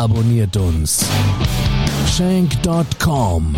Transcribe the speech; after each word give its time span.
abonniert 0.00 0.56
uns. 0.56 1.04
Shank.com, 2.06 3.54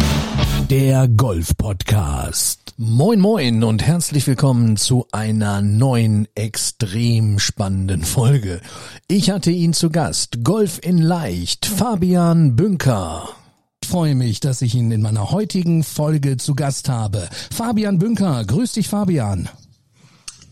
der 0.69 1.07
Golf-Podcast. 1.07 2.75
Moin 2.77 3.21
moin 3.21 3.63
und 3.63 3.81
herzlich 3.81 4.27
willkommen 4.27 4.77
zu 4.77 5.07
einer 5.13 5.63
neuen, 5.63 6.27
extrem 6.35 7.39
spannenden 7.39 8.03
Folge. 8.03 8.61
Ich 9.07 9.31
hatte 9.31 9.53
ihn 9.53 9.73
zu 9.73 9.91
Gast, 9.91 10.43
Golf 10.43 10.81
in 10.83 10.99
Leicht, 10.99 11.65
Fabian 11.65 12.57
Bünker. 12.57 13.29
Ich 13.81 13.89
freue 13.89 14.17
mich, 14.17 14.41
dass 14.41 14.63
ich 14.63 14.75
ihn 14.75 14.91
in 14.91 15.03
meiner 15.03 15.31
heutigen 15.31 15.85
Folge 15.85 16.39
zu 16.39 16.57
Gast 16.57 16.89
habe. 16.89 17.29
Fabian 17.53 18.01
Bünker, 18.01 18.45
grüß 18.45 18.73
dich 18.73 18.89
Fabian. 18.89 19.49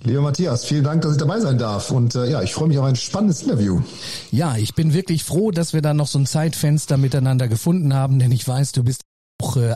Lieber 0.02 0.22
Matthias, 0.22 0.64
vielen 0.64 0.84
Dank, 0.84 1.02
dass 1.02 1.12
ich 1.12 1.18
dabei 1.18 1.40
sein 1.40 1.58
darf. 1.58 1.90
Und 1.90 2.14
äh, 2.14 2.30
ja, 2.30 2.42
ich 2.42 2.54
freue 2.54 2.68
mich 2.68 2.78
auf 2.78 2.86
ein 2.86 2.96
spannendes 2.96 3.42
Interview. 3.42 3.80
Ja, 4.30 4.56
ich 4.56 4.74
bin 4.74 4.94
wirklich 4.94 5.24
froh, 5.24 5.50
dass 5.50 5.74
wir 5.74 5.82
da 5.82 5.92
noch 5.92 6.06
so 6.06 6.18
ein 6.18 6.26
Zeitfenster 6.26 6.96
miteinander 6.96 7.48
gefunden 7.48 7.92
haben, 7.92 8.18
denn 8.18 8.32
ich 8.32 8.46
weiß, 8.46 8.72
du 8.72 8.82
bist 8.82 9.02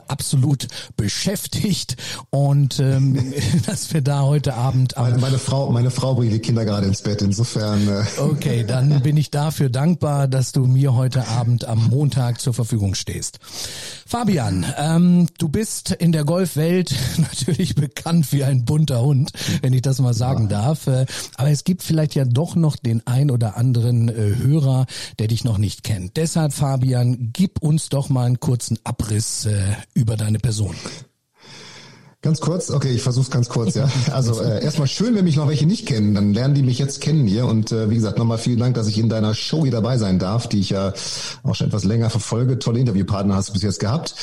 absolut 0.08 0.68
beschäftigt 0.96 1.96
und 2.30 2.78
ähm, 2.80 3.32
dass 3.66 3.92
wir 3.92 4.00
da 4.00 4.22
heute 4.22 4.54
Abend 4.54 4.94
meine, 4.96 5.18
meine 5.18 5.38
Frau 5.38 5.70
meine 5.70 5.90
Frau 5.90 6.14
bringt 6.14 6.32
die 6.32 6.38
Kinder 6.38 6.64
gerade 6.64 6.86
ins 6.86 7.02
Bett 7.02 7.22
insofern 7.22 7.88
äh. 7.88 8.04
okay 8.20 8.64
dann 8.66 9.00
bin 9.02 9.16
ich 9.16 9.30
dafür 9.30 9.70
dankbar 9.70 10.28
dass 10.28 10.52
du 10.52 10.66
mir 10.66 10.94
heute 10.94 11.28
Abend 11.28 11.64
am 11.64 11.88
Montag 11.88 12.40
zur 12.40 12.54
Verfügung 12.54 12.94
stehst 12.94 13.38
Fabian 14.06 14.66
ähm, 14.78 15.28
du 15.38 15.48
bist 15.48 15.90
in 15.90 16.12
der 16.12 16.24
Golfwelt 16.24 16.94
natürlich 17.16 17.74
bekannt 17.74 18.32
wie 18.32 18.44
ein 18.44 18.64
bunter 18.64 19.02
Hund 19.02 19.32
wenn 19.62 19.72
ich 19.72 19.82
das 19.82 19.98
mal 20.00 20.14
sagen 20.14 20.44
ja. 20.44 20.62
darf 20.62 20.86
äh, 20.86 21.06
aber 21.36 21.50
es 21.50 21.64
gibt 21.64 21.82
vielleicht 21.82 22.14
ja 22.14 22.24
doch 22.24 22.54
noch 22.56 22.76
den 22.76 23.06
ein 23.06 23.30
oder 23.30 23.56
anderen 23.56 24.08
äh, 24.08 24.36
Hörer 24.36 24.86
der 25.18 25.28
dich 25.28 25.44
noch 25.44 25.58
nicht 25.58 25.84
kennt 25.84 26.16
deshalb 26.16 26.52
Fabian 26.52 27.30
gib 27.32 27.62
uns 27.62 27.88
doch 27.88 28.08
mal 28.08 28.26
einen 28.26 28.40
kurzen 28.40 28.78
Abriss 28.84 29.46
äh, 29.54 29.76
über 29.94 30.16
deine 30.16 30.38
Person. 30.38 30.74
Ganz 32.24 32.40
kurz, 32.40 32.70
okay, 32.70 32.88
ich 32.88 33.02
versuche 33.02 33.24
es 33.24 33.30
ganz 33.30 33.50
kurz, 33.50 33.74
ja. 33.74 33.86
Also 34.10 34.40
äh, 34.40 34.64
erstmal 34.64 34.88
schön, 34.88 35.14
wenn 35.14 35.26
mich 35.26 35.36
noch 35.36 35.46
welche 35.46 35.66
nicht 35.66 35.84
kennen, 35.84 36.14
dann 36.14 36.32
lernen 36.32 36.54
die 36.54 36.62
mich 36.62 36.78
jetzt 36.78 37.02
kennen 37.02 37.26
hier. 37.26 37.44
Und 37.44 37.70
äh, 37.70 37.90
wie 37.90 37.96
gesagt, 37.96 38.16
nochmal 38.16 38.38
vielen 38.38 38.58
Dank, 38.60 38.76
dass 38.76 38.88
ich 38.88 38.96
in 38.96 39.10
deiner 39.10 39.34
Show 39.34 39.64
hier 39.64 39.72
dabei 39.72 39.98
sein 39.98 40.18
darf, 40.18 40.48
die 40.48 40.60
ich 40.60 40.70
ja 40.70 40.94
auch 41.42 41.54
schon 41.54 41.66
etwas 41.66 41.84
länger 41.84 42.08
verfolge. 42.08 42.58
Tolle 42.58 42.78
Interviewpartner 42.78 43.34
hast 43.34 43.50
du 43.50 43.52
bis 43.52 43.60
jetzt 43.60 43.78
gehabt. 43.78 44.14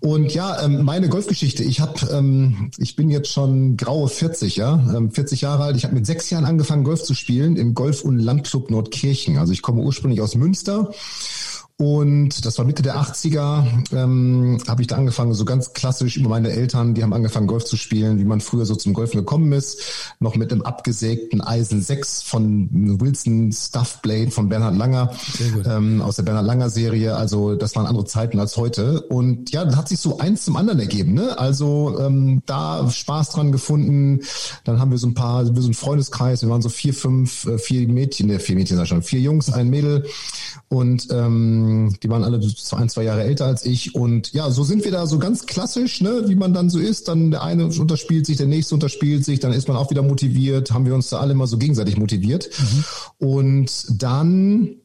Und 0.00 0.34
ja, 0.34 0.64
ähm, 0.64 0.82
meine 0.82 1.08
Golfgeschichte. 1.08 1.62
Ich 1.62 1.78
habe, 1.78 1.94
ähm, 2.10 2.72
ich 2.76 2.96
bin 2.96 3.08
jetzt 3.08 3.30
schon 3.30 3.76
graue 3.76 4.08
40, 4.08 4.56
ja, 4.56 4.74
ähm, 4.92 5.12
40 5.12 5.42
Jahre 5.42 5.62
alt. 5.62 5.76
Ich 5.76 5.84
habe 5.84 5.94
mit 5.94 6.06
sechs 6.06 6.30
Jahren 6.30 6.46
angefangen, 6.46 6.82
Golf 6.82 7.04
zu 7.04 7.14
spielen 7.14 7.54
im 7.54 7.74
Golf- 7.74 8.02
und 8.02 8.18
Landclub 8.18 8.68
Nordkirchen. 8.68 9.38
Also 9.38 9.52
ich 9.52 9.62
komme 9.62 9.80
ursprünglich 9.80 10.20
aus 10.20 10.34
Münster 10.34 10.90
und 11.76 12.46
das 12.46 12.56
war 12.58 12.64
Mitte 12.64 12.84
der 12.84 12.96
80er, 12.96 13.64
ähm, 13.92 14.58
habe 14.68 14.82
ich 14.82 14.86
da 14.86 14.94
angefangen, 14.94 15.34
so 15.34 15.44
ganz 15.44 15.72
klassisch 15.72 16.16
über 16.16 16.28
meine 16.28 16.50
Eltern, 16.50 16.94
die 16.94 17.02
haben 17.02 17.12
angefangen, 17.12 17.48
Golf 17.48 17.64
zu 17.64 17.76
spielen, 17.76 18.20
wie 18.20 18.24
man 18.24 18.40
früher 18.40 18.64
so 18.64 18.76
zum 18.76 18.94
Golfen 18.94 19.18
gekommen 19.18 19.50
ist. 19.50 20.14
Noch 20.20 20.36
mit 20.36 20.52
einem 20.52 20.62
abgesägten 20.62 21.40
Eisen 21.40 21.82
6 21.82 22.22
von 22.22 23.00
Wilson 23.00 23.50
Stuff 23.50 24.00
Blade 24.02 24.30
von 24.30 24.48
Bernhard 24.48 24.76
Langer, 24.76 25.10
ähm, 25.66 26.00
aus 26.00 26.14
der 26.14 26.22
Bernhard 26.22 26.46
Langer 26.46 26.70
Serie. 26.70 27.16
Also 27.16 27.56
das 27.56 27.74
waren 27.74 27.86
andere 27.86 28.04
Zeiten 28.04 28.38
als 28.38 28.56
heute. 28.56 29.00
Und 29.08 29.50
ja, 29.50 29.64
dann 29.64 29.76
hat 29.76 29.88
sich 29.88 29.98
so 29.98 30.18
eins 30.18 30.44
zum 30.44 30.54
anderen 30.54 30.78
ergeben. 30.78 31.14
Ne? 31.14 31.36
Also 31.36 31.98
ähm, 31.98 32.42
da 32.46 32.88
Spaß 32.88 33.30
dran 33.30 33.50
gefunden. 33.50 34.20
Dann 34.62 34.78
haben 34.78 34.92
wir 34.92 34.98
so 34.98 35.08
ein 35.08 35.14
paar, 35.14 35.52
wir 35.52 35.62
so 35.62 35.70
ein 35.70 35.74
Freundeskreis, 35.74 36.42
wir 36.42 36.50
waren 36.50 36.62
so 36.62 36.68
vier, 36.68 36.94
fünf, 36.94 37.46
äh, 37.46 37.58
vier 37.58 37.88
Mädchen, 37.88 38.28
ne, 38.28 38.38
vier 38.38 38.54
Mädchen 38.54 38.76
sag 38.76 38.84
ich 38.84 38.90
schon, 38.90 39.02
vier 39.02 39.20
Jungs, 39.20 39.52
ein 39.52 39.70
Mädel. 39.70 40.06
Und 40.68 41.08
ähm, 41.10 41.63
ähm, 41.64 41.94
die 42.02 42.08
waren 42.08 42.24
alle 42.24 42.40
ein, 42.72 42.88
zwei 42.88 43.02
Jahre 43.02 43.22
älter 43.22 43.46
als 43.46 43.64
ich. 43.64 43.94
Und 43.94 44.32
ja, 44.32 44.50
so 44.50 44.64
sind 44.64 44.84
wir 44.84 44.92
da 44.92 45.06
so 45.06 45.18
ganz 45.18 45.46
klassisch, 45.46 46.00
ne, 46.00 46.24
wie 46.26 46.34
man 46.34 46.52
dann 46.54 46.70
so 46.70 46.78
ist. 46.78 47.08
Dann 47.08 47.30
der 47.30 47.42
eine 47.42 47.66
unterspielt 47.66 48.26
sich, 48.26 48.36
der 48.36 48.46
nächste 48.46 48.74
unterspielt 48.74 49.24
sich, 49.24 49.40
dann 49.40 49.52
ist 49.52 49.68
man 49.68 49.76
auch 49.76 49.90
wieder 49.90 50.02
motiviert, 50.02 50.72
haben 50.72 50.86
wir 50.86 50.94
uns 50.94 51.10
da 51.10 51.18
alle 51.18 51.34
mal 51.34 51.46
so 51.46 51.58
gegenseitig 51.58 51.96
motiviert. 51.96 52.50
Mhm. 52.58 53.28
Und 53.28 54.02
dann 54.02 54.76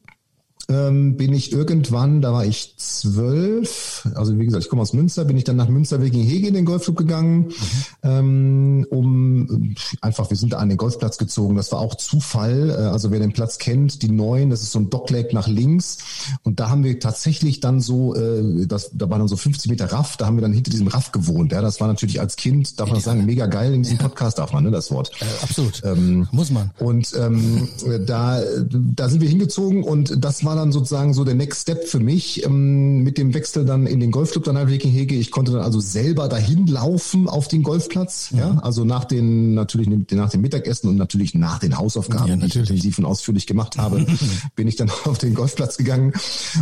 ähm, 0.70 1.16
bin 1.16 1.32
ich 1.32 1.52
irgendwann, 1.52 2.20
da 2.20 2.32
war 2.32 2.44
ich 2.44 2.74
zwölf, 2.76 4.08
also 4.14 4.38
wie 4.38 4.44
gesagt, 4.44 4.64
ich 4.64 4.70
komme 4.70 4.82
aus 4.82 4.92
Münster, 4.92 5.24
bin 5.24 5.36
ich 5.36 5.44
dann 5.44 5.56
nach 5.56 5.68
Münster 5.68 6.02
wegen 6.02 6.20
Hege 6.20 6.48
in 6.48 6.54
den 6.54 6.64
Golfclub 6.64 6.96
gegangen, 6.96 7.48
mhm. 7.48 7.54
ähm, 8.02 8.86
um 8.90 9.74
einfach, 10.00 10.30
wir 10.30 10.36
sind 10.36 10.52
da 10.52 10.58
an 10.58 10.68
den 10.68 10.78
Golfplatz 10.78 11.18
gezogen, 11.18 11.56
das 11.56 11.72
war 11.72 11.80
auch 11.80 11.94
Zufall, 11.94 12.70
äh, 12.70 12.74
also 12.74 13.10
wer 13.10 13.20
den 13.20 13.32
Platz 13.32 13.58
kennt, 13.58 14.02
die 14.02 14.10
neuen, 14.10 14.50
das 14.50 14.62
ist 14.62 14.72
so 14.72 14.78
ein 14.78 14.90
Dockleg 14.90 15.32
nach 15.32 15.48
links 15.48 15.98
und 16.42 16.60
da 16.60 16.70
haben 16.70 16.84
wir 16.84 16.98
tatsächlich 17.00 17.60
dann 17.60 17.80
so, 17.80 18.14
äh, 18.14 18.66
das, 18.66 18.90
da 18.92 19.08
war 19.08 19.18
dann 19.18 19.28
so 19.28 19.36
50 19.36 19.70
Meter 19.70 19.92
Raff, 19.92 20.16
da 20.16 20.26
haben 20.26 20.36
wir 20.36 20.42
dann 20.42 20.52
hinter 20.52 20.70
diesem 20.70 20.88
Raff 20.88 21.12
gewohnt, 21.12 21.52
ja, 21.52 21.62
das 21.62 21.80
war 21.80 21.88
natürlich 21.88 22.20
als 22.20 22.36
Kind, 22.36 22.80
darf 22.80 22.88
man 22.88 22.98
ja. 22.98 23.02
sagen, 23.02 23.24
mega 23.24 23.46
geil, 23.46 23.72
in 23.72 23.82
diesem. 23.82 24.00
Podcast 24.00 24.38
darf 24.38 24.52
man, 24.52 24.64
ne, 24.64 24.70
das 24.70 24.90
Wort. 24.90 25.10
Äh, 25.20 25.24
absolut, 25.42 25.82
ähm, 25.84 26.26
muss 26.32 26.50
man. 26.50 26.70
Und 26.78 27.12
ähm, 27.18 27.68
da, 28.06 28.40
da 28.68 29.08
sind 29.08 29.20
wir 29.20 29.28
hingezogen 29.28 29.84
und 29.84 30.24
das 30.24 30.44
war 30.44 30.56
dann 30.60 30.72
sozusagen 30.72 31.14
so 31.14 31.24
der 31.24 31.34
Next 31.34 31.62
Step 31.62 31.88
für 31.88 32.00
mich 32.00 32.44
ähm, 32.44 33.02
mit 33.02 33.18
dem 33.18 33.34
Wechsel 33.34 33.64
dann 33.64 33.86
in 33.86 34.00
den 34.00 34.10
Golfclub 34.10 34.44
dann 34.44 34.56
halt 34.56 34.70
Hege. 34.70 35.14
Ich 35.14 35.30
konnte 35.30 35.52
dann 35.52 35.62
also 35.62 35.80
selber 35.80 36.28
dahin 36.28 36.66
laufen 36.66 37.28
auf 37.28 37.48
den 37.48 37.62
Golfplatz. 37.62 38.30
Mhm. 38.30 38.38
Ja, 38.38 38.58
also 38.62 38.84
nach 38.84 39.04
den 39.04 39.54
natürlich 39.54 39.88
nach 40.12 40.30
dem 40.30 40.40
Mittagessen 40.42 40.88
und 40.88 40.96
natürlich 40.96 41.34
nach 41.34 41.58
den 41.58 41.76
Hausaufgaben, 41.76 42.28
ja, 42.28 42.36
die 42.36 42.46
ich 42.46 42.56
intensiv 42.56 42.98
und 42.98 43.04
ausführlich 43.04 43.46
gemacht 43.46 43.78
habe, 43.78 44.06
bin 44.54 44.68
ich 44.68 44.76
dann 44.76 44.90
auf 45.04 45.18
den 45.18 45.34
Golfplatz 45.34 45.76
gegangen 45.76 46.12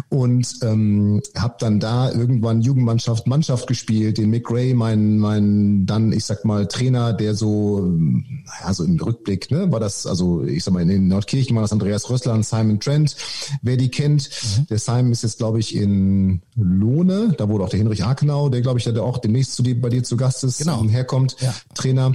und 0.08 0.48
ähm, 0.62 1.20
habe 1.36 1.56
dann 1.58 1.80
da 1.80 2.10
irgendwann 2.10 2.62
Jugendmannschaft, 2.62 3.26
Mannschaft 3.26 3.66
gespielt. 3.66 4.18
Den 4.18 4.30
Mick 4.30 4.50
Ray, 4.50 4.74
mein 4.74 5.18
mein 5.18 5.86
dann 5.86 6.12
ich 6.12 6.24
sag 6.24 6.44
mal 6.44 6.66
Trainer, 6.66 7.12
der 7.12 7.34
so 7.34 7.80
naja 7.80 8.72
so 8.72 8.84
im 8.84 8.98
Rückblick 8.98 9.50
ne, 9.50 9.70
war 9.70 9.80
das 9.80 10.06
also 10.06 10.44
ich 10.44 10.64
sag 10.64 10.72
mal 10.74 10.82
in 10.82 10.88
den 10.88 11.08
Nordkirchen 11.08 11.54
war 11.56 11.62
das 11.62 11.72
Andreas 11.72 12.08
Rössler 12.08 12.34
und 12.34 12.44
Simon 12.44 12.80
Trent. 12.80 13.16
Wer 13.62 13.76
die 13.76 13.87
kennt. 13.88 14.30
Mhm. 14.58 14.66
Der 14.66 14.78
Simon 14.78 15.12
ist 15.12 15.22
jetzt, 15.22 15.38
glaube 15.38 15.60
ich, 15.60 15.74
in 15.74 16.42
Lohne. 16.56 17.34
Da 17.36 17.48
wurde 17.48 17.64
auch 17.64 17.68
der 17.68 17.78
Hinrich 17.78 18.04
Akenau, 18.04 18.48
der, 18.48 18.60
glaube 18.60 18.78
ich, 18.78 18.84
der 18.84 19.02
auch 19.02 19.18
demnächst 19.18 19.54
zu 19.54 19.62
dir, 19.62 19.80
bei 19.80 19.88
dir 19.88 20.02
zu 20.02 20.16
Gast 20.16 20.44
ist, 20.44 20.58
genau. 20.58 20.84
herkommt, 20.84 21.36
ja. 21.40 21.54
Trainer. 21.74 22.12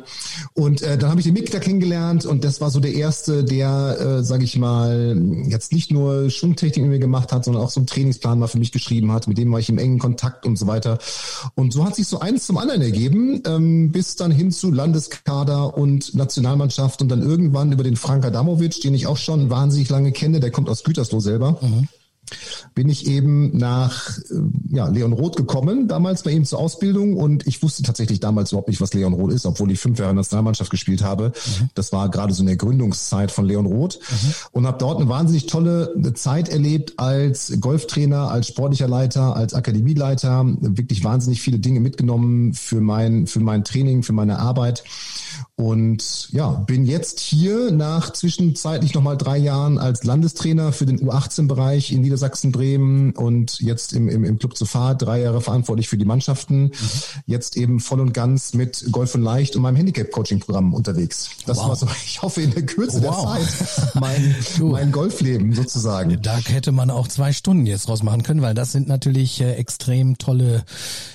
Und 0.53 0.81
äh, 0.81 0.97
dann 0.97 1.09
habe 1.09 1.19
ich 1.19 1.25
den 1.25 1.33
Mick 1.33 1.51
da 1.51 1.59
kennengelernt 1.59 2.25
und 2.25 2.43
das 2.43 2.61
war 2.61 2.69
so 2.71 2.79
der 2.79 2.93
erste, 2.93 3.43
der, 3.43 3.97
äh, 3.99 4.23
sage 4.23 4.43
ich 4.43 4.57
mal, 4.57 5.21
jetzt 5.47 5.71
nicht 5.71 5.91
nur 5.91 6.29
Schwungtechnik 6.29 6.83
mit 6.83 6.91
mir 6.91 6.99
gemacht 6.99 7.31
hat, 7.31 7.45
sondern 7.45 7.63
auch 7.63 7.69
so 7.69 7.79
einen 7.79 7.87
Trainingsplan 7.87 8.39
mal 8.39 8.47
für 8.47 8.59
mich 8.59 8.71
geschrieben 8.71 9.11
hat. 9.11 9.27
Mit 9.27 9.37
dem 9.37 9.51
war 9.51 9.59
ich 9.59 9.69
im 9.69 9.77
engen 9.77 9.99
Kontakt 9.99 10.45
und 10.45 10.57
so 10.57 10.67
weiter. 10.67 10.99
Und 11.55 11.73
so 11.73 11.85
hat 11.85 11.95
sich 11.95 12.07
so 12.07 12.19
eins 12.19 12.45
zum 12.45 12.57
anderen 12.57 12.81
ergeben, 12.81 13.41
ähm, 13.45 13.91
bis 13.91 14.15
dann 14.15 14.31
hin 14.31 14.51
zu 14.51 14.71
Landeskader 14.71 15.77
und 15.77 16.13
Nationalmannschaft 16.15 17.01
und 17.01 17.09
dann 17.09 17.21
irgendwann 17.21 17.71
über 17.71 17.83
den 17.83 17.95
Frank 17.95 18.25
Adamovic, 18.25 18.81
den 18.81 18.93
ich 18.93 19.07
auch 19.07 19.17
schon 19.17 19.49
wahnsinnig 19.49 19.89
lange 19.89 20.11
kenne, 20.11 20.39
der 20.39 20.51
kommt 20.51 20.69
aus 20.69 20.83
Gütersloh 20.83 21.19
selber. 21.19 21.52
Mhm 21.61 22.02
bin 22.73 22.89
ich 22.89 23.07
eben 23.07 23.57
nach 23.57 24.17
äh, 24.17 24.21
ja, 24.69 24.87
Leon 24.87 25.13
Roth 25.13 25.35
gekommen, 25.35 25.87
damals 25.87 26.23
bei 26.23 26.31
ihm 26.31 26.45
zur 26.45 26.59
Ausbildung. 26.59 27.15
Und 27.15 27.45
ich 27.47 27.61
wusste 27.63 27.83
tatsächlich 27.83 28.19
damals 28.19 28.51
überhaupt 28.51 28.69
nicht, 28.69 28.81
was 28.81 28.93
Leon 28.93 29.13
Roth 29.13 29.31
ist, 29.31 29.45
obwohl 29.45 29.71
ich 29.71 29.79
fünf 29.79 29.99
Jahre 29.99 30.11
in 30.11 30.15
der 30.15 30.21
Nationalmannschaft 30.21 30.71
gespielt 30.71 31.03
habe. 31.03 31.29
Mhm. 31.29 31.69
Das 31.75 31.91
war 31.93 32.09
gerade 32.09 32.33
so 32.33 32.41
in 32.41 32.47
der 32.47 32.57
Gründungszeit 32.57 33.31
von 33.31 33.45
Leon 33.45 33.65
Roth. 33.65 33.99
Mhm. 33.99 34.33
Und 34.51 34.67
habe 34.67 34.77
dort 34.77 34.99
eine 34.99 35.09
wahnsinnig 35.09 35.47
tolle 35.47 35.93
Zeit 36.15 36.49
erlebt 36.49 36.93
als 36.97 37.53
Golftrainer, 37.59 38.29
als 38.29 38.47
sportlicher 38.47 38.87
Leiter, 38.87 39.35
als 39.35 39.53
Akademieleiter. 39.53 40.45
Wirklich 40.59 41.03
wahnsinnig 41.03 41.41
viele 41.41 41.59
Dinge 41.59 41.79
mitgenommen 41.79 42.53
für 42.53 42.81
mein, 42.81 43.27
für 43.27 43.39
mein 43.39 43.63
Training, 43.63 44.03
für 44.03 44.13
meine 44.13 44.39
Arbeit. 44.39 44.83
Und 45.55 46.29
ja, 46.31 46.49
bin 46.49 46.85
jetzt 46.85 47.19
hier 47.19 47.71
nach 47.71 48.11
zwischenzeitlich 48.11 48.93
nochmal 48.93 49.17
drei 49.17 49.37
Jahren 49.37 49.77
als 49.77 50.03
Landestrainer 50.03 50.71
für 50.71 50.85
den 50.85 50.99
U18-Bereich 50.99 51.91
in 51.91 52.01
Niedersachsen 52.01 52.51
Bremen 52.63 53.11
und 53.11 53.59
jetzt 53.59 53.91
im, 53.91 54.07
im, 54.07 54.23
im 54.23 54.39
Club 54.39 54.55
zu 54.55 54.65
Fahr, 54.65 54.95
drei 54.95 55.21
Jahre 55.21 55.41
verantwortlich 55.41 55.89
für 55.89 55.97
die 55.97 56.05
Mannschaften, 56.05 56.63
mhm. 56.63 56.71
jetzt 57.25 57.57
eben 57.57 57.81
voll 57.81 57.99
und 57.99 58.13
ganz 58.13 58.53
mit 58.53 58.85
Golf 58.91 59.15
und 59.15 59.21
Leicht 59.21 59.57
und 59.57 59.63
meinem 59.63 59.75
Handicap-Coaching-Programm 59.75 60.73
unterwegs. 60.73 61.29
Das 61.45 61.57
wow. 61.57 61.69
war 61.69 61.75
so, 61.75 61.87
ich 62.05 62.21
hoffe, 62.21 62.41
in 62.41 62.51
der 62.51 62.65
Kürze 62.65 63.03
wow. 63.03 63.37
der 63.37 63.45
Zeit 63.45 63.95
mein, 63.99 64.35
mein 64.61 64.91
Golfleben 64.93 65.53
sozusagen. 65.53 66.21
Da 66.21 66.37
hätte 66.37 66.71
man 66.71 66.89
auch 66.89 67.09
zwei 67.09 67.33
Stunden 67.33 67.65
jetzt 67.65 67.89
draus 67.89 68.01
machen 68.01 68.23
können, 68.23 68.41
weil 68.41 68.53
das 68.53 68.71
sind 68.71 68.87
natürlich 68.87 69.41
äh, 69.41 69.53
extrem 69.55 70.17
tolle 70.17 70.63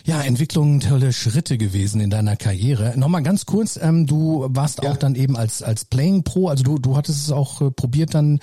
ja, 0.04 0.20
Entwicklungen, 0.20 0.80
tolle 0.80 1.14
Schritte 1.14 1.56
gewesen 1.56 2.00
in 2.02 2.10
deiner 2.10 2.36
Karriere. 2.36 2.92
Nochmal 2.98 3.22
ganz 3.22 3.46
kurz, 3.46 3.78
ähm, 3.80 4.06
du 4.06 4.46
warst 4.50 4.82
ja. 4.82 4.90
auch 4.90 4.96
dann 4.98 5.14
eben 5.14 5.36
als, 5.36 5.62
als 5.62 5.86
Playing 5.86 6.24
Pro, 6.24 6.48
also 6.48 6.62
du, 6.62 6.78
du 6.78 6.96
hattest 6.96 7.24
es 7.24 7.32
auch 7.32 7.62
äh, 7.62 7.70
probiert 7.70 8.14
dann 8.14 8.40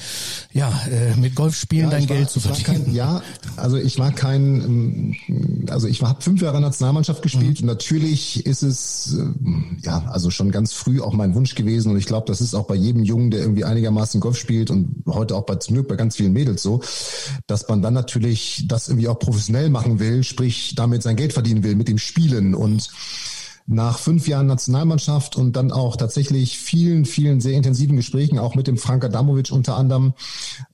ja 0.54 0.72
äh, 0.92 1.16
mit 1.20 1.36
Golfspielen 1.36 1.92
ja, 1.92 1.98
dein 1.98 2.08
Geld 2.08 2.22
war, 2.22 2.28
zu 2.28 2.40
verdienen. 2.40 2.95
Ja, 2.96 3.22
also 3.58 3.76
ich 3.76 4.00
war 4.00 4.14
kein, 4.14 4.62
ähm, 5.28 5.68
also 5.70 5.88
ich 5.88 6.02
habe 6.02 6.22
fünf 6.22 6.42
Jahre 6.42 6.62
Nationalmannschaft 6.62 7.22
gespielt 7.22 7.60
mhm. 7.60 7.68
und 7.68 7.76
natürlich 7.76 8.46
ist 8.46 8.64
es 8.64 9.18
äh, 9.20 9.86
ja 9.86 10.06
also 10.08 10.30
schon 10.30 10.50
ganz 10.50 10.72
früh 10.72 11.02
auch 11.02 11.12
mein 11.12 11.36
Wunsch 11.36 11.56
gewesen 11.56 11.92
und 11.92 11.98
ich 11.98 12.06
glaube, 12.06 12.26
das 12.28 12.40
ist 12.40 12.56
auch 12.56 12.68
bei 12.68 12.76
jedem 12.76 13.04
Jungen, 13.04 13.32
der 13.32 13.42
irgendwie 13.42 13.66
einigermaßen 13.66 14.22
Golf 14.22 14.38
spielt 14.38 14.72
und 14.72 15.04
heute 15.08 15.36
auch 15.36 15.46
bei 15.46 15.56
zum 15.56 15.76
Glück 15.76 15.90
bei 15.90 15.98
ganz 15.98 16.16
vielen 16.16 16.32
Mädels 16.32 16.64
so, 16.64 16.80
dass 17.48 17.68
man 17.68 17.82
dann 17.82 17.94
natürlich 17.94 18.64
das 18.70 18.88
irgendwie 18.88 19.10
auch 19.10 19.20
professionell 19.20 19.70
machen 19.70 20.00
will, 20.00 20.24
sprich 20.24 20.76
damit 20.76 21.04
sein 21.04 21.18
Geld 21.18 21.34
verdienen 21.34 21.64
will 21.64 21.76
mit 21.76 21.90
dem 21.90 21.98
Spielen 21.98 22.56
und 22.56 22.90
nach 23.68 23.98
fünf 23.98 24.28
Jahren 24.28 24.46
Nationalmannschaft 24.46 25.36
und 25.36 25.56
dann 25.56 25.72
auch 25.72 25.98
tatsächlich 25.98 26.60
vielen, 26.60 27.06
vielen 27.06 27.42
sehr 27.42 27.54
intensiven 27.54 27.96
Gesprächen, 27.96 28.38
auch 28.38 28.54
mit 28.54 28.68
dem 28.68 28.78
Frank 28.78 29.04
Adamovic 29.04 29.52
unter 29.52 29.76
anderem, 29.76 30.14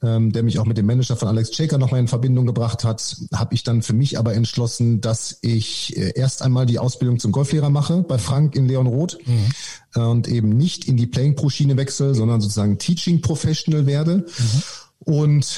ähm, 0.04 0.34
der 0.34 0.44
mich 0.44 0.60
auch 0.60 0.66
mit 0.66 0.78
dem 0.78 0.88
Manager 0.88 1.16
von 1.16 1.30
Alex 1.30 1.52
Checker 1.52 1.78
nochmal 1.78 2.02
in 2.02 2.10
Verbindung 2.10 2.46
gebracht 2.46 2.84
hat, 2.84 3.18
habe 3.34 3.54
ich 3.56 3.64
dann 3.64 3.82
für 3.82 3.94
mich 3.94 4.20
aber 4.20 4.34
entschlossen, 4.34 5.00
dass 5.00 5.38
ich 5.42 5.96
äh, 5.96 6.12
erst 6.16 6.42
einmal 6.42 6.66
die 6.66 6.80
Ausbildung 6.80 7.20
zum 7.20 7.32
Golflehrer 7.32 7.70
mache 7.70 8.04
bei 8.04 8.18
Frank 8.18 8.56
in 8.56 8.68
Leon 8.68 8.88
Roth 8.88 9.18
mhm. 9.26 10.02
und 10.02 10.28
eben 10.28 10.50
nicht 10.50 10.86
in 10.86 10.98
die 10.98 11.08
Playing 11.08 11.36
Pro 11.36 11.50
Schiene 11.50 11.78
wechsle, 11.78 12.14
sondern 12.14 12.42
sozusagen 12.42 12.78
Teaching 12.78 13.22
Professional 13.22 13.86
werde. 13.86 14.18
Mhm. 14.18 14.64
Und 15.04 15.58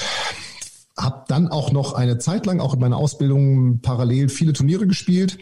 habe 0.96 1.24
dann 1.28 1.48
auch 1.48 1.72
noch 1.72 1.92
eine 1.92 2.18
Zeit 2.18 2.46
lang 2.46 2.60
auch 2.60 2.74
in 2.74 2.80
meiner 2.80 2.96
Ausbildung 2.96 3.80
parallel 3.80 4.28
viele 4.28 4.52
Turniere 4.52 4.86
gespielt 4.86 5.38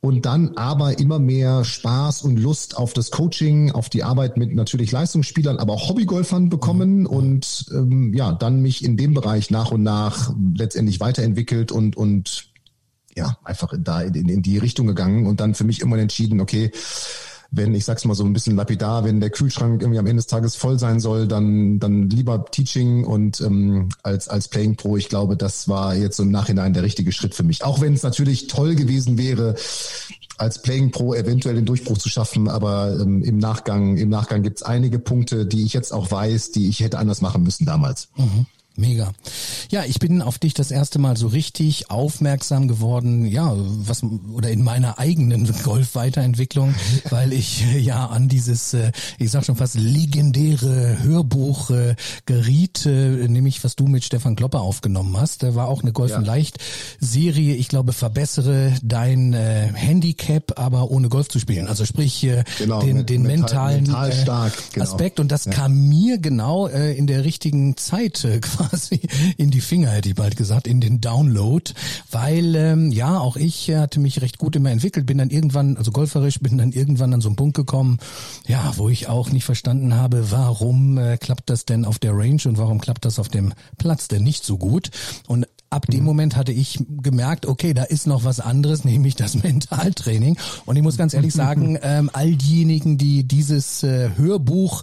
und 0.00 0.26
dann 0.26 0.56
aber 0.56 0.98
immer 0.98 1.18
mehr 1.18 1.64
Spaß 1.64 2.22
und 2.22 2.38
Lust 2.38 2.76
auf 2.76 2.92
das 2.92 3.10
Coaching, 3.10 3.72
auf 3.72 3.88
die 3.88 4.04
Arbeit 4.04 4.36
mit 4.36 4.54
natürlich 4.54 4.92
Leistungsspielern, 4.92 5.58
aber 5.58 5.72
auch 5.72 5.88
Hobbygolfern 5.88 6.48
bekommen 6.48 7.00
mhm. 7.00 7.06
und 7.06 7.66
ähm, 7.72 8.14
ja, 8.14 8.32
dann 8.32 8.62
mich 8.62 8.84
in 8.84 8.96
dem 8.96 9.14
Bereich 9.14 9.50
nach 9.50 9.72
und 9.72 9.82
nach 9.82 10.32
letztendlich 10.54 11.00
weiterentwickelt 11.00 11.72
und 11.72 11.96
und 11.96 12.48
ja, 13.16 13.36
einfach 13.42 13.74
da 13.76 14.02
in, 14.02 14.28
in 14.28 14.42
die 14.42 14.58
Richtung 14.58 14.86
gegangen 14.86 15.26
und 15.26 15.40
dann 15.40 15.56
für 15.56 15.64
mich 15.64 15.80
immer 15.80 15.98
entschieden, 15.98 16.40
okay, 16.40 16.70
wenn, 17.50 17.74
ich 17.74 17.84
sag's 17.84 18.04
mal 18.04 18.14
so 18.14 18.24
ein 18.24 18.32
bisschen 18.32 18.56
lapidar, 18.56 19.04
wenn 19.04 19.20
der 19.20 19.30
Kühlschrank 19.30 19.80
irgendwie 19.80 19.98
am 19.98 20.06
Ende 20.06 20.20
des 20.20 20.26
Tages 20.26 20.54
voll 20.54 20.78
sein 20.78 21.00
soll, 21.00 21.26
dann, 21.26 21.78
dann 21.78 22.10
lieber 22.10 22.44
Teaching 22.44 23.04
und 23.04 23.40
ähm, 23.40 23.88
als, 24.02 24.28
als 24.28 24.48
Playing 24.48 24.76
Pro. 24.76 24.96
Ich 24.98 25.08
glaube, 25.08 25.36
das 25.36 25.66
war 25.66 25.94
jetzt 25.94 26.18
so 26.18 26.24
im 26.24 26.30
Nachhinein 26.30 26.74
der 26.74 26.82
richtige 26.82 27.10
Schritt 27.10 27.34
für 27.34 27.44
mich. 27.44 27.64
Auch 27.64 27.80
wenn 27.80 27.94
es 27.94 28.02
natürlich 28.02 28.48
toll 28.48 28.74
gewesen 28.74 29.16
wäre, 29.16 29.54
als 30.36 30.60
Playing 30.60 30.90
Pro 30.90 31.14
eventuell 31.14 31.54
den 31.54 31.64
Durchbruch 31.64 31.98
zu 31.98 32.08
schaffen, 32.10 32.48
aber 32.48 32.98
ähm, 33.00 33.22
im 33.22 33.38
Nachgang, 33.38 33.96
im 33.96 34.10
Nachgang 34.10 34.42
gibt's 34.42 34.62
einige 34.62 34.98
Punkte, 34.98 35.46
die 35.46 35.64
ich 35.64 35.72
jetzt 35.72 35.92
auch 35.92 36.10
weiß, 36.10 36.52
die 36.52 36.68
ich 36.68 36.80
hätte 36.80 36.98
anders 36.98 37.22
machen 37.22 37.42
müssen 37.42 37.64
damals. 37.64 38.08
Mhm. 38.16 38.46
Mega. 38.78 39.12
Ja, 39.70 39.82
ich 39.84 39.98
bin 39.98 40.22
auf 40.22 40.38
dich 40.38 40.54
das 40.54 40.70
erste 40.70 41.00
Mal 41.00 41.16
so 41.16 41.26
richtig 41.26 41.90
aufmerksam 41.90 42.68
geworden, 42.68 43.26
ja, 43.26 43.52
was 43.56 44.04
oder 44.32 44.50
in 44.50 44.62
meiner 44.62 45.00
eigenen 45.00 45.52
Golf-Weiterentwicklung, 45.64 46.76
weil 47.10 47.32
ich 47.32 47.64
ja 47.80 48.06
an 48.06 48.28
dieses, 48.28 48.74
äh, 48.74 48.92
ich 49.18 49.32
sag 49.32 49.44
schon 49.44 49.56
fast 49.56 49.74
legendäre 49.74 51.02
Hörbuch 51.02 51.70
äh, 51.70 51.96
geriet, 52.24 52.86
äh, 52.86 53.26
nämlich 53.26 53.64
was 53.64 53.74
du 53.74 53.88
mit 53.88 54.04
Stefan 54.04 54.36
Klopper 54.36 54.60
aufgenommen 54.60 55.16
hast. 55.16 55.42
Da 55.42 55.56
war 55.56 55.66
auch 55.66 55.82
eine 55.82 55.92
Golf 55.92 56.12
ja. 56.12 56.20
Leicht 56.20 56.58
Serie. 57.00 57.56
Ich 57.56 57.66
glaube, 57.66 57.92
verbessere 57.92 58.72
dein 58.84 59.32
Handicap, 59.32 60.56
aber 60.56 60.90
ohne 60.92 61.08
Golf 61.08 61.28
zu 61.28 61.40
spielen. 61.40 61.66
Also 61.66 61.84
sprich 61.84 62.26
genau, 62.58 62.80
den, 62.80 63.06
den 63.06 63.22
mental, 63.22 63.76
mentalen 63.76 63.82
mental 63.82 64.12
stark, 64.12 64.52
genau. 64.72 64.84
Aspekt. 64.84 65.18
Und 65.18 65.32
das 65.32 65.46
ja. 65.46 65.52
kam 65.52 65.88
mir 65.88 66.18
genau 66.18 66.66
in 66.66 67.08
der 67.08 67.24
richtigen 67.24 67.76
Zeit 67.76 68.26
quasi 68.40 68.67
quasi 68.68 69.00
in 69.36 69.50
die 69.50 69.60
Finger, 69.60 69.90
hätte 69.90 70.08
ich 70.08 70.14
bald 70.14 70.36
gesagt, 70.36 70.66
in 70.66 70.80
den 70.80 71.00
Download, 71.00 71.72
weil 72.10 72.54
ähm, 72.54 72.92
ja, 72.92 73.18
auch 73.18 73.36
ich 73.36 73.70
hatte 73.70 74.00
mich 74.00 74.20
recht 74.20 74.38
gut 74.38 74.56
immer 74.56 74.70
entwickelt, 74.70 75.06
bin 75.06 75.18
dann 75.18 75.30
irgendwann, 75.30 75.76
also 75.76 75.90
golferisch, 75.90 76.40
bin 76.40 76.58
dann 76.58 76.72
irgendwann 76.72 77.14
an 77.14 77.20
so 77.20 77.28
einen 77.28 77.36
Punkt 77.36 77.56
gekommen, 77.56 77.98
ja, 78.46 78.72
wo 78.76 78.88
ich 78.88 79.08
auch 79.08 79.30
nicht 79.30 79.44
verstanden 79.44 79.94
habe, 79.94 80.30
warum 80.30 80.98
äh, 80.98 81.16
klappt 81.16 81.50
das 81.50 81.64
denn 81.64 81.84
auf 81.84 81.98
der 81.98 82.16
Range 82.16 82.42
und 82.44 82.58
warum 82.58 82.80
klappt 82.80 83.04
das 83.04 83.18
auf 83.18 83.28
dem 83.28 83.52
Platz 83.78 84.08
denn 84.08 84.22
nicht 84.22 84.44
so 84.44 84.58
gut? 84.58 84.90
Und 85.26 85.46
ab 85.70 85.86
dem 85.86 86.00
mhm. 86.00 86.06
Moment 86.06 86.36
hatte 86.36 86.52
ich 86.52 86.84
gemerkt, 87.02 87.46
okay, 87.46 87.74
da 87.74 87.84
ist 87.84 88.06
noch 88.06 88.24
was 88.24 88.40
anderes, 88.40 88.84
nämlich 88.84 89.16
das 89.16 89.42
Mentaltraining. 89.42 90.38
Und 90.66 90.76
ich 90.76 90.82
muss 90.82 90.96
ganz 90.96 91.14
ehrlich 91.14 91.34
sagen, 91.38 91.78
ähm, 91.82 92.10
all 92.12 92.34
diejenigen, 92.34 92.98
die 92.98 93.24
dieses 93.24 93.82
äh, 93.82 94.10
Hörbuch 94.16 94.82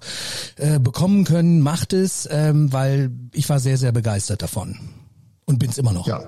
äh, 0.57 0.79
bekommen 0.79 1.23
können, 1.23 1.61
macht 1.61 1.93
es, 1.93 2.27
ähm, 2.31 2.71
weil 2.71 3.11
ich 3.33 3.49
war 3.49 3.59
sehr, 3.59 3.77
sehr 3.77 3.91
begeistert 3.91 4.41
davon. 4.41 4.79
Und 5.45 5.59
bin's 5.59 5.77
immer 5.77 5.93
noch. 5.93 6.07
Ja, 6.07 6.23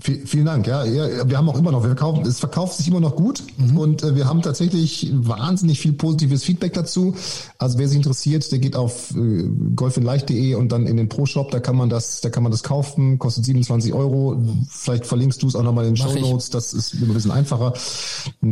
Vielen 0.00 0.46
Dank. 0.46 0.66
Ja, 0.66 0.84
wir 0.86 1.36
haben 1.36 1.50
auch 1.50 1.58
immer 1.58 1.70
noch, 1.70 1.82
wir 1.82 1.90
verkaufen, 1.90 2.24
es 2.24 2.40
verkauft 2.40 2.78
sich 2.78 2.88
immer 2.88 3.00
noch 3.00 3.14
gut 3.14 3.42
mhm. 3.58 3.76
und 3.76 4.02
äh, 4.02 4.16
wir 4.16 4.26
haben 4.26 4.40
tatsächlich 4.40 5.10
wahnsinnig 5.12 5.80
viel 5.80 5.92
positives 5.92 6.44
Feedback 6.44 6.72
dazu. 6.72 7.14
Also 7.58 7.78
wer 7.78 7.88
sich 7.88 7.98
interessiert, 7.98 8.50
der 8.52 8.58
geht 8.58 8.74
auf 8.74 9.10
äh, 9.14 9.44
golfinleicht.de 9.76 10.54
und 10.54 10.72
dann 10.72 10.86
in 10.86 10.96
den 10.96 11.10
Pro 11.10 11.26
Shop, 11.26 11.50
da 11.50 11.60
kann 11.60 11.76
man 11.76 11.90
das, 11.90 12.22
da 12.22 12.30
kann 12.30 12.42
man 12.42 12.50
das 12.50 12.62
kaufen, 12.62 13.18
kostet 13.18 13.44
27 13.44 13.92
Euro. 13.92 14.42
Vielleicht 14.70 15.04
verlinkst 15.04 15.42
du 15.42 15.48
es 15.48 15.54
auch 15.54 15.62
nochmal 15.62 15.84
in 15.84 15.94
den 15.94 15.96
Show 15.98 16.18
Notes, 16.18 16.48
das 16.48 16.72
ist 16.72 16.94
ein 16.94 17.12
bisschen 17.12 17.30
einfacher. 17.30 17.74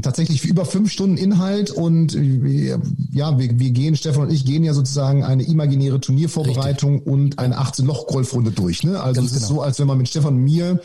Tatsächlich 0.03 0.45
über 0.45 0.67
fünf 0.67 0.93
Stunden 0.93 1.17
Inhalt 1.17 1.71
und 1.71 2.15
äh, 2.17 2.77
ja, 3.13 3.39
wir, 3.39 3.59
wir 3.59 3.71
gehen, 3.71 3.97
Stefan 3.97 4.25
und 4.25 4.31
ich 4.31 4.45
gehen 4.45 4.63
ja 4.63 4.75
sozusagen 4.75 5.25
eine 5.25 5.45
imaginäre 5.45 6.01
Turniervorbereitung 6.01 6.97
Richtig. 6.97 7.13
und 7.13 7.39
eine 7.39 7.59
18-Loch-Golfrunde 7.59 8.51
durch. 8.51 8.85
Ne? 8.85 9.01
Also 9.01 9.23
Ganz 9.23 9.31
es 9.31 9.39
ist 9.39 9.49
genau. 9.49 9.61
so, 9.61 9.63
als 9.63 9.79
wenn 9.79 9.87
man 9.87 9.97
mit 9.97 10.09
Stefan 10.09 10.35
und 10.35 10.45
mir 10.45 10.81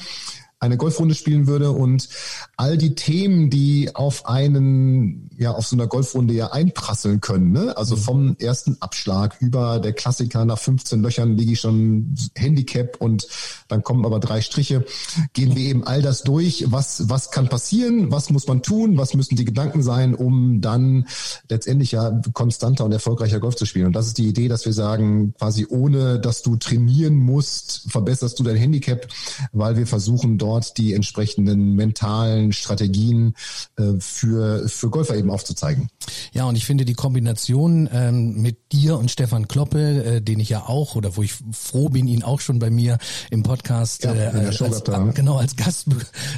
eine 0.66 0.78
Golfrunde 0.78 1.16
spielen 1.16 1.48
würde 1.48 1.72
und 1.72 2.10
all 2.58 2.78
die 2.78 2.96
Themen, 2.96 3.50
die 3.50 3.96
auf 3.96 4.26
einen, 4.26 5.30
ja, 5.38 5.52
auf 5.52 5.68
so 5.68 5.76
einer 5.76 5.88
Golfrunde 5.88 6.34
ja 6.34 6.52
einprasseln 6.52 7.22
können, 7.22 7.52
ne? 7.52 7.78
Also 7.78 7.96
mhm. 7.96 8.00
vom 8.00 8.36
ersten 8.40 8.78
Abschlag 8.82 9.38
über 9.40 9.80
der 9.80 9.94
Klassiker 9.94 10.46
nach 10.46 10.60
15 10.60 11.02
Löchern 11.02 11.38
liege 11.38 11.54
ich 11.54 11.60
schon 11.60 12.16
Handicap 12.36 12.98
und 13.00 13.28
dann 13.68 13.84
kommen 13.84 14.06
aber 14.06 14.20
drei 14.20 14.42
Striche, 14.42 14.86
gehen 15.34 15.56
wir 15.56 15.64
eben 15.64 15.84
all 15.86 16.02
das 16.02 16.24
durch. 16.24 16.66
Was, 16.68 17.10
was 17.10 17.32
kann 17.32 17.50
passieren? 17.50 18.12
Was 18.12 18.30
muss 18.30 18.48
man 18.48 18.62
tun? 18.62 18.98
Was 18.98 19.14
müssen 19.14 19.36
die 19.36 19.46
Gedanken 19.46 19.84
sein, 19.84 20.16
um 20.16 20.62
dann 20.62 21.08
letztendlich 21.50 21.92
ja 21.92 22.22
konstanter 22.34 22.86
und 22.86 22.92
erfolgreicher 22.92 23.40
Golf 23.40 23.56
zu 23.56 23.66
spielen? 23.66 23.88
Und 23.88 23.94
das 23.94 24.08
ist 24.08 24.18
die 24.18 24.28
Idee, 24.28 24.48
dass 24.48 24.66
wir 24.66 24.74
sagen, 24.74 25.34
quasi 25.38 25.68
ohne, 25.70 26.20
dass 26.20 26.42
du 26.42 26.56
trainieren 26.56 27.16
musst, 27.16 27.86
verbesserst 27.88 28.40
du 28.40 28.44
dein 28.44 28.56
Handicap, 28.56 29.08
weil 29.52 29.78
wir 29.78 29.88
versuchen 29.88 30.38
dort 30.38 30.55
die 30.74 30.94
entsprechenden 30.94 31.76
mentalen 31.76 32.52
Strategien 32.54 33.36
äh, 33.78 33.94
für, 34.00 34.68
für 34.68 34.90
Golfer 34.90 35.16
eben 35.16 35.30
aufzuzeigen. 35.30 35.90
Ja, 36.34 36.46
und 36.46 36.56
ich 36.56 36.66
finde 36.66 36.86
die 36.86 36.94
Kombination 36.94 37.90
ähm, 37.92 38.42
mit 38.42 38.72
dir 38.72 38.98
und 38.98 39.12
Stefan 39.12 39.48
Kloppe, 39.48 40.04
äh, 40.04 40.22
den 40.22 40.40
ich 40.40 40.50
ja 40.50 40.68
auch 40.68 40.96
oder 40.96 41.16
wo 41.16 41.24
ich 41.24 41.34
froh 41.52 41.90
bin, 41.90 42.08
ihn 42.08 42.24
auch 42.24 42.40
schon 42.40 42.60
bei 42.60 42.70
mir 42.70 42.98
im 43.32 43.44
Podcast 43.44 44.04
ja, 44.04 44.14
äh, 44.14 44.28
als, 44.28 44.60
ja. 44.60 45.04
genau 45.12 45.38
als 45.38 45.56
Gast 45.56 45.88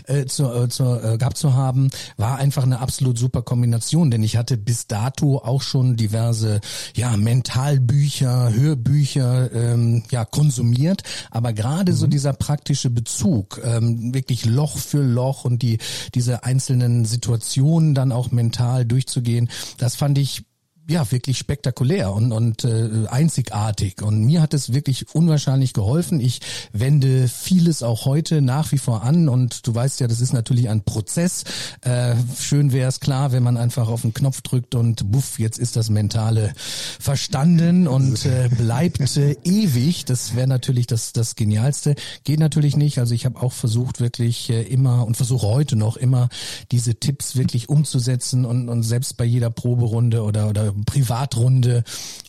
äh, 0.06 0.26
zu, 0.26 0.52
äh, 0.52 0.70
zu, 0.70 0.84
äh, 0.84 1.18
gehabt 1.18 1.38
zu 1.38 1.54
haben, 1.54 1.90
war 2.18 2.38
einfach 2.38 2.64
eine 2.64 2.80
absolut 2.80 3.18
super 3.18 3.42
Kombination, 3.42 4.12
denn 4.12 4.24
ich 4.24 4.38
hatte 4.38 4.58
bis 4.58 4.88
dato 4.88 5.38
auch 5.40 5.62
schon 5.62 5.96
diverse 5.96 6.62
ja 6.96 7.16
Mentalbücher, 7.18 8.54
Hörbücher 8.54 9.52
ähm, 9.54 10.04
ja 10.12 10.26
konsumiert, 10.26 11.04
aber 11.32 11.54
gerade 11.54 11.92
mhm. 11.92 11.98
so 11.98 12.08
dieser 12.08 12.34
praktische 12.34 12.90
Bezug, 12.90 13.62
ähm, 13.64 13.97
wirklich 14.14 14.46
Loch 14.46 14.78
für 14.78 15.02
Loch 15.02 15.46
und 15.46 15.62
die 15.62 15.78
diese 16.14 16.44
einzelnen 16.44 17.06
Situationen 17.06 17.96
dann 17.96 18.12
auch 18.12 18.32
mental 18.32 18.86
durchzugehen, 18.86 19.50
das 19.78 19.96
fand 19.96 20.18
ich 20.18 20.46
ja 20.88 21.12
wirklich 21.12 21.38
spektakulär 21.38 22.14
und, 22.14 22.32
und 22.32 22.64
äh, 22.64 23.08
einzigartig. 23.10 24.02
Und 24.02 24.24
mir 24.24 24.42
hat 24.42 24.54
es 24.54 24.74
wirklich 24.74 25.14
unwahrscheinlich 25.14 25.74
geholfen. 25.74 26.20
Ich 26.22 26.40
wende 26.72 27.28
vieles 27.28 27.84
auch 27.84 28.06
heute 28.06 28.42
nach 28.42 28.72
wie 28.72 28.78
vor 28.78 29.04
an 29.04 29.28
und 29.28 29.68
du 29.68 29.76
weißt 29.76 30.00
ja, 30.00 30.08
das 30.08 30.22
ist 30.22 30.34
natürlich 30.34 30.70
ein 30.70 30.84
Prozess. 30.84 31.44
Äh, 31.82 32.16
schön 32.40 32.72
wäre 32.72 32.88
es 32.88 33.02
klar, 33.02 33.34
wenn 33.34 33.44
man 33.44 33.58
einfach 33.58 33.90
auf 33.90 34.04
den 34.04 34.14
Knopf 34.14 34.42
drückt 34.42 34.76
und 34.76 35.12
buff, 35.12 35.40
jetzt 35.40 35.60
ist 35.60 35.76
das 35.76 35.90
Mentale 35.90 36.54
verstanden 37.00 37.88
und 37.88 38.26
äh, 38.26 38.50
bleibt 38.50 39.18
äh, 39.18 39.36
ewig. 39.44 40.06
Das 40.06 40.36
wäre 40.36 40.48
natürlich 40.48 40.88
das, 40.88 41.12
das 41.12 41.36
Genialste. 41.36 41.96
Geht 42.24 42.40
natürlich 42.40 42.78
nicht. 42.78 43.00
Also 43.00 43.14
ich 43.14 43.26
habe 43.26 43.42
auch 43.42 43.54
versucht, 43.54 44.00
wirklich 44.00 44.50
äh, 44.50 44.62
immer 44.64 45.06
und 45.06 45.18
versuche 45.18 45.48
heute 45.48 45.76
noch 45.76 45.98
immer 45.98 46.30
diese 46.72 46.96
Tipps 46.96 47.36
wirklich 47.36 47.68
umzusetzen 47.68 48.46
und, 48.46 48.70
und 48.70 48.84
selbst 48.84 49.18
bei 49.18 49.26
jeder 49.26 49.50
Proberunde 49.50 50.24
oder, 50.24 50.48
oder 50.48 50.74
Privatrunde. 50.86 51.84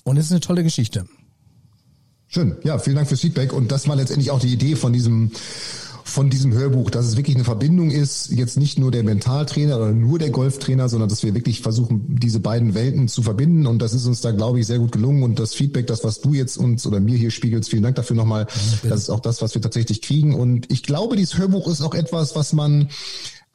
Und 0.04 0.16
es 0.16 0.26
ist 0.26 0.32
eine 0.32 0.40
tolle 0.40 0.62
Geschichte. 0.62 1.06
Schön. 2.28 2.56
Ja, 2.62 2.78
vielen 2.78 2.96
Dank 2.96 3.08
fürs 3.08 3.20
Feedback. 3.20 3.52
Und 3.52 3.72
das 3.72 3.88
war 3.88 3.96
letztendlich 3.96 4.30
auch 4.30 4.40
die 4.40 4.52
Idee 4.52 4.76
von 4.76 4.92
diesem 4.92 5.32
von 6.08 6.30
diesem 6.30 6.54
Hörbuch, 6.54 6.90
dass 6.90 7.06
es 7.06 7.16
wirklich 7.16 7.36
eine 7.36 7.44
Verbindung 7.44 7.90
ist, 7.90 8.30
jetzt 8.30 8.56
nicht 8.56 8.78
nur 8.78 8.90
der 8.90 9.04
Mentaltrainer 9.04 9.76
oder 9.76 9.92
nur 9.92 10.18
der 10.18 10.30
Golftrainer, 10.30 10.88
sondern 10.88 11.08
dass 11.08 11.22
wir 11.22 11.34
wirklich 11.34 11.60
versuchen, 11.60 12.16
diese 12.18 12.40
beiden 12.40 12.74
Welten 12.74 13.08
zu 13.08 13.22
verbinden. 13.22 13.66
Und 13.66 13.80
das 13.80 13.92
ist 13.92 14.06
uns 14.06 14.22
da, 14.22 14.30
glaube 14.30 14.58
ich, 14.58 14.66
sehr 14.66 14.78
gut 14.78 14.92
gelungen. 14.92 15.22
Und 15.22 15.38
das 15.38 15.54
Feedback, 15.54 15.86
das, 15.86 16.04
was 16.04 16.20
du 16.20 16.32
jetzt 16.32 16.56
uns 16.56 16.86
oder 16.86 16.98
mir 16.98 17.16
hier 17.16 17.30
spiegelst, 17.30 17.70
vielen 17.70 17.82
Dank 17.82 17.96
dafür 17.96 18.16
nochmal. 18.16 18.46
Das 18.82 19.00
ist 19.00 19.10
auch 19.10 19.20
das, 19.20 19.42
was 19.42 19.54
wir 19.54 19.60
tatsächlich 19.60 20.00
kriegen. 20.00 20.34
Und 20.34 20.72
ich 20.72 20.82
glaube, 20.82 21.14
dieses 21.14 21.36
Hörbuch 21.36 21.68
ist 21.68 21.82
auch 21.82 21.94
etwas, 21.94 22.34
was 22.34 22.54
man 22.54 22.88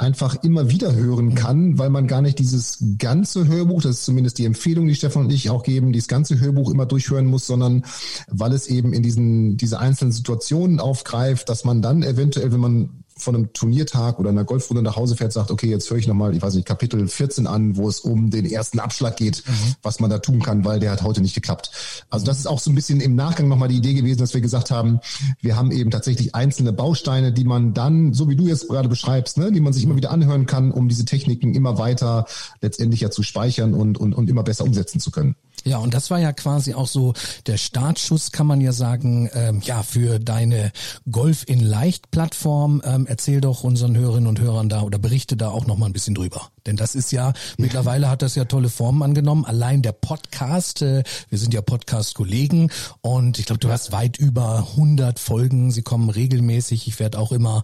einfach 0.03 0.43
immer 0.43 0.69
wieder 0.69 0.93
hören 0.93 1.35
kann, 1.35 1.77
weil 1.77 1.89
man 1.89 2.07
gar 2.07 2.21
nicht 2.21 2.39
dieses 2.39 2.83
ganze 2.97 3.47
Hörbuch, 3.47 3.81
das 3.81 3.97
ist 3.97 4.05
zumindest 4.05 4.37
die 4.37 4.45
Empfehlung, 4.45 4.87
die 4.87 4.95
Stefan 4.95 5.23
und 5.23 5.31
ich 5.31 5.49
auch 5.49 5.63
geben, 5.63 5.93
dieses 5.93 6.07
ganze 6.07 6.39
Hörbuch 6.39 6.71
immer 6.71 6.85
durchhören 6.85 7.25
muss, 7.25 7.47
sondern 7.47 7.83
weil 8.27 8.53
es 8.53 8.67
eben 8.67 8.93
in 8.93 9.03
diesen 9.03 9.57
diese 9.57 9.79
einzelnen 9.79 10.11
Situationen 10.11 10.79
aufgreift, 10.79 11.49
dass 11.49 11.63
man 11.63 11.81
dann 11.81 12.03
eventuell, 12.03 12.51
wenn 12.51 12.59
man 12.59 13.02
von 13.17 13.35
einem 13.35 13.53
Turniertag 13.53 14.19
oder 14.19 14.29
einer 14.29 14.43
Golfrunde 14.43 14.81
nach 14.81 14.95
Hause 14.95 15.15
fährt, 15.15 15.33
sagt, 15.33 15.51
okay, 15.51 15.67
jetzt 15.67 15.89
höre 15.89 15.97
ich 15.97 16.07
nochmal, 16.07 16.35
ich 16.35 16.41
weiß 16.41 16.55
nicht, 16.55 16.67
Kapitel 16.67 17.07
14 17.07 17.47
an, 17.47 17.77
wo 17.77 17.87
es 17.87 17.99
um 17.99 18.29
den 18.29 18.45
ersten 18.45 18.79
Abschlag 18.79 19.17
geht, 19.17 19.43
mhm. 19.45 19.75
was 19.81 19.99
man 19.99 20.09
da 20.09 20.19
tun 20.19 20.41
kann, 20.41 20.65
weil 20.65 20.79
der 20.79 20.91
hat 20.91 21.03
heute 21.03 21.21
nicht 21.21 21.35
geklappt. 21.35 21.71
Also 22.09 22.25
das 22.25 22.39
ist 22.39 22.47
auch 22.47 22.59
so 22.59 22.71
ein 22.71 22.75
bisschen 22.75 23.01
im 23.01 23.15
Nachgang 23.15 23.47
nochmal 23.47 23.69
die 23.69 23.77
Idee 23.77 23.93
gewesen, 23.93 24.19
dass 24.19 24.33
wir 24.33 24.41
gesagt 24.41 24.71
haben, 24.71 24.99
wir 25.41 25.55
haben 25.55 25.71
eben 25.71 25.91
tatsächlich 25.91 26.35
einzelne 26.35 26.73
Bausteine, 26.73 27.31
die 27.31 27.43
man 27.43 27.73
dann, 27.73 28.13
so 28.13 28.29
wie 28.29 28.35
du 28.35 28.47
jetzt 28.47 28.67
gerade 28.67 28.89
beschreibst, 28.89 29.37
ne, 29.37 29.51
die 29.51 29.61
man 29.61 29.73
sich 29.73 29.83
immer 29.83 29.95
wieder 29.95 30.11
anhören 30.11 30.45
kann, 30.45 30.71
um 30.71 30.89
diese 30.89 31.05
Techniken 31.05 31.53
immer 31.53 31.77
weiter 31.77 32.25
letztendlich 32.61 33.01
ja 33.01 33.11
zu 33.11 33.23
speichern 33.23 33.73
und, 33.73 33.97
und, 33.97 34.13
und 34.13 34.29
immer 34.29 34.43
besser 34.43 34.63
umsetzen 34.63 34.99
zu 34.99 35.11
können. 35.11 35.35
Ja, 35.65 35.77
und 35.77 35.93
das 35.93 36.09
war 36.09 36.19
ja 36.19 36.33
quasi 36.33 36.73
auch 36.73 36.87
so 36.87 37.13
der 37.47 37.57
Startschuss, 37.57 38.31
kann 38.31 38.47
man 38.47 38.59
ja 38.59 38.73
sagen, 38.73 39.29
ähm, 39.33 39.61
ja, 39.63 39.81
für 39.81 40.19
deine 40.19 40.71
Golf 41.09 41.45
in 41.47 41.61
Leicht 41.61 42.11
Plattform. 42.11 42.81
Ähm, 42.83 43.02
erzähl 43.07 43.41
doch 43.41 43.63
unseren 43.63 43.95
Hörerinnen 43.97 44.27
und 44.27 44.39
Hörern 44.39 44.69
da 44.69 44.81
oder 44.81 44.99
berichte 44.99 45.37
da 45.37 45.49
auch 45.49 45.65
noch 45.67 45.77
mal 45.77 45.87
ein 45.87 45.93
bisschen 45.93 46.15
drüber. 46.15 46.49
Denn 46.65 46.75
das 46.75 46.95
ist 46.95 47.11
ja, 47.11 47.29
ja. 47.29 47.33
mittlerweile 47.57 48.09
hat 48.09 48.21
das 48.21 48.35
ja 48.35 48.45
tolle 48.45 48.69
Formen 48.69 49.03
angenommen. 49.03 49.45
Allein 49.45 49.81
der 49.81 49.91
Podcast, 49.91 50.81
äh, 50.81 51.03
wir 51.29 51.37
sind 51.37 51.53
ja 51.53 51.61
Podcast-Kollegen 51.61 52.71
und 53.01 53.39
ich 53.39 53.45
glaube, 53.45 53.59
du 53.59 53.69
hast 53.69 53.91
weit 53.91 54.17
über 54.17 54.67
100 54.71 55.19
Folgen. 55.19 55.71
Sie 55.71 55.81
kommen 55.81 56.09
regelmäßig. 56.09 56.87
Ich 56.87 56.99
werde 56.99 57.19
auch 57.19 57.31
immer 57.31 57.63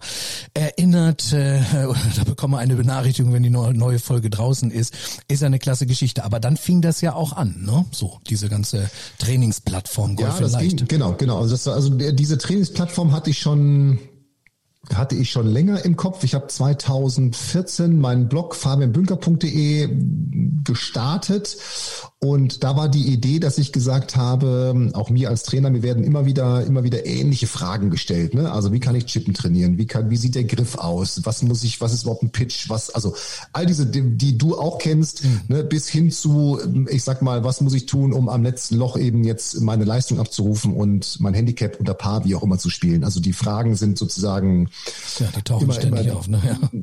erinnert, 0.54 1.32
äh, 1.32 1.60
da 2.16 2.24
bekomme 2.24 2.58
eine 2.58 2.74
Benachrichtigung, 2.76 3.32
wenn 3.32 3.42
die 3.42 3.50
neue 3.50 3.98
Folge 3.98 4.30
draußen 4.30 4.70
ist. 4.70 4.94
Ist 5.28 5.42
eine 5.42 5.58
klasse 5.58 5.86
Geschichte. 5.86 6.24
Aber 6.24 6.40
dann 6.40 6.56
fing 6.56 6.82
das 6.82 7.00
ja 7.00 7.14
auch 7.14 7.32
an, 7.32 7.62
ne? 7.62 7.84
So, 7.90 8.20
diese 8.28 8.48
ganze 8.48 8.90
Trainingsplattform 9.18 10.16
Golf 10.16 10.40
ja, 10.40 10.48
das 10.48 10.58
ging, 10.58 10.76
genau, 10.88 11.14
genau. 11.14 11.38
Also, 11.40 11.54
das, 11.54 11.68
also 11.68 11.90
diese 11.90 12.38
Trainingsplattform 12.38 13.12
hatte 13.12 13.30
ich 13.30 13.38
schon 13.38 13.98
hatte 14.96 15.14
ich 15.14 15.30
schon 15.30 15.46
länger 15.46 15.84
im 15.84 15.96
Kopf. 15.96 16.24
Ich 16.24 16.34
habe 16.34 16.46
2014 16.46 17.98
meinen 17.98 18.28
Blog 18.28 18.54
fabianbünker.de 18.54 19.88
gestartet 20.64 21.56
und 22.22 22.64
da 22.64 22.76
war 22.76 22.90
die 22.90 23.10
Idee, 23.10 23.40
dass 23.40 23.56
ich 23.56 23.72
gesagt 23.72 24.14
habe, 24.14 24.90
auch 24.92 25.08
mir 25.08 25.30
als 25.30 25.42
Trainer, 25.42 25.70
mir 25.70 25.82
werden 25.82 26.04
immer 26.04 26.26
wieder, 26.26 26.66
immer 26.66 26.84
wieder 26.84 27.06
ähnliche 27.06 27.46
Fragen 27.46 27.88
gestellt. 27.88 28.34
Ne? 28.34 28.52
Also 28.52 28.74
wie 28.74 28.78
kann 28.78 28.94
ich 28.94 29.06
Chippen 29.06 29.32
trainieren? 29.32 29.78
Wie 29.78 29.86
kann, 29.86 30.10
wie 30.10 30.18
sieht 30.18 30.34
der 30.34 30.44
Griff 30.44 30.76
aus? 30.76 31.22
Was 31.24 31.42
muss 31.42 31.64
ich, 31.64 31.80
was 31.80 31.94
ist 31.94 32.02
überhaupt 32.02 32.22
ein 32.22 32.28
Pitch? 32.28 32.68
Was, 32.68 32.90
also 32.90 33.14
all 33.54 33.64
diese, 33.64 33.86
die, 33.86 34.02
die 34.02 34.36
du 34.36 34.58
auch 34.58 34.76
kennst, 34.76 35.24
mhm. 35.24 35.40
ne, 35.48 35.64
bis 35.64 35.88
hin 35.88 36.10
zu, 36.10 36.60
ich 36.90 37.04
sag 37.04 37.22
mal, 37.22 37.42
was 37.42 37.62
muss 37.62 37.72
ich 37.72 37.86
tun, 37.86 38.12
um 38.12 38.28
am 38.28 38.42
letzten 38.42 38.76
Loch 38.76 38.98
eben 38.98 39.24
jetzt 39.24 39.58
meine 39.62 39.84
Leistung 39.84 40.20
abzurufen 40.20 40.74
und 40.74 41.20
mein 41.20 41.32
Handicap 41.32 41.80
unter 41.80 41.94
Paar, 41.94 42.26
wie 42.26 42.34
auch 42.34 42.42
immer 42.42 42.58
zu 42.58 42.68
spielen. 42.68 43.02
Also 43.02 43.20
die 43.20 43.32
Fragen 43.32 43.76
sind 43.76 43.96
sozusagen. 43.96 44.68
Ja, 45.20 45.28
die 45.34 45.40
tauchen 45.40 45.64
immer, 45.64 45.72
ständig 45.72 46.08
immer, 46.08 46.16
auf, 46.18 46.28
ne? 46.28 46.42
Ja. 46.44 46.58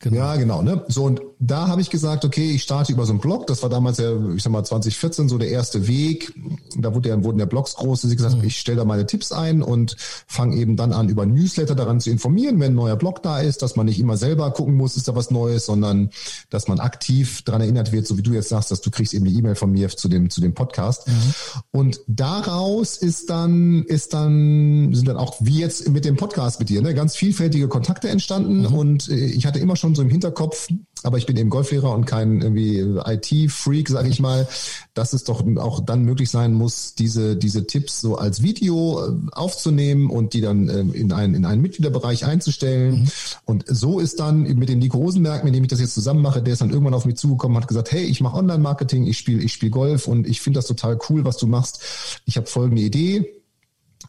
Genau. 0.00 0.16
Ja, 0.16 0.36
genau. 0.36 0.60
Ne? 0.62 0.84
So 0.88 1.04
und 1.04 1.22
da 1.38 1.68
habe 1.68 1.80
ich 1.80 1.90
gesagt, 1.90 2.24
okay, 2.24 2.50
ich 2.50 2.62
starte 2.62 2.92
über 2.92 3.04
so 3.06 3.12
einen 3.12 3.20
Blog. 3.20 3.46
Das 3.46 3.62
war 3.62 3.70
damals 3.70 3.98
ja, 3.98 4.12
ich 4.34 4.42
sag 4.42 4.52
mal 4.52 4.64
2014 4.64 5.28
so 5.28 5.36
der 5.38 5.50
erste 5.50 5.86
Weg. 5.86 6.32
Da 6.76 6.94
wurde 6.94 7.10
ja, 7.10 7.24
wurden 7.24 7.38
ja 7.38 7.44
Blogs 7.44 7.76
groß. 7.76 8.02
Dass 8.02 8.10
ich 8.10 8.16
gesagt, 8.16 8.36
mhm. 8.36 8.44
ich 8.44 8.58
stelle 8.58 8.78
da 8.78 8.84
meine 8.84 9.06
Tipps 9.06 9.32
ein 9.32 9.62
und 9.62 9.96
fange 10.26 10.56
eben 10.56 10.76
dann 10.76 10.92
an 10.92 11.08
über 11.08 11.26
Newsletter 11.26 11.74
daran 11.74 12.00
zu 12.00 12.10
informieren, 12.10 12.60
wenn 12.60 12.72
ein 12.72 12.74
neuer 12.74 12.96
Blog 12.96 13.22
da 13.22 13.40
ist, 13.40 13.62
dass 13.62 13.76
man 13.76 13.86
nicht 13.86 14.00
immer 14.00 14.16
selber 14.16 14.50
gucken 14.50 14.74
muss, 14.74 14.96
ist 14.96 15.08
da 15.08 15.14
was 15.14 15.30
Neues, 15.30 15.66
sondern 15.66 16.10
dass 16.50 16.68
man 16.68 16.80
aktiv 16.80 17.42
daran 17.42 17.60
erinnert 17.60 17.92
wird, 17.92 18.06
so 18.06 18.16
wie 18.16 18.22
du 18.22 18.32
jetzt 18.32 18.48
sagst, 18.48 18.70
dass 18.70 18.80
du 18.80 18.90
kriegst 18.90 19.12
eben 19.12 19.24
die 19.24 19.36
E-Mail 19.36 19.54
von 19.54 19.72
mir 19.72 19.88
zu 19.88 20.08
dem 20.08 20.30
zu 20.30 20.40
dem 20.40 20.54
Podcast. 20.54 21.08
Mhm. 21.08 21.34
Und 21.70 22.00
daraus 22.06 22.96
ist 22.96 23.28
dann 23.28 23.84
ist 23.84 24.14
dann 24.14 24.94
sind 24.94 25.08
dann 25.08 25.16
auch 25.16 25.36
wie 25.40 25.58
jetzt 25.58 25.88
mit 25.88 26.04
dem 26.04 26.16
Podcast 26.16 26.60
mit 26.60 26.70
dir 26.70 26.80
ne, 26.80 26.94
ganz 26.94 27.14
vielfältige 27.14 27.68
Kontakte 27.68 28.08
entstanden 28.08 28.60
mhm. 28.60 28.74
und 28.74 29.08
äh, 29.08 29.16
ich 29.16 29.46
hatte 29.46 29.58
immer 29.58 29.76
schon 29.76 29.85
schon 29.86 29.94
so 29.94 30.02
im 30.02 30.10
Hinterkopf, 30.10 30.68
aber 31.04 31.18
ich 31.18 31.26
bin 31.26 31.36
eben 31.36 31.48
Golflehrer 31.48 31.92
und 31.92 32.06
kein 32.06 32.40
irgendwie 32.40 32.78
IT-Freak, 32.80 33.88
sage 33.88 34.08
ich 34.08 34.18
mal, 34.18 34.48
dass 34.94 35.12
es 35.12 35.22
doch 35.22 35.44
auch 35.58 35.80
dann 35.80 36.02
möglich 36.02 36.28
sein 36.28 36.54
muss, 36.54 36.94
diese, 36.94 37.36
diese 37.36 37.66
Tipps 37.66 38.00
so 38.00 38.16
als 38.16 38.42
Video 38.42 39.06
äh, 39.06 39.12
aufzunehmen 39.30 40.10
und 40.10 40.32
die 40.32 40.40
dann 40.40 40.68
ähm, 40.68 40.92
in, 40.92 41.12
einen, 41.12 41.34
in 41.34 41.44
einen 41.44 41.62
Mitgliederbereich 41.62 42.26
einzustellen. 42.26 43.02
Mhm. 43.02 43.08
Und 43.44 43.64
so 43.68 44.00
ist 44.00 44.18
dann 44.18 44.42
mit 44.42 44.68
dem 44.68 44.80
Nico 44.80 44.98
Rosenberg, 44.98 45.44
mit 45.44 45.54
dem 45.54 45.62
ich 45.62 45.70
das 45.70 45.80
jetzt 45.80 45.94
zusammen 45.94 46.22
mache, 46.22 46.42
der 46.42 46.54
ist 46.54 46.62
dann 46.62 46.70
irgendwann 46.70 46.94
auf 46.94 47.04
mich 47.04 47.16
zugekommen, 47.16 47.56
hat 47.56 47.68
gesagt, 47.68 47.92
hey, 47.92 48.02
ich 48.02 48.20
mache 48.20 48.36
Online-Marketing, 48.36 49.06
ich 49.06 49.18
spiele 49.18 49.42
ich 49.42 49.52
spiel 49.52 49.70
Golf 49.70 50.08
und 50.08 50.26
ich 50.26 50.40
finde 50.40 50.58
das 50.58 50.66
total 50.66 50.98
cool, 51.08 51.24
was 51.24 51.36
du 51.36 51.46
machst. 51.46 51.80
Ich 52.24 52.36
habe 52.36 52.48
folgende 52.48 52.82
Idee 52.82 53.35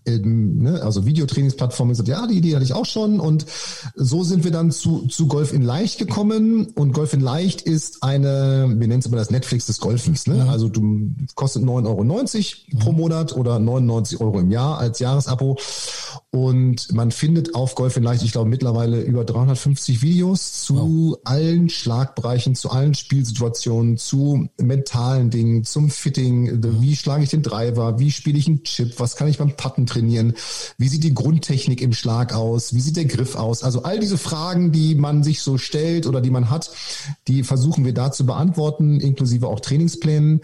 ähm, 0.07 0.59
ne, 0.59 0.81
also 0.81 1.05
Videotrainingsplattformen 1.05 1.91
gesagt, 1.91 2.07
ja, 2.09 2.25
die 2.27 2.37
Idee 2.37 2.55
hatte 2.55 2.63
ich 2.63 2.73
auch 2.73 2.85
schon 2.85 3.19
und 3.19 3.45
so 3.95 4.23
sind 4.23 4.43
wir 4.43 4.51
dann 4.51 4.71
zu, 4.71 5.07
zu 5.07 5.27
Golf 5.27 5.53
in 5.53 5.61
Leicht 5.61 5.99
gekommen 5.99 6.67
und 6.75 6.93
Golf 6.93 7.13
in 7.13 7.21
Leicht 7.21 7.61
ist 7.61 8.03
eine, 8.03 8.65
wir 8.67 8.87
nennen 8.87 8.99
es 8.99 9.05
immer 9.05 9.17
das 9.17 9.31
Netflix 9.31 9.65
des 9.65 9.79
Golfens, 9.79 10.27
ne? 10.27 10.37
Ja. 10.37 10.45
also 10.47 10.69
du 10.69 11.11
kostet 11.35 11.63
9,90 11.63 11.67
Euro 11.87 12.03
ja. 12.03 12.79
pro 12.79 12.91
Monat 12.91 13.35
oder 13.35 13.59
99 13.59 14.21
Euro 14.21 14.39
im 14.39 14.51
Jahr 14.51 14.77
als 14.77 14.99
Jahresabo 14.99 15.57
und 16.29 16.91
man 16.91 17.11
findet 17.11 17.55
auf 17.55 17.73
Golf 17.75 17.95
in 17.95 18.03
Leicht, 18.03 18.21
ich 18.21 18.33
glaube 18.33 18.49
mittlerweile 18.49 18.99
über 19.01 19.23
350 19.23 20.01
Videos 20.01 20.63
zu 20.63 20.75
wow. 20.75 21.19
allen 21.23 21.69
Schlagbereichen, 21.69 22.53
zu 22.53 22.69
allen 22.69 22.95
Spielsituationen, 22.95 23.95
zu 23.95 24.49
mentalen 24.57 25.29
Dingen, 25.29 25.63
zum 25.63 25.89
Fitting, 25.89 26.57
mhm. 26.57 26.81
wie 26.81 26.97
schlage 26.97 27.23
ich 27.23 27.29
den 27.29 27.43
Driver, 27.43 27.97
wie 27.99 28.11
spiele 28.11 28.37
ich 28.37 28.47
einen 28.47 28.63
Chip, 28.63 28.99
was 28.99 29.15
kann 29.15 29.29
ich 29.29 29.37
beim 29.37 29.55
Putten 29.55 29.85
trainieren? 29.85 30.33
Wie 30.77 30.89
sieht 30.89 31.05
die 31.05 31.13
Grundtechnik 31.13 31.81
im 31.81 31.93
Schlag 31.93 32.33
aus? 32.33 32.73
Wie 32.73 32.81
sieht 32.81 32.97
der 32.97 33.05
Griff 33.05 33.35
aus? 33.35 33.63
Also 33.63 33.83
all 33.83 33.97
diese 33.97 34.17
Fragen, 34.17 34.73
die 34.73 34.95
man 34.95 35.23
sich 35.23 35.41
so 35.41 35.57
stellt 35.57 36.07
oder 36.07 36.19
die 36.19 36.29
man 36.29 36.49
hat, 36.49 36.69
die 37.29 37.43
versuchen 37.43 37.85
wir 37.85 37.93
da 37.93 38.11
zu 38.11 38.25
beantworten, 38.25 38.99
inklusive 38.99 39.47
auch 39.47 39.61
Trainingsplänen. 39.61 40.33
Mhm. 40.33 40.41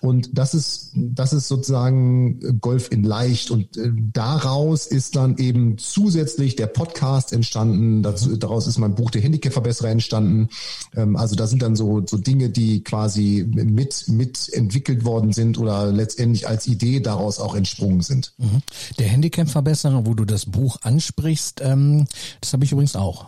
Und 0.00 0.30
das 0.36 0.54
ist, 0.54 0.90
das 0.94 1.32
ist 1.32 1.46
sozusagen 1.46 2.60
Golf 2.60 2.90
in 2.90 3.04
leicht. 3.04 3.52
Und 3.52 3.76
äh, 3.76 3.92
daraus 4.12 4.86
ist 4.86 5.19
dann 5.20 5.36
eben 5.38 5.78
zusätzlich 5.78 6.56
der 6.56 6.66
Podcast 6.66 7.32
entstanden. 7.32 8.02
Dazu, 8.02 8.36
daraus 8.36 8.66
ist 8.66 8.78
mein 8.78 8.94
Buch 8.94 9.10
Der 9.10 9.22
Handicap-Verbesserer 9.22 9.90
entstanden. 9.90 10.48
Ähm, 10.96 11.16
also 11.16 11.36
da 11.36 11.46
sind 11.46 11.62
dann 11.62 11.76
so, 11.76 12.02
so 12.06 12.16
Dinge, 12.16 12.50
die 12.50 12.82
quasi 12.82 13.46
mit, 13.48 14.08
mit 14.08 14.48
entwickelt 14.52 15.04
worden 15.04 15.32
sind 15.32 15.58
oder 15.58 15.92
letztendlich 15.92 16.48
als 16.48 16.66
Idee 16.66 17.00
daraus 17.00 17.38
auch 17.38 17.54
entsprungen 17.54 18.02
sind. 18.02 18.32
Mhm. 18.38 18.62
Der 18.98 19.08
Handicap-Verbesserer, 19.08 20.06
wo 20.06 20.14
du 20.14 20.24
das 20.24 20.46
Buch 20.46 20.78
ansprichst, 20.82 21.60
ähm, 21.62 22.06
das 22.40 22.52
habe 22.52 22.64
ich 22.64 22.72
übrigens 22.72 22.96
auch. 22.96 23.26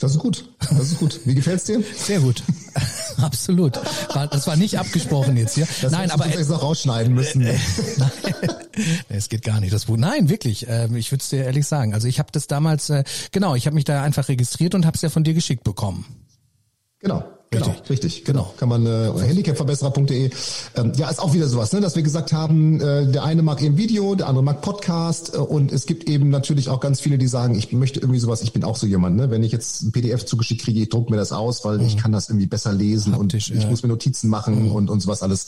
Das 0.00 0.12
ist 0.12 0.18
gut. 0.18 0.44
Das 0.60 0.92
ist 0.92 0.98
gut. 0.98 1.20
Wie 1.24 1.34
gefällt's 1.34 1.64
dir? 1.64 1.82
Sehr 1.94 2.20
gut. 2.20 2.42
Absolut. 3.22 3.80
Das 4.12 4.46
war 4.46 4.56
nicht 4.56 4.78
abgesprochen 4.78 5.36
jetzt 5.36 5.54
hier. 5.54 5.66
Das 5.80 5.90
Nein, 5.90 6.10
aber 6.10 6.26
jetzt 6.26 6.50
noch 6.50 6.62
rausschneiden 6.62 7.14
müssen. 7.14 7.40
Äh, 7.42 7.58
nein, 7.96 8.10
es 9.08 9.30
geht 9.30 9.42
gar 9.42 9.60
nicht. 9.60 9.72
Das. 9.72 9.88
Nein, 9.88 10.28
wirklich. 10.28 10.68
Äh, 10.68 10.88
ich 10.96 11.10
würde 11.12 11.22
es 11.22 11.30
dir 11.30 11.44
ehrlich 11.44 11.66
sagen. 11.66 11.94
Also 11.94 12.08
ich 12.08 12.18
habe 12.18 12.28
das 12.30 12.46
damals, 12.46 12.90
äh, 12.90 13.04
genau, 13.32 13.54
ich 13.54 13.66
habe 13.66 13.74
mich 13.74 13.84
da 13.84 14.02
einfach 14.02 14.28
registriert 14.28 14.74
und 14.74 14.84
habe 14.84 14.96
es 14.96 15.02
ja 15.02 15.08
von 15.08 15.24
dir 15.24 15.32
geschickt 15.32 15.64
bekommen. 15.64 16.04
Genau. 16.98 17.24
Genau, 17.50 17.66
richtig, 17.66 17.90
richtig 17.90 18.24
genau. 18.24 18.52
Kann 18.58 18.68
man 18.68 18.86
äh, 18.86 19.12
handicapverbesserer.de. 19.20 20.30
Ähm, 20.76 20.92
ja, 20.96 21.08
ist 21.08 21.20
auch 21.20 21.32
wieder 21.32 21.46
sowas, 21.46 21.72
ne, 21.72 21.80
dass 21.80 21.94
wir 21.94 22.02
gesagt 22.02 22.32
haben, 22.32 22.80
äh, 22.80 23.06
der 23.06 23.22
eine 23.24 23.42
mag 23.42 23.62
eben 23.62 23.76
Video, 23.76 24.16
der 24.16 24.26
andere 24.26 24.42
mag 24.42 24.62
Podcast 24.62 25.34
äh, 25.34 25.38
und 25.38 25.70
es 25.70 25.86
gibt 25.86 26.08
eben 26.08 26.28
natürlich 26.28 26.68
auch 26.68 26.80
ganz 26.80 27.00
viele, 27.00 27.18
die 27.18 27.28
sagen, 27.28 27.54
ich 27.56 27.72
möchte 27.72 28.00
irgendwie 28.00 28.18
sowas, 28.18 28.42
ich 28.42 28.52
bin 28.52 28.64
auch 28.64 28.76
so 28.76 28.86
jemand, 28.86 29.16
ne, 29.16 29.30
wenn 29.30 29.44
ich 29.44 29.52
jetzt 29.52 29.82
ein 29.82 29.92
PDF 29.92 30.26
zugeschickt 30.26 30.62
kriege, 30.62 30.80
ich 30.80 30.88
druck 30.88 31.08
mir 31.08 31.16
das 31.16 31.30
aus, 31.30 31.64
weil 31.64 31.78
mhm. 31.78 31.86
ich 31.86 31.96
kann 31.96 32.10
das 32.10 32.28
irgendwie 32.28 32.46
besser 32.46 32.72
lesen 32.72 33.14
Haptisch, 33.14 33.50
und 33.50 33.56
ich 33.56 33.62
ja. 33.64 33.70
muss 33.70 33.82
mir 33.82 33.90
Notizen 33.90 34.28
machen 34.28 34.66
mhm. 34.66 34.72
und 34.72 34.90
und 34.90 35.00
sowas 35.00 35.22
alles. 35.22 35.46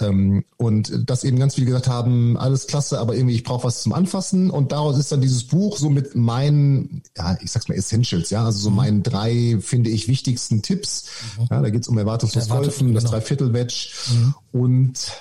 Mhm. 0.00 0.06
Ähm, 0.06 0.44
und 0.58 1.08
dass 1.08 1.24
eben 1.24 1.38
ganz 1.38 1.54
viele 1.54 1.66
gesagt 1.66 1.88
haben, 1.88 2.36
alles 2.36 2.66
klasse, 2.66 3.00
aber 3.00 3.14
irgendwie 3.14 3.34
ich 3.34 3.42
brauche 3.42 3.64
was 3.64 3.82
zum 3.82 3.94
Anfassen 3.94 4.50
und 4.50 4.72
daraus 4.72 4.98
ist 4.98 5.10
dann 5.10 5.22
dieses 5.22 5.44
Buch 5.44 5.78
so 5.78 5.88
mit 5.88 6.14
meinen, 6.14 7.02
ja, 7.16 7.38
ich 7.40 7.50
sag's 7.50 7.68
mal 7.68 7.74
Essentials, 7.74 8.28
ja, 8.28 8.44
also 8.44 8.58
so 8.58 8.70
mhm. 8.70 8.76
meinen 8.76 9.02
drei, 9.02 9.56
finde 9.62 9.88
ich, 9.88 10.08
wichtigsten 10.08 10.60
Tipps. 10.60 11.06
Mhm. 11.38 11.46
Ja, 11.50 11.62
da 11.62 11.70
geht's 11.70 11.88
um 11.88 11.98
erwartungslos 11.98 12.48
Golfen, 12.48 12.88
genau. 12.88 13.00
das 13.00 13.10
Dreiviertel-Wedge 13.10 13.88
mhm. 14.12 14.34
und 14.52 15.12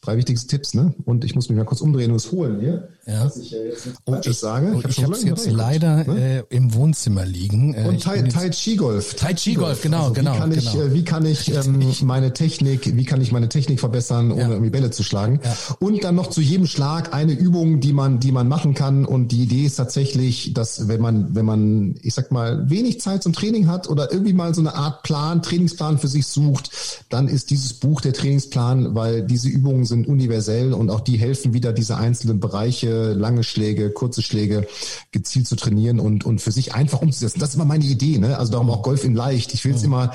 drei 0.00 0.16
wichtigste 0.16 0.46
Tipps, 0.46 0.74
ne? 0.74 0.94
Und 1.04 1.24
ich 1.24 1.34
muss 1.34 1.48
mich 1.48 1.58
mal 1.58 1.64
kurz 1.64 1.80
umdrehen 1.80 2.10
und 2.10 2.16
es 2.16 2.30
holen 2.32 2.60
hier. 2.60 2.88
Ja. 3.06 3.24
Was 3.24 3.36
ich 3.36 3.52
ja 3.52 3.58
jetzt 3.58 3.86
nicht 3.86 3.98
oh, 4.04 4.16
ich, 4.20 4.36
sage. 4.36 4.72
Oh, 4.74 4.82
ich 4.88 5.02
habe 5.04 5.12
es 5.12 5.22
jetzt 5.22 5.48
leider 5.48 6.04
ne? 6.04 6.44
äh, 6.50 6.54
im 6.56 6.74
Wohnzimmer 6.74 7.24
liegen. 7.24 7.72
Äh, 7.72 7.86
und 7.86 8.02
Tai, 8.02 8.20
tai 8.22 8.50
Chi 8.50 8.74
Golf. 8.74 9.14
Tai 9.14 9.32
Chi 9.34 9.54
Golf, 9.54 9.80
genau, 9.80 10.08
also, 10.08 10.14
genau. 10.14 10.34
Wie 10.34 10.38
kann 10.38 10.50
genau. 10.50 10.72
ich, 10.72 10.74
äh, 10.74 10.92
wie 10.92 11.04
kann 11.04 11.24
ich 11.24 11.54
ähm, 11.54 11.92
meine 12.02 12.32
Technik, 12.32 12.96
wie 12.96 13.04
kann 13.04 13.20
ich 13.20 13.30
meine 13.30 13.48
Technik 13.48 13.78
verbessern, 13.78 14.32
ohne 14.32 14.40
ja. 14.40 14.48
irgendwie 14.50 14.70
Bälle 14.70 14.90
zu 14.90 15.04
schlagen? 15.04 15.40
Ja. 15.44 15.56
Und 15.78 16.02
dann 16.02 16.16
noch 16.16 16.30
zu 16.30 16.40
jedem 16.40 16.66
Schlag 16.66 17.14
eine 17.14 17.32
Übung, 17.32 17.78
die 17.78 17.92
man, 17.92 18.18
die 18.18 18.32
man 18.32 18.48
machen 18.48 18.74
kann. 18.74 19.04
Und 19.04 19.30
die 19.30 19.44
Idee 19.44 19.66
ist 19.66 19.76
tatsächlich, 19.76 20.52
dass 20.52 20.88
wenn 20.88 21.00
man, 21.00 21.32
wenn 21.36 21.44
man, 21.44 21.94
ich 22.02 22.12
sag 22.12 22.32
mal, 22.32 22.68
wenig 22.68 23.00
Zeit 23.00 23.22
zum 23.22 23.32
Training 23.32 23.68
hat 23.68 23.88
oder 23.88 24.10
irgendwie 24.10 24.32
mal 24.32 24.52
so 24.52 24.62
eine 24.62 24.74
Art 24.74 25.04
Plan, 25.04 25.42
Trainingsplan 25.42 25.98
für 25.98 26.08
sich 26.08 26.26
sucht, 26.26 26.70
dann 27.08 27.28
ist 27.28 27.50
dieses 27.50 27.74
Buch 27.74 28.00
der 28.00 28.14
Trainingsplan, 28.14 28.96
weil 28.96 29.22
diese 29.22 29.48
Übungen 29.48 29.84
sind 29.84 30.08
universell 30.08 30.72
und 30.72 30.90
auch 30.90 31.00
die 31.00 31.18
helfen 31.18 31.54
wieder 31.54 31.72
diese 31.72 31.96
einzelnen 31.96 32.40
Bereiche, 32.40 32.95
lange 33.12 33.44
Schläge, 33.44 33.90
kurze 33.90 34.22
Schläge 34.22 34.66
gezielt 35.10 35.46
zu 35.46 35.56
trainieren 35.56 36.00
und, 36.00 36.24
und 36.24 36.40
für 36.40 36.52
sich 36.52 36.74
einfach 36.74 37.00
umzusetzen. 37.02 37.40
Das 37.40 37.50
ist 37.50 37.54
immer 37.54 37.64
meine 37.64 37.84
Idee, 37.84 38.18
ne? 38.18 38.38
Also 38.38 38.52
darum 38.52 38.70
auch 38.70 38.82
Golf 38.82 39.04
in 39.04 39.14
leicht. 39.14 39.54
Ich 39.54 39.64
will 39.64 39.74
es 39.74 39.82
immer 39.82 40.12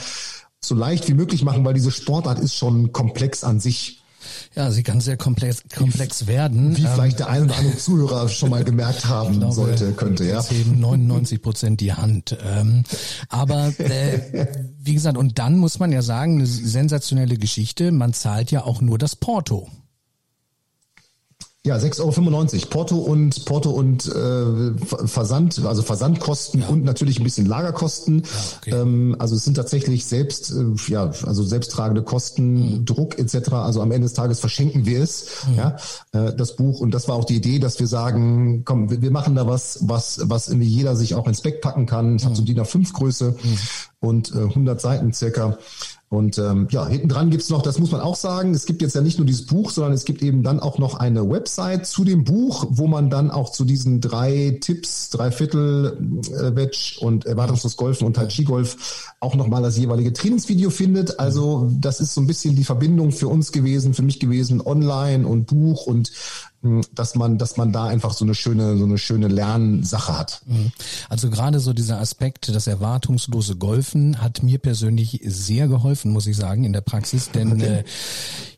so 0.64 0.76
leicht 0.76 1.08
wie 1.08 1.14
möglich 1.14 1.44
machen, 1.44 1.66
weil 1.66 1.74
diese 1.74 1.92
Sportart 1.92 2.40
ist 2.40 2.56
schon 2.56 2.92
komplex 2.92 3.44
an 3.44 3.60
sich. 3.60 4.02
Ja, 4.56 4.70
sie 4.70 4.84
kann 4.84 5.02
sehr 5.02 5.18
komplex, 5.18 5.64
komplex 5.76 6.28
werden. 6.28 6.78
Wie 6.78 6.86
vielleicht 6.86 7.20
der 7.20 7.30
ein 7.30 7.44
oder 7.44 7.58
andere 7.58 7.78
Zuhörer 7.78 8.30
schon 8.30 8.52
mal 8.52 8.64
gemerkt 8.64 9.06
haben 9.06 9.40
glaube, 9.40 9.54
sollte, 9.54 9.94
könnte, 9.94 10.26
ja. 10.26 10.44
Eben 10.52 10.80
99 10.80 11.42
Prozent 11.42 11.82
die 11.82 11.94
Hand. 11.94 12.38
Ähm, 12.46 12.84
aber 13.30 13.74
äh, 13.80 14.48
wie 14.80 14.94
gesagt, 14.94 15.18
und 15.18 15.40
dann 15.40 15.58
muss 15.58 15.80
man 15.80 15.92
ja 15.92 16.04
sagen, 16.04 16.36
eine 16.36 16.46
sensationelle 16.46 17.38
Geschichte. 17.38 17.92
Man 17.92 18.14
zahlt 18.14 18.52
ja 18.52 18.64
auch 18.64 18.82
nur 18.82 19.00
das 19.00 19.16
Porto. 19.16 19.70
Ja, 21.64 21.76
6,95 21.76 22.02
Euro. 22.02 22.70
Porto 22.72 22.96
und 22.98 23.46
Porto 23.46 23.70
und 23.70 24.08
äh, 24.08 24.74
Versand, 25.06 25.64
also 25.64 25.84
Versandkosten 25.84 26.62
ja. 26.62 26.68
und 26.68 26.84
natürlich 26.84 27.20
ein 27.20 27.24
bisschen 27.24 27.46
Lagerkosten. 27.46 28.24
Ja, 28.24 28.28
okay. 28.58 28.82
ähm, 28.82 29.16
also 29.20 29.36
es 29.36 29.44
sind 29.44 29.58
tatsächlich 29.58 30.06
selbst, 30.06 30.52
äh, 30.52 30.92
ja, 30.92 31.12
also 31.24 31.44
selbsttragende 31.44 32.02
Kosten, 32.02 32.80
mhm. 32.80 32.86
Druck 32.86 33.20
etc. 33.20 33.52
Also 33.54 33.80
am 33.82 33.92
Ende 33.92 34.06
des 34.06 34.14
Tages 34.14 34.40
verschenken 34.40 34.88
wir 34.88 35.04
es, 35.04 35.46
mhm. 35.48 35.56
ja, 35.56 35.76
äh, 36.14 36.36
das 36.36 36.56
Buch. 36.56 36.80
Und 36.80 36.96
das 36.96 37.08
war 37.08 37.16
auch 37.16 37.26
die 37.26 37.36
Idee, 37.36 37.60
dass 37.60 37.80
wir 37.80 37.86
sagen, 37.86 38.66
komm, 38.66 38.90
wir, 38.90 39.04
wir 39.04 39.12
machen 39.12 39.36
da 39.36 39.46
was, 39.46 39.78
was, 39.82 40.20
was 40.24 40.48
irgendwie 40.48 40.68
jeder 40.68 40.96
sich 40.96 41.14
auch 41.14 41.28
ins 41.28 41.42
Back 41.42 41.62
packen 41.62 41.86
kann. 41.86 42.16
Es 42.16 42.24
mhm. 42.24 42.30
hat 42.30 42.38
so 42.38 42.44
DIN 42.44 42.60
A5 42.60 42.92
Größe 42.92 43.36
mhm. 43.40 43.58
und 44.00 44.34
äh, 44.34 44.40
100 44.40 44.82
Seiten 44.82 45.14
circa. 45.14 45.60
Und 46.12 46.38
ähm, 46.40 46.68
ja, 46.72 46.86
hinten 46.86 47.08
dran 47.08 47.30
gibt's 47.30 47.50
noch, 47.50 47.62
das 47.62 47.80
muss 47.80 47.94
man 47.94 48.02
auch 48.02 48.18
sagen, 48.18 48.54
es 48.54 48.66
gibt 48.66 48.82
jetzt 48.82 48.96
ja 48.96 49.02
nicht 49.02 49.18
nur 49.18 49.26
dieses 49.26 49.46
Buch, 49.46 49.72
sondern 49.72 49.94
es 49.94 50.04
gibt 50.04 50.22
eben 50.22 50.44
dann 50.44 50.60
auch 50.60 50.78
noch 50.78 50.96
eine 50.96 51.30
Website 51.30 51.88
zu 51.88 52.04
dem 52.04 52.26
Buch, 52.26 52.66
wo 52.70 52.88
man 52.88 53.10
dann 53.10 53.32
auch 53.32 53.50
zu 53.50 53.64
diesen 53.64 54.02
drei 54.02 54.58
Tipps, 54.60 55.10
drei 55.10 55.32
Viertel 55.32 55.98
äh, 56.34 56.54
Wedge 56.54 56.98
und 57.00 57.26
erwartungslos 57.26 57.78
Golfen 57.78 58.06
und 58.06 58.18
Tai 58.18 58.26
Chi 58.26 58.44
Golf 58.44 59.14
auch 59.22 59.36
nochmal 59.36 59.62
das 59.62 59.78
jeweilige 59.78 60.12
Trainingsvideo 60.12 60.70
findet. 60.70 61.18
Also 61.18 61.72
das 61.80 62.02
ist 62.02 62.14
so 62.14 62.20
ein 62.20 62.28
bisschen 62.28 62.58
die 62.58 62.66
Verbindung 62.66 63.14
für 63.14 63.30
uns 63.30 63.54
gewesen, 63.54 63.94
für 63.94 64.04
mich 64.04 64.20
gewesen, 64.20 64.60
online 64.60 65.26
und 65.26 65.46
Buch 65.46 65.88
und 65.88 66.12
dass 66.94 67.16
man, 67.16 67.40
dass 67.40 67.58
man 67.58 67.72
da 67.72 67.86
einfach 67.86 68.14
so 68.14 68.24
eine 68.24 68.36
schöne, 68.36 68.78
so 68.78 68.84
eine 68.84 69.00
schöne 69.00 69.28
Lernsache 69.28 70.18
hat. 70.18 70.42
Mhm. 70.46 70.72
Also 71.10 71.30
gerade 71.32 71.60
so 71.60 71.74
dieser 71.74 72.00
Aspekt, 72.00 72.54
das 72.54 72.68
erwartungslose 72.68 73.56
Golfen 73.56 74.22
hat 74.22 74.44
mir 74.44 74.60
persönlich 74.60 75.22
sehr 75.26 75.68
geholfen, 75.68 76.12
muss 76.12 76.28
ich 76.28 76.38
sagen, 76.38 76.64
in 76.64 76.74
der 76.74 76.82
Praxis, 76.82 77.32
denn 77.32 77.54
okay. 77.54 77.66
äh, 77.80 77.84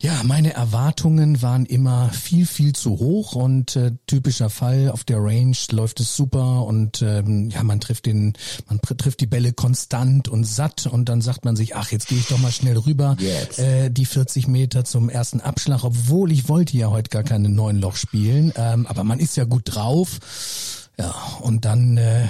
ja, 0.04 0.22
meine 0.26 0.54
Erwartungen 0.54 1.42
waren 1.42 1.66
immer 1.66 2.10
viel, 2.10 2.46
viel 2.46 2.74
zu 2.74 3.00
hoch 3.00 3.36
und 3.36 3.78
äh, 3.78 3.94
typischer 4.06 4.50
Fall 4.50 4.90
auf 4.92 5.06
der 5.06 5.24
Range 5.24 5.56
läuft 5.72 6.02
es 6.02 6.14
super 6.18 6.66
und 6.66 7.02
ähm, 7.02 7.50
ja, 7.50 7.64
man 7.64 7.80
trifft 7.80 8.08
den, 8.08 8.34
man 8.68 8.82
trifft 8.82 9.22
die 9.22 9.28
Bälle 9.28 9.54
konstant 9.54 10.28
und 10.28 10.44
satt 10.44 10.88
und 10.88 11.08
dann 11.08 11.22
sagt 11.22 11.46
man 11.46 11.56
sich, 11.56 11.78
ach, 11.78 11.94
jetzt 11.94 12.10
gehe 12.10 12.18
ich 12.18 12.28
doch 12.28 12.38
mal 12.38 12.52
schnell 12.52 12.78
rüber, 12.78 13.16
äh, 13.58 13.89
die 13.89 14.06
40 14.06 14.50
Meter 14.50 14.84
zum 14.84 15.08
ersten 15.08 15.39
Abschlag, 15.39 15.86
obwohl 15.86 16.34
ich 16.34 16.50
wollte 16.50 16.76
ja 16.76 16.89
heute 16.89 17.10
gar 17.10 17.24
keine 17.24 17.48
neuen 17.48 17.80
Loch 17.80 17.96
spielen, 17.96 18.52
ähm, 18.58 18.86
aber 18.88 19.06
man 19.06 19.20
ist 19.20 19.38
ja 19.38 19.46
gut 19.46 19.74
drauf. 19.74 20.20
Ja, 21.00 21.16
und 21.42 21.66
dann 21.66 21.98
äh, 21.98 22.28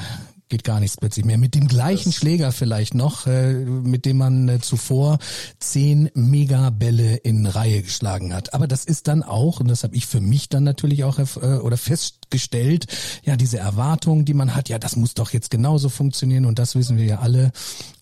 geht 0.54 0.64
gar 0.64 0.80
nichts 0.80 0.98
plötzlich 0.98 1.26
mehr. 1.26 1.40
Mit 1.40 1.56
dem 1.56 1.68
gleichen 1.68 2.12
das 2.12 2.16
Schläger 2.16 2.52
vielleicht 2.52 2.94
noch, 2.94 3.26
äh, 3.26 3.54
mit 3.54 4.06
dem 4.06 4.18
man 4.18 4.48
äh, 4.48 4.60
zuvor 4.60 5.18
zehn 5.58 6.12
Megabälle 6.14 7.16
in 7.16 7.48
Reihe 7.48 7.82
geschlagen 7.82 8.36
hat. 8.36 8.54
Aber 8.54 8.68
das 8.68 8.86
ist 8.86 9.08
dann 9.08 9.24
auch, 9.24 9.60
und 9.62 9.68
das 9.68 9.84
habe 9.84 9.96
ich 9.96 10.06
für 10.06 10.22
mich 10.22 10.50
dann 10.50 10.64
natürlich 10.64 11.06
auch 11.06 11.18
äh, 11.18 11.24
oder 11.58 11.76
festgestellt, 11.76 12.86
ja, 13.24 13.36
diese 13.36 13.58
Erwartung, 13.58 14.26
die 14.26 14.36
man 14.36 14.54
hat, 14.56 14.70
ja, 14.70 14.78
das 14.78 14.96
muss 14.96 15.16
doch 15.16 15.34
jetzt 15.34 15.50
genauso 15.50 15.90
funktionieren 15.90 16.46
und 16.46 16.60
das 16.60 16.76
wissen 16.76 16.98
wir 16.98 17.06
ja 17.06 17.18
alle 17.18 17.52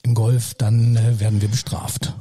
im 0.04 0.14
Golf, 0.14 0.54
dann 0.56 0.98
äh, 0.98 1.22
werden 1.22 1.40
wir 1.40 1.48
bestraft 1.48 2.14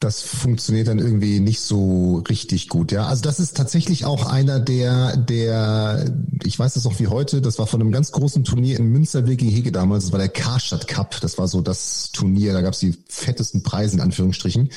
das 0.00 0.22
funktioniert 0.22 0.88
dann 0.88 0.98
irgendwie 0.98 1.40
nicht 1.40 1.60
so 1.60 2.24
richtig 2.26 2.70
gut. 2.70 2.90
Ja, 2.90 3.06
also 3.06 3.20
das 3.20 3.38
ist 3.38 3.54
tatsächlich 3.54 4.06
auch 4.06 4.24
einer 4.24 4.58
der, 4.58 5.18
der, 5.18 6.10
ich 6.42 6.58
weiß 6.58 6.72
das 6.72 6.84
noch 6.84 6.98
wie 7.00 7.08
heute, 7.08 7.42
das 7.42 7.58
war 7.58 7.66
von 7.66 7.82
einem 7.82 7.92
ganz 7.92 8.10
großen 8.10 8.42
Turnier 8.42 8.78
in 8.78 8.86
Münsterweg 8.86 9.38
gegen 9.38 9.50
Hege 9.50 9.72
damals, 9.72 10.04
das 10.04 10.12
war 10.12 10.18
der 10.18 10.30
Karstadt 10.30 10.88
Cup, 10.88 11.20
das 11.20 11.36
war 11.36 11.48
so 11.48 11.60
das 11.60 12.12
Turnier, 12.12 12.54
da 12.54 12.62
gab 12.62 12.72
es 12.72 12.80
die 12.80 12.96
fettesten 13.08 13.62
Preise 13.62 13.96
in 13.96 14.00
Anführungsstrichen. 14.00 14.70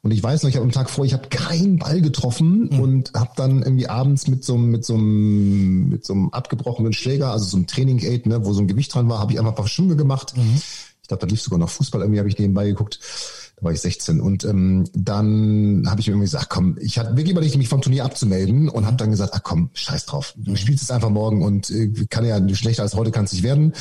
Und 0.00 0.10
ich 0.10 0.22
weiß 0.22 0.42
noch, 0.42 0.48
ich 0.48 0.56
habe 0.56 0.64
am 0.64 0.72
Tag 0.72 0.88
vor, 0.88 1.04
ich 1.04 1.12
habe 1.12 1.28
keinen 1.28 1.78
Ball 1.78 2.00
getroffen 2.00 2.70
mhm. 2.72 2.80
und 2.80 3.12
habe 3.12 3.32
dann 3.36 3.62
irgendwie 3.62 3.88
abends 3.88 4.26
mit 4.26 4.42
so, 4.42 4.56
mit 4.56 4.86
so 4.86 4.94
einem, 4.94 5.90
mit 5.90 6.06
so 6.06 6.14
einem 6.14 6.30
abgebrochenen 6.30 6.94
Schläger, 6.94 7.30
also 7.30 7.44
so 7.44 7.58
einem 7.58 7.66
Training 7.66 8.02
Aid, 8.02 8.24
ne, 8.24 8.46
wo 8.46 8.54
so 8.54 8.62
ein 8.62 8.68
Gewicht 8.68 8.94
dran 8.94 9.10
war, 9.10 9.18
habe 9.18 9.32
ich 9.32 9.38
einfach 9.38 9.52
ein 9.52 9.56
paar 9.56 9.68
Schwünge 9.68 9.96
gemacht. 9.96 10.34
Mhm. 10.34 10.62
Ich 11.02 11.08
glaube, 11.08 11.20
da 11.20 11.26
lief 11.26 11.42
sogar 11.42 11.58
noch 11.58 11.68
Fußball 11.68 12.00
irgendwie, 12.00 12.20
habe 12.20 12.30
ich 12.30 12.38
nebenbei 12.38 12.68
geguckt 12.68 13.00
war 13.62 13.72
ich 13.72 13.80
16. 13.80 14.20
Und 14.20 14.44
ähm, 14.44 14.84
dann 14.92 15.84
habe 15.86 16.00
ich 16.00 16.08
mir 16.08 16.14
irgendwie 16.14 16.26
gesagt, 16.26 16.50
komm, 16.50 16.76
ich 16.80 16.98
hatte 16.98 17.10
wirklich 17.16 17.30
überlegt, 17.30 17.56
mich 17.56 17.68
vom 17.68 17.80
Turnier 17.80 18.04
abzumelden 18.04 18.68
und 18.68 18.86
habe 18.86 18.96
dann 18.96 19.10
gesagt, 19.10 19.32
ach 19.34 19.42
komm, 19.42 19.70
scheiß 19.72 20.06
drauf. 20.06 20.34
Du 20.36 20.56
spielst 20.56 20.82
es 20.82 20.90
einfach 20.90 21.10
morgen 21.10 21.42
und 21.42 21.70
äh, 21.70 21.92
kann 22.10 22.24
ja 22.24 22.40
schlechter 22.54 22.82
als 22.82 22.94
heute 22.94 23.12
kann 23.12 23.24
es 23.24 23.32
nicht 23.32 23.44
werden. 23.44 23.72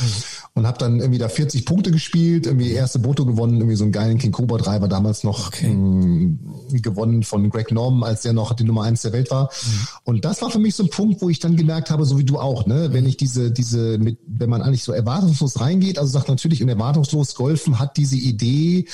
Und 0.53 0.67
habe 0.67 0.77
dann 0.77 0.99
irgendwie 0.99 1.17
da 1.17 1.29
40 1.29 1.65
Punkte 1.65 1.91
gespielt, 1.91 2.45
irgendwie 2.45 2.71
erste 2.71 2.99
Boto 2.99 3.25
gewonnen, 3.25 3.55
irgendwie 3.55 3.75
so 3.75 3.83
einen 3.83 3.91
geilen 3.91 4.19
King 4.19 4.31
Cobra 4.31 4.57
Driver 4.57 4.87
damals 4.87 5.23
noch 5.23 5.47
okay. 5.47 5.67
ähm, 5.67 6.39
gewonnen 6.71 7.23
von 7.23 7.49
Greg 7.49 7.71
Norman, 7.71 8.07
als 8.07 8.21
der 8.21 8.33
noch 8.33 8.53
die 8.53 8.63
Nummer 8.63 8.83
eins 8.83 9.01
der 9.01 9.13
Welt 9.13 9.31
war. 9.31 9.45
Mhm. 9.45 9.87
Und 10.03 10.25
das 10.25 10.41
war 10.41 10.51
für 10.51 10.59
mich 10.59 10.75
so 10.75 10.83
ein 10.83 10.89
Punkt, 10.89 11.21
wo 11.21 11.29
ich 11.29 11.39
dann 11.39 11.55
gemerkt 11.55 11.89
habe, 11.89 12.05
so 12.05 12.19
wie 12.19 12.23
du 12.23 12.37
auch, 12.37 12.67
ne, 12.67 12.89
wenn 12.91 13.07
ich 13.07 13.17
diese, 13.17 13.51
diese, 13.51 13.97
mit, 13.97 14.19
wenn 14.27 14.49
man 14.49 14.61
eigentlich 14.61 14.83
so 14.83 14.91
erwartungslos 14.91 15.59
reingeht, 15.59 15.97
also 15.97 16.11
sagt 16.11 16.29
natürlich, 16.29 16.61
in 16.61 16.69
erwartungslos 16.69 17.33
Golfen 17.33 17.79
hat 17.79 17.97
diese 17.97 18.17
Idee, 18.17 18.85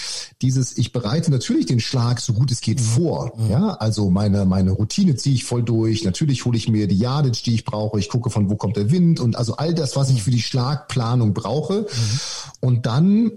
dieses 0.41 0.76
ich 0.77 0.91
bereite 0.91 1.31
natürlich 1.31 1.65
den 1.65 1.79
Schlag 1.79 2.19
so 2.19 2.33
gut 2.33 2.51
es 2.51 2.61
geht 2.61 2.79
mhm. 2.79 2.83
vor. 2.83 3.33
Mhm. 3.37 3.49
Ja, 3.49 3.67
also 3.75 4.09
meine, 4.09 4.45
meine 4.45 4.71
Routine 4.71 5.15
ziehe 5.15 5.35
ich 5.35 5.43
voll 5.43 5.63
durch. 5.63 6.03
Natürlich 6.03 6.45
hole 6.45 6.57
ich 6.57 6.69
mir 6.69 6.87
die 6.87 6.97
Yardage, 6.97 7.41
die 7.45 7.55
ich 7.55 7.65
brauche. 7.65 7.99
Ich 7.99 8.09
gucke 8.09 8.29
von 8.29 8.49
wo 8.49 8.55
kommt 8.55 8.77
der 8.77 8.91
Wind 8.91 9.19
und 9.19 9.35
also 9.35 9.57
all 9.57 9.73
das, 9.73 9.95
was 9.95 10.09
ich 10.09 10.23
für 10.23 10.31
die 10.31 10.41
Schlagplanung 10.41 11.33
brauche. 11.33 11.81
Mhm. 11.81 12.19
Und 12.61 12.85
dann 12.85 13.31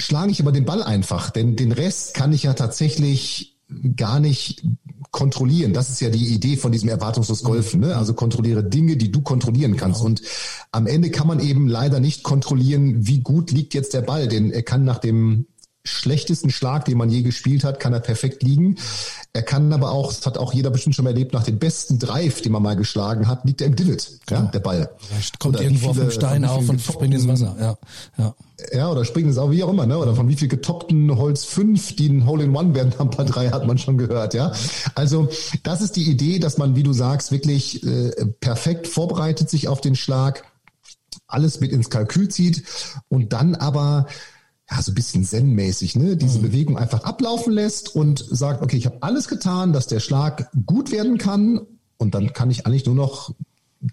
schlage 0.00 0.30
ich 0.30 0.40
aber 0.40 0.52
den 0.52 0.64
Ball 0.64 0.82
einfach, 0.82 1.30
denn 1.30 1.56
den 1.56 1.72
Rest 1.72 2.14
kann 2.14 2.32
ich 2.32 2.44
ja 2.44 2.54
tatsächlich 2.54 3.58
gar 3.96 4.18
nicht 4.20 4.62
kontrollieren. 5.10 5.72
Das 5.72 5.90
ist 5.90 6.00
ja 6.00 6.10
die 6.10 6.28
Idee 6.28 6.56
von 6.56 6.72
diesem 6.72 6.88
erwartungslos 6.88 7.42
Golfen. 7.42 7.80
Ne? 7.80 7.96
Also 7.96 8.14
kontrolliere 8.14 8.64
Dinge, 8.64 8.96
die 8.96 9.10
du 9.10 9.20
kontrollieren 9.20 9.76
kannst. 9.76 10.00
Genau. 10.00 10.10
Und 10.10 10.22
am 10.72 10.86
Ende 10.86 11.10
kann 11.10 11.26
man 11.26 11.40
eben 11.40 11.68
leider 11.68 12.00
nicht 12.00 12.22
kontrollieren, 12.22 13.06
wie 13.06 13.20
gut 13.20 13.50
liegt 13.50 13.74
jetzt 13.74 13.94
der 13.94 14.02
Ball, 14.02 14.28
denn 14.28 14.50
er 14.50 14.62
kann 14.62 14.84
nach 14.84 14.98
dem 14.98 15.46
schlechtesten 15.84 16.50
Schlag, 16.50 16.84
den 16.84 16.98
man 16.98 17.08
je 17.08 17.22
gespielt 17.22 17.64
hat, 17.64 17.80
kann 17.80 17.92
er 17.92 18.00
perfekt 18.00 18.42
liegen. 18.42 18.76
Er 19.32 19.42
kann 19.42 19.72
aber 19.72 19.90
auch, 19.90 20.12
das 20.12 20.26
hat 20.26 20.38
auch 20.38 20.52
jeder 20.52 20.70
bestimmt 20.70 20.94
schon 20.94 21.04
mal 21.04 21.10
erlebt, 21.10 21.32
nach 21.32 21.44
dem 21.44 21.58
besten 21.58 21.98
Drive, 21.98 22.42
den 22.42 22.52
man 22.52 22.62
mal 22.62 22.76
geschlagen 22.76 23.28
hat, 23.28 23.44
liegt 23.44 23.60
er 23.60 23.68
im 23.68 23.76
Divot, 23.76 24.10
ja, 24.30 24.42
der 24.42 24.60
Ball. 24.60 24.90
Vielleicht 24.98 25.38
kommt 25.38 25.56
oder 25.56 25.64
irgendwo 25.64 25.92
viele, 25.92 26.06
auf 26.06 26.08
dem 26.08 26.10
Stein 26.10 26.44
auf 26.44 26.68
und 26.68 26.80
springt 26.80 27.14
ins 27.14 27.28
Wasser, 27.28 27.56
ja, 27.58 27.78
ja. 28.18 28.34
Ja, 28.72 28.90
oder 28.90 29.04
springen 29.04 29.28
ins 29.28 29.38
auch 29.38 29.52
wie 29.52 29.62
auch 29.62 29.68
immer, 29.68 29.86
ne? 29.86 29.96
Oder 29.96 30.16
von 30.16 30.28
wie 30.28 30.34
viel 30.34 30.48
getoppten 30.48 31.16
Holz 31.16 31.44
5, 31.44 31.94
die 31.94 32.08
ein 32.08 32.26
Hole 32.26 32.42
in 32.42 32.56
One 32.56 32.74
werden 32.74 32.92
am 32.98 33.10
Paar 33.10 33.24
3, 33.24 33.50
hat 33.50 33.66
man 33.66 33.78
schon 33.78 33.98
gehört, 33.98 34.34
ja. 34.34 34.52
Also, 34.94 35.28
das 35.62 35.80
ist 35.80 35.94
die 35.94 36.10
Idee, 36.10 36.40
dass 36.40 36.58
man, 36.58 36.74
wie 36.74 36.82
du 36.82 36.92
sagst, 36.92 37.30
wirklich 37.30 37.86
äh, 37.86 38.10
perfekt 38.40 38.88
vorbereitet 38.88 39.48
sich 39.48 39.68
auf 39.68 39.80
den 39.80 39.94
Schlag, 39.94 40.44
alles 41.28 41.60
mit 41.60 41.72
ins 41.72 41.90
Kalkül 41.90 42.28
zieht 42.28 42.64
und 43.08 43.32
dann 43.32 43.54
aber 43.54 44.06
ja, 44.70 44.82
so 44.82 44.92
ein 44.92 44.94
bisschen 44.94 45.24
zen-mäßig, 45.24 45.96
ne, 45.96 46.16
diese 46.16 46.38
mhm. 46.38 46.42
Bewegung 46.42 46.78
einfach 46.78 47.04
ablaufen 47.04 47.52
lässt 47.52 47.94
und 47.94 48.24
sagt, 48.30 48.62
okay, 48.62 48.76
ich 48.76 48.86
habe 48.86 48.98
alles 49.00 49.28
getan, 49.28 49.72
dass 49.72 49.86
der 49.86 50.00
Schlag 50.00 50.50
gut 50.66 50.92
werden 50.92 51.18
kann 51.18 51.60
und 51.96 52.14
dann 52.14 52.32
kann 52.32 52.50
ich 52.50 52.66
eigentlich 52.66 52.86
nur 52.86 52.94
noch 52.94 53.34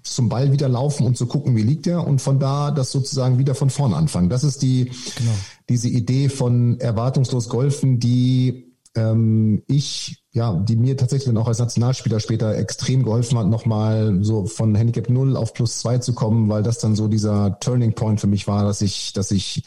zum 0.01 0.29
Ball 0.29 0.51
wieder 0.51 0.67
laufen 0.67 1.05
und 1.05 1.15
zu 1.15 1.27
gucken, 1.27 1.55
wie 1.55 1.61
liegt 1.61 1.85
er 1.87 2.05
und 2.05 2.19
von 2.19 2.39
da 2.39 2.71
das 2.71 2.91
sozusagen 2.91 3.37
wieder 3.37 3.53
von 3.55 3.69
vorne 3.69 3.95
anfangen. 3.95 4.29
Das 4.29 4.43
ist 4.43 4.63
die, 4.63 4.85
genau. 4.85 5.31
diese 5.69 5.89
Idee 5.89 6.29
von 6.29 6.79
erwartungslos 6.79 7.49
Golfen, 7.49 7.99
die 7.99 8.73
ähm, 8.95 9.61
ich, 9.67 10.23
ja, 10.31 10.53
die 10.53 10.75
mir 10.75 10.97
tatsächlich 10.97 11.27
dann 11.27 11.37
auch 11.37 11.47
als 11.47 11.59
Nationalspieler 11.59 12.19
später 12.19 12.55
extrem 12.55 13.03
geholfen 13.03 13.37
hat, 13.37 13.47
nochmal 13.47 14.19
so 14.21 14.45
von 14.45 14.73
Handicap 14.73 15.09
0 15.09 15.35
auf 15.37 15.53
plus 15.53 15.79
2 15.79 15.99
zu 15.99 16.13
kommen, 16.13 16.49
weil 16.49 16.63
das 16.63 16.79
dann 16.79 16.95
so 16.95 17.07
dieser 17.07 17.59
Turning 17.59 17.93
Point 17.93 18.19
für 18.19 18.27
mich 18.27 18.47
war, 18.47 18.63
dass 18.63 18.81
ich, 18.81 19.13
dass 19.13 19.31
ich 19.31 19.63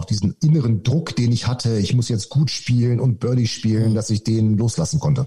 auch 0.00 0.06
diesen 0.06 0.34
inneren 0.40 0.82
Druck, 0.82 1.14
den 1.14 1.30
ich 1.30 1.46
hatte, 1.46 1.78
ich 1.78 1.94
muss 1.94 2.08
jetzt 2.08 2.30
gut 2.30 2.50
spielen 2.50 3.00
und 3.00 3.20
Birdie 3.20 3.46
spielen, 3.46 3.94
dass 3.94 4.08
ich 4.08 4.24
den 4.24 4.56
loslassen 4.56 4.98
konnte. 4.98 5.26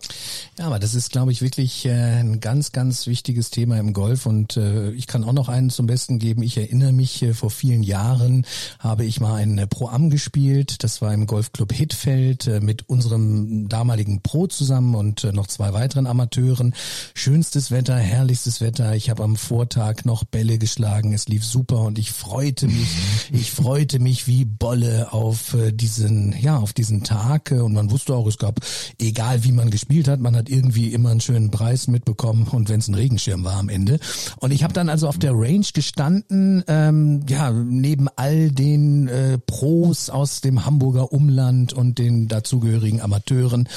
Ja, 0.58 0.66
aber 0.66 0.80
das 0.80 0.96
ist, 0.96 1.12
glaube 1.12 1.32
ich, 1.32 1.44
wirklich 1.44 1.86
äh, 1.86 1.92
ein 1.92 2.40
ganz, 2.40 2.72
ganz 2.72 3.06
wichtiges 3.06 3.52
Thema 3.52 3.78
im 3.78 3.94
Golf 3.94 4.26
und 4.26 4.58
äh, 4.58 4.92
ich 4.92 5.06
kann 5.06 5.24
auch 5.24 5.34
noch 5.34 5.48
einen 5.48 5.70
zum 5.70 5.86
Besten 5.86 6.18
geben. 6.18 6.42
Ich 6.42 6.58
erinnere 6.58 6.92
mich, 6.92 7.22
äh, 7.22 7.36
vor 7.36 7.52
vielen 7.52 7.84
Jahren 7.84 8.48
habe 8.80 9.06
ich 9.06 9.20
mal 9.20 9.36
ein 9.36 9.68
Pro-Am 9.70 10.10
gespielt. 10.10 10.84
Das 10.84 11.02
war 11.02 11.14
im 11.14 11.28
Golfclub 11.28 11.72
Hitfeld 11.72 12.62
mit 12.62 12.90
unserem 12.90 13.70
damaligen 13.70 14.22
Pro 14.22 14.48
zusammen 14.48 14.96
und 14.96 15.24
noch 15.34 15.48
zwei 15.48 15.74
weiteren 15.74 16.08
Amateuren. 16.08 16.74
Schönstes 17.14 17.70
Wetter, 17.70 17.96
herrlichstes 17.96 18.60
Wetter. 18.60 18.96
Ich 18.96 19.10
habe 19.10 19.24
am 19.24 19.36
Vortag 19.36 20.06
noch 20.06 20.24
Bälle 20.24 20.58
geschlagen. 20.58 21.14
Es 21.14 21.28
lief 21.28 21.46
super 21.46 21.82
und 21.82 22.00
ich 22.00 22.12
freute 22.12 22.68
mich. 22.68 22.88
Ich 23.32 23.52
freute 23.52 24.00
mich 24.00 24.28
wie 24.28 24.46
Bolle 24.63 25.12
auf 25.12 25.56
äh, 25.56 25.73
diesen, 25.73 26.34
ja, 26.39 26.56
auf 26.58 26.71
diesen 26.71 27.04
Tag. 27.04 27.52
Äh, 27.52 27.60
und 27.60 27.73
man 27.73 27.91
wusste 27.91 28.15
auch, 28.15 28.26
es 28.28 28.38
gab, 28.38 28.62
egal 28.97 29.43
wie 29.43 29.52
man 29.52 29.69
gespielt 29.69 30.08
hat, 30.08 30.21
man 30.21 30.38
hat 30.38 30.47
irgendwie 30.47 30.93
immer 30.93 31.10
einen 31.10 31.19
schönen 31.19 31.52
Preis 31.52 31.89
mitbekommen 31.89 32.47
und 32.49 32.69
wenn 32.69 32.80
es 32.80 32.88
ein 32.88 32.95
Regenschirm 32.95 33.43
war 33.43 33.58
am 33.58 33.67
Ende. 33.67 33.99
Und 34.38 34.52
ich 34.52 34.63
habe 34.63 34.71
dann 34.71 34.88
also 34.88 35.10
auf 35.10 35.17
der 35.17 35.34
Range 35.34 35.65
gestanden, 35.73 36.63
ähm, 36.69 37.26
ja, 37.28 37.52
neben 37.52 38.08
all 38.15 38.52
den 38.52 39.10
äh, 39.10 39.38
Pros 39.38 40.10
aus 40.10 40.39
dem 40.39 40.65
Hamburger 40.65 41.12
Umland 41.12 41.73
und 41.73 41.99
den 41.99 42.30
dazugehörigen 42.30 43.02
Amateuren. 43.02 43.67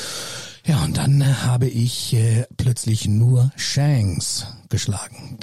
Ja, 0.67 0.85
und 0.85 0.97
dann 0.99 1.43
habe 1.45 1.67
ich 1.67 2.15
äh, 2.15 2.45
plötzlich 2.57 3.09
nur 3.09 3.51
Shanks 3.57 4.47
geschlagen. 4.69 5.39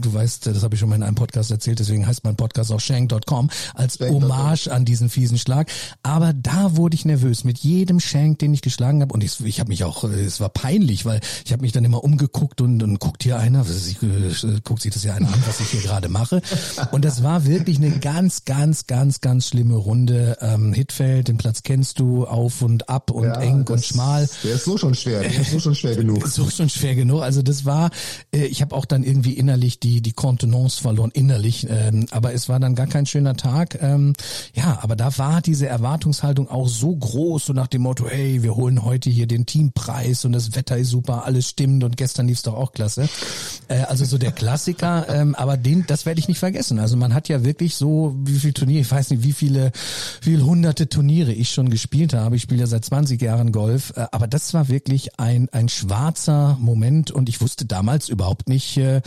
Du 0.00 0.12
weißt, 0.12 0.46
das 0.46 0.62
habe 0.62 0.74
ich 0.74 0.80
schon 0.80 0.88
mal 0.88 0.96
in 0.96 1.02
einem 1.02 1.14
Podcast 1.14 1.50
erzählt, 1.50 1.78
deswegen 1.78 2.06
heißt 2.06 2.24
mein 2.24 2.36
Podcast 2.36 2.72
auch 2.72 2.80
Shank.com 2.80 3.50
als 3.74 3.98
Hommage 4.00 4.68
an 4.68 4.84
diesen 4.84 5.08
fiesen 5.08 5.38
Schlag. 5.38 5.70
Aber 6.02 6.32
da 6.32 6.76
wurde 6.76 6.94
ich 6.94 7.04
nervös 7.04 7.44
mit 7.44 7.58
jedem 7.58 8.00
Shank, 8.00 8.38
den 8.40 8.54
ich 8.54 8.62
geschlagen 8.62 9.02
habe. 9.02 9.12
Und 9.12 9.24
ich, 9.24 9.40
ich 9.44 9.60
habe 9.60 9.68
mich 9.68 9.84
auch, 9.84 10.04
es 10.04 10.40
war 10.40 10.48
peinlich, 10.48 11.04
weil 11.04 11.20
ich 11.44 11.52
habe 11.52 11.62
mich 11.62 11.72
dann 11.72 11.84
immer 11.84 12.04
umgeguckt 12.04 12.60
und, 12.60 12.82
und 12.82 12.98
guckt 13.00 13.22
hier 13.22 13.38
einer, 13.38 13.64
ich, 13.68 14.02
äh, 14.02 14.60
guckt 14.64 14.82
sich 14.82 14.92
das 14.92 15.04
ja 15.04 15.14
einer 15.14 15.28
an, 15.28 15.42
was 15.46 15.60
ich 15.60 15.68
hier 15.70 15.80
gerade 15.80 16.08
mache. 16.08 16.42
Und 16.92 17.04
das 17.04 17.22
war 17.22 17.46
wirklich 17.46 17.78
eine 17.78 17.90
ganz, 17.98 18.44
ganz, 18.44 18.86
ganz, 18.86 19.20
ganz 19.20 19.48
schlimme 19.48 19.76
Runde. 19.76 20.38
Ähm, 20.40 20.72
Hitfeld, 20.72 21.28
den 21.28 21.38
Platz 21.38 21.62
kennst 21.62 21.98
du, 21.98 22.26
auf 22.26 22.62
und 22.62 22.88
ab 22.88 23.10
und 23.10 23.24
ja, 23.24 23.40
eng 23.40 23.66
und 23.68 23.84
schmal. 23.84 24.28
Der 24.44 24.54
ist 24.54 24.64
so 24.64 24.76
schon 24.76 24.94
schwer, 24.94 25.20
der 25.20 25.40
ist 25.40 25.50
so 25.50 25.60
schon 25.60 25.74
schwer 25.74 25.96
genug. 25.96 26.26
So 26.26 26.48
schon 26.50 26.68
schwer 26.68 26.94
genug. 26.94 27.22
Also 27.22 27.42
das 27.42 27.64
war, 27.64 27.90
äh, 28.34 28.46
ich 28.46 28.57
habe 28.62 28.74
auch 28.74 28.84
dann 28.84 29.02
irgendwie 29.02 29.32
innerlich 29.32 29.80
die 29.80 30.00
die 30.00 30.12
Kontenance 30.12 30.80
verloren 30.80 31.10
innerlich, 31.12 31.66
ähm, 31.68 32.06
aber 32.10 32.32
es 32.32 32.48
war 32.48 32.60
dann 32.60 32.74
gar 32.74 32.86
kein 32.86 33.06
schöner 33.06 33.36
Tag. 33.36 33.78
Ähm, 33.82 34.14
ja, 34.54 34.78
aber 34.82 34.96
da 34.96 35.16
war 35.18 35.42
diese 35.42 35.66
Erwartungshaltung 35.66 36.48
auch 36.48 36.68
so 36.68 36.94
groß, 36.94 37.46
so 37.46 37.52
nach 37.52 37.66
dem 37.66 37.82
Motto, 37.82 38.08
hey, 38.08 38.42
wir 38.42 38.56
holen 38.56 38.84
heute 38.84 39.10
hier 39.10 39.26
den 39.26 39.46
Teampreis 39.46 40.24
und 40.24 40.32
das 40.32 40.54
Wetter 40.54 40.78
ist 40.78 40.90
super, 40.90 41.24
alles 41.24 41.48
stimmt 41.48 41.84
und 41.84 41.96
gestern 41.96 42.28
lief's 42.28 42.42
doch 42.42 42.54
auch 42.54 42.72
klasse. 42.72 43.08
Äh, 43.68 43.80
also 43.82 44.04
so 44.04 44.16
der 44.16 44.32
Klassiker, 44.32 45.06
ähm, 45.14 45.34
aber 45.34 45.56
den, 45.56 45.84
das 45.86 46.06
werde 46.06 46.20
ich 46.20 46.28
nicht 46.28 46.38
vergessen. 46.38 46.78
Also 46.78 46.96
man 46.96 47.14
hat 47.14 47.28
ja 47.28 47.44
wirklich 47.44 47.74
so, 47.74 48.16
wie 48.24 48.38
viel 48.38 48.52
Turniere, 48.52 48.80
ich 48.80 48.90
weiß 48.90 49.10
nicht, 49.10 49.22
wie 49.22 49.32
viele, 49.32 49.72
wie 50.22 50.30
viele 50.30 50.46
hunderte 50.46 50.88
Turniere 50.88 51.32
ich 51.32 51.50
schon 51.50 51.68
gespielt 51.68 52.14
habe. 52.14 52.36
Ich 52.36 52.42
spiele 52.42 52.60
ja 52.60 52.66
seit 52.66 52.84
20 52.84 53.20
Jahren 53.20 53.52
Golf, 53.52 53.92
äh, 53.96 54.06
aber 54.12 54.26
das 54.26 54.54
war 54.54 54.68
wirklich 54.68 55.18
ein 55.18 55.48
ein 55.52 55.68
schwarzer 55.68 56.56
Moment 56.60 57.10
und 57.10 57.28
ich 57.28 57.40
wusste 57.40 57.66
damals 57.66 58.08
überhaupt 58.08 58.47
nicht, 58.48 58.76
äh, 58.76 59.02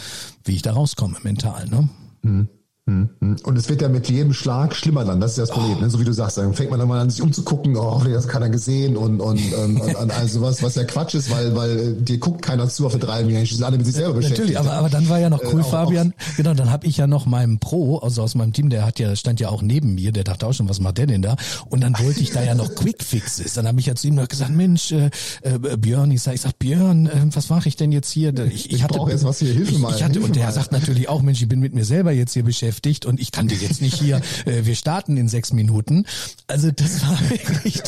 wie 0.46 0.56
ich 0.56 0.62
da 0.62 0.74
rauskomme 0.74 1.18
mental. 1.24 1.68
Ne? 1.68 1.90
Mhm. 2.22 2.50
Mhm. 2.88 3.10
Und 3.44 3.58
es 3.58 3.70
wird 3.70 3.84
ja 3.84 3.90
mit 3.90 4.10
jedem 4.10 4.34
Schlag 4.34 4.76
schlimmer 4.76 5.06
dann, 5.06 5.22
das 5.22 5.32
ist 5.32 5.38
das 5.38 5.52
Problem, 5.52 5.78
oh. 5.78 5.82
ne? 5.82 5.90
so 5.92 6.00
wie 6.00 6.04
du 6.04 6.14
sagst, 6.14 6.40
dann 6.40 6.56
fängt 6.56 6.72
man 6.72 6.80
dann 6.80 6.90
mal 6.90 7.00
an, 7.00 7.12
sich 7.12 7.22
umzugucken, 7.22 7.78
oh, 7.78 8.02
das 8.04 8.28
kann 8.28 8.42
er 8.42 8.50
gesehen 8.50 8.98
und, 8.98 9.22
und, 9.22 9.54
und, 9.54 9.82
und, 9.82 9.96
und 9.96 10.12
all 10.12 10.28
sowas, 10.28 10.64
was 10.64 10.74
ja 10.74 10.84
Quatsch 10.84 11.14
ist, 11.14 11.30
weil, 11.30 11.56
weil 11.56 11.78
äh, 11.78 12.02
dir 12.02 12.18
guckt 12.18 12.42
keiner 12.42 12.68
zu 12.70 12.88
auf 12.88 12.98
drei 12.98 13.24
Menschen, 13.24 13.58
sind 13.58 13.66
alle 13.66 13.78
mit 13.78 13.86
sich 13.86 13.96
selber 13.96 14.16
beschäftigt. 14.16 14.40
Natürlich, 14.40 14.60
aber, 14.60 14.74
aber 14.74 14.90
dann 14.90 15.08
war 15.10 15.20
ja 15.20 15.30
noch 15.30 15.44
äh, 15.44 15.48
cool, 15.54 15.60
äh, 15.60 15.64
auch, 15.64 15.70
Fabian, 15.70 16.14
auch, 16.18 16.38
genau, 16.38 16.56
dann 16.56 16.72
habe 16.72 16.88
ich 16.88 16.98
ja 16.98 17.06
noch 17.06 17.28
meinem 17.28 17.60
Pro, 17.60 18.00
also 18.00 18.24
aus 18.24 18.34
meinem 18.34 18.52
Team, 18.52 18.72
der 18.72 18.84
hat 18.84 18.98
ja, 18.98 19.16
stand 19.16 19.40
ja 19.40 19.50
auch 19.50 19.62
neben 19.62 19.94
mir, 19.94 20.12
der 20.12 20.24
dachte 20.24 20.48
auch 20.48 20.54
schon, 20.54 20.68
was 20.68 20.80
macht 20.80 20.98
der 20.98 21.06
denn 21.06 21.22
da? 21.22 21.36
Und 21.70 21.82
dann 21.82 21.94
wollte 22.00 22.22
ich 22.22 22.32
da 22.32 22.42
ja 22.42 22.56
noch 22.56 22.74
Quick 22.74 23.04
Fixes, 23.04 23.54
dann 23.54 23.68
habe 23.68 23.80
ich 23.80 23.86
ja 23.86 23.94
zu 23.94 24.08
ihm 24.08 24.16
noch 24.16 24.28
gesagt, 24.28 24.52
Mensch, 24.52 24.92
äh, 24.92 25.12
äh, 25.44 25.78
Björn, 25.78 26.10
ich 26.10 26.24
sag, 26.24 26.34
ich 26.34 26.42
sag, 26.42 26.58
Björn, 26.58 27.06
äh, 27.06 27.12
was 27.32 27.50
mache 27.50 27.70
ich 27.70 27.76
denn 27.76 27.92
jetzt 27.92 28.10
hier? 28.10 28.34
Ich, 28.48 28.66
ich, 28.66 28.74
ich 28.74 28.84
hatte, 28.84 29.00
jetzt 29.08 29.24
was 29.24 29.38
hier, 29.38 29.54
Hilfe 29.54 29.78
mal. 29.78 29.94
Ich 29.96 30.02
hatte, 30.02 30.14
Hilfe 30.14 30.28
und 30.28 30.36
der 30.36 30.46
mal. 30.46 30.52
sagt 30.52 30.72
natürlich 30.72 31.10
auch, 31.10 31.22
Mensch, 31.22 31.44
ich 31.44 31.48
bin 31.48 31.60
mit 31.60 31.76
mir 31.76 31.86
selber 31.86 32.12
jetzt 32.12 32.34
hier 32.34 32.44
beschäftigt 32.44 32.71
und 33.06 33.20
ich 33.20 33.32
kann 33.32 33.48
dir 33.48 33.58
jetzt 33.58 33.82
nicht 33.82 33.96
hier, 33.96 34.22
äh, 34.46 34.66
wir 34.66 34.76
starten 34.76 35.18
in 35.18 35.28
sechs 35.28 35.54
Minuten. 35.54 36.06
Also 36.48 36.72
das 36.72 37.02
war 37.04 37.20
wirklich, 37.30 37.82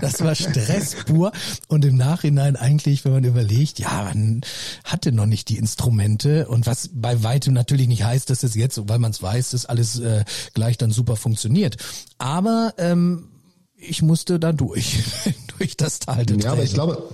das 0.00 0.22
war 0.22 0.34
Stress 0.34 0.96
pur. 1.06 1.32
Und 1.68 1.84
im 1.84 1.96
Nachhinein 1.96 2.56
eigentlich, 2.56 3.04
wenn 3.04 3.12
man 3.12 3.24
überlegt, 3.24 3.78
ja, 3.78 4.04
man 4.04 4.42
hatte 4.84 5.12
noch 5.12 5.26
nicht 5.26 5.48
die 5.48 5.56
Instrumente 5.56 6.48
und 6.48 6.66
was 6.66 6.90
bei 6.92 7.22
weitem 7.22 7.54
natürlich 7.54 7.88
nicht 7.88 8.04
heißt, 8.04 8.30
dass 8.30 8.42
es 8.42 8.54
jetzt, 8.54 8.88
weil 8.88 8.98
man 8.98 9.10
es 9.10 9.22
weiß, 9.22 9.50
dass 9.50 9.66
alles 9.66 9.98
äh, 10.00 10.24
gleich 10.54 10.78
dann 10.78 10.90
super 10.90 11.16
funktioniert. 11.16 11.76
Aber 12.18 12.74
ähm, 12.78 13.28
ich 13.80 14.02
musste 14.02 14.38
da 14.38 14.52
durch, 14.52 15.02
durch 15.58 15.76
das 15.76 16.00
Tal. 16.00 16.24
Ja, 16.40 16.52
aber 16.52 16.62
ich 16.62 16.74
glaube, 16.74 17.10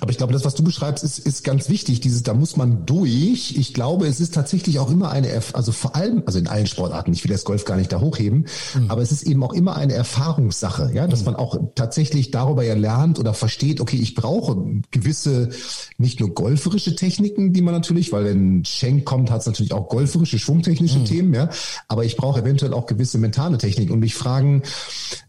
aber 0.00 0.10
ich 0.10 0.16
glaube, 0.16 0.32
das, 0.32 0.44
was 0.44 0.54
du 0.54 0.62
beschreibst, 0.62 1.02
ist, 1.02 1.18
ist 1.18 1.42
ganz 1.42 1.68
wichtig. 1.68 2.00
Dieses, 2.00 2.22
da 2.22 2.34
muss 2.34 2.56
man 2.56 2.86
durch. 2.86 3.56
Ich 3.56 3.74
glaube, 3.74 4.06
es 4.06 4.20
ist 4.20 4.34
tatsächlich 4.34 4.78
auch 4.78 4.90
immer 4.90 5.10
eine, 5.10 5.28
also 5.52 5.72
vor 5.72 5.96
allem, 5.96 6.22
also 6.26 6.38
in 6.38 6.46
allen 6.46 6.66
Sportarten, 6.66 7.12
ich 7.12 7.24
will 7.24 7.30
das 7.30 7.44
Golf 7.44 7.64
gar 7.64 7.76
nicht 7.76 7.92
da 7.92 8.00
hochheben, 8.00 8.46
mhm. 8.74 8.90
aber 8.90 9.02
es 9.02 9.10
ist 9.10 9.24
eben 9.24 9.42
auch 9.42 9.52
immer 9.52 9.76
eine 9.76 9.94
Erfahrungssache, 9.94 10.92
ja, 10.94 11.06
dass 11.06 11.20
mhm. 11.20 11.26
man 11.26 11.36
auch 11.36 11.58
tatsächlich 11.74 12.30
darüber 12.30 12.62
ja 12.62 12.74
lernt 12.74 13.18
oder 13.18 13.34
versteht, 13.34 13.80
okay, 13.80 13.96
ich 13.96 14.14
brauche 14.14 14.56
gewisse, 14.90 15.48
nicht 15.98 16.20
nur 16.20 16.30
golferische 16.30 16.94
Techniken, 16.94 17.52
die 17.52 17.62
man 17.62 17.74
natürlich, 17.74 18.12
weil 18.12 18.24
wenn 18.24 18.64
Schenk 18.64 19.04
kommt, 19.04 19.30
hat 19.30 19.40
es 19.40 19.46
natürlich 19.46 19.72
auch 19.72 19.88
golferische, 19.88 20.38
schwungtechnische 20.38 21.00
mhm. 21.00 21.04
Themen, 21.04 21.34
ja, 21.34 21.50
aber 21.88 22.04
ich 22.04 22.16
brauche 22.16 22.40
eventuell 22.40 22.72
auch 22.72 22.86
gewisse 22.86 23.18
mentale 23.18 23.58
Techniken 23.58 23.92
und 23.92 24.00
mich 24.00 24.14
fragen 24.14 24.62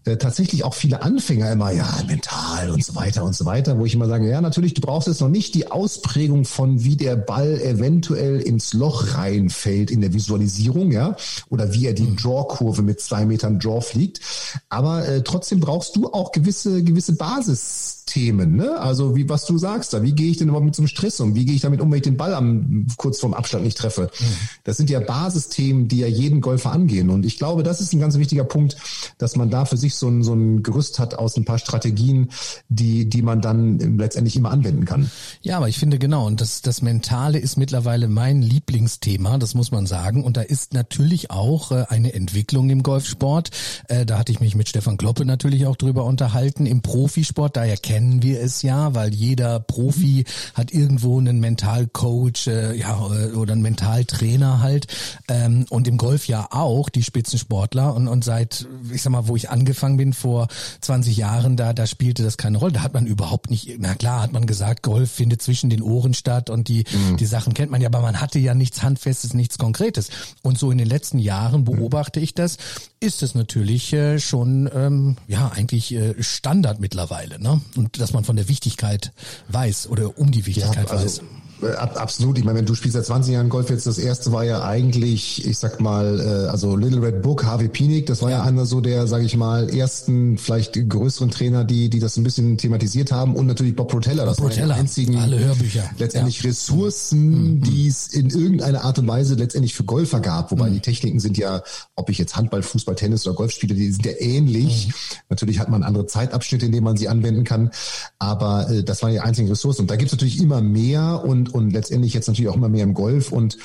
äh, 0.05 0.17
tatsächlich 0.17 0.63
auch 0.63 0.73
viele 0.73 1.01
Anfänger 1.01 1.51
immer, 1.51 1.71
ja, 1.71 1.87
mental 2.07 2.69
und 2.71 2.83
so 2.83 2.95
weiter 2.95 3.23
und 3.23 3.35
so 3.35 3.45
weiter, 3.45 3.79
wo 3.79 3.85
ich 3.85 3.95
immer 3.95 4.07
sage, 4.07 4.29
ja, 4.29 4.41
natürlich 4.41 4.58
natürlich, 4.59 4.73
du 4.73 4.81
brauchst 4.81 5.07
jetzt 5.07 5.21
noch 5.21 5.29
nicht 5.29 5.55
die 5.55 5.71
Ausprägung 5.71 6.43
von, 6.43 6.83
wie 6.83 6.97
der 6.97 7.15
Ball 7.15 7.61
eventuell 7.61 8.41
ins 8.41 8.73
Loch 8.73 9.15
reinfällt 9.15 9.89
in 9.89 10.01
der 10.01 10.13
Visualisierung, 10.13 10.91
ja, 10.91 11.15
oder 11.49 11.73
wie 11.73 11.85
er 11.85 11.93
die 11.93 12.07
hm. 12.07 12.17
Draw-Kurve 12.17 12.81
mit 12.81 12.99
zwei 12.99 13.25
Metern 13.25 13.59
Draw 13.59 13.79
fliegt. 13.79 14.19
Aber 14.67 15.07
äh, 15.07 15.23
trotzdem 15.23 15.61
brauchst 15.61 15.95
du 15.95 16.11
auch 16.11 16.33
gewisse, 16.33 16.83
gewisse 16.83 17.15
Basis 17.15 17.98
Themen, 18.09 18.55
ne? 18.55 18.79
Also 18.79 19.15
wie 19.15 19.29
was 19.29 19.45
du 19.45 19.59
sagst 19.59 19.93
da, 19.93 20.01
wie 20.01 20.13
gehe 20.13 20.31
ich 20.31 20.37
denn 20.37 20.47
überhaupt 20.47 20.65
mit 20.65 20.75
so 20.75 20.81
einem 20.81 20.87
Stress 20.87 21.19
um? 21.19 21.35
Wie 21.35 21.45
gehe 21.45 21.53
ich 21.53 21.61
damit 21.61 21.79
um, 21.79 21.91
wenn 21.91 21.97
ich 21.97 22.03
den 22.03 22.17
Ball 22.17 22.33
am 22.33 22.87
kurz 22.97 23.19
vorm 23.19 23.35
Abstand 23.35 23.63
nicht 23.63 23.77
treffe? 23.77 24.09
Mhm. 24.19 24.25
Das 24.63 24.77
sind 24.77 24.89
ja 24.89 24.99
Basisthemen, 24.99 25.87
die 25.87 25.99
ja 25.99 26.07
jeden 26.07 26.41
Golfer 26.41 26.71
angehen. 26.71 27.11
Und 27.11 27.23
ich 27.23 27.37
glaube, 27.37 27.61
das 27.61 27.81
ist 27.81 27.93
ein 27.93 27.99
ganz 27.99 28.17
wichtiger 28.17 28.43
Punkt, 28.43 28.77
dass 29.19 29.35
man 29.35 29.51
da 29.51 29.65
für 29.65 29.77
sich 29.77 29.95
so 29.95 30.07
ein, 30.07 30.23
so 30.23 30.33
ein 30.33 30.63
Gerüst 30.63 30.97
hat 30.97 31.13
aus 31.13 31.37
ein 31.37 31.45
paar 31.45 31.59
Strategien, 31.59 32.29
die, 32.67 33.07
die 33.07 33.21
man 33.21 33.41
dann 33.41 33.77
letztendlich 33.99 34.35
immer 34.35 34.49
anwenden 34.49 34.85
kann. 34.85 35.11
Ja, 35.41 35.57
aber 35.57 35.69
ich 35.69 35.77
finde 35.77 35.99
genau, 35.99 36.25
und 36.25 36.41
das, 36.41 36.63
das 36.63 36.81
Mentale 36.81 37.37
ist 37.37 37.57
mittlerweile 37.57 38.07
mein 38.07 38.41
Lieblingsthema, 38.41 39.37
das 39.37 39.53
muss 39.53 39.71
man 39.71 39.85
sagen. 39.85 40.23
Und 40.23 40.35
da 40.35 40.41
ist 40.41 40.73
natürlich 40.73 41.29
auch 41.29 41.71
äh, 41.71 41.85
eine 41.89 42.13
Entwicklung 42.13 42.71
im 42.71 42.81
Golfsport. 42.81 43.51
Äh, 43.87 44.07
da 44.07 44.17
hatte 44.17 44.31
ich 44.31 44.39
mich 44.39 44.55
mit 44.55 44.67
Stefan 44.67 44.97
Kloppe 44.97 45.25
natürlich 45.25 45.67
auch 45.67 45.75
drüber 45.75 46.05
unterhalten. 46.05 46.65
Im 46.65 46.81
Profisport, 46.81 47.55
daher 47.55 47.77
kennen 47.99 48.23
wir 48.23 48.39
es 48.39 48.61
ja, 48.61 48.95
weil 48.95 49.13
jeder 49.13 49.59
Profi 49.59 50.23
hat 50.53 50.71
irgendwo 50.71 51.19
einen 51.19 51.41
Mentalcoach 51.41 52.47
äh, 52.47 52.73
ja, 52.73 52.97
oder 52.97 53.51
einen 53.51 53.61
Mentaltrainer 53.61 54.61
halt. 54.61 54.87
Ähm, 55.27 55.65
und 55.69 55.85
im 55.85 55.97
Golf 55.97 56.25
ja 56.29 56.47
auch, 56.51 56.87
die 56.87 57.03
Spitzensportler. 57.03 57.93
Und, 57.93 58.07
und 58.07 58.23
seit, 58.23 58.65
ich 58.93 59.01
sag 59.01 59.11
mal, 59.11 59.27
wo 59.27 59.35
ich 59.35 59.49
angefangen 59.49 59.97
bin 59.97 60.13
vor 60.13 60.47
20 60.79 61.17
Jahren, 61.17 61.57
da, 61.57 61.73
da 61.73 61.87
spielte 61.87 62.23
das 62.23 62.37
keine 62.37 62.57
Rolle. 62.57 62.71
Da 62.71 62.83
hat 62.83 62.93
man 62.93 63.05
überhaupt 63.05 63.49
nicht, 63.49 63.75
na 63.79 63.95
klar 63.95 64.21
hat 64.21 64.31
man 64.31 64.45
gesagt, 64.45 64.81
Golf 64.81 65.11
findet 65.11 65.41
zwischen 65.41 65.69
den 65.69 65.81
Ohren 65.81 66.13
statt 66.13 66.49
und 66.49 66.69
die, 66.69 66.85
mhm. 66.89 67.17
die 67.17 67.25
Sachen 67.25 67.53
kennt 67.53 67.69
man 67.69 67.81
ja, 67.81 67.89
aber 67.89 67.99
man 67.99 68.21
hatte 68.21 68.39
ja 68.39 68.53
nichts 68.53 68.81
Handfestes, 68.81 69.33
nichts 69.33 69.57
Konkretes. 69.57 70.07
Und 70.41 70.57
so 70.57 70.71
in 70.71 70.77
den 70.77 70.87
letzten 70.87 71.19
Jahren 71.19 71.65
beobachte 71.65 72.21
ich 72.21 72.33
das, 72.33 72.55
ist 73.01 73.23
es 73.23 73.35
natürlich 73.35 73.91
äh, 73.91 74.19
schon 74.19 74.69
ähm, 74.73 75.17
ja 75.27 75.49
eigentlich 75.49 75.93
äh, 75.93 76.15
Standard 76.21 76.79
mittlerweile, 76.79 77.41
ne? 77.41 77.59
Und 77.75 77.88
dass 77.97 78.13
man 78.13 78.23
von 78.23 78.35
der 78.35 78.49
Wichtigkeit 78.49 79.11
weiß 79.47 79.87
oder 79.87 80.17
um 80.17 80.31
die 80.31 80.45
Wichtigkeit 80.45 80.89
ja, 80.89 80.91
also, 80.91 81.03
weiß. 81.03 81.21
Äh, 81.61 81.73
absolut. 81.73 82.37
Ich 82.37 82.45
meine, 82.45 82.59
wenn 82.59 82.65
du 82.65 82.75
spielst 82.75 82.95
seit 82.95 83.05
20 83.05 83.33
Jahren 83.33 83.49
Golf 83.49 83.69
jetzt, 83.69 83.85
das 83.85 83.97
erste 83.97 84.31
war 84.31 84.43
ja 84.43 84.63
eigentlich, 84.63 85.45
ich 85.45 85.57
sag 85.57 85.79
mal, 85.79 86.19
äh, 86.19 86.49
also 86.49 86.75
Little 86.75 87.01
Red 87.01 87.21
Book, 87.21 87.45
Harvey 87.45 87.67
Pienig, 87.67 88.05
das 88.05 88.21
war 88.21 88.29
ja, 88.29 88.37
ja 88.37 88.43
einer 88.43 88.65
so 88.65 88.81
der, 88.81 89.07
sage 89.07 89.25
ich 89.25 89.35
mal, 89.35 89.69
ersten, 89.69 90.37
vielleicht 90.37 90.89
größeren 90.89 91.31
Trainer, 91.31 91.63
die, 91.63 91.89
die 91.89 91.99
das 91.99 92.17
ein 92.17 92.23
bisschen 92.23 92.57
thematisiert 92.57 93.11
haben 93.11 93.35
und 93.35 93.45
natürlich 93.45 93.75
Bob 93.75 93.93
Rotella, 93.93 94.25
das 94.25 94.39
Rotella, 94.39 94.69
waren 94.69 94.75
die 94.75 94.81
einzigen 94.81 95.17
alle 95.17 95.39
Hörbücher. 95.39 95.83
letztendlich 95.97 96.41
ja. 96.41 96.49
Ressourcen, 96.49 97.55
mhm. 97.55 97.61
die 97.61 97.87
es 97.87 98.07
in 98.07 98.29
irgendeiner 98.29 98.83
Art 98.83 98.99
und 98.99 99.07
Weise 99.07 99.35
letztendlich 99.35 99.75
für 99.75 99.83
Golfer 99.83 100.19
gab, 100.19 100.51
wobei 100.51 100.69
mhm. 100.69 100.75
die 100.75 100.79
Techniken 100.79 101.19
sind 101.19 101.37
ja, 101.37 101.61
ob 101.95 102.09
ich 102.09 102.17
jetzt 102.17 102.35
Handball, 102.35 102.63
Fußball, 102.63 102.95
Tennis 102.95 103.27
oder 103.27 103.35
Golf 103.35 103.51
spiele, 103.51 103.75
die 103.75 103.91
sind 103.91 104.05
ja 104.05 104.13
ähnlich. 104.19 104.87
Mhm. 104.87 104.93
Natürlich 105.29 105.59
hat 105.59 105.69
man 105.69 105.83
andere 105.83 106.05
Zeitabschnitte, 106.05 106.65
in 106.65 106.71
denen 106.71 106.83
man 106.83 106.97
sie 106.97 107.09
anwenden 107.09 107.43
kann, 107.43 107.71
aber 108.17 108.69
äh, 108.69 108.83
das 108.83 109.01
waren 109.01 109.11
die 109.11 109.19
einzigen 109.19 109.49
Ressourcen. 109.49 109.81
Und 109.81 109.91
da 109.91 109.95
gibt 109.95 110.07
es 110.07 110.13
natürlich 110.13 110.41
immer 110.41 110.61
mehr 110.61 111.23
und, 111.25 111.48
und 111.53 111.71
letztendlich 111.71 112.13
jetzt 112.13 112.27
natürlich 112.27 112.49
auch 112.49 112.55
immer 112.55 112.69
mehr 112.69 112.83
im 112.83 112.93
Golf. 112.93 113.31
Und 113.31 113.57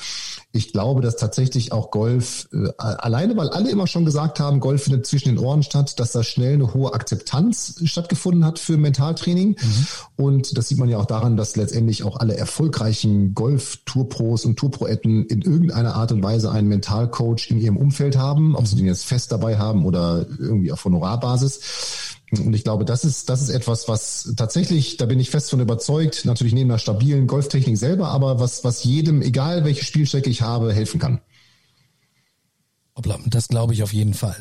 ich 0.55 0.71
glaube, 0.71 1.01
dass 1.01 1.17
tatsächlich 1.17 1.71
auch 1.73 1.91
Golf, 1.91 2.47
äh, 2.53 2.69
alleine 2.77 3.35
weil 3.35 3.49
alle 3.49 3.69
immer 3.69 3.87
schon 3.87 4.05
gesagt 4.05 4.39
haben, 4.39 4.59
Golf 4.59 4.83
findet 4.83 5.05
zwischen 5.05 5.29
den 5.29 5.37
Ohren 5.37 5.63
statt, 5.63 5.99
dass 5.99 6.13
da 6.13 6.23
schnell 6.23 6.53
eine 6.53 6.73
hohe 6.73 6.93
Akzeptanz 6.93 7.81
stattgefunden 7.83 8.45
hat 8.45 8.57
für 8.57 8.77
Mentaltraining. 8.77 9.49
Mhm. 9.49 9.87
Und 10.15 10.57
das 10.57 10.69
sieht 10.69 10.77
man 10.77 10.87
ja 10.87 10.97
auch 10.97 11.05
daran, 11.05 11.35
dass 11.35 11.57
letztendlich 11.57 12.03
auch 12.03 12.17
alle 12.17 12.37
erfolgreichen 12.37 13.33
Golf-Tourpros 13.33 14.45
und 14.45 14.57
Tourproetten 14.57 15.25
in 15.25 15.41
irgendeiner 15.41 15.95
Art 15.95 16.13
und 16.13 16.23
Weise 16.23 16.51
einen 16.51 16.69
Mentalcoach 16.69 17.49
in 17.49 17.59
ihrem 17.59 17.77
Umfeld 17.77 18.17
haben, 18.17 18.55
ob 18.55 18.65
sie 18.65 18.77
den 18.77 18.85
jetzt 18.85 19.05
fest 19.05 19.31
dabei 19.33 19.57
haben 19.57 19.85
oder 19.85 20.25
irgendwie 20.39 20.71
auf 20.71 20.85
Honorarbasis. 20.85 21.59
Und 22.31 22.53
ich 22.53 22.63
glaube, 22.63 22.85
das 22.85 23.05
ist, 23.05 23.29
das 23.29 23.41
ist 23.41 23.49
etwas, 23.49 23.87
was 23.87 24.33
tatsächlich, 24.35 24.97
da 24.97 25.05
bin 25.05 25.19
ich 25.19 25.29
fest 25.29 25.51
von 25.51 25.59
überzeugt, 25.59 26.25
natürlich 26.25 26.53
neben 26.53 26.71
einer 26.71 26.79
stabilen 26.79 27.27
Golftechnik 27.27 27.77
selber, 27.77 28.09
aber 28.09 28.39
was, 28.39 28.63
was 28.63 28.83
jedem, 28.83 29.21
egal 29.21 29.63
welche 29.63 29.85
Spielstrecke 29.85 30.29
ich 30.29 30.41
habe, 30.45 30.73
helfen 30.73 30.99
kann. 30.99 31.21
Das 33.25 33.49
glaube 33.49 33.73
ich 33.73 33.83
auf 33.83 33.91
jeden 33.91 34.13
Fall. 34.13 34.37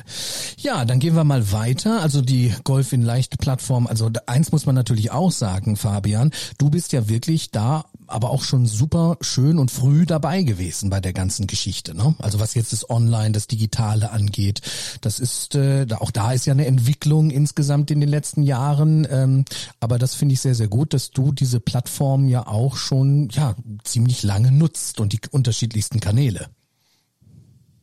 Ja, 0.58 0.84
dann 0.84 1.00
gehen 1.00 1.16
wir 1.16 1.24
mal 1.24 1.50
weiter. 1.50 2.00
Also 2.00 2.22
die 2.22 2.54
Golf 2.62 2.92
in 2.92 3.02
leichte 3.02 3.36
Plattform. 3.36 3.88
Also 3.88 4.10
eins 4.26 4.52
muss 4.52 4.64
man 4.64 4.76
natürlich 4.76 5.10
auch 5.10 5.32
sagen, 5.32 5.76
Fabian. 5.76 6.30
Du 6.56 6.70
bist 6.70 6.92
ja 6.92 7.08
wirklich 7.08 7.50
da, 7.50 7.84
aber 8.06 8.30
auch 8.30 8.44
schon 8.44 8.66
super 8.66 9.16
schön 9.20 9.58
und 9.58 9.72
früh 9.72 10.06
dabei 10.06 10.42
gewesen 10.44 10.88
bei 10.88 11.00
der 11.00 11.12
ganzen 11.12 11.48
Geschichte. 11.48 11.96
Ne? 11.96 12.14
Also 12.18 12.38
was 12.38 12.54
jetzt 12.54 12.72
das 12.72 12.88
Online, 12.88 13.32
das 13.32 13.48
Digitale 13.48 14.12
angeht. 14.12 14.60
Das 15.00 15.18
ist, 15.18 15.56
äh, 15.56 15.86
auch 15.98 16.12
da 16.12 16.30
ist 16.30 16.46
ja 16.46 16.52
eine 16.52 16.66
Entwicklung 16.66 17.30
insgesamt 17.30 17.90
in 17.90 17.98
den 18.00 18.08
letzten 18.08 18.44
Jahren. 18.44 19.04
Ähm, 19.10 19.44
aber 19.80 19.98
das 19.98 20.14
finde 20.14 20.34
ich 20.34 20.40
sehr, 20.40 20.54
sehr 20.54 20.68
gut, 20.68 20.94
dass 20.94 21.10
du 21.10 21.32
diese 21.32 21.58
Plattform 21.58 22.28
ja 22.28 22.46
auch 22.46 22.76
schon 22.76 23.30
ja 23.30 23.56
ziemlich 23.82 24.22
lange 24.22 24.52
nutzt 24.52 25.00
und 25.00 25.12
die 25.12 25.20
unterschiedlichsten 25.32 25.98
Kanäle. 25.98 26.46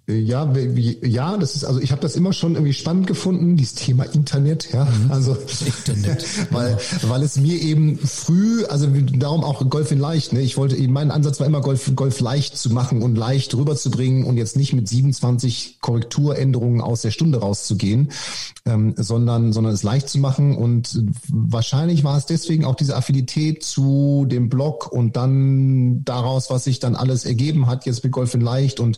Ja, 0.07 0.51
ja, 0.55 1.37
das 1.37 1.55
ist 1.55 1.63
also 1.63 1.79
ich 1.79 1.91
habe 1.91 2.01
das 2.01 2.15
immer 2.15 2.33
schon 2.33 2.55
irgendwie 2.55 2.73
spannend 2.73 3.05
gefunden, 3.05 3.55
dieses 3.55 3.75
Thema 3.75 4.03
Internet, 4.03 4.73
ja, 4.73 4.85
mhm. 4.85 5.11
also 5.11 5.37
Internet, 5.65 6.25
weil 6.51 6.77
weil 7.03 7.21
es 7.21 7.37
mir 7.37 7.61
eben 7.61 7.97
früh, 7.99 8.65
also 8.65 8.87
darum 8.87 9.43
auch 9.43 9.69
Golf 9.69 9.91
in 9.91 9.99
leicht, 9.99 10.33
ne? 10.33 10.41
Ich 10.41 10.57
wollte 10.57 10.75
eben 10.75 10.91
mein 10.91 11.11
Ansatz 11.11 11.39
war 11.39 11.47
immer 11.47 11.61
Golf 11.61 11.95
Golf 11.95 12.19
leicht 12.19 12.57
zu 12.57 12.71
machen 12.71 13.03
und 13.03 13.15
leicht 13.15 13.53
rüberzubringen 13.55 14.25
und 14.25 14.37
jetzt 14.37 14.57
nicht 14.57 14.73
mit 14.73 14.87
27 14.87 15.77
Korrekturänderungen 15.81 16.81
aus 16.81 17.03
der 17.03 17.11
Stunde 17.11 17.39
rauszugehen, 17.39 18.11
ähm, 18.65 18.95
sondern 18.97 19.53
sondern 19.53 19.73
es 19.73 19.83
leicht 19.83 20.09
zu 20.09 20.17
machen 20.17 20.57
und 20.57 21.03
wahrscheinlich 21.29 22.03
war 22.03 22.17
es 22.17 22.25
deswegen 22.25 22.65
auch 22.65 22.75
diese 22.75 22.97
Affinität 22.97 23.63
zu 23.63 24.25
dem 24.27 24.49
Blog 24.49 24.91
und 24.91 25.15
dann 25.15 26.03
daraus, 26.03 26.49
was 26.49 26.63
sich 26.63 26.79
dann 26.79 26.95
alles 26.95 27.23
ergeben 27.23 27.67
hat 27.67 27.85
jetzt 27.85 28.03
mit 28.03 28.11
Golf 28.11 28.33
in 28.33 28.41
leicht 28.41 28.79
und 28.79 28.97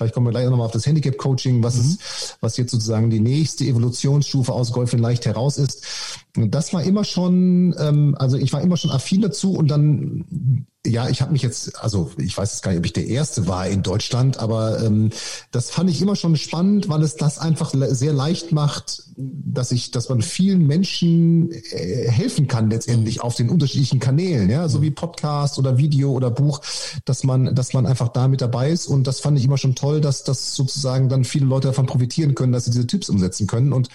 Vielleicht 0.00 0.14
kommen 0.14 0.28
wir 0.28 0.30
gleich 0.30 0.48
nochmal 0.48 0.64
auf 0.64 0.72
das 0.72 0.86
Handicap-Coaching, 0.86 1.62
was 1.62 1.74
mhm. 1.74 1.80
ist, 1.82 2.38
was 2.40 2.56
jetzt 2.56 2.70
sozusagen 2.70 3.10
die 3.10 3.20
nächste 3.20 3.64
Evolutionsstufe 3.64 4.50
aus 4.50 4.72
Golf 4.72 4.94
in 4.94 4.98
Leicht 4.98 5.26
heraus 5.26 5.58
ist. 5.58 5.86
Das 6.34 6.72
war 6.72 6.82
immer 6.84 7.04
schon, 7.04 7.74
ähm, 7.78 8.14
also 8.18 8.36
ich 8.36 8.52
war 8.52 8.60
immer 8.60 8.76
schon 8.76 8.92
affin 8.92 9.20
dazu 9.20 9.52
und 9.52 9.68
dann, 9.68 10.66
ja, 10.86 11.08
ich 11.08 11.20
habe 11.22 11.32
mich 11.32 11.42
jetzt, 11.42 11.82
also 11.82 12.12
ich 12.18 12.38
weiß 12.38 12.52
jetzt 12.52 12.62
gar 12.62 12.70
nicht, 12.70 12.78
ob 12.78 12.86
ich 12.86 12.92
der 12.92 13.08
Erste 13.08 13.48
war 13.48 13.66
in 13.66 13.82
Deutschland, 13.82 14.38
aber 14.38 14.80
ähm, 14.80 15.10
das 15.50 15.70
fand 15.70 15.90
ich 15.90 16.00
immer 16.00 16.14
schon 16.14 16.36
spannend, 16.36 16.88
weil 16.88 17.02
es 17.02 17.16
das 17.16 17.38
einfach 17.38 17.74
sehr 17.74 18.12
leicht 18.12 18.52
macht, 18.52 19.02
dass 19.16 19.72
ich, 19.72 19.90
dass 19.90 20.08
man 20.08 20.22
vielen 20.22 20.66
Menschen 20.68 21.50
äh, 21.50 22.08
helfen 22.08 22.46
kann 22.46 22.70
letztendlich 22.70 23.20
auf 23.22 23.34
den 23.34 23.50
unterschiedlichen 23.50 23.98
Kanälen, 23.98 24.48
ja, 24.48 24.68
so 24.68 24.82
wie 24.82 24.92
Podcast 24.92 25.58
oder 25.58 25.78
Video 25.78 26.12
oder 26.12 26.30
Buch, 26.30 26.60
dass 27.04 27.24
man, 27.24 27.56
dass 27.56 27.72
man 27.72 27.86
einfach 27.86 28.08
da 28.08 28.28
mit 28.28 28.40
dabei 28.40 28.70
ist 28.70 28.86
und 28.86 29.08
das 29.08 29.18
fand 29.18 29.36
ich 29.36 29.44
immer 29.44 29.58
schon 29.58 29.74
toll, 29.74 30.00
dass 30.00 30.22
das 30.22 30.54
sozusagen 30.54 31.08
dann 31.08 31.24
viele 31.24 31.46
Leute 31.46 31.68
davon 31.68 31.86
profitieren 31.86 32.36
können, 32.36 32.52
dass 32.52 32.66
sie 32.66 32.70
diese 32.70 32.86
Tipps 32.86 33.08
umsetzen 33.08 33.48
können 33.48 33.72
und 33.72 33.88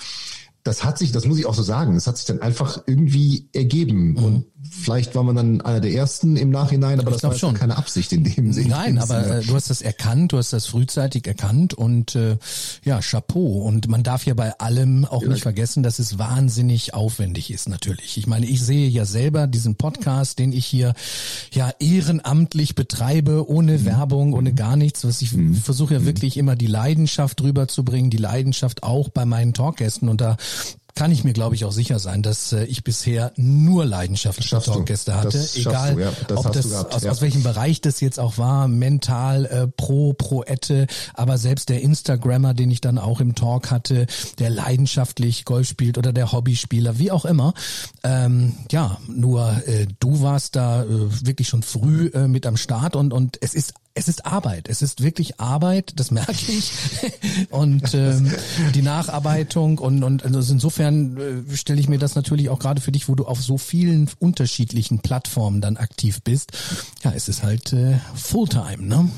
das 0.65 0.83
hat 0.83 0.97
sich, 0.97 1.11
das 1.11 1.25
muss 1.25 1.37
ich 1.37 1.45
auch 1.45 1.53
so 1.53 1.61
sagen, 1.61 1.93
das 1.93 2.07
hat 2.07 2.17
sich 2.17 2.25
dann 2.25 2.41
einfach 2.41 2.81
irgendwie 2.87 3.47
ergeben. 3.53 4.13
Mhm. 4.13 4.17
Und 4.17 4.45
vielleicht 4.67 5.13
war 5.13 5.21
man 5.21 5.35
dann 5.35 5.61
einer 5.61 5.79
der 5.79 5.91
ersten 5.91 6.37
im 6.37 6.49
Nachhinein, 6.49 6.99
aber, 6.99 7.09
aber 7.09 7.11
das 7.11 7.23
war 7.23 7.35
schon 7.35 7.53
keine 7.53 7.77
Absicht 7.77 8.11
in 8.11 8.23
dem 8.23 8.51
Sinne. 8.51 8.69
Nein, 8.69 8.97
aber 8.97 9.27
äh, 9.27 9.41
du 9.43 9.53
hast 9.53 9.69
das 9.69 9.83
erkannt, 9.83 10.31
du 10.31 10.39
hast 10.39 10.53
das 10.53 10.65
frühzeitig 10.65 11.27
erkannt 11.27 11.75
und 11.75 12.15
äh, 12.15 12.37
ja, 12.83 12.99
Chapeau. 12.99 13.61
Und 13.61 13.89
man 13.89 14.01
darf 14.01 14.25
ja 14.25 14.33
bei 14.33 14.57
allem 14.57 15.05
auch 15.05 15.21
ja. 15.21 15.29
nicht 15.29 15.43
vergessen, 15.43 15.83
dass 15.83 15.99
es 15.99 16.17
wahnsinnig 16.17 16.95
aufwendig 16.95 17.51
ist, 17.51 17.69
natürlich. 17.69 18.17
Ich 18.17 18.25
meine, 18.25 18.47
ich 18.47 18.59
sehe 18.59 18.89
ja 18.89 19.05
selber 19.05 19.45
diesen 19.45 19.75
Podcast, 19.75 20.39
den 20.39 20.51
ich 20.51 20.65
hier 20.65 20.95
ja 21.53 21.71
ehrenamtlich 21.77 22.73
betreibe, 22.73 23.47
ohne 23.47 23.73
mhm. 23.73 23.85
Werbung, 23.85 24.33
ohne 24.33 24.49
mhm. 24.49 24.55
gar 24.55 24.77
nichts. 24.77 25.05
Was 25.05 25.21
ich 25.21 25.33
mhm. 25.33 25.53
versuche 25.53 25.93
ja 25.93 25.99
mhm. 25.99 26.05
wirklich 26.07 26.37
immer 26.37 26.55
die 26.55 26.65
Leidenschaft 26.65 27.39
rüberzubringen, 27.43 28.09
die 28.09 28.17
Leidenschaft 28.17 28.81
auch 28.81 29.09
bei 29.09 29.25
meinen 29.25 29.53
Talkgästen. 29.53 30.09
Und 30.09 30.21
da 30.21 30.37
kann 30.95 31.11
ich 31.11 31.25
mir, 31.25 31.33
glaube 31.33 31.55
ich, 31.55 31.65
auch 31.65 31.73
sicher 31.73 31.99
sein, 31.99 32.23
dass 32.23 32.53
äh, 32.53 32.63
ich 32.63 32.85
bisher 32.85 33.33
nur 33.35 33.85
leidenschaftliche 33.85 34.61
Talkgäste 34.61 35.13
hatte. 35.13 35.37
Das 35.37 35.57
Egal, 35.57 35.95
du, 35.95 36.01
ja. 36.01 36.13
das 36.29 36.37
ob 36.37 36.53
das 36.53 36.69
gehabt, 36.69 36.95
aus, 36.95 37.03
ja. 37.03 37.11
aus 37.11 37.21
welchem 37.21 37.43
Bereich 37.43 37.81
das 37.81 37.99
jetzt 37.99 38.17
auch 38.17 38.37
war, 38.37 38.69
mental, 38.69 39.45
äh, 39.45 39.67
pro, 39.67 40.13
pro 40.13 40.43
Ette, 40.43 40.87
aber 41.13 41.37
selbst 41.37 41.67
der 41.67 41.81
Instagrammer, 41.81 42.53
den 42.53 42.71
ich 42.71 42.79
dann 42.79 42.97
auch 42.97 43.19
im 43.19 43.35
Talk 43.35 43.71
hatte, 43.71 44.07
der 44.39 44.49
leidenschaftlich 44.49 45.43
Golf 45.43 45.67
spielt 45.67 45.97
oder 45.97 46.13
der 46.13 46.31
Hobbyspieler, 46.31 46.97
wie 46.97 47.11
auch 47.11 47.25
immer. 47.25 47.53
Ähm, 48.03 48.53
ja, 48.71 48.97
nur 49.07 49.67
äh, 49.67 49.87
du 49.99 50.21
warst 50.21 50.55
da 50.55 50.83
äh, 50.83 50.87
wirklich 50.87 51.49
schon 51.49 51.61
früh 51.61 52.07
äh, 52.13 52.29
mit 52.29 52.45
am 52.45 52.55
Start 52.55 52.95
und, 52.95 53.11
und 53.11 53.37
es 53.41 53.53
ist 53.53 53.73
es 53.97 54.09
ist 54.09 54.25
Arbeit. 54.25 54.67
Es 54.67 54.81
ist 54.81 55.01
wirklich 55.01 55.39
Arbeit, 55.39 55.93
das 55.95 56.11
merke 56.11 56.51
ich. 56.51 56.71
und 57.49 57.93
ähm, 57.93 58.31
die 58.73 58.81
Nacharbeitung 58.81 59.79
und, 59.79 60.03
und 60.03 60.23
also 60.25 60.53
insofern 60.53 61.45
äh, 61.49 61.55
stelle 61.55 61.79
ich 61.79 61.87
mir 61.87 61.97
das 61.97 62.13
natürlich 62.13 62.49
auch 62.49 62.59
gerade 62.59 62.81
für 62.81 62.91
dich, 62.91 63.07
wo 63.07 63.15
du 63.15 63.25
auf 63.25 63.41
so 63.41 63.57
vielen 63.57 64.09
unterschiedlichen 64.19 64.99
Plattformen 64.99 65.61
dann 65.61 65.77
aktiv 65.77 66.21
bist. 66.23 66.51
Ja, 67.03 67.13
es 67.15 67.29
ist 67.29 67.41
halt 67.41 67.71
äh, 67.71 67.97
Fulltime, 68.15 68.83
ne? 68.83 69.09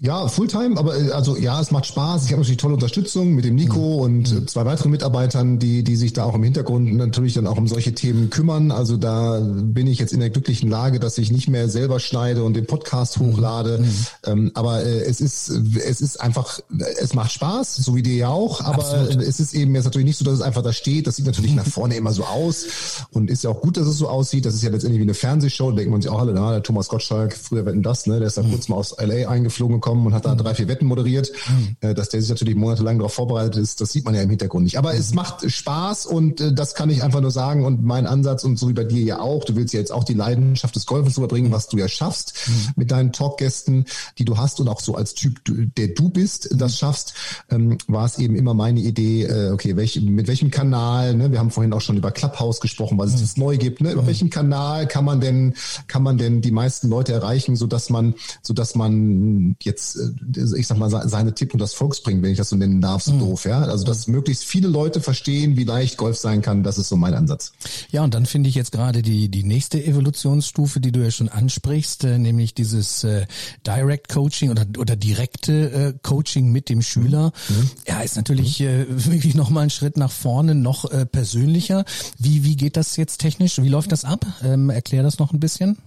Ja, 0.00 0.28
Fulltime, 0.28 0.78
aber 0.78 0.96
äh, 0.96 1.10
also 1.10 1.36
ja, 1.36 1.60
es 1.60 1.72
macht 1.72 1.86
Spaß. 1.86 2.24
Ich 2.24 2.30
habe 2.30 2.40
natürlich 2.40 2.58
tolle 2.58 2.74
Unterstützung 2.74 3.34
mit 3.34 3.44
dem 3.44 3.56
Nico 3.56 3.80
mhm. 3.80 4.02
und 4.02 4.32
mhm. 4.32 4.46
zwei 4.46 4.64
weitere 4.64 4.88
Mitarbeitern, 4.88 5.58
die 5.58 5.82
die 5.82 5.96
sich 5.96 6.12
da 6.12 6.22
auch 6.22 6.36
im 6.36 6.44
Hintergrund 6.44 6.94
natürlich 6.94 7.34
dann 7.34 7.48
auch 7.48 7.58
um 7.58 7.66
solche 7.66 7.92
Themen 7.92 8.30
kümmern. 8.30 8.70
Also 8.70 8.96
da 8.96 9.40
bin 9.40 9.88
ich 9.88 9.98
jetzt 9.98 10.12
in 10.12 10.20
der 10.20 10.30
glücklichen 10.30 10.70
Lage, 10.70 11.00
dass 11.00 11.18
ich 11.18 11.32
nicht 11.32 11.48
mehr 11.48 11.68
selber 11.68 11.98
schneide 11.98 12.44
und 12.44 12.54
den 12.54 12.66
Podcast 12.66 13.20
mhm. 13.20 13.32
hochlade. 13.32 13.78
Mhm. 13.78 14.06
Ähm, 14.26 14.50
aber 14.54 14.84
äh, 14.84 15.00
es 15.00 15.20
ist 15.20 15.48
es 15.48 16.00
ist 16.00 16.20
einfach, 16.20 16.60
es 17.00 17.14
macht 17.14 17.32
Spaß, 17.32 17.74
so 17.74 17.96
wie 17.96 18.02
dir 18.02 18.14
ja 18.14 18.28
auch. 18.28 18.60
Aber 18.60 18.84
Absolut. 18.84 19.20
es 19.20 19.40
ist 19.40 19.52
eben 19.52 19.74
jetzt 19.74 19.84
natürlich 19.84 20.06
nicht 20.06 20.18
so, 20.18 20.24
dass 20.24 20.34
es 20.34 20.42
einfach 20.42 20.62
da 20.62 20.72
steht. 20.72 21.08
Das 21.08 21.16
sieht 21.16 21.26
natürlich 21.26 21.56
nach 21.56 21.66
vorne 21.66 21.96
immer 21.96 22.12
so 22.12 22.22
aus 22.22 22.66
und 23.10 23.30
ist 23.30 23.42
ja 23.42 23.50
auch 23.50 23.60
gut, 23.60 23.76
dass 23.76 23.88
es 23.88 23.96
so 23.96 24.08
aussieht. 24.08 24.46
Das 24.46 24.54
ist 24.54 24.62
ja 24.62 24.70
letztendlich 24.70 25.00
wie 25.00 25.06
eine 25.06 25.14
Fernsehshow. 25.14 25.70
Da 25.70 25.78
denkt 25.78 25.90
man 25.90 26.02
sich 26.02 26.10
auch 26.10 26.20
alle, 26.20 26.34
na, 26.34 26.52
der 26.52 26.62
Thomas 26.62 26.86
Gottschalk, 26.86 27.34
früher 27.34 27.66
wetten 27.66 27.82
das, 27.82 28.06
ne, 28.06 28.20
der 28.20 28.28
ist 28.28 28.38
da 28.38 28.44
mhm. 28.44 28.52
kurz 28.52 28.68
mal 28.68 28.76
aus 28.76 28.94
LA 28.96 29.28
eingeflogen 29.28 29.80
gekommen 29.88 30.06
und 30.06 30.14
hat 30.14 30.26
da 30.26 30.34
drei, 30.34 30.54
vier 30.54 30.68
Wetten 30.68 30.86
moderiert. 30.86 31.32
Mhm. 31.48 31.94
Dass 31.94 32.10
der 32.10 32.20
sich 32.20 32.30
natürlich 32.30 32.56
monatelang 32.56 32.98
darauf 32.98 33.14
vorbereitet 33.14 33.56
ist, 33.56 33.80
das 33.80 33.92
sieht 33.92 34.04
man 34.04 34.14
ja 34.14 34.22
im 34.22 34.30
Hintergrund 34.30 34.64
nicht. 34.64 34.78
Aber 34.78 34.92
mhm. 34.92 34.98
es 34.98 35.14
macht 35.14 35.50
Spaß 35.50 36.06
und 36.06 36.40
äh, 36.40 36.52
das 36.52 36.74
kann 36.74 36.90
ich 36.90 37.02
einfach 37.02 37.20
nur 37.20 37.30
sagen. 37.30 37.64
Und 37.64 37.82
mein 37.82 38.06
Ansatz 38.06 38.44
und 38.44 38.58
so 38.58 38.68
wie 38.68 38.72
bei 38.72 38.84
dir 38.84 39.02
ja 39.02 39.20
auch, 39.20 39.44
du 39.44 39.56
willst 39.56 39.74
ja 39.74 39.80
jetzt 39.80 39.92
auch 39.92 40.04
die 40.04 40.14
Leidenschaft 40.14 40.76
des 40.76 40.86
Golfens 40.86 41.16
überbringen, 41.16 41.52
was 41.52 41.68
du 41.68 41.78
ja 41.78 41.88
schaffst 41.88 42.34
mhm. 42.46 42.52
mit 42.76 42.90
deinen 42.90 43.12
Talkgästen, 43.12 43.86
die 44.18 44.24
du 44.24 44.36
hast 44.36 44.60
und 44.60 44.68
auch 44.68 44.80
so 44.80 44.94
als 44.94 45.14
Typ, 45.14 45.40
der 45.76 45.88
du 45.88 46.10
bist, 46.10 46.48
das 46.52 46.78
schaffst, 46.78 47.14
ähm, 47.50 47.78
war 47.86 48.04
es 48.04 48.18
eben 48.18 48.36
immer 48.36 48.54
meine 48.54 48.80
Idee, 48.80 49.24
äh, 49.24 49.50
okay, 49.52 49.76
welch, 49.76 50.00
mit 50.00 50.28
welchem 50.28 50.50
Kanal, 50.50 51.14
ne? 51.14 51.32
wir 51.32 51.38
haben 51.38 51.50
vorhin 51.50 51.72
auch 51.72 51.80
schon 51.80 51.96
über 51.96 52.10
Clubhouse 52.10 52.60
gesprochen, 52.60 52.98
was 52.98 53.14
es 53.14 53.20
das 53.20 53.36
neu 53.36 53.56
gibt, 53.56 53.80
ne? 53.80 53.92
über 53.92 54.06
welchen 54.06 54.30
Kanal 54.30 54.86
kann 54.86 55.04
man 55.04 55.20
denn, 55.20 55.54
kann 55.86 56.02
man 56.02 56.18
denn 56.18 56.40
die 56.40 56.50
meisten 56.50 56.88
Leute 56.88 57.12
erreichen, 57.12 57.56
so 57.56 57.66
dass 57.66 57.90
man, 57.90 58.14
so 58.42 58.52
dass 58.52 58.74
man 58.74 59.56
jetzt, 59.62 59.77
äh, 59.96 60.58
ich 60.58 60.66
sag 60.66 60.78
mal, 60.78 60.90
seine 61.08 61.34
Tipp 61.34 61.52
und 61.52 61.60
das 61.60 61.74
Volks 61.74 62.00
bringen, 62.00 62.22
wenn 62.22 62.32
ich 62.32 62.38
das 62.38 62.50
so 62.50 62.56
nennen 62.56 62.80
darf, 62.80 63.02
so 63.02 63.12
mhm. 63.12 63.20
doof, 63.20 63.44
ja. 63.44 63.60
Also 63.60 63.84
dass 63.84 64.06
möglichst 64.06 64.44
viele 64.44 64.68
Leute 64.68 65.00
verstehen, 65.00 65.56
wie 65.56 65.64
leicht 65.64 65.96
Golf 65.96 66.16
sein 66.16 66.42
kann, 66.42 66.62
das 66.62 66.78
ist 66.78 66.88
so 66.88 66.96
mein 66.96 67.14
Ansatz. 67.14 67.52
Ja, 67.90 68.04
und 68.04 68.14
dann 68.14 68.26
finde 68.26 68.48
ich 68.48 68.54
jetzt 68.54 68.72
gerade 68.72 69.02
die, 69.02 69.28
die 69.28 69.44
nächste 69.44 69.82
Evolutionsstufe, 69.82 70.80
die 70.80 70.92
du 70.92 71.00
ja 71.00 71.10
schon 71.10 71.28
ansprichst, 71.28 72.04
äh, 72.04 72.18
nämlich 72.18 72.54
dieses 72.54 73.04
äh, 73.04 73.26
Direct 73.66 74.08
Coaching 74.08 74.50
oder, 74.50 74.66
oder 74.78 74.96
direkte 74.96 75.70
äh, 75.70 75.94
Coaching 76.02 76.50
mit 76.50 76.68
dem 76.68 76.82
Schüler. 76.82 77.32
Mhm. 77.48 77.56
mhm. 77.56 77.70
Ja, 77.86 78.00
ist 78.00 78.16
natürlich 78.16 78.60
äh, 78.60 78.86
wirklich 78.88 79.34
nochmal 79.34 79.64
ein 79.64 79.70
Schritt 79.70 79.96
nach 79.96 80.10
vorne, 80.10 80.54
noch 80.54 80.90
äh, 80.90 81.06
persönlicher. 81.06 81.84
Wie, 82.18 82.44
wie 82.44 82.56
geht 82.56 82.76
das 82.76 82.96
jetzt 82.96 83.18
technisch? 83.18 83.60
Wie 83.62 83.68
läuft 83.68 83.92
das 83.92 84.04
ab? 84.04 84.26
Ähm, 84.42 84.70
erklär 84.70 85.02
das 85.02 85.18
noch 85.18 85.32
ein 85.32 85.40
bisschen. 85.40 85.78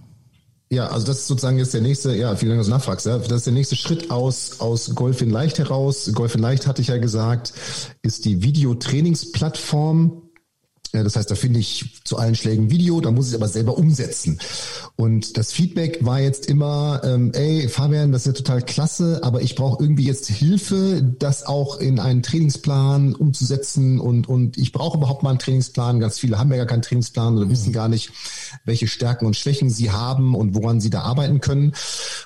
Ja, 0.72 0.86
also 0.86 1.06
das 1.06 1.18
ist 1.18 1.26
sozusagen 1.26 1.58
jetzt 1.58 1.74
der 1.74 1.82
nächste, 1.82 2.16
ja, 2.16 2.34
vielen 2.34 2.52
Dank, 2.52 2.60
dass 2.60 2.68
du 2.68 2.72
nachfragst. 2.72 3.04
Ja. 3.04 3.18
Das 3.18 3.30
ist 3.30 3.46
der 3.46 3.52
nächste 3.52 3.76
Schritt 3.76 4.10
aus, 4.10 4.58
aus 4.58 4.94
Golf 4.94 5.20
in 5.20 5.28
Leicht 5.28 5.58
heraus. 5.58 6.10
Golf 6.14 6.34
in 6.34 6.40
Leicht, 6.40 6.66
hatte 6.66 6.80
ich 6.80 6.88
ja 6.88 6.96
gesagt, 6.96 7.52
ist 8.00 8.24
die 8.24 8.42
Videotrainingsplattform 8.42 10.22
das 10.92 11.16
heißt, 11.16 11.30
da 11.30 11.34
finde 11.34 11.58
ich 11.58 12.02
zu 12.04 12.18
allen 12.18 12.34
Schlägen 12.34 12.70
Video, 12.70 13.00
da 13.00 13.10
muss 13.10 13.30
ich 13.30 13.34
aber 13.34 13.48
selber 13.48 13.78
umsetzen. 13.78 14.38
Und 14.96 15.36
das 15.36 15.52
Feedback 15.52 16.04
war 16.04 16.20
jetzt 16.20 16.46
immer, 16.46 17.00
ähm, 17.02 17.32
ey, 17.34 17.68
Fabian, 17.68 18.12
das 18.12 18.22
ist 18.22 18.26
ja 18.26 18.32
total 18.34 18.62
klasse, 18.62 19.20
aber 19.22 19.40
ich 19.40 19.56
brauche 19.56 19.82
irgendwie 19.82 20.04
jetzt 20.04 20.28
Hilfe, 20.28 21.02
das 21.18 21.46
auch 21.46 21.78
in 21.78 21.98
einen 21.98 22.22
Trainingsplan 22.22 23.14
umzusetzen 23.14 23.98
und, 23.98 24.28
und 24.28 24.58
ich 24.58 24.70
brauche 24.70 24.98
überhaupt 24.98 25.22
mal 25.22 25.30
einen 25.30 25.38
Trainingsplan. 25.38 25.98
Ganz 25.98 26.18
viele 26.18 26.38
haben 26.38 26.50
ja 26.50 26.58
gar 26.58 26.66
keinen 26.66 26.82
Trainingsplan 26.82 27.36
oder 27.36 27.48
wissen 27.48 27.70
mhm. 27.70 27.74
gar 27.74 27.88
nicht, 27.88 28.12
welche 28.64 28.86
Stärken 28.86 29.26
und 29.26 29.34
Schwächen 29.34 29.70
sie 29.70 29.90
haben 29.90 30.34
und 30.34 30.54
woran 30.54 30.80
sie 30.80 30.90
da 30.90 31.00
arbeiten 31.00 31.40
können. 31.40 31.72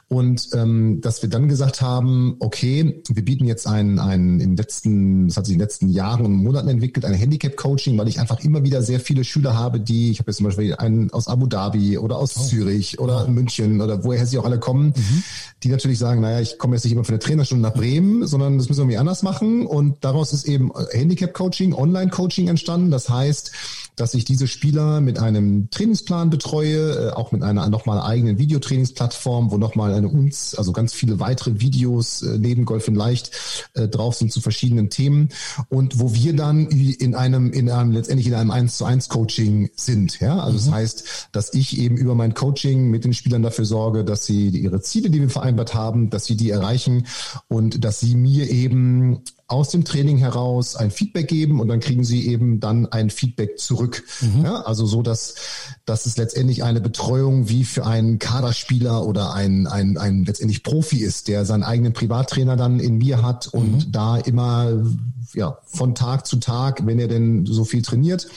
Und 0.09 0.49
ähm, 0.55 1.01
dass 1.01 1.23
wir 1.23 1.31
dann 1.31 1.49
gesagt 1.49 1.81
haben, 1.81 2.37
okay, 2.41 3.03
wir 3.09 3.25
bieten 3.25 3.47
jetzt 3.47 3.67
ein, 3.67 3.99
ein 3.99 4.41
in 4.41 4.51
den 4.51 4.57
letzten, 4.57 5.29
das 5.29 5.37
hat 5.37 5.47
sich 5.47 5.55
in 5.55 5.59
den 5.59 5.65
letzten 5.65 5.89
Jahren 5.89 6.27
und 6.27 6.33
Monaten 6.33 6.69
entwickelt, 6.69 7.05
ein 7.05 7.15
Handicap-Coaching, 7.15 7.97
weil 7.97 8.09
ich 8.09 8.21
einfach 8.21 8.41
immer 8.41 8.65
wieder 8.65 8.83
sehr 8.83 9.01
viele 9.01 9.25
Schüler 9.25 9.55
habe, 9.55 9.81
die, 9.81 10.11
ich 10.11 10.19
habe 10.19 10.31
jetzt 10.31 10.39
zum 10.39 10.47
Beispiel 10.47 10.75
einen 10.75 11.13
aus 11.13 11.29
Abu 11.29 11.47
Dhabi 11.47 11.99
oder 11.99 12.17
aus 12.19 12.37
oh. 12.37 12.43
Zürich 12.67 12.99
oder. 12.99 13.27
München 13.29 13.81
oder 13.81 14.05
woher 14.05 14.27
sie 14.27 14.39
auch 14.39 14.45
alle 14.45 14.59
kommen, 14.59 14.95
mhm. 14.97 15.23
die 15.63 15.69
natürlich 15.69 15.99
sagen, 15.99 16.21
naja, 16.21 16.41
ich 16.41 16.59
komme 16.59 16.77
jetzt 16.77 16.85
nicht 16.85 16.93
immer 16.93 17.05
für 17.05 17.11
eine 17.11 17.19
Trainerstunde 17.19 17.63
nach 17.63 17.75
Bremen, 17.75 18.27
sondern 18.27 18.59
das 18.59 18.69
müssen 18.69 18.79
wir 18.79 18.85
irgendwie 18.85 18.99
anders 18.99 19.23
machen. 19.23 19.67
Und 19.67 20.05
daraus 20.05 20.33
ist 20.33 20.47
eben 20.47 20.73
Handicap-Coaching, 20.93 21.75
Online-Coaching 21.75 22.49
entstanden. 22.49 22.91
Das 22.91 23.09
heißt, 23.09 23.53
dass 23.97 24.15
ich 24.15 24.25
diese 24.25 24.47
Spieler 24.47 25.01
mit 25.01 25.19
einem 25.19 25.71
Trainingsplan 25.71 26.31
betreue, 26.31 27.09
äh, 27.09 27.11
auch 27.13 27.33
mit 27.33 27.43
einer 27.43 27.69
nochmal 27.69 28.01
eigenen 28.01 28.39
Videotrainingsplattform, 28.39 29.51
wo 29.51 29.57
nochmal 29.57 29.95
eine 29.95 30.09
uns, 30.09 30.55
also 30.55 30.73
ganz 30.73 30.93
viele 30.93 31.19
weitere 31.19 31.61
Videos 31.61 32.23
äh, 32.23 32.39
neben 32.39 32.67
Golf 32.67 32.87
in 32.89 32.95
Leicht 32.95 33.31
äh, 33.75 33.89
drauf 33.89 34.15
sind 34.15 34.33
zu 34.33 34.41
verschiedenen 34.41 34.91
Themen 34.91 35.31
und 35.71 35.99
wo 35.99 36.13
wir 36.15 36.37
dann 36.37 36.67
in 36.67 37.15
einem, 37.15 37.53
in 37.53 37.71
einem, 37.71 37.91
letztendlich 37.91 38.27
in 38.27 38.35
einem 38.35 38.51
1 38.51 38.77
zu 38.77 38.85
1 38.85 39.09
Coaching 39.09 39.71
sind. 39.77 40.21
Ja, 40.21 40.39
also 40.41 40.59
mhm. 40.59 40.65
das 40.65 40.71
heißt, 40.71 41.29
dass 41.33 41.55
ich 41.55 41.79
eben 41.79 41.97
über 41.97 42.15
mein 42.15 42.35
Coaching 42.35 42.91
mit 42.91 43.05
den 43.05 43.15
Spielern 43.15 43.43
dafür 43.43 43.65
sorge, 43.65 44.05
dass 44.05 44.27
sie 44.27 44.49
ihre 44.49 44.83
Ziele, 44.83 45.09
die 45.09 45.21
wir 45.21 45.31
vereinbart 45.31 45.75
haben, 45.75 46.11
dass 46.11 46.27
sie 46.27 46.37
die 46.37 46.51
erreichen 46.51 47.07
und 47.49 47.85
dass 47.85 48.01
sie 48.01 48.15
mir 48.15 48.51
eben 48.51 49.23
aus 49.49 49.69
dem 49.69 49.85
Training 49.85 50.19
heraus 50.19 50.75
ein 50.75 50.91
Feedback 50.91 51.29
geben 51.29 51.61
und 51.61 51.69
dann 51.69 51.79
kriegen 51.79 52.03
sie 52.03 52.27
eben 52.27 52.59
dann 52.59 52.87
ein 52.87 53.11
Feedback 53.11 53.59
zurück. 53.61 54.03
Mhm. 54.21 54.45
Ja, 54.45 54.63
also 54.63 54.87
so, 54.87 55.03
dass, 55.03 55.37
dass 55.85 56.05
es 56.07 56.17
letztendlich 56.17 56.65
eine 56.65 56.81
Betreuung 56.81 57.49
wie 57.49 57.65
für 57.65 57.87
einen 57.87 58.19
Kaderspieler 58.19 59.07
oder 59.07 59.35
ein, 59.35 59.69
ein, 59.69 59.99
ein 59.99 60.25
letztendlich 60.25 60.65
Profi 60.65 60.99
ist, 60.99 61.29
der 61.29 61.45
seinen 61.45 61.63
eigenen 61.63 61.93
Privattrainer 61.93 62.57
dann 62.57 62.81
in 62.81 62.99
mir 62.99 63.23
hat 63.23 63.47
und 63.47 63.87
mhm. 63.87 63.93
da 63.93 64.17
immer 64.17 64.85
ja, 65.33 65.59
von 65.67 65.95
Tag 65.95 66.27
zu 66.27 66.37
Tag, 66.37 66.87
wenn 66.87 66.99
er 66.99 67.09
denn 67.09 67.47
so 67.47 67.65
viel 67.65 67.83
trainiert, 67.83 68.29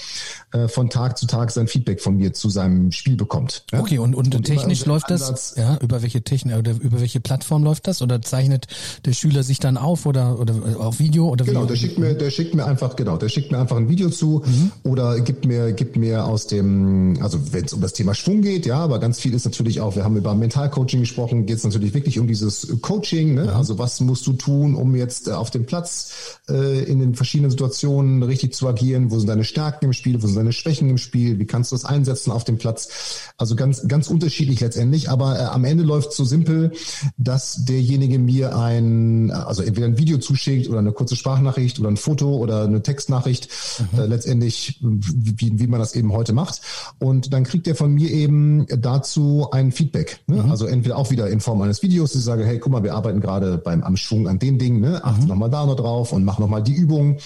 äh, 0.51 0.67
von 0.67 0.89
Tag 0.89 1.17
zu 1.17 1.27
Tag 1.27 1.51
sein 1.51 1.67
Feedback 1.67 2.01
von 2.01 2.17
mir 2.17 2.33
zu 2.33 2.49
seinem 2.49 2.91
Spiel 2.91 3.15
bekommt. 3.15 3.65
Ja? 3.71 3.79
Okay, 3.79 3.99
und, 3.99 4.15
und, 4.15 4.33
und 4.33 4.43
technisch 4.43 4.83
läuft 4.85 5.11
das, 5.11 5.53
ja, 5.55 5.77
über 5.77 6.01
welche 6.01 6.23
Technik 6.23 6.57
oder 6.57 6.71
über 6.71 6.99
welche 7.01 7.19
Plattform 7.19 7.63
läuft 7.63 7.87
das? 7.87 8.01
Oder 8.01 8.21
zeichnet 8.21 8.67
der 9.05 9.13
Schüler 9.13 9.43
sich 9.43 9.59
dann 9.59 9.77
auf 9.77 10.07
oder, 10.07 10.39
oder 10.39 10.55
auf 10.79 10.99
Video 10.99 11.29
oder 11.29 11.45
Genau, 11.45 11.65
der 11.65 11.75
schickt 11.75 11.99
mir, 11.99 12.15
der 12.15 12.31
schickt 12.31 12.55
mir 12.55 12.65
einfach, 12.65 12.95
genau, 12.95 13.17
der 13.17 13.29
schickt 13.29 13.51
mir 13.51 13.59
einfach 13.59 13.77
ein 13.77 13.89
Video 13.89 14.09
zu 14.09 14.43
mhm. 14.45 14.71
oder 14.83 15.19
gibt 15.19 15.45
mir, 15.45 15.71
gibt 15.73 15.95
mir 15.95 16.25
aus 16.25 16.47
dem, 16.47 17.19
also 17.21 17.53
wenn 17.53 17.65
es 17.65 17.73
um 17.73 17.81
das 17.81 17.93
Thema 17.93 18.15
Schwung 18.15 18.41
geht, 18.41 18.65
ja, 18.65 18.79
aber 18.79 18.99
ganz 18.99 19.19
viel 19.19 19.35
ist 19.35 19.45
natürlich 19.45 19.81
auch, 19.81 19.95
wir 19.95 20.03
haben 20.03 20.17
über 20.17 20.33
Mentalcoaching 20.33 21.01
gesprochen, 21.01 21.45
geht 21.45 21.57
es 21.57 21.63
natürlich 21.63 21.93
wirklich 21.93 22.17
um 22.17 22.27
dieses 22.27 22.81
Coaching, 22.81 23.35
ne? 23.35 23.45
Ja. 23.45 23.55
also 23.55 23.77
was 23.77 23.99
musst 23.99 24.25
du 24.25 24.33
tun, 24.33 24.73
um 24.73 24.95
jetzt 24.95 25.29
auf 25.29 25.51
dem 25.51 25.65
Platz 25.65 26.39
äh, 26.49 26.83
in 26.83 26.99
den 26.99 27.13
verschiedenen 27.13 27.51
Situationen 27.51 28.23
richtig 28.23 28.53
zu 28.53 28.67
agieren, 28.67 29.11
wo 29.11 29.19
sind 29.19 29.27
deine 29.27 29.43
Stärken 29.43 29.85
im 29.85 29.93
Spiel, 29.93 30.21
wo 30.21 30.27
sind 30.27 30.38
deine 30.39 30.53
Schwächen 30.53 30.89
im 30.89 30.97
Spiel, 30.97 31.39
wie 31.39 31.45
kannst 31.45 31.71
du 31.71 31.75
das 31.75 31.85
einsetzen 31.85 32.31
auf 32.31 32.43
dem 32.43 32.57
Platz, 32.57 32.89
also 33.37 33.55
ganz, 33.55 33.87
ganz 33.87 34.07
unterschiedlich 34.07 34.59
letztendlich, 34.59 35.09
aber 35.09 35.39
äh, 35.39 35.43
am 35.43 35.63
Ende 35.65 35.83
läuft 35.83 36.09
es 36.09 36.17
so 36.17 36.23
simpel, 36.23 36.71
dass 37.17 37.65
derjenige 37.65 38.19
mir 38.19 38.57
ein, 38.57 39.31
also 39.31 39.63
entweder 39.63 39.87
ein 39.87 39.97
Video 39.97 40.17
zuschickt 40.17 40.69
oder 40.69 40.79
eine 40.79 40.91
kurze 40.91 41.15
Sprachnachricht 41.15 41.79
oder 41.79 41.89
ein 41.89 41.97
Foto 41.97 42.37
oder 42.37 42.63
eine 42.63 42.81
Textnachricht, 42.81 43.49
mhm. 43.91 43.99
äh, 43.99 44.05
letztendlich, 44.05 44.79
wie, 44.81 45.59
wie 45.59 45.67
man 45.67 45.79
das 45.79 45.95
eben 45.95 46.11
heute 46.13 46.33
macht. 46.33 46.61
Und 46.99 47.33
dann 47.33 47.43
kriegt 47.43 47.67
er 47.67 47.75
von 47.75 47.93
mir 47.93 48.09
eben 48.11 48.65
dazu 48.67 49.47
ein 49.51 49.71
Feedback. 49.71 50.19
Ne? 50.27 50.43
Mhm. 50.43 50.51
Also 50.51 50.65
entweder 50.65 50.97
auch 50.97 51.11
wieder 51.11 51.29
in 51.29 51.39
Form 51.39 51.61
eines 51.61 51.83
Videos, 51.83 52.15
ich 52.15 52.21
sage, 52.21 52.45
hey, 52.45 52.59
guck 52.59 52.71
mal, 52.71 52.83
wir 52.83 52.95
arbeiten 52.95 53.19
gerade 53.19 53.57
beim 53.57 53.83
am 53.83 53.97
Schwung 53.97 54.27
an 54.27 54.39
dem 54.39 54.57
Ding, 54.57 54.79
ne? 54.79 55.03
achte 55.03 55.23
mhm. 55.23 55.27
nochmal 55.27 55.49
da 55.49 55.65
noch 55.65 55.75
drauf 55.75 56.13
und 56.13 56.23
mach 56.23 56.39
nochmal 56.39 56.63
die 56.63 56.73
Übung. 56.73 57.17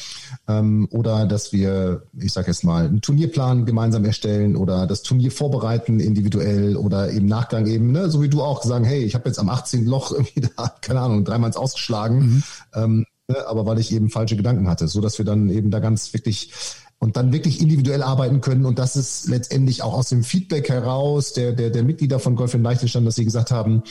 Ähm, 0.47 0.87
oder 0.91 1.25
dass 1.25 1.53
wir, 1.53 2.03
ich 2.19 2.31
sage 2.33 2.47
jetzt 2.47 2.63
mal, 2.63 2.89
Turnierplan 3.03 3.65
gemeinsam 3.65 4.03
erstellen 4.05 4.55
oder 4.55 4.87
das 4.87 5.03
Turnier 5.03 5.31
vorbereiten 5.31 5.99
individuell 5.99 6.75
oder 6.75 7.09
im 7.09 7.27
Nachgang 7.27 7.67
eben, 7.67 7.91
ne? 7.91 8.09
so 8.09 8.21
wie 8.23 8.29
du 8.29 8.41
auch 8.41 8.63
sagen, 8.63 8.85
hey, 8.85 9.03
ich 9.03 9.13
habe 9.13 9.29
jetzt 9.29 9.37
am 9.37 9.49
18. 9.49 9.85
Loch 9.85 10.11
irgendwie 10.13 10.41
da, 10.41 10.73
keine 10.81 11.01
Ahnung, 11.01 11.23
dreimal 11.23 11.51
ausgeschlagen. 11.51 12.19
Mhm. 12.19 12.43
Ähm, 12.73 13.05
Ne, 13.29 13.47
aber 13.47 13.65
weil 13.65 13.79
ich 13.79 13.93
eben 13.93 14.09
falsche 14.09 14.35
Gedanken 14.35 14.67
hatte, 14.67 14.89
so 14.89 14.99
dass 14.99 15.17
wir 15.17 15.23
dann 15.23 15.49
eben 15.49 15.71
da 15.71 15.79
ganz 15.79 16.11
wirklich 16.13 16.51
und 16.99 17.17
dann 17.17 17.33
wirklich 17.33 17.61
individuell 17.61 18.01
arbeiten 18.01 18.41
können. 18.41 18.65
Und 18.65 18.79
das 18.79 18.95
ist 18.95 19.27
letztendlich 19.27 19.81
auch 19.81 19.93
aus 19.93 20.09
dem 20.09 20.23
Feedback 20.23 20.69
heraus 20.69 21.33
der, 21.33 21.53
der, 21.53 21.69
der 21.69 21.83
Mitglieder 21.83 22.19
von 22.19 22.35
Golf 22.35 22.53
in 22.53 22.63
Leichtenstand, 22.63 23.05
dass 23.05 23.15
sie 23.15 23.25
gesagt 23.25 23.51
haben, 23.51 23.83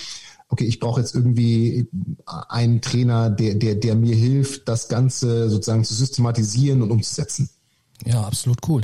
okay, 0.49 0.65
ich 0.65 0.81
brauche 0.81 1.01
jetzt 1.01 1.15
irgendwie 1.15 1.89
einen 2.27 2.81
Trainer, 2.81 3.31
der, 3.31 3.55
der, 3.55 3.75
der 3.75 3.95
mir 3.95 4.15
hilft, 4.15 4.69
das 4.69 4.89
Ganze 4.89 5.49
sozusagen 5.49 5.85
zu 5.85 5.95
systematisieren 5.95 6.83
und 6.83 6.91
umzusetzen. 6.91 7.51
Ja, 8.05 8.23
absolut 8.23 8.59
cool. 8.69 8.83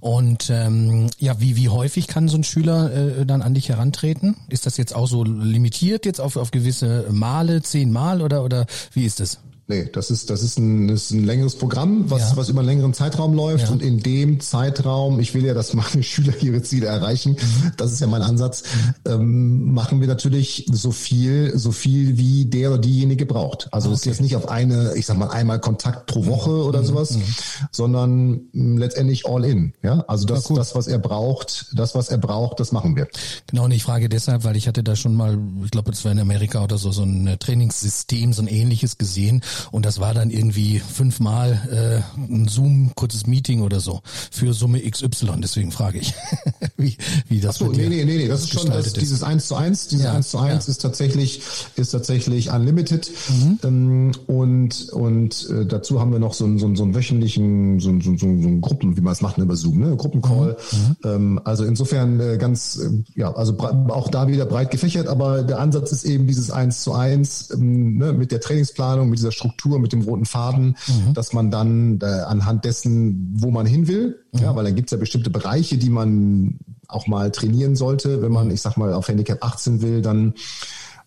Und 0.00 0.50
ähm, 0.50 1.08
ja, 1.18 1.40
wie, 1.40 1.56
wie 1.56 1.68
häufig 1.68 2.06
kann 2.06 2.28
so 2.28 2.36
ein 2.36 2.44
Schüler 2.44 2.92
äh, 2.92 3.26
dann 3.26 3.42
an 3.42 3.54
dich 3.54 3.68
herantreten? 3.68 4.36
Ist 4.48 4.66
das 4.66 4.76
jetzt 4.76 4.94
auch 4.94 5.06
so 5.06 5.24
limitiert 5.24 6.04
jetzt 6.04 6.20
auf, 6.20 6.36
auf 6.36 6.50
gewisse 6.50 7.06
Male, 7.10 7.62
zehn 7.62 7.90
Mal 7.90 8.20
oder, 8.20 8.44
oder 8.44 8.66
wie 8.92 9.04
ist 9.06 9.20
das? 9.20 9.38
Nee, 9.70 9.86
das 9.92 10.10
ist, 10.10 10.30
das 10.30 10.42
ist 10.42 10.58
ein, 10.58 10.88
das 10.88 11.02
ist 11.02 11.10
ein 11.10 11.24
längeres 11.24 11.54
Programm, 11.54 12.10
was, 12.10 12.30
ja. 12.30 12.36
was 12.38 12.48
über 12.48 12.60
einen 12.60 12.68
längeren 12.68 12.94
Zeitraum 12.94 13.34
läuft. 13.34 13.66
Ja. 13.66 13.70
Und 13.70 13.82
in 13.82 13.98
dem 14.00 14.40
Zeitraum, 14.40 15.20
ich 15.20 15.34
will 15.34 15.44
ja, 15.44 15.52
dass 15.52 15.74
meine 15.74 16.02
Schüler 16.02 16.32
ihre 16.40 16.62
Ziele 16.62 16.86
erreichen, 16.86 17.32
mhm. 17.32 17.72
das 17.76 17.92
ist 17.92 18.00
ja 18.00 18.06
mein 18.06 18.22
Ansatz, 18.22 18.62
mhm. 18.62 19.12
ähm, 19.12 19.72
machen 19.74 20.00
wir 20.00 20.08
natürlich 20.08 20.64
so 20.72 20.90
viel, 20.90 21.52
so 21.58 21.70
viel 21.70 22.16
wie 22.16 22.46
der 22.46 22.70
oder 22.70 22.78
diejenige 22.78 23.26
braucht. 23.26 23.68
Also 23.70 23.90
es 23.90 24.00
okay. 24.00 24.08
ist 24.08 24.16
jetzt 24.16 24.22
nicht 24.22 24.36
auf 24.36 24.48
eine, 24.48 24.94
ich 24.96 25.04
sag 25.04 25.18
mal, 25.18 25.28
einmal 25.28 25.60
Kontakt 25.60 26.06
pro 26.06 26.24
Woche 26.24 26.48
mhm. 26.48 26.62
oder 26.62 26.82
sowas, 26.82 27.10
mhm. 27.10 27.22
sondern 27.70 28.30
mh, 28.30 28.40
mm, 28.52 28.78
letztendlich 28.78 29.26
all 29.26 29.44
in. 29.44 29.74
Ja, 29.82 30.02
also 30.08 30.24
das, 30.24 30.48
ja, 30.48 30.56
das, 30.56 30.74
was 30.76 30.86
er 30.86 30.98
braucht, 30.98 31.66
das, 31.74 31.94
was 31.94 32.08
er 32.08 32.16
braucht, 32.16 32.58
das 32.58 32.72
machen 32.72 32.96
wir. 32.96 33.06
Genau, 33.48 33.66
und 33.66 33.72
ich 33.72 33.82
frage 33.82 34.08
deshalb, 34.08 34.44
weil 34.44 34.56
ich 34.56 34.66
hatte 34.66 34.82
da 34.82 34.96
schon 34.96 35.14
mal, 35.14 35.38
ich 35.62 35.70
glaube, 35.70 35.90
das 35.90 36.06
war 36.06 36.12
in 36.12 36.20
Amerika 36.20 36.64
oder 36.64 36.78
so, 36.78 36.90
so 36.90 37.02
ein 37.02 37.26
äh, 37.26 37.36
Trainingssystem, 37.36 38.32
so 38.32 38.40
ein 38.40 38.48
ähnliches 38.48 38.96
gesehen 38.96 39.42
und 39.70 39.86
das 39.86 40.00
war 40.00 40.14
dann 40.14 40.30
irgendwie 40.30 40.78
fünfmal 40.78 42.02
äh, 42.18 42.20
ein 42.20 42.48
Zoom, 42.48 42.92
kurzes 42.94 43.26
Meeting 43.26 43.62
oder 43.62 43.80
so 43.80 44.00
für 44.30 44.52
Summe 44.52 44.80
XY. 44.80 45.40
Deswegen 45.42 45.72
frage 45.72 45.98
ich, 45.98 46.14
wie, 46.76 46.96
wie 47.28 47.40
das 47.40 47.56
Ach 47.56 47.66
so, 47.66 47.72
nee, 47.72 47.88
nee, 47.88 48.04
nee, 48.04 48.16
nee, 48.16 48.28
das 48.28 48.42
ist 48.42 48.52
schon 48.52 48.70
das, 48.70 48.92
dieses 48.92 49.22
eins 49.22 49.46
zu 49.46 49.54
eins. 49.54 49.88
Dieses 49.88 50.06
eins 50.06 50.30
zu 50.30 50.38
eins 50.38 50.68
ist 50.68 50.78
tatsächlich 50.78 51.42
ist 51.76 51.90
tatsächlich 51.90 52.50
unlimited 52.50 53.10
mhm. 53.28 53.58
ähm, 53.64 54.12
und 54.26 54.90
und 54.90 55.50
äh, 55.50 55.66
dazu 55.66 56.00
haben 56.00 56.12
wir 56.12 56.18
noch 56.18 56.34
so 56.34 56.44
einen 56.44 56.58
so, 56.58 56.66
einen, 56.66 56.76
so 56.76 56.84
einen 56.84 56.94
wöchentlichen 56.94 57.80
so, 57.80 57.88
einen, 57.88 58.00
so, 58.00 58.12
so, 58.12 58.18
so 58.18 58.26
einen 58.26 58.60
Gruppen, 58.60 58.96
wie 58.96 59.00
man 59.00 59.12
es 59.12 59.20
macht 59.20 59.38
ne, 59.38 59.44
über 59.44 59.56
Zoom, 59.56 59.78
ne, 59.78 59.96
Gruppencall. 59.96 60.56
Mhm. 60.72 60.78
mhm. 60.78 60.96
Ähm, 61.04 61.40
also 61.44 61.64
insofern 61.64 62.20
äh, 62.20 62.36
ganz 62.38 62.76
äh, 62.76 62.90
ja, 63.14 63.32
also 63.34 63.56
auch 63.58 64.08
da 64.08 64.28
wieder 64.28 64.46
breit 64.46 64.70
gefächert, 64.70 65.08
aber 65.08 65.42
der 65.42 65.58
Ansatz 65.58 65.92
ist 65.92 66.04
eben 66.04 66.26
dieses 66.26 66.50
eins 66.50 66.82
zu 66.82 66.92
eins 66.92 67.50
ähm, 67.52 67.98
ne, 67.98 68.12
mit 68.12 68.32
der 68.32 68.40
Trainingsplanung, 68.40 69.08
mit 69.08 69.18
dieser 69.18 69.32
Struktur, 69.32 69.47
mit 69.78 69.92
dem 69.92 70.02
roten 70.02 70.24
Faden, 70.24 70.76
mhm. 70.86 71.14
dass 71.14 71.32
man 71.32 71.50
dann 71.50 71.98
äh, 72.02 72.06
anhand 72.06 72.64
dessen, 72.64 73.34
wo 73.34 73.50
man 73.50 73.66
hin 73.66 73.88
will, 73.88 74.20
mhm. 74.32 74.40
ja, 74.40 74.56
weil 74.56 74.64
dann 74.64 74.74
gibt 74.74 74.88
es 74.88 74.92
ja 74.92 74.98
bestimmte 74.98 75.30
Bereiche, 75.30 75.78
die 75.78 75.90
man 75.90 76.58
auch 76.88 77.06
mal 77.06 77.30
trainieren 77.30 77.76
sollte. 77.76 78.22
Wenn 78.22 78.32
man, 78.32 78.50
ich 78.50 78.62
sag 78.62 78.76
mal, 78.76 78.92
auf 78.92 79.08
Handicap 79.08 79.44
18 79.44 79.82
will, 79.82 80.02
dann 80.02 80.34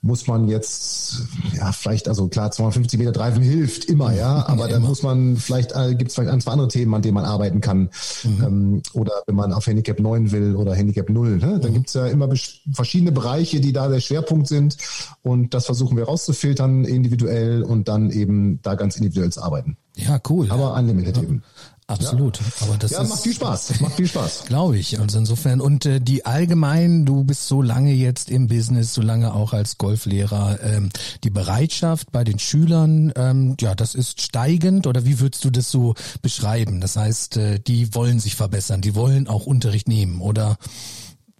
muss 0.03 0.25
man 0.25 0.47
jetzt, 0.47 1.27
ja, 1.53 1.71
vielleicht, 1.71 2.07
also 2.07 2.27
klar, 2.27 2.49
250 2.49 2.97
Meter 2.97 3.11
Driven 3.11 3.43
hilft 3.43 3.85
immer, 3.85 4.11
ja, 4.13 4.47
aber 4.47 4.65
ja, 4.65 4.73
dann 4.73 4.81
muss 4.81 5.03
man 5.03 5.37
vielleicht, 5.37 5.73
äh, 5.73 5.93
gibt 5.93 6.09
es 6.09 6.15
vielleicht 6.15 6.31
ein, 6.31 6.41
zwei 6.41 6.53
andere 6.53 6.69
Themen, 6.69 6.93
an 6.95 7.03
denen 7.03 7.13
man 7.13 7.25
arbeiten 7.25 7.61
kann. 7.61 7.89
Mhm. 8.23 8.43
Ähm, 8.43 8.81
oder 8.93 9.11
wenn 9.27 9.35
man 9.35 9.53
auf 9.53 9.67
Handicap 9.67 9.99
9 9.99 10.31
will 10.31 10.55
oder 10.55 10.73
Handicap 10.73 11.07
0, 11.07 11.37
ne? 11.37 11.59
dann 11.59 11.69
mhm. 11.69 11.75
gibt 11.75 11.87
es 11.89 11.93
ja 11.93 12.07
immer 12.07 12.27
verschiedene 12.73 13.11
Bereiche, 13.11 13.61
die 13.61 13.73
da 13.73 13.89
der 13.89 13.99
Schwerpunkt 13.99 14.47
sind. 14.47 14.75
Und 15.21 15.53
das 15.53 15.67
versuchen 15.67 15.95
wir 15.97 16.05
rauszufiltern 16.05 16.83
individuell 16.83 17.61
und 17.61 17.87
dann 17.87 18.09
eben 18.09 18.59
da 18.63 18.73
ganz 18.73 18.95
individuell 18.95 19.31
zu 19.31 19.43
arbeiten. 19.43 19.77
Ja, 19.97 20.19
cool. 20.29 20.49
Aber 20.49 20.73
unlimited 20.73 21.17
ja. 21.17 21.23
eben. 21.23 21.43
Absolut. 21.91 22.39
Ja. 22.39 22.45
Aber 22.61 22.77
das 22.77 22.91
ja, 22.91 23.01
ist, 23.01 23.09
macht 23.09 23.21
viel 23.21 23.33
Spaß. 23.33 23.79
Macht 23.81 23.95
viel 23.95 24.07
Spaß. 24.07 24.43
Glaube 24.47 24.77
ich. 24.77 24.99
Also 24.99 25.17
insofern. 25.17 25.61
Und 25.61 25.85
äh, 25.85 25.99
die 25.99 26.25
allgemein, 26.25 27.05
du 27.05 27.23
bist 27.23 27.47
so 27.47 27.61
lange 27.61 27.93
jetzt 27.93 28.29
im 28.29 28.47
Business, 28.47 28.93
so 28.93 29.01
lange 29.01 29.33
auch 29.33 29.53
als 29.53 29.77
Golflehrer, 29.77 30.59
ähm, 30.63 30.89
die 31.23 31.29
Bereitschaft 31.29 32.11
bei 32.11 32.23
den 32.23 32.39
Schülern, 32.39 33.11
ähm, 33.15 33.55
ja, 33.59 33.75
das 33.75 33.95
ist 33.95 34.21
steigend 34.21 34.87
oder 34.87 35.05
wie 35.05 35.19
würdest 35.19 35.43
du 35.43 35.49
das 35.49 35.69
so 35.69 35.95
beschreiben? 36.21 36.81
Das 36.81 36.95
heißt, 36.95 37.37
äh, 37.37 37.59
die 37.59 37.93
wollen 37.93 38.19
sich 38.19 38.35
verbessern, 38.35 38.81
die 38.81 38.95
wollen 38.95 39.27
auch 39.27 39.45
Unterricht 39.45 39.87
nehmen 39.87 40.21
oder 40.21 40.57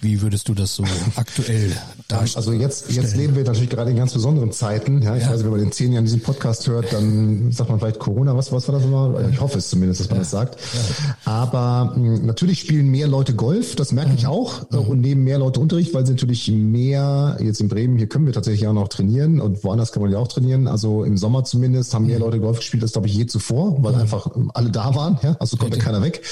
wie 0.02 0.22
würdest 0.22 0.50
du 0.50 0.54
das 0.54 0.76
so 0.76 0.84
aktuell 1.16 1.72
darstellen? 2.08 2.36
Also 2.36 2.54
jetzt, 2.54 2.92
jetzt 2.92 3.16
leben 3.16 3.36
wir 3.36 3.44
natürlich 3.44 3.70
gerade 3.70 3.92
in 3.92 3.98
ganz 3.98 4.14
besonderen 4.14 4.52
Zeiten. 4.52 5.02
Ja, 5.02 5.16
ich 5.16 5.24
ja. 5.24 5.32
weiß, 5.32 5.44
wenn 5.44 5.52
man 5.52 5.60
in 5.60 5.72
zehn 5.72 5.94
Jahren 5.94 6.06
diesen 6.06 6.22
Podcast 6.22 6.68
hört, 6.68 6.92
dann 6.92 7.52
sagt 7.52 7.70
man 7.70 7.80
vielleicht 7.80 8.00
Corona. 8.00 8.36
Was, 8.36 8.52
was 8.52 8.68
war 8.68 8.76
das 8.76 8.84
nochmal? 8.84 9.30
Ich 9.32 9.40
hoffe 9.40 9.60
es 9.60 9.70
zumindest, 9.70 10.02
dass 10.02 10.10
man 10.10 10.18
ja. 10.18 10.22
das 10.22 10.32
sagt. 10.32 10.58
Ja. 10.74 11.16
Aber 11.32 11.94
mh, 11.96 12.18
hm, 12.18 12.26
natürlich 12.26 12.60
spielen 12.60 12.90
mehr 12.90 13.08
Leute 13.08 13.36
Golf. 13.36 13.76
Das 13.76 13.92
merke 13.92 14.12
mhm. 14.12 14.18
ich 14.18 14.28
auch. 14.28 14.70
Mhm. 14.72 14.80
Und 14.80 15.02
nehmen 15.02 15.24
mehr 15.24 15.38
Leute 15.38 15.60
Unterricht, 15.60 15.94
weil 15.94 16.06
sie 16.06 16.14
natürlich 16.14 16.50
mehr, 16.52 17.38
jetzt 17.40 17.62
in 17.62 17.70
Bremen, 17.70 17.98
hier 17.98 18.08
können 18.08 18.26
wir 18.26 18.34
tatsächlich 18.34 18.68
auch 18.68 18.74
noch 18.74 18.88
trainieren 18.88 19.40
und 19.40 19.64
woanders 19.64 19.92
kann 19.92 20.02
man 20.02 20.12
ja 20.12 20.18
auch 20.18 20.28
trainieren. 20.28 20.68
Also 20.68 21.04
im 21.04 21.18
Sommer 21.18 21.44
zumindest 21.44 21.94
haben 21.94 22.08
mehr 22.08 22.18
mhm. 22.18 22.26
Leute 22.26 22.40
Golf 22.40 22.58
gespielt 22.58 22.84
als, 22.84 22.94
glaube 22.94 23.08
ich, 23.08 23.14
je 23.14 23.28
zuvor, 23.28 23.84
weil 23.84 23.94
mhm. 23.94 24.02
einfach 24.02 24.32
alle 24.54 24.72
da 24.72 24.96
waren. 24.96 25.20
Ja? 25.22 25.36
Also 25.40 25.58
konnte 25.58 25.78
keiner 25.78 26.02
weg 26.02 26.24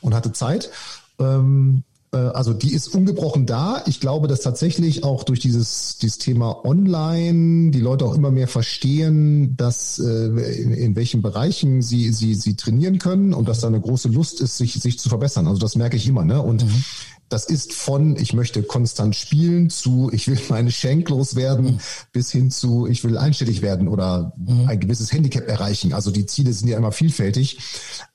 und 0.00 0.14
hatte 0.14 0.32
Zeit. 0.32 0.70
Ähm, 1.18 1.82
äh, 1.82 1.87
also 2.16 2.54
die 2.54 2.72
ist 2.72 2.88
ungebrochen 2.88 3.44
da. 3.44 3.82
Ich 3.86 4.00
glaube, 4.00 4.28
dass 4.28 4.40
tatsächlich 4.40 5.04
auch 5.04 5.24
durch 5.24 5.40
dieses, 5.40 5.98
dieses 5.98 6.18
Thema 6.18 6.64
Online 6.64 7.70
die 7.70 7.80
Leute 7.80 8.06
auch 8.06 8.14
immer 8.14 8.30
mehr 8.30 8.48
verstehen, 8.48 9.56
dass 9.56 9.98
äh, 9.98 10.26
in, 10.62 10.72
in 10.72 10.96
welchen 10.96 11.20
Bereichen 11.20 11.82
sie, 11.82 12.10
sie, 12.12 12.34
sie 12.34 12.56
trainieren 12.56 12.98
können 12.98 13.34
und 13.34 13.48
dass 13.48 13.60
da 13.60 13.66
eine 13.66 13.80
große 13.80 14.08
Lust 14.08 14.40
ist, 14.40 14.56
sich, 14.56 14.74
sich 14.74 14.98
zu 14.98 15.10
verbessern. 15.10 15.46
Also 15.46 15.60
das 15.60 15.76
merke 15.76 15.96
ich 15.96 16.06
immer. 16.08 16.24
Ne? 16.24 16.40
Und 16.40 16.64
mhm. 16.64 16.84
das 17.28 17.44
ist 17.44 17.74
von, 17.74 18.16
ich 18.16 18.32
möchte 18.32 18.62
konstant 18.62 19.14
spielen 19.14 19.68
zu, 19.68 20.10
ich 20.10 20.28
will 20.28 20.38
meine 20.48 20.72
Schenk 20.72 21.10
loswerden, 21.10 21.64
mhm. 21.66 21.78
bis 22.12 22.30
hin 22.30 22.50
zu, 22.50 22.86
ich 22.86 23.04
will 23.04 23.18
einstellig 23.18 23.60
werden 23.60 23.86
oder 23.86 24.32
mhm. 24.38 24.66
ein 24.66 24.80
gewisses 24.80 25.12
Handicap 25.12 25.46
erreichen. 25.46 25.92
Also 25.92 26.10
die 26.10 26.24
Ziele 26.24 26.54
sind 26.54 26.68
ja 26.68 26.78
immer 26.78 26.92
vielfältig. 26.92 27.58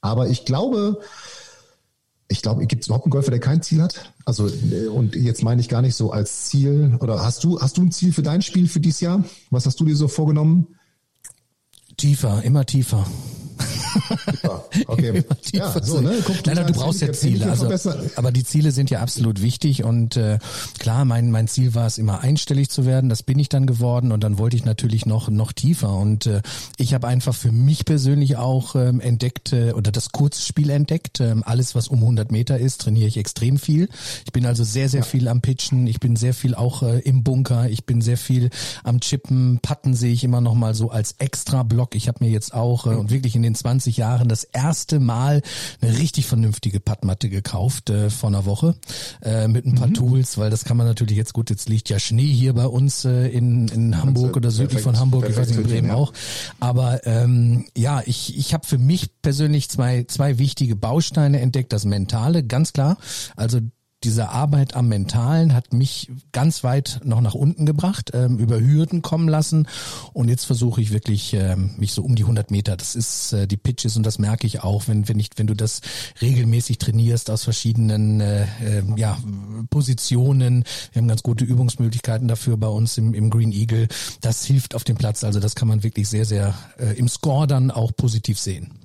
Aber 0.01 0.29
ich 0.29 0.45
glaube, 0.45 0.99
ich 2.33 2.41
glaube, 2.41 2.65
gibt 2.65 2.81
es 2.81 2.87
überhaupt 2.87 3.05
einen 3.05 3.11
Golfer, 3.11 3.31
der 3.31 3.39
kein 3.39 3.61
Ziel 3.61 3.81
hat? 3.81 4.11
Also, 4.25 4.47
äh, 4.47 4.87
und 4.87 5.15
jetzt 5.15 5.43
meine 5.43 5.61
ich 5.61 5.69
gar 5.69 5.81
nicht 5.81 5.95
so 5.95 6.11
als 6.11 6.45
Ziel. 6.45 6.97
Oder 6.99 7.23
hast 7.23 7.43
du, 7.43 7.61
hast 7.61 7.77
du 7.77 7.83
ein 7.83 7.91
Ziel 7.91 8.11
für 8.11 8.23
dein 8.23 8.41
Spiel 8.41 8.67
für 8.67 8.79
dieses 8.79 8.99
Jahr? 8.99 9.23
Was 9.51 9.65
hast 9.65 9.79
du 9.79 9.85
dir 9.85 9.95
so 9.95 10.07
vorgenommen? 10.07 10.67
Tiefer, 11.95 12.43
immer 12.43 12.65
tiefer. 12.65 13.05
Okay. 14.87 15.23
ja, 15.53 15.81
so, 15.81 16.01
ne? 16.01 16.15
Guck, 16.25 16.43
du, 16.43 16.53
Nein, 16.53 16.67
du 16.67 16.73
brauchst 16.73 17.01
ja 17.01 17.11
Ziele. 17.13 17.49
Also, 17.49 17.93
aber 18.15 18.31
die 18.31 18.43
Ziele 18.43 18.71
sind 18.71 18.89
ja 18.89 18.99
absolut 18.99 19.41
wichtig 19.41 19.83
und 19.83 20.17
äh, 20.17 20.39
klar, 20.79 21.05
mein 21.05 21.31
mein 21.31 21.47
Ziel 21.47 21.73
war 21.73 21.87
es 21.87 21.97
immer 21.97 22.21
einstellig 22.21 22.69
zu 22.69 22.85
werden. 22.85 23.09
Das 23.09 23.23
bin 23.23 23.39
ich 23.39 23.49
dann 23.49 23.65
geworden 23.65 24.11
und 24.11 24.23
dann 24.23 24.37
wollte 24.37 24.55
ich 24.55 24.65
natürlich 24.65 25.05
noch 25.05 25.29
noch 25.29 25.51
tiefer 25.51 25.95
und 25.95 26.25
äh, 26.25 26.41
ich 26.77 26.93
habe 26.93 27.07
einfach 27.07 27.35
für 27.35 27.51
mich 27.51 27.85
persönlich 27.85 28.37
auch 28.37 28.75
ähm, 28.75 28.99
entdeckt 28.99 29.53
äh, 29.53 29.71
oder 29.71 29.91
das 29.91 30.11
Kurzspiel 30.11 30.69
entdeckt. 30.69 31.19
Ähm, 31.19 31.43
alles 31.45 31.75
was 31.75 31.87
um 31.87 31.99
100 31.99 32.31
Meter 32.31 32.59
ist, 32.59 32.81
trainiere 32.81 33.07
ich 33.07 33.17
extrem 33.17 33.57
viel. 33.57 33.89
Ich 34.25 34.31
bin 34.31 34.45
also 34.45 34.63
sehr 34.63 34.89
sehr 34.89 35.01
ja. 35.01 35.05
viel 35.05 35.27
am 35.27 35.41
Pitchen. 35.41 35.87
Ich 35.87 35.99
bin 35.99 36.15
sehr 36.15 36.33
viel 36.33 36.55
auch 36.55 36.83
äh, 36.83 36.99
im 36.99 37.23
Bunker. 37.23 37.69
Ich 37.69 37.85
bin 37.85 38.01
sehr 38.01 38.17
viel 38.17 38.49
am 38.83 38.99
Chippen. 38.99 39.59
Patten 39.61 39.93
sehe 39.93 40.13
ich 40.13 40.23
immer 40.23 40.41
noch 40.41 40.55
mal 40.55 40.73
so 40.73 40.89
als 40.89 41.15
extra 41.19 41.63
Block. 41.63 41.95
Ich 41.95 42.07
habe 42.07 42.23
mir 42.23 42.31
jetzt 42.31 42.53
auch 42.53 42.87
äh, 42.87 42.89
und 42.89 43.11
wirklich 43.11 43.35
in 43.35 43.43
den 43.43 43.55
20 43.55 43.82
Jahren 43.89 44.27
das 44.27 44.43
erste 44.43 44.99
Mal 44.99 45.41
eine 45.81 45.97
richtig 45.97 46.25
vernünftige 46.25 46.79
Padmatte 46.79 47.29
gekauft 47.29 47.89
äh, 47.89 48.09
vor 48.09 48.29
einer 48.29 48.45
Woche 48.45 48.75
äh, 49.21 49.47
mit 49.47 49.65
ein 49.65 49.75
paar 49.75 49.87
mhm. 49.87 49.93
Tools, 49.93 50.37
weil 50.37 50.49
das 50.49 50.65
kann 50.65 50.77
man 50.77 50.87
natürlich 50.87 51.17
jetzt 51.17 51.33
gut, 51.33 51.49
jetzt 51.49 51.69
liegt 51.69 51.89
ja 51.89 51.99
Schnee 51.99 52.31
hier 52.31 52.53
bei 52.53 52.65
uns 52.65 53.05
äh, 53.05 53.27
in, 53.27 53.67
in 53.69 54.01
Hamburg 54.01 54.35
oder 54.35 54.51
südlich 54.51 54.83
perfekt, 54.83 54.83
von 54.83 54.99
Hamburg, 54.99 55.29
ich 55.29 55.37
weiß 55.37 55.49
nicht, 55.49 55.59
in 55.59 55.63
Bremen 55.63 55.87
ja. 55.89 55.95
auch. 55.95 56.13
Aber 56.59 57.05
ähm, 57.05 57.65
ja, 57.77 58.01
ich, 58.05 58.37
ich 58.37 58.53
habe 58.53 58.65
für 58.65 58.77
mich 58.77 59.21
persönlich 59.21 59.69
zwei, 59.69 60.05
zwei 60.07 60.37
wichtige 60.37 60.75
Bausteine 60.75 61.39
entdeckt. 61.39 61.73
Das 61.73 61.85
Mentale, 61.85 62.43
ganz 62.43 62.73
klar. 62.73 62.97
Also 63.35 63.59
diese 64.03 64.29
Arbeit 64.29 64.75
am 64.75 64.87
Mentalen 64.87 65.53
hat 65.53 65.73
mich 65.73 66.11
ganz 66.31 66.63
weit 66.63 67.01
noch 67.03 67.21
nach 67.21 67.33
unten 67.33 67.65
gebracht, 67.65 68.11
ähm, 68.13 68.37
über 68.37 68.59
Hürden 68.59 69.01
kommen 69.01 69.27
lassen 69.27 69.67
und 70.13 70.29
jetzt 70.29 70.45
versuche 70.45 70.81
ich 70.81 70.91
wirklich 70.91 71.33
ähm, 71.33 71.71
mich 71.77 71.93
so 71.93 72.03
um 72.03 72.15
die 72.15 72.23
100 72.23 72.51
Meter. 72.51 72.75
Das 72.75 72.95
ist 72.95 73.33
äh, 73.33 73.47
die 73.47 73.57
Pitches 73.57 73.97
und 73.97 74.05
das 74.05 74.19
merke 74.19 74.47
ich 74.47 74.63
auch, 74.63 74.87
wenn 74.87 75.07
wenn 75.07 75.19
ich 75.19 75.29
wenn 75.35 75.47
du 75.47 75.53
das 75.53 75.81
regelmäßig 76.21 76.77
trainierst 76.77 77.29
aus 77.29 77.43
verschiedenen 77.43 78.21
äh, 78.21 78.43
äh, 78.43 78.83
ja 78.97 79.17
Positionen. 79.69 80.63
Wir 80.91 81.01
haben 81.01 81.07
ganz 81.07 81.23
gute 81.23 81.45
Übungsmöglichkeiten 81.45 82.27
dafür 82.27 82.57
bei 82.57 82.67
uns 82.67 82.97
im, 82.97 83.13
im 83.13 83.29
Green 83.29 83.51
Eagle. 83.51 83.87
Das 84.21 84.45
hilft 84.45 84.75
auf 84.75 84.83
dem 84.83 84.97
Platz. 84.97 85.23
Also 85.23 85.39
das 85.39 85.55
kann 85.55 85.67
man 85.67 85.83
wirklich 85.83 86.09
sehr 86.09 86.25
sehr 86.25 86.53
äh, 86.77 86.97
im 86.97 87.07
Score 87.07 87.47
dann 87.47 87.71
auch 87.71 87.91
positiv 87.95 88.39
sehen. 88.39 88.82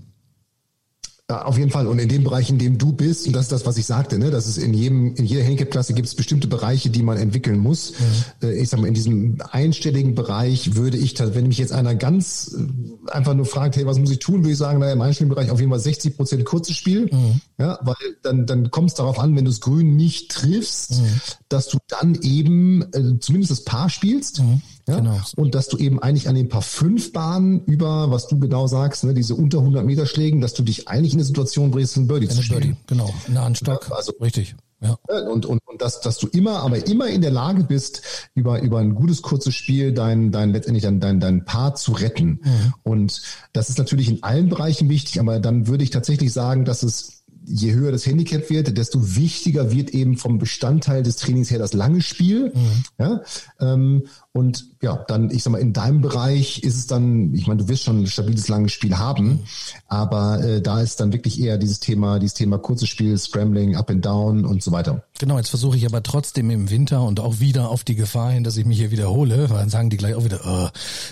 Ja, 1.31 1.43
auf 1.43 1.59
jeden 1.59 1.71
Fall. 1.71 1.87
Und 1.87 1.99
in 1.99 2.09
dem 2.09 2.25
Bereich, 2.25 2.49
in 2.49 2.59
dem 2.59 2.79
du 2.79 2.93
bist, 2.93 3.27
und 3.27 3.35
das 3.35 3.43
ist 3.43 3.53
das, 3.53 3.67
was 3.67 3.77
ich 3.77 3.85
sagte, 3.85 4.19
ne, 4.19 4.31
dass 4.31 4.47
es 4.47 4.57
in 4.57 4.73
jedem, 4.73 5.15
in 5.15 5.27
jeder 5.27 5.43
Handicap-Klasse 5.43 5.93
gibt 5.93 6.09
es 6.09 6.15
bestimmte 6.15 6.49
Bereiche, 6.49 6.89
die 6.89 7.03
man 7.03 7.19
entwickeln 7.19 7.59
muss. 7.59 7.93
Mhm. 8.41 8.49
Ich 8.49 8.71
sag 8.71 8.81
mal, 8.81 8.87
in 8.87 8.95
diesem 8.95 9.37
einstelligen 9.51 10.15
Bereich 10.15 10.75
würde 10.75 10.97
ich, 10.97 11.19
wenn 11.21 11.49
mich 11.49 11.59
jetzt 11.59 11.73
einer 11.73 11.95
ganz 11.95 12.57
äh, 12.57 13.11
einfach 13.11 13.35
nur 13.35 13.45
fragt, 13.45 13.77
hey, 13.77 13.85
was 13.85 13.99
muss 13.99 14.11
ich 14.11 14.21
tun, 14.21 14.41
würde 14.41 14.53
ich 14.53 14.59
sagen, 14.59 14.79
naja, 14.79 14.95
im 14.95 15.03
einstelligen 15.03 15.35
Bereich 15.35 15.51
auf 15.51 15.61
jeden 15.61 15.71
Fall 15.71 15.81
60 15.81 16.17
Prozent 16.17 16.47
kurzes 16.47 16.77
Spiel. 16.77 17.11
Mhm. 17.13 17.43
Ja, 17.59 17.79
weil 17.83 17.97
dann, 18.23 18.47
dann 18.47 18.71
kommt 18.71 18.89
es 18.89 18.95
darauf 18.95 19.19
an, 19.19 19.37
wenn 19.37 19.45
du 19.45 19.51
das 19.51 19.61
Grün 19.61 19.97
nicht 19.97 20.31
triffst, 20.31 21.03
mhm. 21.03 21.21
dass 21.51 21.69
du 21.69 21.77
dann 21.89 22.15
eben 22.23 22.83
äh, 22.95 23.19
zumindest 23.21 23.51
das 23.51 23.65
Paar 23.65 23.91
spielst. 23.91 24.41
Mhm. 24.41 24.63
Ja? 24.89 24.97
Genau. 24.97 25.21
Und 25.37 25.55
dass 25.55 25.69
du 25.69 25.77
eben 25.77 26.03
eigentlich 26.03 26.29
an 26.29 26.35
den 26.35 26.49
paar 26.49 26.63
fünf 26.63 27.13
Bahnen 27.13 27.63
über, 27.67 28.11
was 28.11 28.27
du 28.27 28.39
genau 28.39 28.67
sagst, 28.67 29.05
ne, 29.05 29.15
diese 29.15 29.35
unter 29.35 29.59
100 29.59 29.85
Meter 29.85 30.07
Schlägen, 30.07 30.41
dass 30.41 30.55
du 30.55 30.63
dich 30.63 30.89
eigentlich 30.89 31.13
in 31.13 31.19
eine 31.19 31.25
Situation 31.25 31.71
bringst, 31.71 31.97
ein 31.97 32.09
Birdie 32.09 32.27
eine 32.27 32.35
zu 32.35 32.43
spielen. 32.43 32.61
Birdie, 32.61 32.77
genau. 32.87 33.15
Nah 33.29 33.45
an 33.45 33.55
Stock. 33.55 33.87
Ja, 33.89 33.97
also, 33.97 34.13
Richtig. 34.21 34.57
Ja. 34.81 34.97
Und, 35.29 35.45
und, 35.45 35.61
und 35.67 35.83
dass, 35.83 36.01
dass 36.01 36.19
du 36.19 36.29
immer, 36.29 36.61
aber 36.61 36.87
immer 36.87 37.09
in 37.09 37.21
der 37.21 37.33
Lage 37.33 37.65
bist, 37.65 38.03
über, 38.35 38.61
über 38.63 38.79
ein 38.79 38.95
gutes, 38.95 39.23
kurzes 39.23 39.55
Spiel 39.55 39.93
dein, 39.93 40.31
dein 40.31 40.53
letztendlich 40.53 40.85
dein, 40.85 41.01
dein, 41.01 41.19
dein 41.19 41.45
Paar 41.45 41.75
zu 41.75 41.93
retten. 41.93 42.41
Mhm. 42.43 42.75
Und 42.85 43.23
das 43.53 43.71
ist 43.71 43.79
natürlich 43.79 44.09
in 44.09 44.23
allen 44.23 44.49
Bereichen 44.49 44.89
wichtig, 44.89 45.19
aber 45.19 45.41
dann 45.41 45.67
würde 45.67 45.83
ich 45.83 45.91
tatsächlich 45.91 46.33
sagen, 46.33 46.65
dass 46.65 46.85
es 46.85 47.19
je 47.45 47.73
höher 47.73 47.93
das 47.93 48.07
Handicap 48.07 48.51
wird, 48.51 48.77
desto 48.77 49.17
wichtiger 49.17 49.73
wird 49.73 49.91
eben 49.91 50.17
vom 50.17 50.39
Bestandteil 50.39 51.03
des 51.03 51.17
Trainings 51.17 51.51
her 51.51 51.59
das 51.59 51.73
lange 51.73 52.03
Spiel. 52.03 52.53
Mhm. 52.55 52.85
Ja, 52.99 53.23
ähm, 53.61 54.05
und 54.33 54.67
ja, 54.83 55.05
dann, 55.09 55.31
ich 55.31 55.43
sag 55.43 55.53
mal, 55.53 55.59
in 55.59 55.73
deinem 55.73 56.01
Bereich 56.01 56.63
ist 56.63 56.77
es 56.77 56.87
dann, 56.87 57.35
ich 57.35 57.47
meine, 57.47 57.63
du 57.63 57.69
wirst 57.69 57.85
schon 57.85 58.03
ein 58.03 58.07
stabiles 58.07 58.47
langes 58.49 58.73
Spiel 58.73 58.97
haben, 58.97 59.41
aber 59.89 60.45
äh, 60.45 60.63
da 60.63 60.81
ist 60.81 61.01
dann 61.01 61.13
wirklich 61.13 61.41
eher 61.41 61.59
dieses 61.59 61.81
Thema, 61.81 62.19
dieses 62.21 62.35
Thema 62.35 62.59
kurzes 62.59 62.89
Spiel, 62.89 63.19
Scrambling, 63.19 63.75
Up 63.75 63.91
and 63.91 64.05
Down 64.05 64.45
und 64.45 64.63
so 64.63 64.71
weiter. 64.71 65.03
Genau, 65.19 65.37
jetzt 65.39 65.49
versuche 65.49 65.77
ich 65.77 65.85
aber 65.85 66.03
trotzdem 66.05 66.51
im 66.51 66.71
Winter 66.71 67.03
und 67.03 67.19
auch 67.19 67.41
wieder 67.41 67.71
auf 67.71 67.83
die 67.83 67.97
Gefahr 67.97 68.31
hin, 68.31 68.45
dass 68.45 68.57
ich 68.57 68.67
mich 68.67 68.79
hier 68.79 68.93
wiederhole, 68.93 69.51
weil 69.51 69.59
dann 69.59 69.71
sagen 69.71 69.91
die 69.91 69.97
gleich 69.97 70.15
auch 70.15 70.25
wieder, 70.25 70.41
oh, 70.45 70.69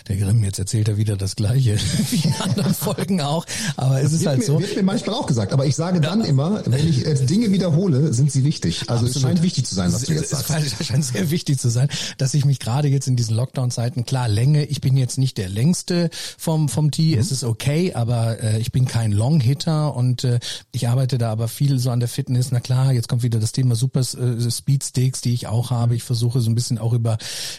der 0.06 0.16
Grimm, 0.16 0.44
jetzt 0.44 0.60
erzählt 0.60 0.86
er 0.86 0.96
wieder 0.96 1.16
das 1.16 1.34
Gleiche, 1.34 1.76
wie 2.10 2.28
in 2.28 2.34
anderen 2.34 2.74
Folgen 2.74 3.20
auch. 3.20 3.44
Aber 3.76 4.00
es 4.00 4.12
ist 4.12 4.26
halt 4.26 4.38
mir, 4.38 4.44
so. 4.44 4.60
Wird 4.60 4.76
mir 4.76 4.84
manchmal 4.84 5.16
auch 5.16 5.26
gesagt, 5.26 5.52
aber 5.52 5.66
ich 5.66 5.74
sage 5.74 6.00
dann 6.00 6.20
ja. 6.20 6.26
immer, 6.26 6.62
wenn 6.66 6.86
ich 6.86 7.04
äh, 7.04 7.14
Dinge 7.14 7.50
wiederhole, 7.50 8.12
sind 8.12 8.30
sie 8.30 8.44
wichtig. 8.44 8.82
Also 8.82 9.06
Absolut. 9.06 9.16
es 9.16 9.22
scheint 9.22 9.42
wichtig 9.42 9.66
zu 9.66 9.74
sein, 9.74 9.92
was 9.92 10.02
du 10.02 10.12
jetzt 10.12 10.30
sagst. 10.30 10.50
Es 10.78 10.86
scheint 10.86 11.04
sehr 11.04 11.30
wichtig 11.30 11.58
zu 11.58 11.68
sein, 11.68 11.88
dass 12.18 12.34
ich 12.34 12.44
mich 12.44 12.60
gerade 12.60 12.86
jetzt 12.86 13.08
in 13.08 13.15
diesen 13.16 13.36
Lockdown-Zeiten, 13.36 14.04
klar, 14.04 14.28
Länge, 14.28 14.64
ich 14.64 14.80
bin 14.80 14.96
jetzt 14.96 15.18
nicht 15.18 15.38
der 15.38 15.48
längste 15.48 16.10
vom, 16.38 16.68
vom 16.68 16.90
Tee, 16.90 17.14
mhm. 17.14 17.20
es 17.20 17.32
ist 17.32 17.44
okay, 17.44 17.94
aber 17.94 18.42
äh, 18.42 18.58
ich 18.60 18.72
bin 18.72 18.86
kein 18.86 19.12
Long-Hitter 19.12 19.94
und 19.94 20.24
äh, 20.24 20.38
ich 20.72 20.88
arbeite 20.88 21.18
da 21.18 21.32
aber 21.32 21.48
viel 21.48 21.78
so 21.78 21.90
an 21.90 22.00
der 22.00 22.08
Fitness. 22.08 22.52
Na 22.52 22.60
klar, 22.60 22.92
jetzt 22.92 23.08
kommt 23.08 23.22
wieder 23.22 23.40
das 23.40 23.52
Thema 23.52 23.74
Super 23.74 24.00
äh, 24.00 24.50
Speed 24.50 24.84
Sticks, 24.84 25.20
die 25.20 25.34
ich 25.34 25.46
auch 25.46 25.70
habe. 25.70 25.94
Ich 25.94 26.02
versuche 26.02 26.40
so 26.40 26.50
ein 26.50 26.54
bisschen 26.54 26.78
auch 26.78 26.92
über 26.92 27.18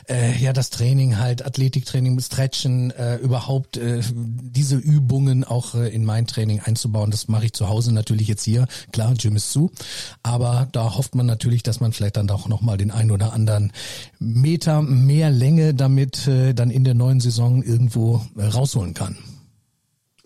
äh, 0.10 0.38
ja 0.38 0.54
das 0.54 0.70
Training 0.70 1.18
halt, 1.18 1.46
Athletiktraining, 1.46 2.20
Stretchen, 2.20 2.92
äh, 2.92 3.18
überhaupt 3.18 3.78
äh, 3.78 4.02
diese 4.14 4.76
Übungen 4.76 5.44
auch 5.44 5.76
äh, 5.76 5.90
in 5.90 6.06
mein 6.06 6.28
Training 6.28 6.60
einzubauen. 6.60 7.12
Das 7.12 7.28
mache 7.28 7.46
ich 7.46 7.54
zu 7.54 7.70
Hause 7.70 7.94
natürlich 7.94 8.28
jetzt 8.28 8.44
hier. 8.44 8.68
Klar, 8.92 9.14
Gym 9.16 9.36
ist 9.36 9.52
zu, 9.52 9.72
aber 10.24 10.68
da 10.72 10.96
hofft 10.96 11.16
man 11.16 11.26
natürlich, 11.26 11.64
dass 11.64 11.80
man 11.80 11.94
vielleicht 11.94 12.18
dann 12.18 12.30
auch 12.30 12.48
nochmal 12.48 12.78
den 12.78 12.92
ein 12.92 13.12
oder 13.12 13.34
anderen 13.34 13.72
Meter 14.20 14.82
mehr 14.82 15.30
Länge 15.38 15.74
damit 15.74 16.28
äh, 16.28 16.54
dann 16.54 16.70
in 16.72 16.84
der 16.84 16.94
neuen 16.94 17.20
Saison 17.20 17.64
irgendwo 17.64 18.22
äh, 18.38 18.46
rausholen 18.46 18.94
kann. 18.94 19.16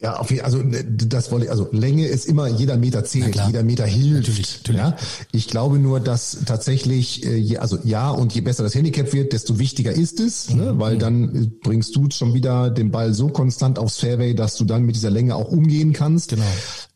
Ja, 0.01 0.15
auf, 0.17 0.33
also 0.43 0.57
ne, 0.57 0.83
das 0.83 1.31
wollte 1.31 1.45
ich, 1.45 1.51
also 1.51 1.69
Länge 1.71 2.07
ist 2.07 2.25
immer, 2.25 2.47
jeder 2.47 2.75
Meter 2.75 3.03
zählt, 3.03 3.39
jeder 3.45 3.61
Meter 3.61 3.85
hilft. 3.85 4.29
Natürlich, 4.29 4.57
natürlich. 4.57 4.81
Ja? 4.81 4.95
Ich 5.31 5.47
glaube 5.47 5.77
nur, 5.77 5.99
dass 5.99 6.39
tatsächlich, 6.47 7.23
äh, 7.23 7.35
je, 7.35 7.57
also 7.57 7.77
ja, 7.83 8.09
und 8.09 8.33
je 8.33 8.41
besser 8.41 8.63
das 8.63 8.73
Handicap 8.73 9.13
wird, 9.13 9.31
desto 9.31 9.59
wichtiger 9.59 9.91
ist 9.91 10.19
es, 10.19 10.49
ne? 10.49 10.55
mhm. 10.55 10.61
ne? 10.61 10.79
weil 10.79 10.97
dann 10.97 11.35
äh, 11.35 11.47
bringst 11.61 11.95
du 11.95 12.07
schon 12.09 12.33
wieder 12.33 12.71
den 12.71 12.89
Ball 12.89 13.13
so 13.13 13.27
konstant 13.27 13.77
aufs 13.77 13.99
Fairway, 13.99 14.33
dass 14.33 14.55
du 14.55 14.65
dann 14.65 14.85
mit 14.85 14.95
dieser 14.95 15.11
Länge 15.11 15.35
auch 15.35 15.49
umgehen 15.51 15.93
kannst. 15.93 16.31
Genau. 16.31 16.41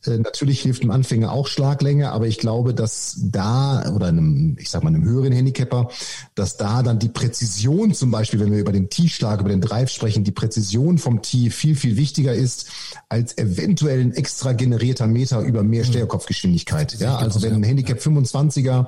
Äh, 0.07 0.19
natürlich 0.19 0.61
hilft 0.61 0.83
dem 0.83 0.91
Anfänger 0.91 1.31
auch 1.31 1.47
Schlaglänge, 1.47 2.11
aber 2.11 2.27
ich 2.27 2.37
glaube, 2.37 2.73
dass 2.73 3.17
da, 3.21 3.91
oder 3.93 4.07
einem, 4.07 4.57
ich 4.59 4.69
sag 4.69 4.83
mal, 4.83 4.89
einem 4.89 5.03
höheren 5.03 5.31
Handicapper, 5.31 5.89
dass 6.35 6.57
da 6.57 6.83
dann 6.83 6.99
die 6.99 7.09
Präzision 7.09 7.93
zum 7.93 8.11
Beispiel, 8.11 8.39
wenn 8.39 8.51
wir 8.51 8.59
über 8.59 8.71
den 8.71 8.89
Tee-Schlag, 8.89 9.39
über 9.39 9.49
den 9.49 9.61
Drive 9.61 9.89
sprechen, 9.89 10.23
die 10.23 10.31
Präzision 10.31 10.97
vom 10.97 11.21
Tee 11.21 11.49
viel, 11.49 11.75
viel 11.75 11.97
wichtiger 11.97 12.33
ist, 12.33 12.67
als 13.09 13.37
eventuell 13.37 14.01
ein 14.01 14.13
extra 14.13 14.53
generierter 14.53 15.07
Meter 15.07 15.41
über 15.41 15.63
mehr 15.63 15.83
mhm. 15.83 15.89
Steuerkopfgeschwindigkeit. 15.89 16.99
Ja, 16.99 17.17
also 17.17 17.41
wenn 17.41 17.53
ein 17.53 17.63
Handicap 17.63 17.99
25er 17.99 18.87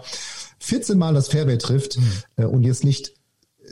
14 0.59 0.97
Mal 0.97 1.13
das 1.13 1.28
Fairway 1.28 1.57
trifft 1.57 1.97
mhm. 1.97 2.03
äh, 2.38 2.45
und 2.45 2.63
jetzt 2.63 2.84
nicht 2.84 3.16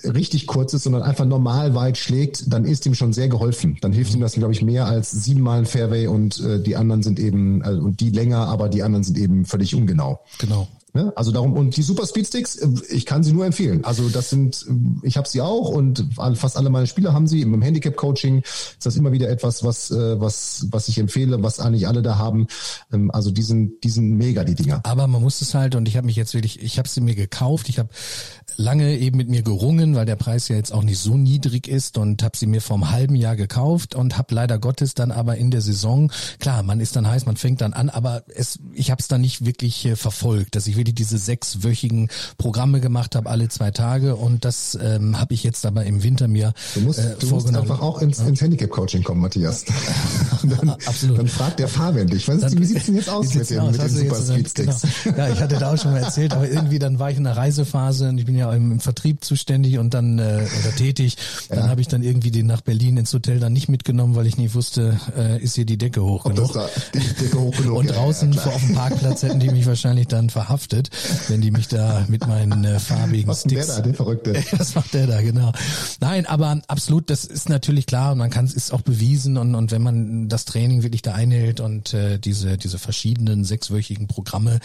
richtig 0.03 0.47
kurz 0.47 0.73
ist, 0.73 0.83
sondern 0.83 1.03
einfach 1.03 1.25
normal 1.25 1.75
weit 1.75 1.97
schlägt, 1.97 2.51
dann 2.51 2.65
ist 2.65 2.85
ihm 2.85 2.95
schon 2.95 3.13
sehr 3.13 3.29
geholfen. 3.29 3.77
Dann 3.81 3.93
hilft 3.93 4.13
ihm 4.13 4.21
das, 4.21 4.33
glaube 4.33 4.53
ich, 4.53 4.61
mehr 4.61 4.85
als 4.85 5.11
siebenmal 5.11 5.59
ein 5.59 5.65
Fairway 5.65 6.07
und 6.07 6.39
äh, 6.41 6.61
die 6.61 6.75
anderen 6.75 7.03
sind 7.03 7.19
eben, 7.19 7.61
äh, 7.61 7.69
und 7.69 7.99
die 7.99 8.09
länger, 8.09 8.47
aber 8.47 8.69
die 8.69 8.83
anderen 8.83 9.03
sind 9.03 9.17
eben 9.17 9.45
völlig 9.45 9.75
ungenau. 9.75 10.19
Genau. 10.39 10.67
Ne? 10.95 11.11
Also 11.17 11.31
darum, 11.31 11.51
und 11.51 11.75
die 11.75 11.83
Super 11.83 12.07
Speed 12.07 12.25
Sticks, 12.25 12.55
äh, 12.55 12.69
ich 12.89 13.05
kann 13.05 13.21
sie 13.21 13.33
nur 13.33 13.45
empfehlen. 13.45 13.83
Also 13.83 14.07
das 14.07 14.29
sind, 14.29 14.65
äh, 14.69 15.05
ich 15.05 15.17
habe 15.17 15.27
sie 15.27 15.41
auch 15.41 15.67
und 15.67 16.07
fast 16.35 16.55
alle 16.55 16.69
meine 16.69 16.87
Spieler 16.87 17.11
haben 17.11 17.27
sie. 17.27 17.41
Im 17.41 17.61
Handicap-Coaching 17.61 18.43
ist 18.43 18.85
das 18.85 18.95
immer 18.95 19.11
wieder 19.11 19.29
etwas, 19.29 19.65
was, 19.65 19.91
äh, 19.91 20.21
was, 20.21 20.67
was 20.71 20.87
ich 20.87 20.97
empfehle, 20.97 21.43
was 21.43 21.59
eigentlich 21.59 21.85
alle 21.85 22.01
da 22.01 22.17
haben. 22.17 22.47
Ähm, 22.93 23.11
also 23.11 23.29
die 23.29 23.41
sind, 23.41 23.83
die 23.83 23.89
sind 23.89 24.11
mega, 24.11 24.45
die 24.45 24.55
Dinger. 24.55 24.79
Aber 24.83 25.07
man 25.07 25.21
muss 25.21 25.41
es 25.41 25.53
halt, 25.53 25.75
und 25.75 25.85
ich 25.89 25.97
habe 25.97 26.05
mich 26.05 26.15
jetzt 26.15 26.33
wirklich, 26.33 26.63
ich 26.63 26.77
habe 26.77 26.87
sie 26.87 27.01
mir 27.01 27.15
gekauft, 27.15 27.67
ich 27.67 27.77
habe 27.77 27.89
lange 28.55 28.97
eben 28.97 29.17
mit 29.17 29.27
mir 29.27 29.41
gerungen, 29.41 29.95
weil 29.95 30.05
der 30.05 30.15
Preis 30.15 30.47
ja 30.47 30.55
jetzt 30.55 30.71
auch 30.71 30.83
nicht 30.83 30.99
so 30.99 31.17
niedrig 31.17 31.67
ist 31.67 31.97
und 31.97 32.23
habe 32.23 32.37
sie 32.37 32.45
mir 32.45 32.61
vor 32.61 32.77
einem 32.77 32.91
halben 32.91 33.15
Jahr 33.15 33.35
gekauft 33.35 33.95
und 33.95 34.17
habe 34.17 34.33
leider 34.33 34.59
Gottes 34.59 34.93
dann 34.93 35.11
aber 35.11 35.35
in 35.35 35.51
der 35.51 35.59
Saison, 35.59 36.09
klar, 36.39 36.63
man 36.63 36.79
ist 36.79 36.95
dann 36.95 37.05
heiß, 37.05 37.25
man 37.25 37.35
fängt 37.35 37.59
dann 37.59 37.73
an, 37.73 37.89
aber 37.89 38.23
es, 38.33 38.59
ich 38.71 38.91
habe 38.91 39.01
es 39.01 39.09
dann 39.09 39.19
nicht 39.19 39.43
wirklich 39.43 39.89
verfolgt, 39.95 40.55
dass 40.55 40.67
ich 40.67 40.77
wirklich 40.85 40.95
diese 40.95 41.17
sechswöchigen 41.17 42.09
Programme 42.37 42.79
gemacht 42.79 43.15
habe, 43.15 43.29
alle 43.29 43.49
zwei 43.49 43.71
Tage 43.71 44.15
und 44.15 44.45
das 44.45 44.77
ähm, 44.81 45.19
habe 45.19 45.33
ich 45.33 45.43
jetzt 45.43 45.65
aber 45.65 45.85
im 45.85 46.03
Winter 46.03 46.27
mir 46.27 46.53
Du 46.73 46.81
musst, 46.81 46.99
äh, 46.99 47.15
du 47.19 47.27
musst 47.27 47.53
einfach 47.53 47.81
auch 47.81 48.01
ins, 48.01 48.19
ins 48.19 48.41
Handicap-Coaching 48.41 49.03
kommen, 49.03 49.21
Matthias. 49.21 49.65
dann, 50.43 50.69
Absolut. 50.69 51.17
Dann 51.17 51.27
fragt 51.27 51.59
der 51.59 51.67
Fabian 51.67 52.07
dich, 52.07 52.27
was 52.27 52.43
ist, 52.43 52.59
wie 52.59 52.65
sieht's 52.65 52.85
denn 52.85 52.95
jetzt 52.95 53.09
aus 53.09 53.33
mit 53.33 53.49
den, 53.49 53.65
mit 53.71 53.81
den 53.81 53.89
Super 53.89 54.15
Speedsticks? 54.15 54.81
Genau. 55.03 55.17
Ja, 55.17 55.29
ich 55.29 55.39
hatte 55.39 55.57
da 55.57 55.73
auch 55.73 55.77
schon 55.77 55.91
mal 55.91 56.03
erzählt, 56.03 56.33
aber 56.33 56.49
irgendwie 56.49 56.79
dann 56.79 56.99
war 56.99 57.11
ich 57.11 57.17
in 57.17 57.23
der 57.23 57.37
Reisephase 57.37 58.09
und 58.09 58.17
ich 58.17 58.25
bin 58.25 58.35
ja 58.35 58.51
im, 58.53 58.73
im 58.73 58.79
Vertrieb 58.79 59.23
zuständig 59.23 59.77
und 59.77 59.93
dann 59.93 60.19
äh, 60.19 60.45
oder 60.59 60.75
tätig. 60.75 61.17
Dann 61.49 61.59
ja. 61.59 61.67
habe 61.67 61.81
ich 61.81 61.87
dann 61.87 62.03
irgendwie 62.03 62.31
den 62.31 62.45
nach 62.45 62.61
Berlin 62.61 62.97
ins 62.97 63.13
Hotel 63.13 63.39
dann 63.39 63.53
nicht 63.53 63.69
mitgenommen, 63.69 64.15
weil 64.15 64.27
ich 64.27 64.37
nicht 64.37 64.53
wusste, 64.53 64.99
äh, 65.17 65.41
ist 65.41 65.55
hier 65.55 65.65
die 65.65 65.77
Decke 65.77 66.03
hoch 66.03 66.25
genug. 66.25 66.53
Da, 66.53 66.67
die 66.93 66.99
Decke 66.99 67.39
hoch 67.39 67.55
genug. 67.55 67.77
und 67.77 67.87
draußen 67.89 68.33
ja, 68.33 68.41
vor 68.41 68.53
auf 68.53 68.65
dem 68.65 68.75
Parkplatz 68.75 69.23
hätten 69.23 69.39
die 69.39 69.49
mich 69.49 69.65
wahrscheinlich 69.65 70.07
dann 70.07 70.29
verhaftet, 70.29 70.74
wenn 71.27 71.41
die 71.41 71.51
mich 71.51 71.67
da 71.67 72.05
mit 72.07 72.27
meinen 72.27 72.63
äh, 72.63 72.79
farbigen 72.79 73.27
Was 73.27 73.41
Sticks. 73.41 73.67
Der 73.67 73.75
da, 73.77 73.81
der 73.81 73.93
Verrückte. 73.93 74.43
Das 74.57 74.73
macht 74.73 74.93
der 74.93 75.05
da, 75.05 75.21
genau. 75.21 75.51
Nein, 75.99 76.25
aber 76.25 76.61
absolut, 76.67 77.09
das 77.09 77.25
ist 77.25 77.49
natürlich 77.49 77.85
klar 77.85 78.13
und 78.13 78.17
man 78.17 78.29
kann 78.29 78.45
es 78.45 78.53
ist 78.53 78.73
auch 78.73 78.81
bewiesen 78.81 79.37
und 79.37 79.53
und 79.53 79.71
wenn 79.71 79.81
man 79.81 80.29
das 80.29 80.45
Training 80.45 80.83
wirklich 80.83 81.01
da 81.01 81.13
einhält 81.13 81.59
und 81.59 81.93
äh, 81.93 82.17
diese 82.17 82.57
diese 82.57 82.79
verschiedenen 82.79 83.43
sechswöchigen 83.43 84.07
Programme, 84.07 84.59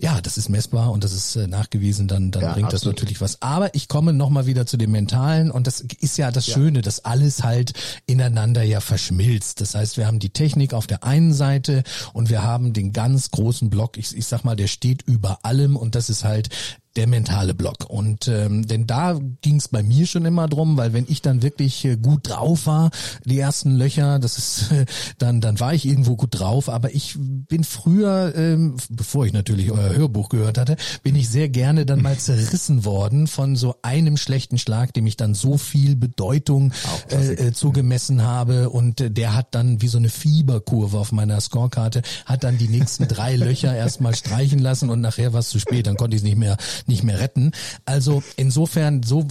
ja, 0.00 0.20
das 0.20 0.36
ist 0.36 0.48
messbar 0.48 0.90
und 0.90 1.04
das 1.04 1.12
ist 1.12 1.36
äh, 1.36 1.46
nachgewiesen, 1.46 2.08
dann 2.08 2.30
dann 2.30 2.42
ja, 2.42 2.52
bringt 2.52 2.66
absolut. 2.66 2.96
das 2.96 3.02
natürlich 3.02 3.20
was. 3.20 3.42
Aber 3.42 3.74
ich 3.74 3.88
komme 3.88 4.12
nochmal 4.12 4.46
wieder 4.46 4.66
zu 4.66 4.76
dem 4.76 4.90
Mentalen 4.90 5.50
und 5.50 5.66
das 5.66 5.80
ist 5.80 6.18
ja 6.18 6.30
das 6.30 6.46
ja. 6.46 6.54
Schöne, 6.54 6.82
dass 6.82 7.04
alles 7.04 7.42
halt 7.42 7.72
ineinander 8.06 8.62
ja 8.62 8.80
verschmilzt. 8.80 9.60
Das 9.60 9.74
heißt, 9.74 9.96
wir 9.96 10.06
haben 10.06 10.18
die 10.18 10.30
Technik 10.30 10.74
auf 10.74 10.86
der 10.86 11.04
einen 11.04 11.32
Seite 11.32 11.82
und 12.12 12.30
wir 12.30 12.42
haben 12.42 12.72
den 12.72 12.92
ganz 12.92 13.30
großen 13.30 13.70
Block, 13.70 13.96
ich, 13.96 14.16
ich 14.16 14.26
sag 14.26 14.44
mal, 14.44 14.56
der 14.56 14.66
steht 14.66 15.02
über 15.02 15.44
allem 15.44 15.55
und 15.76 15.94
das 15.94 16.10
ist 16.10 16.24
halt 16.24 16.48
der 16.96 17.06
mentale 17.06 17.54
Block. 17.54 17.88
Und 17.88 18.28
ähm, 18.28 18.66
denn 18.66 18.86
da 18.86 19.18
ging 19.42 19.56
es 19.56 19.68
bei 19.68 19.82
mir 19.82 20.06
schon 20.06 20.24
immer 20.24 20.48
drum, 20.48 20.76
weil 20.76 20.92
wenn 20.92 21.06
ich 21.08 21.22
dann 21.22 21.42
wirklich 21.42 21.84
äh, 21.84 21.96
gut 21.96 22.28
drauf 22.28 22.66
war, 22.66 22.90
die 23.24 23.38
ersten 23.38 23.76
Löcher, 23.76 24.18
das 24.18 24.38
ist 24.38 24.72
äh, 24.72 24.86
dann 25.18 25.40
dann 25.40 25.60
war 25.60 25.74
ich 25.74 25.86
irgendwo 25.86 26.16
gut 26.16 26.38
drauf. 26.38 26.68
Aber 26.68 26.94
ich 26.94 27.16
bin 27.18 27.64
früher, 27.64 28.34
ähm, 28.36 28.76
bevor 28.88 29.26
ich 29.26 29.32
natürlich 29.32 29.70
euer 29.70 29.94
Hörbuch 29.94 30.28
gehört 30.28 30.58
hatte, 30.58 30.76
bin 31.02 31.14
ich 31.14 31.28
sehr 31.28 31.48
gerne 31.48 31.86
dann 31.86 32.02
mal 32.02 32.16
zerrissen 32.16 32.84
worden 32.84 33.26
von 33.26 33.56
so 33.56 33.76
einem 33.82 34.16
schlechten 34.16 34.58
Schlag, 34.58 34.92
dem 34.94 35.06
ich 35.06 35.16
dann 35.16 35.34
so 35.34 35.58
viel 35.58 35.96
Bedeutung 35.96 36.72
äh, 37.10 37.34
äh, 37.34 37.52
zugemessen 37.52 38.22
habe 38.22 38.70
und 38.70 39.00
äh, 39.00 39.10
der 39.10 39.34
hat 39.34 39.54
dann 39.54 39.82
wie 39.82 39.88
so 39.88 39.98
eine 39.98 40.08
Fieberkurve 40.08 40.98
auf 40.98 41.12
meiner 41.12 41.40
Scorekarte, 41.40 42.02
hat 42.24 42.44
dann 42.44 42.58
die 42.58 42.68
nächsten 42.68 43.08
drei 43.08 43.36
Löcher 43.36 43.74
erstmal 43.74 44.14
streichen 44.14 44.58
lassen 44.58 44.90
und 44.90 45.00
nachher 45.00 45.32
war 45.32 45.40
es 45.40 45.48
zu 45.48 45.58
spät, 45.58 45.86
dann 45.86 45.96
konnte 45.96 46.16
ich 46.16 46.22
es 46.22 46.24
nicht 46.24 46.38
mehr 46.38 46.56
nicht 46.88 47.02
mehr 47.02 47.20
retten. 47.20 47.52
Also 47.84 48.22
insofern 48.36 49.02
so 49.02 49.26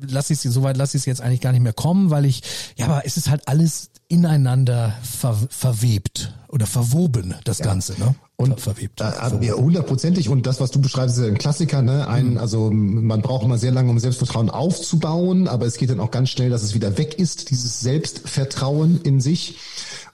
lass 0.00 0.30
ich 0.30 0.40
so 0.40 0.62
weit 0.62 0.76
lass 0.76 0.94
ich 0.94 1.00
es 1.00 1.06
jetzt 1.06 1.20
eigentlich 1.20 1.40
gar 1.40 1.52
nicht 1.52 1.62
mehr 1.62 1.72
kommen, 1.72 2.10
weil 2.10 2.24
ich 2.24 2.42
ja, 2.76 2.86
aber 2.86 3.06
es 3.06 3.16
ist 3.16 3.30
halt 3.30 3.48
alles 3.48 3.90
ineinander 4.08 4.96
ver, 5.02 5.36
verwebt 5.48 6.34
oder 6.48 6.66
verwoben 6.66 7.34
das 7.44 7.58
ja. 7.58 7.64
Ganze, 7.66 7.98
ne? 7.98 8.14
Und 8.38 8.60
verwebt. 8.60 9.00
Äh, 9.00 9.46
ja, 9.46 9.54
hundertprozentig. 9.54 10.28
Und 10.28 10.46
das, 10.46 10.60
was 10.60 10.70
du 10.70 10.80
beschreibst, 10.80 11.16
ist 11.16 11.24
ein 11.24 11.38
Klassiker. 11.38 11.80
Ne? 11.80 12.06
Ein, 12.06 12.32
mhm. 12.32 12.38
Also 12.38 12.70
man 12.70 13.22
braucht 13.22 13.44
immer 13.44 13.56
sehr 13.56 13.72
lange, 13.72 13.90
um 13.90 13.98
Selbstvertrauen 13.98 14.50
aufzubauen, 14.50 15.48
aber 15.48 15.64
es 15.64 15.78
geht 15.78 15.88
dann 15.88 16.00
auch 16.00 16.10
ganz 16.10 16.28
schnell, 16.28 16.50
dass 16.50 16.62
es 16.62 16.74
wieder 16.74 16.98
weg 16.98 17.18
ist, 17.18 17.50
dieses 17.50 17.80
Selbstvertrauen 17.80 19.00
in 19.02 19.20
sich. 19.20 19.56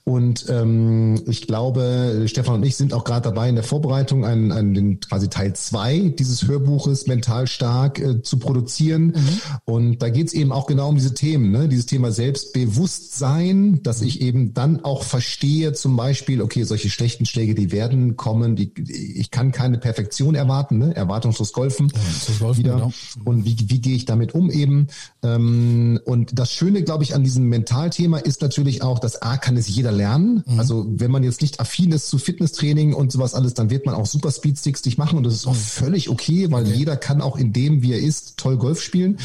Und 0.04 0.46
ähm, 0.48 1.22
ich 1.28 1.46
glaube, 1.46 2.24
Stefan 2.26 2.56
und 2.56 2.62
ich 2.64 2.76
sind 2.76 2.92
auch 2.92 3.04
gerade 3.04 3.22
dabei 3.22 3.48
in 3.48 3.54
der 3.54 3.62
Vorbereitung, 3.62 4.24
einen, 4.24 4.50
einen, 4.50 4.74
den 4.74 5.00
quasi 5.00 5.28
Teil 5.28 5.54
zwei 5.54 6.12
dieses 6.18 6.48
Hörbuches 6.48 7.06
mental 7.06 7.46
stark 7.46 8.00
äh, 8.00 8.20
zu 8.20 8.40
produzieren. 8.40 9.06
Mhm. 9.06 9.40
Und 9.64 10.02
da 10.02 10.08
geht's 10.08 10.32
eben 10.32 10.50
auch 10.50 10.66
genau 10.66 10.88
um 10.88 10.96
diese 10.96 11.14
Themen, 11.14 11.52
ne? 11.52 11.68
dieses 11.68 11.86
Thema 11.86 12.10
Selbstbewusstsein, 12.10 13.80
dass 13.84 14.02
ich 14.02 14.20
eben 14.20 14.54
dann 14.54 14.84
auch 14.84 15.04
verstehe, 15.04 15.72
zum 15.72 15.96
Beispiel, 15.96 16.42
okay, 16.42 16.64
solche 16.64 16.90
schlechten 16.90 17.24
Schläge, 17.24 17.54
die 17.54 17.70
werden 17.70 18.11
Kommen, 18.16 18.56
die, 18.56 18.72
ich 19.16 19.30
kann 19.30 19.52
keine 19.52 19.78
Perfektion 19.78 20.34
erwarten, 20.34 20.78
ne? 20.78 20.94
erwartungslos 20.94 21.52
golfen. 21.52 21.92
Ja, 21.92 22.38
golfen 22.38 22.58
wieder. 22.58 22.74
Genau. 22.74 22.92
Und 23.24 23.44
wie, 23.44 23.56
wie 23.68 23.80
gehe 23.80 23.94
ich 23.94 24.04
damit 24.04 24.34
um 24.34 24.50
eben? 24.50 24.88
Ähm, 25.22 26.00
und 26.04 26.38
das 26.38 26.52
Schöne, 26.52 26.82
glaube 26.82 27.04
ich, 27.04 27.14
an 27.14 27.24
diesem 27.24 27.48
Mentalthema 27.48 28.18
ist 28.18 28.42
natürlich 28.42 28.82
auch, 28.82 28.98
dass 28.98 29.22
A 29.22 29.36
kann 29.36 29.56
es 29.56 29.68
jeder 29.68 29.92
lernen. 29.92 30.44
Mhm. 30.46 30.58
Also 30.58 30.86
wenn 30.88 31.10
man 31.10 31.22
jetzt 31.22 31.42
nicht 31.42 31.60
affin 31.60 31.92
ist 31.92 32.08
zu 32.08 32.18
Fitnesstraining 32.18 32.94
und 32.94 33.12
sowas 33.12 33.34
alles, 33.34 33.54
dann 33.54 33.70
wird 33.70 33.86
man 33.86 33.94
auch 33.94 34.06
super 34.06 34.30
Speedsticks 34.30 34.84
nicht 34.84 34.98
machen 34.98 35.18
und 35.18 35.24
das 35.24 35.34
ist 35.34 35.46
auch 35.46 35.54
mhm. 35.54 35.58
völlig 35.58 36.08
okay, 36.08 36.50
weil 36.50 36.64
okay. 36.66 36.74
jeder 36.74 36.96
kann 36.96 37.20
auch 37.20 37.36
in 37.36 37.52
dem, 37.52 37.82
wie 37.82 37.92
er 37.92 38.00
ist, 38.00 38.36
toll 38.36 38.56
Golf 38.56 38.82
spielen. 38.82 39.12
Mhm. 39.12 39.18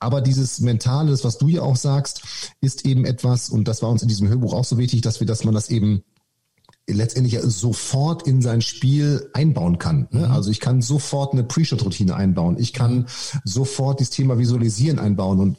Aber 0.00 0.20
dieses 0.20 0.60
Mentale, 0.60 1.10
das, 1.10 1.24
was 1.24 1.38
du 1.38 1.48
ja 1.48 1.62
auch 1.62 1.76
sagst, 1.76 2.22
ist 2.60 2.84
eben 2.86 3.04
etwas, 3.04 3.50
und 3.50 3.68
das 3.68 3.82
war 3.82 3.90
uns 3.90 4.02
in 4.02 4.08
diesem 4.08 4.28
Hörbuch 4.28 4.52
auch 4.52 4.64
so 4.64 4.78
wichtig, 4.78 5.00
dass 5.00 5.20
wir, 5.20 5.26
dass 5.26 5.44
man 5.44 5.54
das 5.54 5.70
eben 5.70 6.02
letztendlich 6.88 7.38
sofort 7.42 8.26
in 8.26 8.42
sein 8.42 8.60
Spiel 8.60 9.28
einbauen 9.34 9.78
kann. 9.78 10.08
Ne? 10.10 10.26
Mhm. 10.26 10.32
Also 10.32 10.50
ich 10.50 10.60
kann 10.60 10.82
sofort 10.82 11.32
eine 11.32 11.44
Pre-Shot-Routine 11.44 12.14
einbauen. 12.14 12.56
Ich 12.58 12.72
kann 12.72 12.96
mhm. 12.96 13.06
sofort 13.44 14.00
das 14.00 14.10
Thema 14.10 14.38
Visualisieren 14.38 14.98
einbauen 14.98 15.38
und 15.38 15.56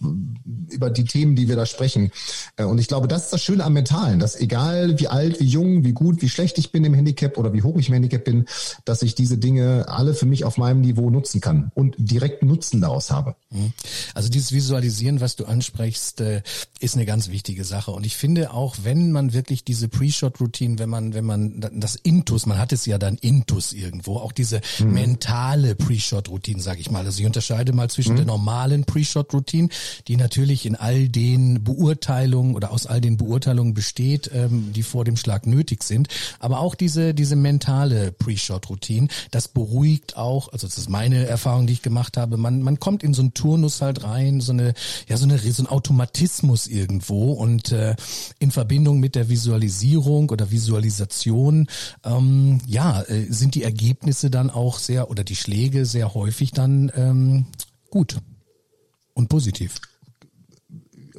über 0.70 0.90
die 0.90 1.06
Themen, 1.06 1.36
die 1.36 1.48
wir 1.48 1.56
da 1.56 1.66
sprechen. 1.66 2.12
Äh, 2.58 2.64
und 2.64 2.80
ich 2.80 2.88
glaube, 2.88 3.08
das 3.08 3.26
ist 3.26 3.34
das 3.34 3.44
Schöne 3.44 3.64
am 3.64 3.74
Mentalen, 3.74 4.20
dass 4.20 4.40
egal 4.40 5.00
wie 5.00 5.08
alt, 5.08 5.40
wie 5.40 5.46
jung, 5.46 5.84
wie 5.84 5.94
gut, 5.94 6.22
wie 6.22 6.30
schlecht 6.30 6.58
ich 6.58 6.72
bin 6.72 6.84
im 6.84 6.94
Handicap 6.94 7.38
oder 7.38 7.54
wie 7.54 7.62
hoch 7.62 7.78
ich 7.78 7.90
im 7.90 7.94
Handicap 7.94 8.24
bin, 8.24 8.46
dass 8.86 9.02
ich 9.02 9.16
diese 9.16 9.38
Dinge 9.38 9.86
alle 9.88 10.14
für 10.14 10.26
mich 10.26 10.46
auf 10.46 10.58
meinem 10.58 10.82
Niveau 10.82 11.10
nutzen 11.10 11.42
kann 11.42 11.72
und 11.76 11.96
direkt 11.98 12.44
Nutzen 12.44 12.82
daraus 12.82 13.12
habe. 13.12 13.36
Mhm. 13.52 13.74
Also 14.14 14.30
dieses 14.30 14.52
Visualisieren, 14.52 15.22
was 15.22 15.36
du 15.36 15.46
ansprichst, 15.46 16.22
äh, 16.22 16.42
ist 16.80 16.96
eine 16.96 17.06
ganz 17.06 17.30
wichtige 17.30 17.64
Sache. 17.64 17.92
Und 17.92 18.06
ich 18.06 18.18
finde 18.18 18.52
auch, 18.54 18.78
wenn 18.84 19.12
man 19.12 19.34
wirklich 19.34 19.64
diese 19.64 19.88
Pre-Shot-Routine, 19.88 20.80
wenn 20.80 20.90
man 20.90 21.14
wenn 21.20 21.26
man 21.26 21.60
das 21.74 21.98
Intus, 21.98 22.46
man 22.46 22.58
hat 22.58 22.72
es 22.72 22.86
ja 22.86 22.98
dann 22.98 23.18
Intus 23.18 23.74
irgendwo, 23.74 24.16
auch 24.18 24.32
diese 24.32 24.62
mhm. 24.80 24.94
mentale 24.94 25.76
Pre-Shot-Routine, 25.76 26.62
sage 26.62 26.80
ich 26.80 26.90
mal. 26.90 27.06
Also 27.06 27.20
ich 27.20 27.26
unterscheide 27.26 27.74
mal 27.74 27.90
zwischen 27.90 28.14
mhm. 28.14 28.18
der 28.18 28.26
normalen 28.26 28.86
Pre-Shot-Routine, 28.86 29.68
die 30.08 30.16
natürlich 30.16 30.66
in 30.66 30.78
all 30.78 31.10
den 31.10 31.62
Beurteilungen 31.62 32.56
oder 32.56 32.72
aus 32.72 32.86
all 32.88 33.02
den 33.02 33.18
Beurteilungen 33.18 33.74
besteht, 33.74 34.32
ähm, 34.34 34.72
die 34.74 34.82
vor 34.82 35.04
dem 35.04 35.18
Schlag 35.18 35.46
nötig 35.46 35.84
sind, 35.84 36.08
aber 36.40 36.62
auch 36.62 36.74
diese 36.74 37.14
diese 37.14 37.36
mentale 37.36 38.14
Pre-Shot-Routine, 38.14 39.10
das 39.32 39.50
beruhigt 39.50 40.16
auch, 40.16 40.54
also 40.54 40.68
das 40.68 40.78
ist 40.78 40.90
meine 40.90 41.26
Erfahrung, 41.26 41.68
die 41.68 41.74
ich 41.74 41.82
gemacht 41.82 42.16
habe, 42.16 42.38
man 42.38 42.62
man 42.62 42.80
kommt 42.80 43.04
in 43.04 43.14
so 43.14 43.22
einen 43.22 43.34
Turnus 43.34 43.82
halt 43.82 44.06
rein, 44.06 44.40
so 44.40 44.54
eine 44.54 44.74
ja 45.10 45.18
so 45.18 45.26
eine 45.26 45.38
so 45.38 45.64
ein 45.64 45.68
Automatismus 45.68 46.68
irgendwo 46.68 47.34
und 47.34 47.74
äh, 47.74 47.98
in 48.40 48.52
Verbindung 48.52 49.02
mit 49.02 49.16
der 49.16 49.28
Visualisierung 49.28 50.30
oder 50.30 50.50
Visualisation 50.50 51.09
Organisation, 51.10 51.68
ähm, 52.06 52.60
ja, 52.66 53.02
äh, 53.04 53.26
sind 53.30 53.56
die 53.56 53.64
Ergebnisse 53.64 54.30
dann 54.30 54.50
auch 54.50 54.78
sehr 54.78 55.10
oder 55.10 55.24
die 55.24 55.36
Schläge 55.36 55.86
sehr 55.86 56.14
häufig 56.14 56.52
dann 56.52 56.92
ähm, 56.96 57.48
gut 57.90 58.20
und 59.14 59.28
positiv. 59.30 59.82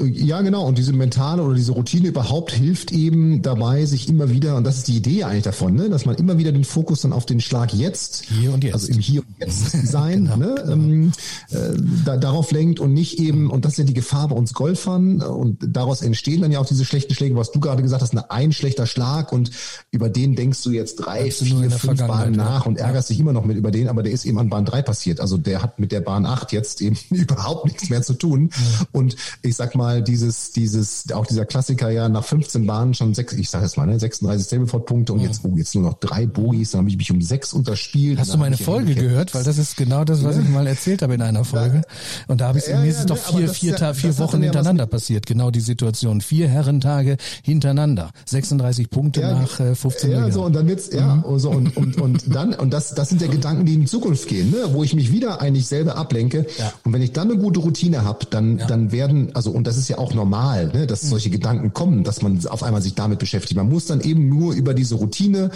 Ja, 0.03 0.41
genau. 0.43 0.67
Und 0.67 0.79
diese 0.79 0.93
mentale 0.93 1.43
oder 1.43 1.55
diese 1.55 1.73
Routine 1.73 2.09
überhaupt 2.09 2.53
hilft 2.53 2.93
eben 2.93 3.43
dabei, 3.43 3.85
sich 3.85 4.09
immer 4.09 4.31
wieder, 4.31 4.57
und 4.57 4.65
das 4.65 4.79
ist 4.79 4.89
die 4.89 4.97
Idee 4.97 5.25
eigentlich 5.25 5.45
davon, 5.45 5.75
ne, 5.75 5.89
dass 5.89 6.07
man 6.07 6.17
immer 6.17 6.39
wieder 6.39 6.53
den 6.53 6.65
Fokus 6.65 7.03
dann 7.03 7.13
auf 7.13 7.27
den 7.27 7.41
Schlag 7.41 7.73
jetzt, 7.73 8.25
hier 8.25 8.53
und 8.53 8.65
jetzt. 8.65 8.75
also 8.75 8.89
im 8.89 8.99
Hier 8.99 9.21
und 9.21 9.35
Jetzt 9.39 9.71
sein, 9.87 10.25
genau, 10.25 10.37
ne, 10.37 10.55
genau. 10.57 10.73
Ähm, 10.73 11.13
äh, 11.51 11.57
da, 12.05 12.17
darauf 12.17 12.51
lenkt 12.53 12.81
und 12.81 12.93
nicht 12.93 13.19
eben, 13.19 13.51
und 13.51 13.65
das 13.65 13.73
ist 13.73 13.79
ja 13.79 13.85
die 13.85 13.95
Gefahr 13.95 14.29
bei 14.29 14.37
uns 14.37 14.55
Golfern, 14.55 15.23
und 15.23 15.59
daraus 15.67 16.03
entstehen 16.03 16.43
dann 16.43 16.53
ja 16.53 16.61
auch 16.61 16.67
diese 16.67 16.85
schlechten 16.85 17.15
Schläge, 17.15 17.37
was 17.37 17.53
du 17.53 17.61
gerade 17.61 17.83
gesagt 17.83 18.03
hast, 18.03 18.13
eine, 18.13 18.31
ein 18.31 18.53
schlechter 18.53 18.87
Schlag 18.87 19.33
und 19.33 19.51
über 19.91 20.09
den 20.09 20.37
denkst 20.37 20.63
du 20.63 20.71
jetzt 20.71 20.97
drei, 20.97 21.31
vier, 21.31 21.71
fünf 21.71 22.07
Bahnen 22.07 22.35
nach 22.35 22.67
und 22.67 22.79
ärgerst 22.79 23.11
dich 23.11 23.21
immer 23.21 23.33
noch 23.33 23.45
mit 23.45 23.57
über 23.57 23.71
den, 23.71 23.89
aber 23.89 24.03
der 24.03 24.13
ist 24.13 24.25
eben 24.25 24.39
an 24.39 24.49
Bahn 24.49 24.65
drei 24.65 24.83
passiert. 24.83 25.21
Also 25.21 25.37
der 25.37 25.63
hat 25.63 25.79
mit 25.79 25.93
der 25.93 26.01
Bahn 26.01 26.27
acht 26.27 26.53
jetzt 26.53 26.81
eben 26.81 26.97
überhaupt 27.11 27.67
nichts 27.67 27.91
mehr 27.91 28.03
zu 28.03 28.15
tun. 28.15 28.51
Ja. 28.53 28.87
Und 28.93 29.17
ich 29.43 29.57
sag 29.57 29.75
mal, 29.75 29.90
mal 29.91 30.03
dieses, 30.03 30.53
dieses, 30.53 31.13
auch 31.13 31.27
dieser 31.27 31.45
Klassiker 31.45 31.91
ja 31.91 32.09
nach 32.09 32.25
15 32.25 32.67
Bahnen 32.67 32.95
schon 32.95 33.15
sechs, 33.15 33.33
ich 33.33 33.51
sage 33.51 33.65
jetzt 33.65 33.77
mal, 33.77 33.87
ne, 33.87 33.99
36 33.99 34.47
Stableford-Punkte 34.47 35.13
und 35.13 35.21
ja. 35.21 35.27
jetzt, 35.27 35.41
oh, 35.45 35.55
jetzt 35.57 35.75
nur 35.75 35.85
noch 35.85 35.95
drei 35.95 36.27
Bogies, 36.27 36.73
dann 36.73 36.81
habe 36.81 36.91
ich 36.91 36.97
mich 36.97 37.11
um 37.11 37.21
sechs 37.21 37.53
unterspielt. 37.53 38.19
Hast 38.19 38.33
du 38.33 38.39
meine 38.39 38.57
Folge 38.57 38.95
gehört? 38.95 39.35
Weil 39.35 39.45
das 39.45 39.59
ist 39.59 39.77
genau 39.77 40.05
das, 40.05 40.23
was 40.23 40.37
ja. 40.37 40.43
ich 40.43 40.49
mal 40.49 40.67
erzählt 40.67 41.03
habe 41.03 41.15
in 41.15 41.23
einer 41.23 41.45
Folge. 41.45 41.83
Und 42.29 42.41
da 42.41 42.49
habe 42.49 42.59
ich, 42.59 42.67
ja, 42.67 42.81
mir 42.81 42.89
ist 42.89 43.01
es 43.01 43.07
doch 43.07 43.17
vier, 43.17 43.49
vier, 43.49 43.77
ja, 43.77 43.95
vier 43.95 44.19
Wochen 44.19 44.43
hintereinander 44.43 44.87
passiert, 44.87 45.27
genau 45.27 45.51
die 45.51 45.61
Situation. 45.61 46.21
Vier 46.21 46.49
Herrentage 46.49 47.17
hintereinander. 47.43 48.11
36 48.27 48.91
Punkte 48.91 49.21
nach 49.21 49.61
äh, 49.61 49.75
15 49.75 50.11
Ja, 50.11 50.31
so, 50.31 50.45
und 50.45 50.55
dann 50.55 50.67
wird's, 50.69 50.91
ja, 50.93 51.17
mhm. 51.17 51.39
so, 51.39 51.51
und, 51.51 51.77
und, 51.77 52.01
und 52.01 52.23
dann, 52.35 52.55
und 52.55 52.73
das, 52.73 52.95
das 52.95 53.09
sind 53.09 53.21
ja 53.21 53.29
Gedanken, 53.29 53.67
die 53.67 53.75
in 53.75 53.87
Zukunft 53.87 54.29
gehen, 54.29 54.51
ne, 54.51 54.69
wo 54.73 54.85
ich 54.85 54.95
mich 54.95 55.13
wieder 55.13 55.41
eigentlich 55.41 55.67
selber 55.67 55.97
ablenke. 55.97 56.47
Und 56.85 56.93
wenn 56.93 57.03
ich 57.03 57.13
dann 57.13 57.31
eine 57.31 57.41
gute 57.41 57.61
Routine 57.61 58.05
habe, 58.05 58.27
dann, 58.31 58.59
dann 58.59 58.93
werden, 58.93 59.31
also, 59.35 59.51
und 59.51 59.67
das 59.67 59.77
ist 59.77 59.80
ja 59.89 59.99
auch 59.99 60.15
normal, 60.15 60.69
ne, 60.73 60.87
dass 60.87 61.03
solche 61.03 61.29
mhm. 61.29 61.33
Gedanken 61.33 61.73
kommen, 61.73 62.05
dass 62.05 62.23
man 62.23 62.45
auf 62.47 62.63
einmal 62.63 62.83
sich 62.83 62.95
damit 62.95 63.19
beschäftigt. 63.19 63.57
Man 63.57 63.69
muss 63.69 63.87
dann 63.87 64.01
eben 64.01 64.29
nur 64.29 64.55
über 64.55 64.75
diese 64.75 64.97
Routine 64.97 65.51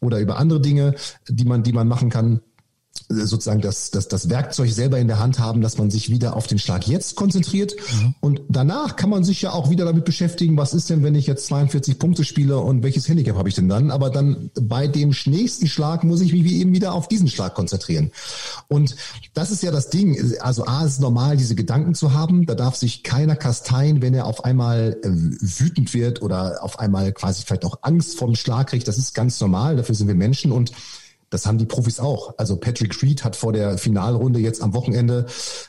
oder 0.00 0.20
über 0.20 0.38
andere 0.38 0.60
Dinge, 0.60 0.94
die 1.28 1.44
man, 1.44 1.62
die 1.62 1.72
man 1.72 1.88
machen 1.88 2.10
kann, 2.10 2.40
sozusagen 3.08 3.60
das, 3.60 3.90
das, 3.90 4.08
das 4.08 4.28
Werkzeug 4.28 4.70
selber 4.70 4.98
in 4.98 5.06
der 5.06 5.18
Hand 5.18 5.38
haben, 5.38 5.60
dass 5.60 5.78
man 5.78 5.90
sich 5.90 6.10
wieder 6.10 6.36
auf 6.36 6.46
den 6.46 6.58
Schlag 6.58 6.88
jetzt 6.88 7.14
konzentriert. 7.14 7.74
Mhm. 7.92 8.14
Und 8.20 8.40
danach 8.48 8.96
kann 8.96 9.10
man 9.10 9.22
sich 9.22 9.42
ja 9.42 9.52
auch 9.52 9.70
wieder 9.70 9.84
damit 9.84 10.04
beschäftigen, 10.04 10.56
was 10.56 10.74
ist 10.74 10.90
denn, 10.90 11.02
wenn 11.02 11.14
ich 11.14 11.26
jetzt 11.26 11.46
42 11.46 11.98
Punkte 11.98 12.24
spiele 12.24 12.58
und 12.58 12.82
welches 12.82 13.08
Handicap 13.08 13.36
habe 13.36 13.48
ich 13.48 13.54
denn 13.54 13.68
dann? 13.68 13.90
Aber 13.90 14.10
dann 14.10 14.50
bei 14.60 14.88
dem 14.88 15.14
nächsten 15.26 15.68
Schlag 15.68 16.02
muss 16.04 16.20
ich 16.20 16.32
mich 16.32 16.52
eben 16.52 16.74
wieder 16.74 16.94
auf 16.94 17.06
diesen 17.06 17.28
Schlag 17.28 17.54
konzentrieren. 17.54 18.10
Und 18.68 18.96
das 19.34 19.50
ist 19.50 19.62
ja 19.62 19.70
das 19.70 19.88
Ding. 19.90 20.36
Also 20.40 20.66
A, 20.66 20.84
es 20.84 20.94
ist 20.94 21.00
normal, 21.00 21.36
diese 21.36 21.54
Gedanken 21.54 21.94
zu 21.94 22.12
haben. 22.12 22.46
Da 22.46 22.54
darf 22.54 22.74
sich 22.74 23.02
keiner 23.04 23.36
kasteien, 23.36 24.02
wenn 24.02 24.14
er 24.14 24.26
auf 24.26 24.44
einmal 24.44 24.96
äh, 25.02 25.08
wütend 25.08 25.94
wird 25.94 26.22
oder 26.22 26.62
auf 26.62 26.80
einmal 26.80 27.12
quasi 27.12 27.44
vielleicht 27.46 27.64
auch 27.64 27.78
Angst 27.82 28.18
vom 28.18 28.34
Schlag 28.34 28.68
kriegt. 28.68 28.88
Das 28.88 28.98
ist 28.98 29.14
ganz 29.14 29.40
normal. 29.40 29.76
Dafür 29.76 29.94
sind 29.94 30.08
wir 30.08 30.14
Menschen 30.14 30.50
und 30.50 30.72
das 31.30 31.46
haben 31.46 31.58
die 31.58 31.66
Profis 31.66 32.00
auch. 32.00 32.34
Also 32.38 32.56
Patrick 32.56 33.02
Reed 33.02 33.24
hat 33.24 33.36
vor 33.36 33.52
der 33.52 33.78
Finalrunde 33.78 34.38
jetzt 34.38 34.62
am 34.62 34.74
Wochenende, 34.74 35.26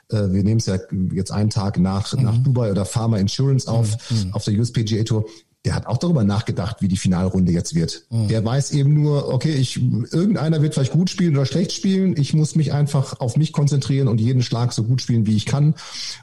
äh, 0.09 0.15
wir 0.29 0.43
nehmen 0.43 0.59
es 0.59 0.65
ja 0.65 0.77
jetzt 1.13 1.31
einen 1.31 1.49
Tag 1.49 1.79
nach, 1.79 2.13
mhm. 2.13 2.23
nach 2.23 2.37
Dubai 2.37 2.71
oder 2.71 2.85
Pharma 2.85 3.17
Insurance 3.17 3.67
auf, 3.67 3.97
mhm. 4.09 4.33
auf 4.33 4.43
der 4.43 4.53
USPGA 4.53 5.03
Tour 5.03 5.25
der 5.67 5.75
hat 5.75 5.85
auch 5.85 5.97
darüber 5.97 6.23
nachgedacht, 6.23 6.77
wie 6.79 6.87
die 6.87 6.95
Finalrunde 6.95 7.51
jetzt 7.51 7.75
wird. 7.75 8.05
Mhm. 8.09 8.29
Der 8.29 8.45
weiß 8.45 8.71
eben 8.71 8.93
nur, 8.93 9.33
okay, 9.33 9.51
ich, 9.51 9.75
irgendeiner 9.75 10.61
wird 10.61 10.75
vielleicht 10.75 10.93
gut 10.93 11.09
spielen 11.09 11.35
oder 11.35 11.45
schlecht 11.45 11.73
spielen. 11.73 12.15
Ich 12.17 12.33
muss 12.33 12.55
mich 12.55 12.71
einfach 12.71 13.19
auf 13.19 13.35
mich 13.35 13.51
konzentrieren 13.51 14.07
und 14.07 14.21
jeden 14.21 14.41
Schlag 14.41 14.71
so 14.71 14.83
gut 14.83 15.01
spielen, 15.01 15.27
wie 15.27 15.35
ich 15.35 15.45
kann. 15.45 15.75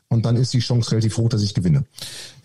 Und 0.08 0.24
dann 0.24 0.36
ist 0.36 0.54
die 0.54 0.60
Chance 0.60 0.92
relativ 0.92 1.18
hoch, 1.18 1.28
dass 1.28 1.42
ich 1.42 1.52
gewinne. 1.52 1.84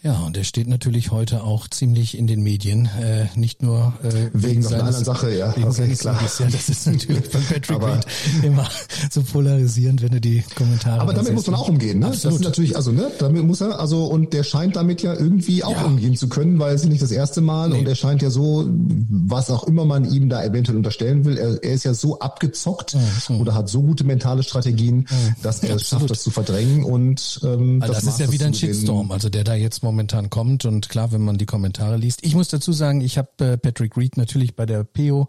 Ja, 0.01 0.19
und 0.19 0.37
er 0.37 0.45
steht 0.45 0.67
natürlich 0.67 1.11
heute 1.11 1.43
auch 1.43 1.67
ziemlich 1.67 2.17
in 2.17 2.25
den 2.25 2.41
Medien, 2.41 2.89
äh, 3.01 3.25
nicht 3.35 3.61
nur 3.61 3.93
äh, 4.01 4.13
wegen, 4.31 4.43
wegen 4.43 4.61
seiner 4.63 4.85
anderen 4.85 5.03
Sache, 5.03 5.35
ja. 5.35 5.53
Wegen 5.57 5.67
okay, 5.67 5.93
klar. 5.93 6.21
Ja, 6.39 6.45
das 6.45 6.69
ist 6.69 6.87
natürlich 6.87 7.25
von 7.29 7.43
Patrick 7.43 7.71
aber, 7.71 7.95
Reed 7.95 8.05
immer 8.43 8.69
so 9.11 9.21
polarisierend, 9.23 10.01
wenn 10.01 10.11
du 10.11 10.21
die 10.21 10.41
Kommentare. 10.55 11.01
Aber 11.01 11.13
damit 11.13 11.33
muss 11.33 11.47
man 11.47 11.55
auch 11.57 11.67
umgehen, 11.67 11.99
ne? 11.99 12.07
Absolut. 12.07 12.35
Das 12.35 12.39
ist 12.39 12.45
natürlich, 12.45 12.77
also 12.77 12.93
ne, 12.93 13.11
damit 13.19 13.43
muss 13.43 13.59
er, 13.59 13.77
also 13.77 14.05
und 14.05 14.31
der 14.31 14.43
scheint 14.43 14.77
damit 14.77 15.01
ja 15.01 15.13
irgendwie 15.13 15.65
auch 15.65 15.71
ja. 15.71 15.83
umgehen 15.83 16.15
zu 16.15 16.29
können, 16.29 16.59
weil 16.59 16.75
es 16.75 16.85
nicht 16.89 17.01
das 17.01 17.11
erste 17.11 17.41
Mal 17.41 17.69
nee. 17.69 17.79
und 17.79 17.87
er 17.87 17.95
scheint 17.95 18.21
ja 18.21 18.29
so, 18.29 18.67
was 19.09 19.49
auch 19.49 19.63
immer 19.63 19.85
man 19.85 20.11
ihm 20.11 20.29
da 20.29 20.43
eventuell 20.43 20.77
unterstellen 20.77 21.25
will, 21.25 21.37
er, 21.37 21.63
er 21.63 21.73
ist 21.73 21.85
ja 21.85 21.93
so 21.93 22.19
abgezockt 22.19 22.93
ja, 22.93 23.35
oder 23.35 23.53
hat 23.53 23.69
so 23.69 23.81
gute 23.81 24.03
mentale 24.03 24.43
Strategien, 24.43 25.05
dass 25.41 25.63
er 25.63 25.75
es 25.75 25.87
schafft, 25.87 26.09
das 26.09 26.23
zu 26.23 26.31
verdrängen 26.31 26.83
und 26.83 27.39
ähm, 27.43 27.79
also 27.81 27.93
das, 27.93 28.05
das 28.05 28.13
ist 28.13 28.19
ja 28.19 28.31
wieder 28.31 28.45
ein 28.47 28.53
Shitstorm, 28.53 29.11
also 29.11 29.29
der 29.29 29.43
da 29.43 29.55
jetzt 29.55 29.83
momentan 29.83 30.29
kommt. 30.29 30.65
Und 30.65 30.89
klar, 30.89 31.11
wenn 31.11 31.21
man 31.21 31.37
die 31.37 31.45
Kommentare 31.45 31.97
liest. 31.97 32.19
Ich 32.23 32.35
muss 32.35 32.47
dazu 32.47 32.71
sagen, 32.71 33.01
ich 33.01 33.17
habe 33.17 33.29
äh, 33.39 33.57
Patrick 33.57 33.97
Reed 33.97 34.17
natürlich 34.17 34.55
bei 34.55 34.65
der 34.65 34.83
PO 34.83 35.27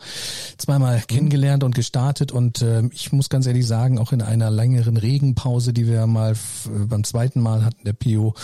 zweimal 0.56 0.98
mhm. 0.98 1.06
kennengelernt 1.06 1.64
und 1.64 1.74
gestartet. 1.74 2.32
Und 2.32 2.62
äh, 2.62 2.82
ich 2.92 3.12
muss 3.12 3.28
ganz 3.28 3.46
ehrlich 3.46 3.66
sagen, 3.66 3.98
auch 3.98 4.12
in 4.12 4.22
einer 4.22 4.50
längeren 4.50 4.96
Regenpause, 4.96 5.72
die 5.72 5.86
wir 5.86 6.06
mal 6.06 6.32
äh, 6.32 6.84
beim 6.86 7.04
zweiten 7.04 7.40
Mal 7.40 7.64
hatten, 7.64 7.84
der 7.84 7.92
PO, 7.92 8.34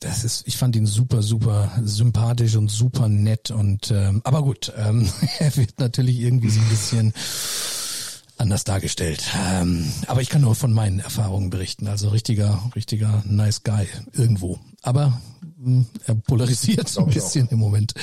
das 0.00 0.24
ist, 0.24 0.46
ich 0.46 0.56
fand 0.56 0.76
ihn 0.76 0.86
super, 0.86 1.22
super 1.22 1.72
sympathisch 1.82 2.55
und 2.56 2.70
super 2.70 3.08
nett. 3.08 3.50
Und 3.50 3.90
ähm, 3.90 4.20
aber 4.24 4.42
gut, 4.42 4.72
ähm, 4.76 5.08
er 5.38 5.56
wird 5.56 5.78
natürlich 5.78 6.20
irgendwie 6.20 6.50
so 6.50 6.60
ein 6.60 6.68
bisschen 6.68 7.12
anders 8.38 8.64
dargestellt. 8.64 9.24
Ähm, 9.48 9.90
aber 10.06 10.20
ich 10.20 10.28
kann 10.28 10.42
nur 10.42 10.54
von 10.54 10.72
meinen 10.72 11.00
Erfahrungen 11.00 11.50
berichten. 11.50 11.88
Also 11.88 12.08
richtiger, 12.08 12.70
richtiger 12.74 13.22
nice 13.26 13.62
guy 13.62 13.86
irgendwo. 14.12 14.58
Aber 14.82 15.20
äh, 16.06 16.14
polarisiert 16.14 16.96
ein 16.98 17.06
bisschen 17.06 17.48
im 17.48 17.58
Moment. 17.58 17.94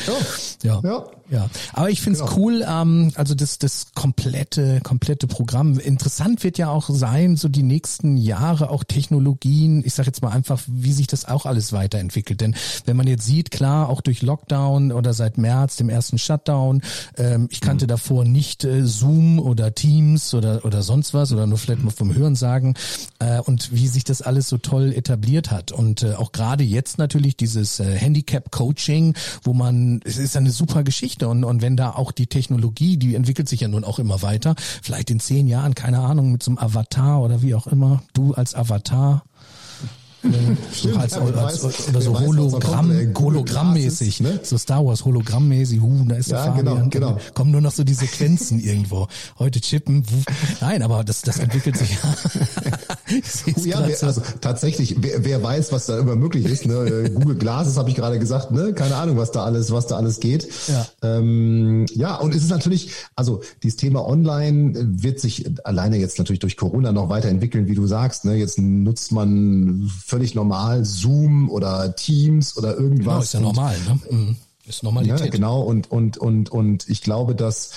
Ja. 0.63 0.81
ja. 0.81 0.89
ja. 0.89 1.05
Ja, 1.30 1.49
aber 1.71 1.89
ich 1.89 2.01
find's 2.01 2.19
genau. 2.19 2.36
cool, 2.36 2.65
ähm, 2.67 3.11
also 3.15 3.34
das, 3.34 3.57
das 3.57 3.88
komplette, 3.95 4.82
komplette 4.82 5.28
Programm. 5.28 5.80
Interessant 5.80 6.43
wird 6.43 6.57
ja 6.57 6.69
auch 6.69 6.89
sein, 6.89 7.38
so 7.38 7.47
die 7.47 7.63
nächsten 7.63 8.17
Jahre 8.17 8.69
auch 8.69 8.84
Technologien, 8.84 9.84
ich 9.86 9.93
sage 9.93 10.07
jetzt 10.07 10.21
mal 10.21 10.32
einfach, 10.32 10.61
wie 10.67 10.91
sich 10.91 11.07
das 11.07 11.26
auch 11.26 11.45
alles 11.45 11.71
weiterentwickelt. 11.71 12.41
Denn 12.41 12.55
wenn 12.86 12.97
man 12.97 13.07
jetzt 13.07 13.26
sieht, 13.26 13.51
klar, 13.51 13.89
auch 13.89 14.01
durch 14.01 14.21
Lockdown 14.21 14.91
oder 14.91 15.13
seit 15.13 15.38
März, 15.38 15.78
dem 15.78 15.89
ersten 15.89 16.17
Shutdown, 16.17 16.82
ähm, 17.17 17.47
ich 17.49 17.61
kannte 17.61 17.86
mhm. 17.86 17.89
davor 17.89 18.26
nicht 18.26 18.63
äh, 18.65 18.86
Zoom 18.86 19.39
oder 19.39 19.74
Teams 19.74 20.34
oder, 20.34 20.65
oder 20.65 20.84
sonst 20.84 21.13
was 21.13 21.32
oder 21.32 21.47
nur 21.47 21.57
vielleicht 21.57 21.84
mal 21.84 21.91
vom 21.91 22.13
Hören 22.13 22.36
sagen 22.36 22.76
äh, 23.19 23.39
und 23.39 23.71
wie 23.71 23.88
sich 23.88 24.03
das 24.03 24.21
alles 24.21 24.49
so 24.49 24.57
toll 24.57 24.93
etabliert 24.93 25.51
hat. 25.51 25.71
Und 25.71 26.03
äh, 26.03 26.13
auch 26.13 26.32
gerade 26.32 26.63
jetzt 26.63 26.97
natürlich 26.97 27.38
dieses 27.38 27.80
äh, 27.80 27.86
Handicap-Coaching, 27.97 29.15
wo 29.43 29.53
man, 29.53 30.01
es 30.03 30.17
ist 30.17 30.38
eine 30.38 30.51
super 30.51 30.84
Geschichte 30.84 31.12
Geschichte. 31.14 31.28
Und, 31.28 31.43
und 31.43 31.61
wenn 31.61 31.78
da 31.78 31.91
auch 31.91 32.11
die 32.11 32.28
Technologie, 32.28 32.97
die 32.97 33.16
entwickelt 33.16 33.47
sich 33.47 33.61
ja 33.61 33.68
nun 33.68 33.84
auch 33.84 33.99
immer 33.99 34.22
weiter, 34.22 34.55
vielleicht 34.57 35.11
in 35.11 35.20
zehn 35.20 35.47
Jahren, 35.47 35.76
keine 35.76 35.99
Ahnung, 35.99 36.32
mit 36.32 36.43
so 36.43 36.51
einem 36.51 36.57
Avatar 36.57 37.22
oder 37.22 37.41
wie 37.41 37.55
auch 37.55 37.68
immer, 37.68 38.01
du 38.14 38.34
als 38.34 38.55
Avatar 38.55 39.24
Stimmt, 40.71 40.97
als, 40.97 41.13
als, 41.13 41.63
als, 41.63 41.89
oder 41.89 42.01
so 42.01 42.19
Hologramm, 42.19 43.13
Hologrammmäßig, 43.17 44.21
ne? 44.21 44.39
so 44.43 44.57
Star 44.57 44.86
Wars 44.86 45.03
Hologrammmäßig, 45.03 45.82
huh, 45.82 46.05
da 46.07 46.15
ist 46.15 46.32
ja, 46.32 46.45
der 46.45 46.53
Fabian, 46.53 46.89
genau, 46.89 47.09
genau. 47.15 47.19
kommen 47.34 47.51
nur 47.51 47.61
noch 47.61 47.71
so 47.71 47.84
die 47.84 47.93
Sequenzen 47.93 48.59
irgendwo. 48.59 49.07
Heute 49.38 49.59
chippen, 49.59 50.03
wuh. 50.09 50.24
nein, 50.61 50.82
aber 50.82 51.03
das, 51.03 51.21
das 51.24 51.39
entwickelt 51.39 51.78
sich 51.78 51.91
ja. 51.91 52.15
ja 53.82 53.88
wer, 53.88 54.03
also 54.03 54.21
tatsächlich, 54.39 54.95
wer, 54.99 55.26
wer 55.26 55.43
weiß, 55.43 55.71
was 55.71 55.88
da 55.88 55.99
immer 55.99 56.15
möglich 56.15 56.45
ist. 56.45 56.65
Ne? 56.65 57.11
Google 57.13 57.36
Glasses 57.36 57.78
habe 57.78 57.89
ich 57.89 57.95
gerade 57.95 58.19
gesagt, 58.19 58.51
ne? 58.51 58.74
Keine 58.74 58.95
Ahnung, 58.95 59.17
was 59.17 59.32
da 59.32 59.43
alles, 59.43 59.71
was 59.71 59.88
da 59.88 59.97
alles 59.97 60.19
geht. 60.19 60.47
Ja. 60.67 60.86
Ähm, 61.01 61.86
ja, 61.93 62.15
und 62.15 62.34
es 62.34 62.43
ist 62.43 62.49
natürlich, 62.49 62.91
also 63.15 63.41
dieses 63.61 63.78
Thema 63.78 64.07
Online 64.07 64.74
wird 64.76 65.19
sich 65.19 65.45
alleine 65.65 65.97
jetzt 65.97 66.17
natürlich 66.17 66.39
durch 66.39 66.57
Corona 66.57 66.91
noch 66.91 67.09
weiterentwickeln, 67.09 67.67
wie 67.67 67.76
du 67.76 67.88
sagst. 67.88 68.26
Ne? 68.26 68.36
Jetzt 68.36 68.57
nutzt 68.57 69.11
man 69.11 69.91
völlig 70.14 70.36
normal 70.36 70.86
Zoom 70.86 71.49
oder 71.49 71.95
Teams 71.95 72.55
oder 72.57 72.78
irgendwas. 72.78 73.05
Genau, 73.05 73.20
ist 73.22 73.34
ja 73.34 73.39
normal, 73.39 73.76
ne? 73.88 73.99
Mhm. 74.09 74.36
Ist 74.66 74.84
Normalität. 74.84 75.20
Ja, 75.20 75.28
genau, 75.28 75.61
und, 75.61 75.91
und, 75.91 76.18
und, 76.18 76.49
und 76.49 76.88
ich 76.88 77.01
glaube, 77.01 77.36
dass 77.36 77.72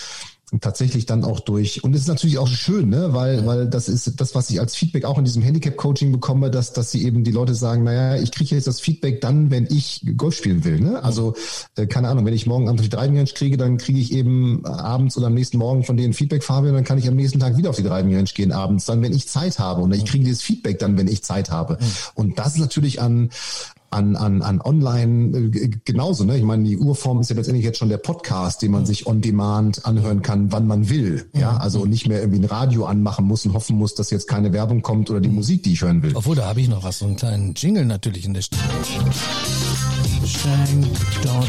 tatsächlich 0.61 1.07
dann 1.07 1.25
auch 1.25 1.41
durch. 1.41 1.83
Und 1.83 1.95
es 1.95 2.03
ist 2.03 2.09
natürlich 2.09 2.39
auch 2.39 2.47
schön, 2.47 2.89
ne, 2.89 3.13
weil 3.13 3.47
weil 3.47 3.67
das 3.69 3.89
ist 3.89 4.21
das, 4.21 4.35
was 4.37 4.49
ich 4.49 4.61
als 4.61 4.77
Feedback 4.77 5.05
auch 5.05 5.19
in 5.19 5.25
diesem 5.25 5.43
Handicap 5.43 5.77
Coaching 5.77 6.13
bekomme, 6.13 6.51
dass 6.51 6.73
dass 6.73 6.93
sie 6.93 7.05
eben 7.05 7.25
die 7.25 7.33
Leute 7.33 7.55
sagen, 7.55 7.83
naja, 7.83 8.23
ich 8.23 8.31
kriege 8.31 8.55
jetzt 8.55 8.69
das 8.69 8.81
Feedback 8.81 9.21
dann, 9.21 9.51
wenn 9.51 9.67
ich 9.67 10.07
Golf 10.17 10.37
spielen 10.37 10.65
will, 10.65 10.81
ne? 10.81 11.03
Also 11.03 11.35
äh, 11.77 11.87
keine 11.87 12.09
Ahnung, 12.09 12.25
wenn 12.27 12.35
ich 12.35 12.47
morgen 12.47 12.69
Abend 12.69 12.85
die 12.85 12.89
Driving 12.89 13.25
kriege, 13.27 13.57
dann 13.57 13.77
kriege 13.77 13.99
ich 13.99 14.13
eben 14.13 14.65
abends 14.65 15.17
oder 15.17 15.27
am 15.27 15.35
nächsten 15.35 15.59
Morgen 15.59 15.83
von 15.83 15.97
denen 15.97 16.13
Feedback, 16.13 16.45
Fabian, 16.45 16.75
dann 16.75 16.85
kann 16.85 16.99
ich 16.99 17.09
am 17.09 17.17
nächsten 17.17 17.41
Tag 17.41 17.57
wieder 17.57 17.71
auf 17.71 17.77
die 17.77 17.83
Driving 17.83 18.25
gehen 18.35 18.53
abends, 18.53 18.87
dann 18.87 19.03
wenn 19.03 19.13
ich 19.13 19.27
Zeit 19.27 19.59
habe. 19.59 19.83
Und 19.83 19.93
ich 19.95 20.05
kriege 20.05 20.25
dieses 20.25 20.43
Feedback 20.43 20.79
dann, 20.79 20.97
wenn 20.97 21.09
ich 21.09 21.25
Zeit 21.25 21.51
habe. 21.51 21.79
Und 22.15 22.39
das 22.39 22.55
ist 22.55 22.61
natürlich 22.61 23.01
an 23.01 23.31
an, 23.91 24.17
an, 24.17 24.43
an 24.43 24.61
online 24.61 25.37
äh, 25.39 25.71
genauso. 25.85 26.25
Ne? 26.25 26.37
Ich 26.37 26.43
meine, 26.43 26.65
die 26.65 26.77
Urform 26.77 27.21
ist 27.21 27.31
ja 27.31 27.37
letztendlich 27.37 27.65
jetzt 27.65 27.79
schon 27.79 27.89
der 27.89 27.99
Podcast, 27.99 28.63
den 28.63 28.73
man 28.73 28.83
mhm. 28.83 28.87
sich 28.87 29.07
on 29.07 29.21
demand 29.21 29.85
anhören 29.87 30.23
kann, 30.23 30.53
wann 30.53 30.67
man 30.67 30.89
will. 30.89 31.29
Ja, 31.35 31.53
mhm. 31.53 31.59
also 31.59 31.87
nicht 31.87 32.09
mehr 32.09 32.21
irgendwie 32.21 32.41
ein 32.41 32.45
Radio 32.45 32.87
anmachen 32.87 33.25
muss 33.25 33.47
und 33.47 33.55
hoffen 33.55 33.77
muss, 33.77 33.95
dass 33.95 34.11
jetzt 34.11 34.29
keine 34.29 34.53
Werbung 34.53 34.83
kommt 34.83 35.11
oder 35.11 35.21
die 35.21 35.29
mhm. 35.29 35.37
Musik, 35.37 35.63
die 35.63 35.73
ich 35.73 35.83
hören 35.83 36.03
will. 36.03 36.13
Obwohl, 36.15 36.37
da 36.37 36.47
habe 36.47 36.61
ich 36.61 36.69
noch 36.69 36.85
was, 36.85 36.99
so 36.99 37.07
einen 37.07 37.17
kleinen 37.17 37.55
Jingle 37.55 37.85
natürlich 37.85 38.25
in 38.25 38.35
der 38.35 38.43
Stimme. 38.43 38.63
Shank.com 40.25 41.45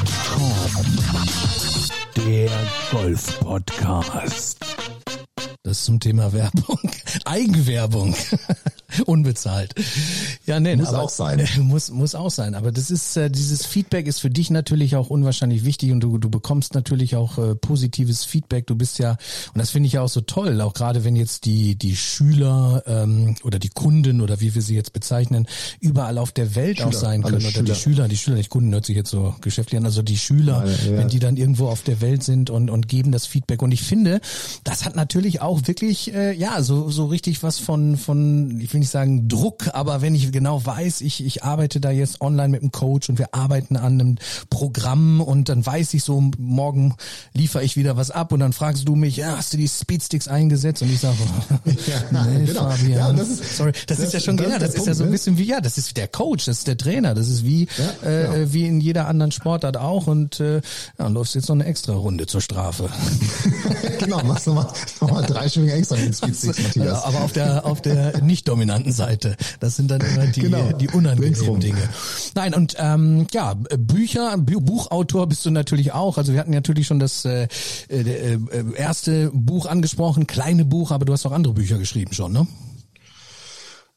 Der 2.15 2.49
Golf-Podcast. 2.91 4.57
Das 5.67 5.83
zum 5.83 5.99
Thema 5.99 6.31
Werbung. 6.31 6.79
Eigenwerbung. 7.25 8.15
Unbezahlt. 9.05 9.75
Ja, 10.45 10.61
nee, 10.61 10.77
muss 10.77 10.87
aber, 10.87 11.01
auch 11.01 11.09
sein. 11.09 11.45
Muss, 11.59 11.91
muss 11.91 12.15
auch 12.15 12.31
sein. 12.31 12.55
Aber 12.55 12.71
das 12.71 12.89
ist, 12.89 13.17
äh, 13.17 13.29
dieses 13.29 13.65
Feedback 13.65 14.07
ist 14.07 14.19
für 14.19 14.29
dich 14.29 14.49
natürlich 14.49 14.95
auch 14.95 15.09
unwahrscheinlich 15.09 15.65
wichtig 15.65 15.91
und 15.91 15.99
du, 15.99 16.17
du 16.17 16.29
bekommst 16.29 16.73
natürlich 16.73 17.17
auch 17.17 17.37
äh, 17.37 17.53
positives 17.55 18.23
Feedback. 18.23 18.65
Du 18.65 18.75
bist 18.75 18.97
ja, 18.97 19.17
und 19.53 19.57
das 19.59 19.71
finde 19.71 19.87
ich 19.87 19.93
ja 19.93 20.01
auch 20.01 20.09
so 20.09 20.21
toll, 20.21 20.61
auch 20.61 20.73
gerade 20.73 21.03
wenn 21.03 21.17
jetzt 21.17 21.43
die, 21.43 21.75
die 21.75 21.97
Schüler 21.97 22.83
ähm, 22.87 23.35
oder 23.43 23.59
die 23.59 23.69
Kunden 23.69 24.21
oder 24.21 24.39
wie 24.39 24.55
wir 24.55 24.61
sie 24.61 24.75
jetzt 24.75 24.93
bezeichnen, 24.93 25.47
überall 25.81 26.17
auf 26.17 26.31
der 26.31 26.55
Welt 26.55 26.77
Schüler, 26.77 26.87
auch 26.87 26.93
sein 26.93 27.23
können. 27.23 27.35
Oder 27.35 27.51
Schüler. 27.51 27.63
die 27.65 27.75
Schüler, 27.75 28.07
die 28.07 28.17
Schüler, 28.17 28.37
nicht 28.37 28.49
Kunden 28.49 28.71
hört 28.71 28.85
sich 28.85 28.95
jetzt 28.95 29.09
so 29.09 29.35
geschäftlich 29.41 29.79
an, 29.79 29.85
also 29.85 30.01
die 30.01 30.17
Schüler, 30.17 30.65
ja, 30.65 30.91
ja. 30.91 30.97
wenn 30.97 31.09
die 31.09 31.19
dann 31.19 31.35
irgendwo 31.35 31.67
auf 31.67 31.81
der 31.81 31.99
Welt 31.99 32.23
sind 32.23 32.49
und, 32.49 32.69
und 32.69 32.87
geben 32.87 33.11
das 33.11 33.25
Feedback. 33.25 33.61
Und 33.61 33.73
ich 33.73 33.83
finde, 33.83 34.21
das 34.63 34.85
hat 34.85 34.95
natürlich 34.95 35.41
auch 35.41 35.56
wirklich, 35.65 36.13
äh, 36.13 36.33
ja, 36.33 36.61
so, 36.61 36.89
so 36.89 37.05
richtig 37.05 37.41
was 37.41 37.57
von, 37.57 37.97
von, 37.97 38.59
ich 38.59 38.73
will 38.73 38.81
nicht 38.81 38.89
sagen 38.89 39.27
Druck, 39.27 39.69
aber 39.73 40.01
wenn 40.01 40.13
ich 40.13 40.31
genau 40.31 40.65
weiß, 40.65 41.01
ich, 41.01 41.25
ich 41.25 41.43
arbeite 41.43 41.79
da 41.79 41.91
jetzt 41.91 42.21
online 42.21 42.49
mit 42.49 42.61
einem 42.61 42.71
Coach 42.71 43.09
und 43.09 43.17
wir 43.17 43.33
arbeiten 43.33 43.77
an 43.77 43.99
einem 43.99 44.17
Programm 44.49 45.21
und 45.21 45.49
dann 45.49 45.65
weiß 45.65 45.93
ich 45.93 46.03
so, 46.03 46.31
morgen 46.37 46.95
liefere 47.33 47.63
ich 47.63 47.77
wieder 47.77 47.97
was 47.97 48.11
ab 48.11 48.31
und 48.31 48.39
dann 48.39 48.53
fragst 48.53 48.87
du 48.87 48.95
mich, 48.95 49.17
ja, 49.17 49.37
hast 49.37 49.53
du 49.53 49.57
die 49.57 49.67
Speedsticks 49.67 50.27
eingesetzt? 50.27 50.81
Und 50.81 50.91
ich 50.91 50.99
sage, 50.99 51.17
ja, 51.65 52.23
nee, 52.25 52.45
genau. 52.45 52.69
Fabian, 52.69 52.91
ja, 52.91 53.13
das 53.13 53.29
ist, 53.29 53.57
sorry, 53.57 53.71
das, 53.71 53.97
das 53.97 53.99
ist 54.07 54.13
ja 54.13 54.19
schon, 54.19 54.37
das, 54.37 54.49
ja, 54.49 54.59
das 54.59 54.69
ist 54.69 54.75
Punkt, 54.75 54.87
ja 54.87 54.93
so 54.93 55.03
ein 55.03 55.09
ne? 55.09 55.11
bisschen 55.13 55.37
wie, 55.37 55.45
ja, 55.45 55.61
das 55.61 55.77
ist 55.77 55.95
der 55.97 56.07
Coach, 56.07 56.45
das 56.45 56.59
ist 56.59 56.67
der 56.67 56.77
Trainer, 56.77 57.13
das 57.13 57.27
ist 57.27 57.45
wie, 57.45 57.67
ja, 57.77 58.09
äh, 58.09 58.27
genau. 58.27 58.53
wie 58.53 58.67
in 58.67 58.81
jeder 58.81 59.07
anderen 59.07 59.31
Sportart 59.31 59.77
auch 59.77 60.07
und 60.07 60.39
äh, 60.39 60.61
ja, 60.99 61.07
läufst 61.07 61.35
jetzt 61.35 61.49
noch 61.49 61.55
eine 61.55 61.65
extra 61.65 61.93
Runde 61.93 62.27
zur 62.27 62.41
Strafe. 62.41 62.89
genau, 63.99 64.23
machst 64.23 64.47
du 64.47 64.53
mal, 64.53 64.67
noch 65.01 65.11
mal 65.11 65.23
drei 65.23 65.46
Schwünge 65.49 65.73
extra 65.73 65.95
den 65.97 66.13
Speedsticks, 66.13 66.63
Matthias. 66.63 67.03
Aber 67.03 67.21
auf 67.21 67.33
der, 67.33 67.65
auf 67.65 67.81
der 67.81 68.21
nicht 68.21 68.47
dominanten 68.47 68.91
Seite. 68.91 69.35
Das 69.59 69.75
sind 69.75 69.91
dann 69.91 70.01
immer 70.01 70.27
die, 70.27 70.41
genau. 70.41 70.71
die 70.73 70.89
unangenehmen 70.89 71.59
Dinge. 71.59 71.89
Nein, 72.35 72.53
und 72.53 72.75
ähm, 72.79 73.27
ja, 73.31 73.53
Bücher, 73.53 74.37
Buchautor 74.37 75.27
bist 75.27 75.45
du 75.45 75.51
natürlich 75.51 75.93
auch. 75.93 76.17
Also 76.17 76.33
wir 76.33 76.39
hatten 76.39 76.51
natürlich 76.51 76.87
schon 76.87 76.99
das 76.99 77.25
äh, 77.25 77.47
äh, 77.89 77.99
äh, 77.99 78.39
erste 78.75 79.31
Buch 79.33 79.65
angesprochen, 79.65 80.27
kleine 80.27 80.65
Buch, 80.65 80.91
aber 80.91 81.05
du 81.05 81.13
hast 81.13 81.25
auch 81.25 81.31
andere 81.31 81.53
Bücher 81.53 81.77
geschrieben 81.77 82.13
schon, 82.13 82.33
ne? 82.33 82.47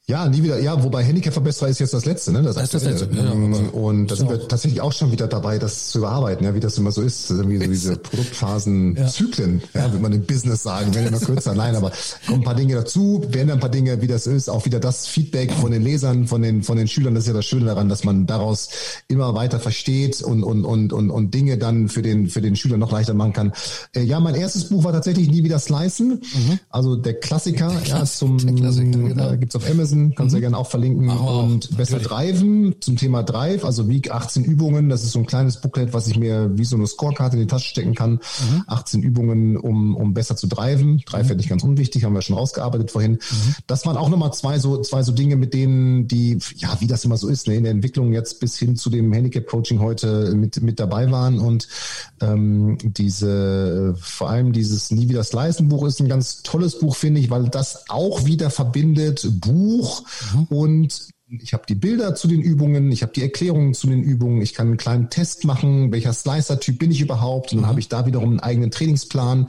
Ja, 0.06 0.28
nie 0.28 0.42
wieder. 0.42 0.58
Ja, 0.58 0.82
wobei 0.82 1.04
Handicap-Verbesserer 1.04 1.68
ist 1.68 1.78
jetzt 1.78 1.94
das 1.94 2.04
letzte, 2.04 2.32
ne? 2.32 2.42
Das, 2.42 2.56
das 2.56 2.64
ist 2.64 2.74
das 2.74 2.82
letzte. 2.84 3.08
Ja, 3.14 3.30
und 3.30 4.08
da 4.08 4.16
sind 4.16 4.28
wir 4.28 4.48
tatsächlich 4.48 4.80
auch 4.80 4.92
schon 4.92 5.12
wieder 5.12 5.28
dabei, 5.28 5.58
das 5.58 5.90
zu 5.90 5.98
überarbeiten, 5.98 6.44
ja, 6.44 6.52
wie 6.52 6.58
das 6.58 6.76
immer 6.78 6.90
so 6.90 7.00
ist. 7.00 7.30
Irgendwie 7.30 7.58
so 7.58 7.66
diese 7.66 7.96
Produktphasen, 7.96 8.96
ja. 8.96 9.06
Ja, 9.72 9.92
würde 9.92 10.02
man 10.02 10.12
im 10.12 10.24
Business 10.26 10.64
sagen, 10.64 10.92
wenn 10.94 11.06
immer 11.06 11.20
kürzer. 11.20 11.54
Nein, 11.54 11.76
aber 11.76 11.92
kommen 12.26 12.40
ein 12.40 12.44
paar 12.44 12.56
Dinge 12.56 12.74
dazu, 12.74 13.22
werden 13.28 13.52
ein 13.52 13.60
paar 13.60 13.70
Dinge, 13.70 14.02
wie 14.02 14.08
das 14.08 14.26
ist, 14.26 14.48
auch 14.50 14.64
wieder 14.64 14.80
das 14.80 15.06
Feedback 15.06 15.52
von 15.52 15.70
den 15.70 15.82
Lesern, 15.82 16.26
von 16.26 16.42
den, 16.42 16.64
von 16.64 16.76
den 16.76 16.88
Schülern. 16.88 17.14
Das 17.14 17.24
ist 17.24 17.28
ja 17.28 17.34
das 17.34 17.46
Schöne 17.46 17.66
daran, 17.66 17.88
dass 17.88 18.02
man 18.02 18.26
daraus 18.26 18.70
immer 19.06 19.36
weiter 19.36 19.60
versteht 19.60 20.22
und, 20.22 20.42
und, 20.42 20.64
und, 20.64 20.92
und, 20.92 21.10
und 21.10 21.34
Dinge 21.34 21.56
dann 21.56 21.88
für 21.88 22.02
den, 22.02 22.28
für 22.28 22.40
den 22.40 22.56
Schüler 22.56 22.78
noch 22.78 22.90
leichter 22.90 23.14
machen 23.14 23.32
kann. 23.32 23.52
Äh, 23.94 24.02
ja, 24.02 24.18
mein 24.18 24.34
erstes 24.34 24.64
Buch 24.64 24.82
war 24.82 24.92
tatsächlich 24.92 25.30
nie 25.30 25.44
wieder 25.44 25.60
Slicen. 25.60 26.08
Mhm. 26.08 26.58
Also 26.68 26.96
der 26.96 27.14
Klassiker, 27.14 27.68
der 27.68 27.80
Klassiker 27.80 27.98
ja, 27.98 28.04
zum, 28.04 28.56
Klassiker, 28.56 28.98
genau. 28.98 29.36
gibt's 29.36 29.54
auf 29.54 29.70
Amazon 29.70 29.99
kannst 30.16 30.32
du 30.32 30.36
mhm. 30.36 30.42
ja 30.42 30.48
gerne 30.48 30.58
auch 30.58 30.68
verlinken. 30.68 31.10
Ach, 31.10 31.42
und 31.42 31.76
besser 31.76 31.98
driven 31.98 32.74
zum 32.80 32.96
Thema 32.96 33.22
Drive, 33.22 33.64
also 33.64 33.88
Week 33.88 34.10
18 34.10 34.44
Übungen. 34.44 34.88
Das 34.88 35.04
ist 35.04 35.12
so 35.12 35.18
ein 35.18 35.26
kleines 35.26 35.60
Booklet, 35.60 35.92
was 35.92 36.06
ich 36.08 36.18
mir 36.18 36.50
wie 36.56 36.64
so 36.64 36.76
eine 36.76 36.86
Scorekarte 36.86 37.36
in 37.36 37.42
die 37.42 37.46
Tasche 37.46 37.68
stecken 37.68 37.94
kann. 37.94 38.12
Mhm. 38.12 38.64
18 38.66 39.02
Übungen, 39.02 39.56
um, 39.56 39.96
um 39.96 40.14
besser 40.14 40.36
zu 40.36 40.46
driven. 40.46 41.02
Drive 41.06 41.24
mhm. 41.24 41.28
wäre 41.28 41.36
nicht 41.36 41.48
ganz 41.48 41.62
unwichtig, 41.62 42.04
haben 42.04 42.14
wir 42.14 42.22
schon 42.22 42.36
rausgearbeitet 42.36 42.90
vorhin. 42.90 43.12
Mhm. 43.12 43.54
Das 43.66 43.86
waren 43.86 43.96
auch 43.96 44.08
nochmal 44.08 44.32
zwei 44.32 44.58
so, 44.58 44.80
zwei 44.82 45.02
so 45.02 45.12
Dinge, 45.12 45.36
mit 45.36 45.54
denen 45.54 46.08
die, 46.08 46.38
ja, 46.56 46.76
wie 46.80 46.86
das 46.86 47.04
immer 47.04 47.16
so 47.16 47.28
ist, 47.28 47.46
ne, 47.46 47.56
in 47.56 47.64
der 47.64 47.72
Entwicklung 47.72 48.12
jetzt 48.12 48.40
bis 48.40 48.56
hin 48.58 48.76
zu 48.76 48.90
dem 48.90 49.12
Handicap-Coaching 49.12 49.80
heute 49.80 50.34
mit, 50.34 50.62
mit 50.62 50.80
dabei 50.80 51.10
waren. 51.10 51.38
Und 51.38 51.68
ähm, 52.20 52.78
diese, 52.82 53.94
vor 54.00 54.30
allem 54.30 54.52
dieses 54.52 54.90
Nie 54.90 55.08
wieder 55.08 55.24
Slicen 55.24 55.68
Buch 55.68 55.86
ist 55.86 56.00
ein 56.00 56.08
ganz 56.08 56.42
tolles 56.42 56.78
Buch, 56.78 56.96
finde 56.96 57.20
ich, 57.20 57.30
weil 57.30 57.48
das 57.48 57.84
auch 57.88 58.24
wieder 58.24 58.50
verbindet 58.50 59.26
Buch 59.40 59.79
mhm. 60.34 60.44
und 60.50 61.08
ich 61.38 61.52
habe 61.52 61.62
die 61.68 61.76
Bilder 61.76 62.16
zu 62.16 62.26
den 62.26 62.40
Übungen, 62.40 62.90
ich 62.90 63.02
habe 63.02 63.12
die 63.12 63.22
Erklärungen 63.22 63.72
zu 63.72 63.86
den 63.86 64.02
Übungen, 64.02 64.42
ich 64.42 64.52
kann 64.52 64.66
einen 64.66 64.76
kleinen 64.76 65.10
Test 65.10 65.44
machen, 65.44 65.92
welcher 65.92 66.12
Slicer-Typ 66.12 66.78
bin 66.78 66.90
ich 66.90 67.00
überhaupt. 67.00 67.52
Und 67.52 67.58
dann 67.58 67.66
mhm. 67.66 67.68
habe 67.68 67.80
ich 67.80 67.88
da 67.88 68.04
wiederum 68.04 68.30
einen 68.30 68.40
eigenen 68.40 68.70
Trainingsplan. 68.72 69.46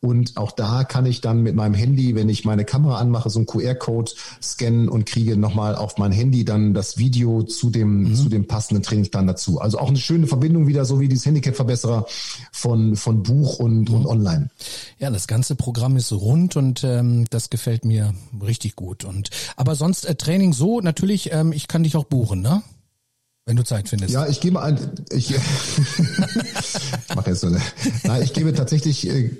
Und 0.00 0.36
auch 0.36 0.52
da 0.52 0.84
kann 0.84 1.06
ich 1.06 1.22
dann 1.22 1.42
mit 1.42 1.54
meinem 1.54 1.74
Handy, 1.74 2.14
wenn 2.14 2.28
ich 2.28 2.44
meine 2.44 2.64
Kamera 2.66 2.98
anmache, 2.98 3.30
so 3.30 3.38
einen 3.38 3.46
QR-Code 3.46 4.12
scannen 4.42 4.88
und 4.90 5.06
kriege 5.06 5.36
nochmal 5.38 5.74
auf 5.74 5.96
mein 5.96 6.12
Handy 6.12 6.44
dann 6.44 6.74
das 6.74 6.98
Video 6.98 7.42
zu 7.42 7.70
dem, 7.70 8.10
mhm. 8.10 8.14
zu 8.14 8.28
dem 8.28 8.46
passenden 8.46 8.82
Trainingsplan 8.82 9.26
dazu. 9.26 9.58
Also 9.58 9.78
auch 9.78 9.88
eine 9.88 9.98
schöne 9.98 10.26
Verbindung 10.26 10.66
wieder, 10.66 10.84
so 10.84 11.00
wie 11.00 11.08
dieses 11.08 11.24
Handicap-Verbesserer 11.24 12.06
von, 12.52 12.94
von 12.96 13.22
Buch 13.22 13.58
und, 13.58 13.88
mhm. 13.88 13.96
und 13.96 14.06
online. 14.06 14.50
Ja, 14.98 15.10
das 15.10 15.26
ganze 15.26 15.54
Programm 15.54 15.96
ist 15.96 16.12
rund 16.12 16.56
und 16.56 16.84
ähm, 16.84 17.24
das 17.30 17.48
gefällt 17.48 17.86
mir 17.86 18.12
richtig 18.44 18.76
gut. 18.76 19.04
Und 19.04 19.30
aber 19.56 19.74
sonst 19.74 20.04
äh, 20.04 20.14
Training 20.14 20.52
so 20.52 20.80
natürlich 20.80 21.21
ich, 21.22 21.32
ähm, 21.32 21.52
ich 21.52 21.68
kann 21.68 21.82
dich 21.82 21.96
auch 21.96 22.04
buchen, 22.04 22.40
ne? 22.40 22.62
wenn 23.44 23.56
du 23.56 23.64
Zeit 23.64 23.88
findest. 23.88 24.14
Ja, 24.14 24.28
ich 24.28 24.40
gebe 24.40 24.62
ein, 24.62 24.78
ich, 25.10 25.30
ich 25.34 25.40
mache 27.16 27.30
jetzt 27.30 27.40
so 27.40 27.48
eine, 27.48 27.60
nein, 28.04 28.22
ich 28.22 28.34
gebe 28.34 28.54
tatsächlich 28.54 29.08
äh, 29.08 29.30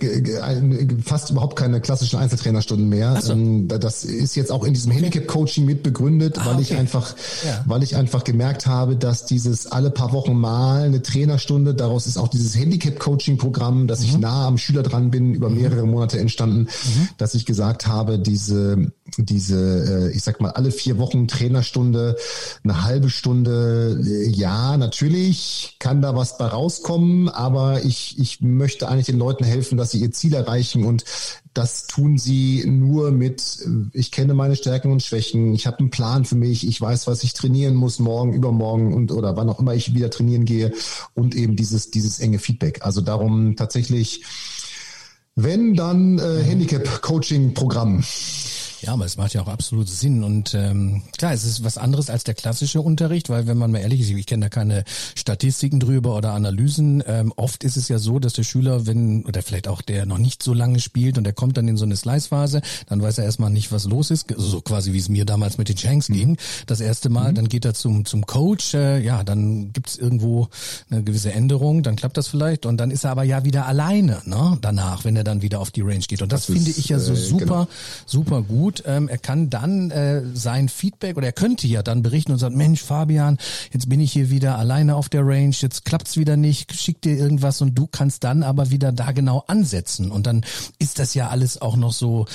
fast 1.05 1.31
überhaupt 1.31 1.55
keine 1.55 1.81
klassischen 1.81 2.19
Einzeltrainerstunden 2.19 2.89
mehr. 2.89 3.21
So. 3.21 3.33
Ähm, 3.33 3.69
das 3.69 4.03
ist 4.03 4.35
jetzt 4.35 4.51
auch 4.51 4.65
in 4.65 4.75
diesem 4.75 4.91
Handicap-Coaching 4.91 5.65
mit 5.65 5.85
begründet, 5.85 6.37
ah, 6.39 6.47
weil 6.47 6.55
okay. 6.55 6.63
ich 6.63 6.77
einfach, 6.77 7.15
ja. 7.47 7.63
weil 7.67 7.85
ich 7.85 7.95
einfach 7.95 8.25
gemerkt 8.25 8.67
habe, 8.67 8.97
dass 8.97 9.25
dieses 9.25 9.69
alle 9.71 9.91
paar 9.91 10.13
Wochen 10.13 10.35
mal 10.35 10.83
eine 10.83 11.01
Trainerstunde, 11.01 11.73
daraus 11.73 12.09
ist 12.09 12.17
auch 12.17 12.29
dieses 12.29 12.57
Handicap-Coaching-Programm, 12.57 13.87
dass 13.87 14.01
mhm. 14.01 14.07
ich 14.07 14.19
nah 14.19 14.49
am 14.49 14.59
Schüler 14.59 14.83
dran 14.83 15.13
bin, 15.13 15.33
über 15.33 15.49
mhm. 15.49 15.59
mehrere 15.59 15.87
Monate 15.87 16.19
entstanden, 16.19 16.63
mhm. 16.63 17.09
dass 17.19 17.37
ich 17.37 17.47
gesagt 17.47 17.87
habe, 17.87 18.19
diese, 18.19 18.91
diese, 19.19 20.11
äh, 20.11 20.17
ich 20.17 20.23
sag 20.23 20.41
mal, 20.41 20.51
alle 20.51 20.71
vier 20.71 20.99
Wochen 20.99 21.29
Trainerstunde, 21.29 22.17
eine 22.65 22.83
halbe 22.83 23.11
Stunde 23.11 24.01
ja, 24.29 24.77
natürlich 24.77 25.77
kann 25.79 26.03
da 26.03 26.17
was 26.17 26.39
bei 26.39 26.47
rauskommen, 26.47 27.29
aber 27.29 27.85
ich, 27.85 28.19
ich 28.19 28.41
möchte 28.41 28.89
eigentlich 28.89 29.07
den 29.07 29.19
Leuten 29.19 29.45
helfen, 29.45 29.77
dass 29.77 29.91
sie 29.91 30.01
ihr 30.01 30.13
Ziel 30.13 30.35
erreichen 30.35 30.85
und 30.85 31.05
das 31.55 31.87
tun 31.87 32.17
sie 32.17 32.65
nur 32.67 33.11
mit, 33.11 33.59
ich 33.93 34.11
kenne 34.11 34.33
meine 34.35 34.57
Stärken 34.57 34.91
und 34.91 35.03
Schwächen, 35.03 35.55
ich 35.55 35.67
habe 35.67 35.81
einen 35.81 35.91
Plan 35.91 36.25
für 36.25 36.37
mich, 36.37 36.67
ich 36.67 36.81
weiß, 36.81 37.07
was 37.07 37.25
ich 37.25 37.35
trainieren 37.35 37.75
muss 37.75 37.99
morgen, 37.99 38.33
übermorgen 38.33 38.95
und 38.95 39.13
oder 39.13 39.37
wann 39.37 39.51
auch 39.51 39.61
immer 39.61 39.75
ich 39.75 39.95
wieder 39.95 40.11
trainieren 40.11 40.45
gehe 40.45 40.73
und 41.15 41.35
eben 41.35 41.57
dieses, 41.57 41.91
dieses 41.91 42.21
enge 42.21 42.39
Feedback. 42.39 42.81
Also 42.83 43.03
darum 43.03 43.57
tatsächlich, 43.57 44.25
wenn 45.35 45.75
dann 45.75 46.19
äh, 46.19 46.43
Handicap-Coaching-Programm. 46.43 48.03
Ja, 48.83 48.95
aber 48.95 49.05
es 49.05 49.17
macht 49.17 49.33
ja 49.33 49.43
auch 49.43 49.49
absolut 49.49 49.89
Sinn. 49.89 50.25
Und 50.25 50.55
ähm, 50.55 51.03
klar, 51.17 51.33
es 51.33 51.45
ist 51.45 51.63
was 51.63 51.79
anderes 51.79 52.11
als 52.11 52.25
der 52.25 52.35
klassische 52.35 52.81
Unterricht, 52.81 53.31
weil 53.31 53.47
wenn 53.47 53.57
man 53.57 53.71
mal 53.71 53.79
ehrlich 53.79 54.01
ist, 54.01 54.11
ich 54.11 54.27
kenne 54.27 54.47
da 54.47 54.49
keine 54.49 54.83
Statistiken 55.15 55.79
drüber 55.79 56.17
oder 56.17 56.33
Analysen. 56.33 57.03
Ähm, 57.07 57.33
oft 57.37 57.63
ist 57.63 57.77
es 57.77 57.89
ja 57.89 57.99
so, 57.99 58.19
dass 58.19 58.33
der 58.33 58.43
Schüler, 58.43 58.85
wenn, 58.87 59.25
oder 59.25 59.43
vielleicht 59.43 59.69
auch 59.69 59.83
der 59.83 60.05
noch 60.05 60.19
nicht 60.19 60.43
so 60.43 60.53
lange 60.53 60.81
spielt 60.81 61.17
und 61.17 61.23
der 61.23 61.33
kommt 61.33 61.57
dann 61.57 61.69
in 61.69 61.77
so 61.77 61.85
eine 61.85 61.95
Slice-Phase, 61.95 62.61
dann 62.89 63.01
weiß 63.01 63.19
er 63.19 63.25
erstmal 63.25 63.51
nicht, 63.51 63.71
was 63.71 63.85
los 63.85 64.11
ist. 64.11 64.35
So 64.37 64.61
quasi 64.61 64.93
wie 64.93 64.99
es 64.99 65.09
mir 65.09 65.25
damals 65.25 65.59
mit 65.59 65.69
den 65.69 65.77
Shanks 65.77 66.09
mhm. 66.09 66.15
ging. 66.15 66.37
Das 66.67 66.81
erste 66.81 67.09
Mal, 67.09 67.31
mhm. 67.31 67.37
dann 67.37 67.49
geht 67.49 67.65
er 67.65 67.75
zum, 67.75 68.05
zum 68.05 68.27
Coach, 68.27 68.75
äh, 68.75 68.99
ja, 68.99 69.23
dann 69.23 69.73
gibt's 69.73 69.97
irgendwo 69.97 70.49
eine 70.91 71.05
gewisse 71.05 71.33
Änderung, 71.33 71.85
dann 71.85 71.95
klappt 71.95 72.17
das 72.17 72.27
vielleicht 72.27 72.67
und 72.67 72.79
dann 72.79 72.91
ist 72.91 73.05
er 73.05 73.13
aber 73.13 73.23
ja 73.23 73.45
wieder 73.45 73.67
alleine, 73.67 74.23
ne? 74.25 74.59
Danach, 74.61 75.05
wenn 75.05 75.15
er 75.15 75.25
dann 75.25 75.41
wieder 75.41 75.61
auf 75.61 75.71
die 75.71 75.83
Range 75.83 76.01
geht. 76.01 76.21
Und 76.21 76.33
das, 76.33 76.47
das 76.47 76.57
finde 76.57 76.73
ich 76.73 76.89
ja 76.89 76.99
so 76.99 77.13
äh, 77.13 77.17
super, 77.17 77.45
genau. 77.45 77.69
super 78.07 78.43
gut 78.43 78.72
gut. 78.73 78.83
Ähm, 78.87 79.09
er 79.09 79.19
kann 79.19 79.51
dann 79.51 79.91
äh, 79.91 80.23
sein 80.35 80.69
Feedback 80.69 81.17
oder 81.17 81.27
er 81.27 81.33
könnte 81.33 81.67
ja 81.67 81.83
dann 81.83 82.03
berichten 82.03 82.33
und 82.33 82.39
sagen, 82.39 82.57
Mensch, 82.57 82.83
Fabian, 82.83 83.39
jetzt 83.73 83.89
bin 83.89 84.01
ich 84.01 84.13
hier 84.13 84.31
wieder 84.31 84.59
alleine 84.59 84.97
auf 84.97 85.09
der 85.09 85.27
Range, 85.27 85.55
jetzt 85.59 85.85
klappt's 85.85 86.17
wieder 86.17 86.37
nicht, 86.37 86.73
schick 86.73 87.01
dir 87.03 87.17
irgendwas 87.17 87.61
und 87.61 87.75
du 87.75 87.87
kannst 87.87 88.25
dann 88.25 88.43
aber 88.43 88.71
wieder 88.71 88.93
da 88.93 89.13
genau 89.13 89.45
ansetzen. 89.47 90.11
Und 90.11 90.27
dann 90.27 90.45
ist 90.79 90.99
das 90.99 91.15
ja 91.15 91.29
alles 91.29 91.61
auch 91.61 91.77
noch 91.77 91.93
so, 91.93 92.27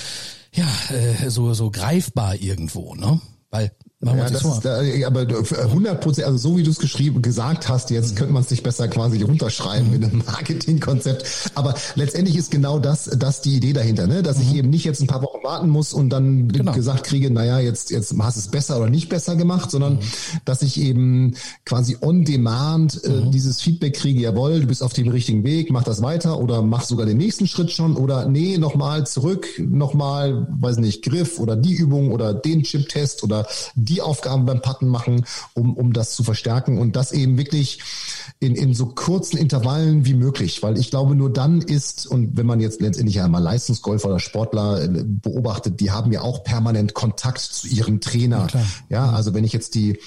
ja, 0.54 0.68
äh, 0.90 1.30
so, 1.30 1.54
so 1.54 1.72
greifbar 1.72 2.36
irgendwo, 2.36 2.96
ne? 2.96 3.20
Weil 3.50 3.72
Machen 4.00 4.20
ja, 4.20 4.30
das 4.30 4.46
ist 4.46 4.60
da, 4.60 4.80
aber 5.08 5.22
100 5.22 6.00
Prozent, 6.00 6.28
also 6.28 6.38
so 6.38 6.58
wie 6.58 6.62
du 6.62 6.70
es 6.70 6.78
geschrieben, 6.78 7.24
gesagt 7.24 7.68
hast, 7.68 7.90
jetzt 7.90 8.12
mhm. 8.12 8.16
könnte 8.18 8.34
man 8.34 8.44
es 8.44 8.52
nicht 8.52 8.62
besser 8.62 8.88
quasi 8.88 9.24
runterschreiben 9.24 9.88
mhm. 9.88 9.94
in 9.96 10.04
einem 10.04 10.18
Marketingkonzept. 10.28 11.50
Aber 11.56 11.74
letztendlich 11.96 12.36
ist 12.36 12.52
genau 12.52 12.78
das, 12.78 13.06
das 13.06 13.42
die 13.42 13.56
Idee 13.56 13.74
dahinter, 13.74 14.06
ne? 14.06 14.22
dass 14.22 14.38
mhm. 14.38 14.44
ich 14.44 14.56
eben 14.56 14.70
nicht 14.70 14.86
jetzt 14.86 15.02
ein 15.02 15.08
paar 15.08 15.24
Wochen 15.24 15.44
warten 15.44 15.70
muss 15.70 15.94
und 15.94 16.12
dann 16.12 16.48
genau. 16.50 16.74
gesagt 16.74 17.06
kriege, 17.06 17.32
naja, 17.32 17.58
jetzt, 17.58 17.90
jetzt 17.90 18.14
hast 18.20 18.38
du 18.38 18.42
es 18.42 18.48
besser 18.50 18.78
oder 18.78 18.88
nicht 18.88 19.10
besser 19.10 19.36
gemacht, 19.36 19.72
sondern 19.72 19.94
mhm. 19.94 20.00
dass 20.46 20.62
ich 20.62 20.80
eben 20.80 21.34
quasi 21.66 21.98
on 22.00 22.24
demand 22.24 23.04
äh, 23.04 23.10
mhm. 23.10 23.32
dieses 23.32 23.62
Feedback 23.62 23.96
kriege, 23.96 24.22
jawohl, 24.22 24.60
du 24.60 24.68
bist 24.68 24.84
auf 24.84 24.94
dem 24.94 25.08
richtigen 25.08 25.44
Weg, 25.44 25.72
mach 25.72 25.84
das 25.84 26.04
weiter 26.04 26.40
oder 26.40 26.62
mach 26.62 26.84
sogar 26.84 27.08
den 27.08 27.18
nächsten 27.18 27.48
Schritt 27.48 27.72
schon 27.72 27.96
oder 27.96 28.28
nee, 28.28 28.60
nochmal 28.60 29.08
zurück, 29.08 29.48
nochmal, 29.58 30.48
weiß 30.52 30.78
nicht, 30.78 31.04
Griff 31.04 31.40
oder 31.40 31.56
die 31.56 31.74
Übung 31.74 32.12
oder 32.12 32.36
den 32.36 32.62
Chip-Test 32.62 33.24
oder 33.24 33.48
die 33.88 34.02
Aufgaben 34.02 34.46
beim 34.46 34.62
Patten 34.62 34.88
machen, 34.88 35.26
um, 35.54 35.76
um 35.76 35.94
das 35.94 36.16
zu 36.16 36.24
verstärken 36.24 36.78
und 36.78 36.96
das 36.96 37.12
eben 37.12 37.38
wirklich 37.38 37.80
in, 38.40 38.56
in 38.56 38.74
so 38.74 38.88
kurzen 38.88 39.38
Intervallen 39.38 40.06
wie 40.06 40.14
möglich, 40.14 40.62
weil 40.62 40.78
ich 40.78 40.90
glaube, 40.90 41.16
nur 41.16 41.32
dann 41.32 41.62
ist, 41.62 42.08
und 42.08 42.38
wenn 42.38 42.46
man 42.46 42.60
jetzt 42.60 42.82
letztendlich 42.82 43.16
ja 43.16 43.28
mal 43.28 43.40
Leistungsgolfer 43.40 44.10
oder 44.10 44.20
Sportler 44.20 44.84
äh, 44.84 45.04
beobachtet, 45.06 45.80
die 45.80 45.92
haben 45.92 46.12
ja 46.12 46.22
auch 46.22 46.44
permanent 46.44 46.94
Kontakt 46.94 47.40
zu 47.40 47.68
ihrem 47.68 48.02
Trainer. 48.02 48.48
Ja, 48.54 48.62
ja 48.90 49.10
also 49.12 49.34
wenn 49.34 49.44
ich 49.44 49.54
jetzt 49.54 49.76
die 49.76 50.00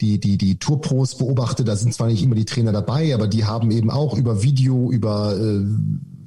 die, 0.00 0.18
die, 0.18 0.36
die 0.36 0.58
Tourpros 0.58 1.16
beobachte, 1.16 1.62
da 1.62 1.76
sind 1.76 1.94
zwar 1.94 2.08
nicht 2.08 2.24
immer 2.24 2.34
die 2.34 2.44
Trainer 2.44 2.72
dabei, 2.72 3.14
aber 3.14 3.28
die 3.28 3.44
haben 3.44 3.70
eben 3.70 3.88
auch 3.88 4.16
über 4.16 4.42
Video, 4.42 4.90
über 4.90 5.36
äh, 5.36 5.64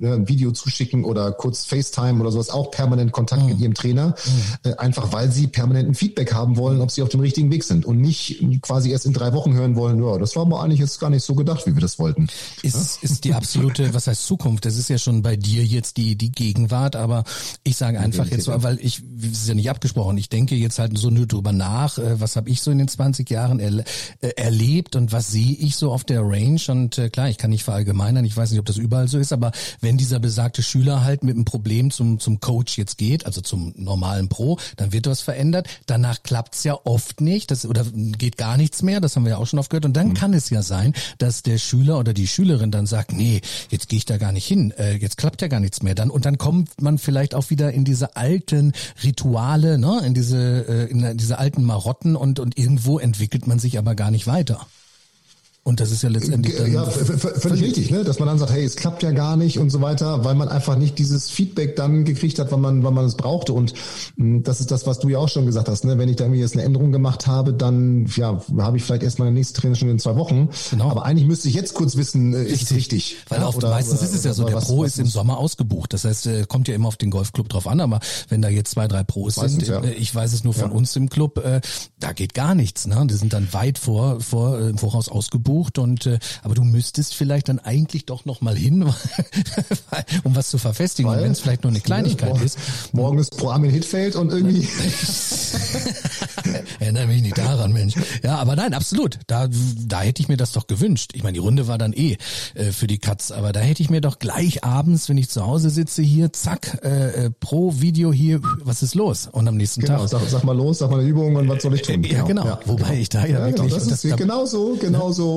ein 0.01 0.27
Video 0.27 0.51
zuschicken 0.51 1.03
oder 1.03 1.31
kurz 1.31 1.65
FaceTime 1.65 2.19
oder 2.21 2.31
sowas 2.31 2.49
auch 2.49 2.71
permanent 2.71 3.11
Kontakt 3.11 3.43
mhm. 3.43 3.49
mit 3.49 3.59
ihrem 3.59 3.73
Trainer, 3.73 4.07
mhm. 4.07 4.71
äh, 4.71 4.75
einfach 4.75 5.13
weil 5.13 5.31
sie 5.31 5.47
permanenten 5.47 5.95
Feedback 5.95 6.33
haben 6.33 6.57
wollen, 6.57 6.81
ob 6.81 6.91
sie 6.91 7.01
auf 7.01 7.09
dem 7.09 7.19
richtigen 7.19 7.51
Weg 7.51 7.63
sind 7.63 7.85
und 7.85 8.01
nicht 8.01 8.43
quasi 8.61 8.91
erst 8.91 9.05
in 9.05 9.13
drei 9.13 9.33
Wochen 9.33 9.53
hören 9.53 9.75
wollen, 9.75 10.03
ja, 10.03 10.17
das 10.17 10.35
war 10.35 10.43
aber 10.43 10.61
eigentlich 10.61 10.79
jetzt 10.79 10.99
gar 10.99 11.09
nicht 11.09 11.23
so 11.23 11.35
gedacht, 11.35 11.65
wie 11.65 11.75
wir 11.75 11.81
das 11.81 11.99
wollten. 11.99 12.27
Ist, 12.61 13.01
ja? 13.01 13.09
ist 13.09 13.23
die 13.23 13.33
absolute, 13.33 13.93
was 13.93 14.07
heißt 14.07 14.25
Zukunft? 14.25 14.65
Das 14.65 14.77
ist 14.77 14.89
ja 14.89 14.97
schon 14.97 15.21
bei 15.21 15.35
dir 15.35 15.63
jetzt 15.63 15.97
die, 15.97 16.15
die 16.15 16.31
Gegenwart, 16.31 16.95
aber 16.95 17.23
ich 17.63 17.77
sage 17.77 17.99
einfach 17.99 18.27
jetzt, 18.27 18.47
weil 18.47 18.79
ich, 18.81 19.01
es 19.21 19.41
ist 19.41 19.47
ja 19.47 19.53
nicht 19.53 19.69
abgesprochen, 19.69 20.17
ich 20.17 20.29
denke 20.29 20.55
jetzt 20.55 20.79
halt 20.79 20.97
so 20.97 21.09
nur 21.09 21.27
drüber 21.27 21.51
nach, 21.51 21.97
äh, 21.97 22.19
was 22.19 22.35
habe 22.35 22.49
ich 22.49 22.61
so 22.61 22.71
in 22.71 22.77
den 22.77 22.87
20 22.87 23.29
Jahren 23.29 23.59
er, 23.59 23.83
äh, 24.21 24.29
erlebt 24.35 24.95
und 24.95 25.11
was 25.11 25.31
sehe 25.31 25.55
ich 25.55 25.75
so 25.75 25.91
auf 25.91 26.03
der 26.03 26.21
Range 26.21 26.61
und 26.67 27.01
klar, 27.11 27.29
ich 27.29 27.37
kann 27.37 27.49
nicht 27.49 27.63
verallgemeinern, 27.63 28.25
ich 28.25 28.35
weiß 28.35 28.51
nicht, 28.51 28.59
ob 28.59 28.65
das 28.65 28.77
überall 28.77 29.07
so 29.07 29.17
ist, 29.17 29.33
aber 29.33 29.51
wenn 29.85 29.97
dieser 29.97 30.19
besagte 30.19 30.63
Schüler 30.63 31.03
halt 31.03 31.23
mit 31.23 31.35
einem 31.35 31.45
Problem 31.45 31.91
zum, 31.91 32.19
zum 32.19 32.39
Coach 32.39 32.77
jetzt 32.77 32.97
geht, 32.97 33.27
also 33.27 33.39
zum 33.41 33.71
normalen 33.77 34.29
Pro, 34.29 34.57
dann 34.77 34.91
wird 34.91 35.05
was 35.05 35.21
verändert. 35.21 35.67
Danach 35.85 36.23
klappt's 36.23 36.63
ja 36.63 36.77
oft 36.85 37.21
nicht, 37.21 37.51
das, 37.51 37.67
oder 37.67 37.85
geht 37.93 38.35
gar 38.35 38.57
nichts 38.57 38.81
mehr, 38.81 38.99
das 38.99 39.15
haben 39.15 39.25
wir 39.25 39.33
ja 39.33 39.37
auch 39.37 39.45
schon 39.45 39.59
oft 39.59 39.69
gehört. 39.69 39.85
Und 39.85 39.95
dann 39.95 40.09
mhm. 40.09 40.13
kann 40.15 40.33
es 40.33 40.49
ja 40.49 40.63
sein, 40.63 40.93
dass 41.19 41.43
der 41.43 41.59
Schüler 41.59 41.99
oder 41.99 42.13
die 42.13 42.25
Schülerin 42.25 42.71
dann 42.71 42.87
sagt, 42.87 43.13
nee, 43.13 43.41
jetzt 43.69 43.87
gehe 43.87 43.97
ich 43.97 44.05
da 44.05 44.17
gar 44.17 44.31
nicht 44.31 44.47
hin, 44.47 44.71
äh, 44.71 44.95
jetzt 44.95 45.17
klappt 45.17 45.43
ja 45.43 45.47
gar 45.47 45.59
nichts 45.59 45.83
mehr. 45.83 45.93
Dann, 45.93 46.09
und 46.09 46.25
dann 46.25 46.39
kommt 46.39 46.81
man 46.81 46.97
vielleicht 46.97 47.35
auch 47.35 47.51
wieder 47.51 47.71
in 47.71 47.85
diese 47.85 48.15
alten 48.15 48.73
Rituale, 49.03 49.77
ne, 49.77 50.01
in 50.03 50.15
diese, 50.15 50.67
äh, 50.67 50.89
in 50.89 51.15
diese 51.15 51.37
alten 51.37 51.63
Marotten 51.63 52.15
und, 52.15 52.39
und 52.39 52.57
irgendwo 52.57 52.97
entwickelt 52.97 53.45
man 53.45 53.59
sich 53.59 53.77
aber 53.77 53.93
gar 53.93 54.09
nicht 54.09 54.25
weiter. 54.25 54.65
Und 55.67 55.79
das 55.79 55.89
ist 55.89 56.03
ja 56.03 56.09
letztendlich 56.09 56.55
dann 56.57 56.71
ja, 56.71 56.85
völlig 56.85 57.63
richtig, 57.63 57.89
ne? 57.89 58.03
dass 58.03 58.19
man 58.19 58.27
dann 58.27 58.37
sagt, 58.37 58.51
hey, 58.51 58.63
es 58.63 58.75
klappt 58.75 59.01
ja 59.01 59.09
gar 59.09 59.35
nicht 59.35 59.57
und 59.57 59.71
so 59.71 59.81
weiter, 59.81 60.23
weil 60.23 60.35
man 60.35 60.47
einfach 60.47 60.77
nicht 60.77 60.99
dieses 60.99 61.31
Feedback 61.31 61.75
dann 61.75 62.05
gekriegt 62.05 62.37
hat, 62.37 62.51
wann 62.51 62.61
man, 62.61 62.83
wann 62.83 62.93
man 62.93 63.05
es 63.05 63.15
brauchte. 63.15 63.51
Und 63.51 63.73
hm, 64.15 64.43
das 64.43 64.59
ist 64.59 64.69
das, 64.69 64.85
was 64.85 64.99
du 64.99 65.09
ja 65.09 65.17
auch 65.17 65.27
schon 65.27 65.47
gesagt 65.47 65.67
hast. 65.67 65.83
Ne? 65.83 65.97
Wenn 65.97 66.07
ich 66.07 66.17
da 66.17 66.25
irgendwie 66.25 66.41
jetzt 66.41 66.53
eine 66.53 66.61
Änderung 66.61 66.91
gemacht 66.91 67.25
habe, 67.25 67.51
dann 67.51 68.05
ja, 68.15 68.39
habe 68.59 68.77
ich 68.77 68.83
vielleicht 68.83 69.01
erst 69.01 69.17
meine 69.17 69.31
nächste 69.31 69.59
Training 69.59 69.73
schon 69.73 69.89
in 69.89 69.97
zwei 69.97 70.15
Wochen. 70.17 70.49
Genau. 70.69 70.91
Aber 70.91 71.03
eigentlich 71.03 71.27
müsste 71.27 71.47
ich 71.47 71.55
jetzt 71.55 71.73
kurz 71.73 71.95
wissen, 71.95 72.35
äh, 72.35 72.43
ist 72.43 72.61
es 72.61 72.75
richtig. 72.75 73.15
Weil 73.29 73.39
ja, 73.39 73.47
oft, 73.47 73.57
oder, 73.57 73.71
meistens 73.71 74.01
oder, 74.01 74.09
ist 74.09 74.15
es 74.17 74.23
ja 74.23 74.33
so, 74.35 74.43
der 74.45 74.57
was, 74.57 74.65
Pro 74.65 74.83
was, 74.83 74.89
ist 74.89 74.99
im 74.99 75.07
Sommer 75.07 75.39
ausgebucht. 75.39 75.93
Das 75.93 76.03
heißt, 76.03 76.27
äh, 76.27 76.45
kommt 76.47 76.67
ja 76.67 76.75
immer 76.75 76.89
auf 76.89 76.97
den 76.97 77.09
Golfclub 77.09 77.49
drauf 77.49 77.65
an, 77.65 77.79
aber 77.79 78.01
wenn 78.29 78.43
da 78.43 78.49
jetzt 78.49 78.69
zwei, 78.69 78.87
drei 78.87 79.03
Pros 79.03 79.37
meistens, 79.37 79.65
sind, 79.65 79.83
ja. 79.83 79.89
Äh, 79.89 79.93
ich 79.93 80.13
weiß 80.13 80.31
es 80.31 80.43
nur 80.43 80.53
von 80.53 80.69
ja. 80.69 80.77
uns 80.77 80.95
im 80.95 81.09
Club, 81.09 81.43
da 81.99 82.13
geht 82.13 82.35
gar 82.35 82.53
nichts. 82.53 82.85
Ne? 82.85 83.03
Die 83.09 83.15
sind 83.15 83.33
dann 83.33 83.51
weit 83.51 83.79
vor, 83.79 84.19
vor 84.21 84.59
im 84.59 84.77
Voraus 84.77 85.09
ausgebucht 85.09 85.54
und 85.77 86.09
aber 86.43 86.55
du 86.55 86.63
müsstest 86.63 87.15
vielleicht 87.15 87.49
dann 87.49 87.59
eigentlich 87.59 88.05
doch 88.05 88.25
noch 88.25 88.41
mal 88.41 88.55
hin, 88.55 88.83
um 90.23 90.35
was 90.35 90.49
zu 90.49 90.57
verfestigen, 90.57 91.11
wenn 91.11 91.31
es 91.31 91.39
vielleicht 91.39 91.63
nur 91.63 91.71
eine 91.71 91.79
Kleinigkeit 91.79 92.29
morgen, 92.29 92.43
ist. 92.43 92.57
Morgen 92.91 93.19
ist 93.19 93.37
Pro 93.37 93.49
Armin 93.49 93.71
Hitfeld 93.71 94.15
und 94.15 94.31
irgendwie. 94.31 94.67
Erinnere 96.79 97.07
mich 97.07 97.21
nicht 97.21 97.37
daran, 97.37 97.73
Mensch. 97.73 97.95
Ja, 98.23 98.37
aber 98.37 98.55
nein, 98.55 98.73
absolut. 98.73 99.19
Da, 99.27 99.47
da 99.87 100.01
hätte 100.01 100.21
ich 100.21 100.27
mir 100.27 100.37
das 100.37 100.51
doch 100.51 100.67
gewünscht. 100.67 101.11
Ich 101.13 101.23
meine, 101.23 101.33
die 101.33 101.39
Runde 101.39 101.67
war 101.67 101.77
dann 101.77 101.93
eh 101.93 102.17
äh, 102.53 102.71
für 102.71 102.87
die 102.87 102.97
Katz, 102.97 103.31
aber 103.31 103.51
da 103.51 103.59
hätte 103.59 103.81
ich 103.81 103.89
mir 103.89 104.01
doch 104.01 104.19
gleich 104.19 104.63
abends, 104.63 105.09
wenn 105.09 105.17
ich 105.17 105.29
zu 105.29 105.45
Hause 105.45 105.69
sitze, 105.69 106.01
hier, 106.01 106.33
zack, 106.33 106.79
äh, 106.83 107.25
äh 107.25 107.31
pro 107.39 107.79
Video 107.79 108.11
hier, 108.11 108.41
was 108.63 108.83
ist 108.83 108.95
los? 108.95 109.29
Und 109.31 109.47
am 109.47 109.57
nächsten 109.57 109.81
genau, 109.81 109.99
Tag. 109.99 110.09
Sag, 110.09 110.29
sag 110.29 110.43
mal 110.43 110.55
los, 110.55 110.79
sag 110.79 110.89
mal 110.89 110.99
eine 110.99 111.09
Übung 111.09 111.35
und 111.35 111.47
was 111.47 111.63
soll 111.63 111.75
ich 111.75 111.81
tun? 111.81 112.03
Ja, 112.03 112.23
genau. 112.23 112.25
genau. 112.25 112.45
Ja, 112.45 112.59
Wobei 112.65 112.83
genau. 112.83 112.99
ich 112.99 113.09
da 113.09 113.21
ja, 113.21 113.27
ja 113.27 113.45
wirklich. 113.45 113.55
Genau, 113.55 113.75
das 113.75 113.87
ist 113.87 114.05
das, 114.05 114.17
genauso, 114.17 114.75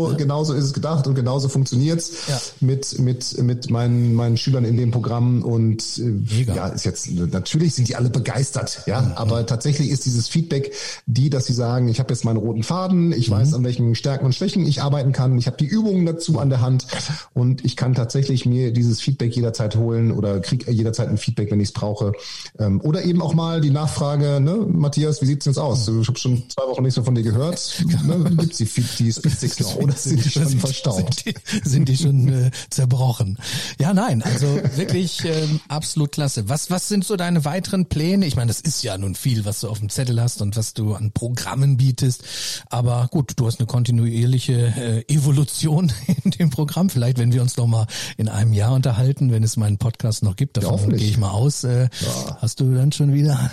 genauso, 0.08 0.12
ja. 0.12 0.16
genauso 0.16 0.54
ist 0.54 0.64
es 0.64 0.72
gedacht 0.72 1.06
und 1.06 1.14
genauso 1.14 1.48
funktioniert's 1.48 2.12
ja. 2.28 2.40
mit, 2.60 2.98
mit, 2.98 3.42
mit 3.42 3.70
meinen, 3.70 4.14
meinen 4.14 4.36
Schülern 4.36 4.64
in 4.64 4.76
dem 4.76 4.90
Programm 4.90 5.42
und 5.42 5.82
äh, 5.98 6.44
ja, 6.44 6.68
ist 6.68 6.84
jetzt, 6.84 7.10
natürlich 7.10 7.74
sind 7.74 7.88
die 7.88 7.96
alle 7.96 8.10
begeistert, 8.10 8.82
ja, 8.86 9.00
mhm. 9.00 9.12
aber 9.12 9.46
tatsächlich 9.46 9.90
ist 9.90 10.04
dieses 10.06 10.28
Feedback 10.28 10.72
die, 11.06 11.30
dass 11.30 11.46
sie 11.46 11.52
sagen, 11.52 11.88
ich 11.88 11.98
habe 11.98 12.12
jetzt 12.12 12.24
meinen 12.24 12.36
roten 12.36 12.62
Faden, 12.62 13.12
ich 13.12 13.30
mhm. 13.30 13.34
weiß, 13.34 13.54
an 13.54 13.64
welchen 13.64 13.94
Stärken 13.94 14.26
und 14.26 14.34
Schwächen 14.34 14.66
ich 14.66 14.82
arbeiten 14.82 15.12
kann, 15.12 15.38
ich 15.38 15.46
habe 15.46 15.56
die 15.56 15.66
Übungen 15.66 16.06
dazu 16.06 16.38
an 16.38 16.50
der 16.50 16.60
Hand 16.60 16.86
und 17.34 17.64
ich 17.64 17.76
kann 17.76 17.94
tatsächlich 17.94 18.46
mir 18.46 18.72
dieses 18.72 19.00
Feedback 19.00 19.34
jederzeit 19.34 19.76
holen 19.76 20.12
oder 20.12 20.40
kriege 20.40 20.70
jederzeit 20.70 21.08
ein 21.08 21.18
Feedback, 21.18 21.50
wenn 21.50 21.60
ich 21.60 21.68
es 21.68 21.72
brauche. 21.72 22.12
Ähm, 22.58 22.80
oder 22.80 23.04
eben 23.04 23.22
auch 23.22 23.34
mal 23.34 23.60
die 23.60 23.70
Nachfrage, 23.70 24.40
ne, 24.40 24.66
Matthias, 24.68 25.22
wie 25.22 25.26
sieht's 25.26 25.44
denn 25.44 25.52
jetzt 25.52 25.58
aus? 25.58 25.88
Ich 25.88 26.08
habe 26.08 26.18
schon 26.18 26.42
zwei 26.48 26.62
Wochen 26.64 26.82
nichts 26.82 26.96
mehr 26.96 27.04
von 27.04 27.14
dir 27.14 27.22
gehört. 27.22 27.84
Ne, 28.08 28.30
gibt's 28.36 28.58
die, 28.58 28.64
die 28.64 29.12
Speedsticks 29.12 29.60
noch 29.60 29.76
oder 29.76 29.94
sind 30.04 30.24
die 30.24 30.30
schon 30.30 30.48
verstaubt? 30.58 31.24
Sind 31.24 31.26
die, 31.26 31.68
sind 31.68 31.88
die 31.88 31.96
schon 31.96 32.28
äh, 32.28 32.50
zerbrochen? 32.70 33.38
Ja, 33.78 33.94
nein, 33.94 34.22
also 34.22 34.46
wirklich 34.76 35.24
ähm, 35.24 35.60
absolut 35.68 36.12
klasse. 36.12 36.48
Was, 36.48 36.70
was 36.70 36.88
sind 36.88 37.04
so 37.04 37.16
deine 37.16 37.44
weiteren 37.44 37.86
Pläne? 37.86 38.26
Ich 38.26 38.36
meine, 38.36 38.48
das 38.48 38.60
ist 38.60 38.82
ja 38.82 38.96
nun 38.98 39.14
viel, 39.14 39.44
was 39.44 39.60
du 39.60 39.68
auf 39.68 39.78
dem 39.78 39.88
Zettel 39.88 40.20
hast 40.20 40.42
und 40.42 40.56
was 40.56 40.74
du 40.74 40.94
an 40.94 41.12
Programmen 41.12 41.76
bietest. 41.76 42.22
Aber 42.70 43.08
gut, 43.10 43.32
du 43.36 43.46
hast 43.46 43.60
eine 43.60 43.66
kontinuierliche 43.66 44.74
äh, 44.76 45.12
Evolution 45.12 45.92
in 46.24 46.30
dem 46.32 46.50
Programm. 46.50 46.90
Vielleicht, 46.90 47.18
wenn 47.18 47.32
wir 47.32 47.42
uns 47.42 47.56
noch 47.56 47.66
mal 47.66 47.86
in 48.16 48.28
einem 48.28 48.52
Jahr 48.52 48.72
unterhalten, 48.72 49.30
wenn 49.30 49.42
es 49.42 49.56
meinen 49.56 49.78
Podcast 49.78 50.22
noch 50.22 50.36
gibt, 50.36 50.56
davon 50.56 50.90
ja, 50.90 50.96
gehe 50.96 51.08
ich 51.08 51.18
mal 51.18 51.30
aus, 51.30 51.64
äh, 51.64 51.84
ja. 51.84 52.38
hast 52.40 52.60
du 52.60 52.74
dann 52.74 52.92
schon 52.92 53.12
wieder 53.12 53.50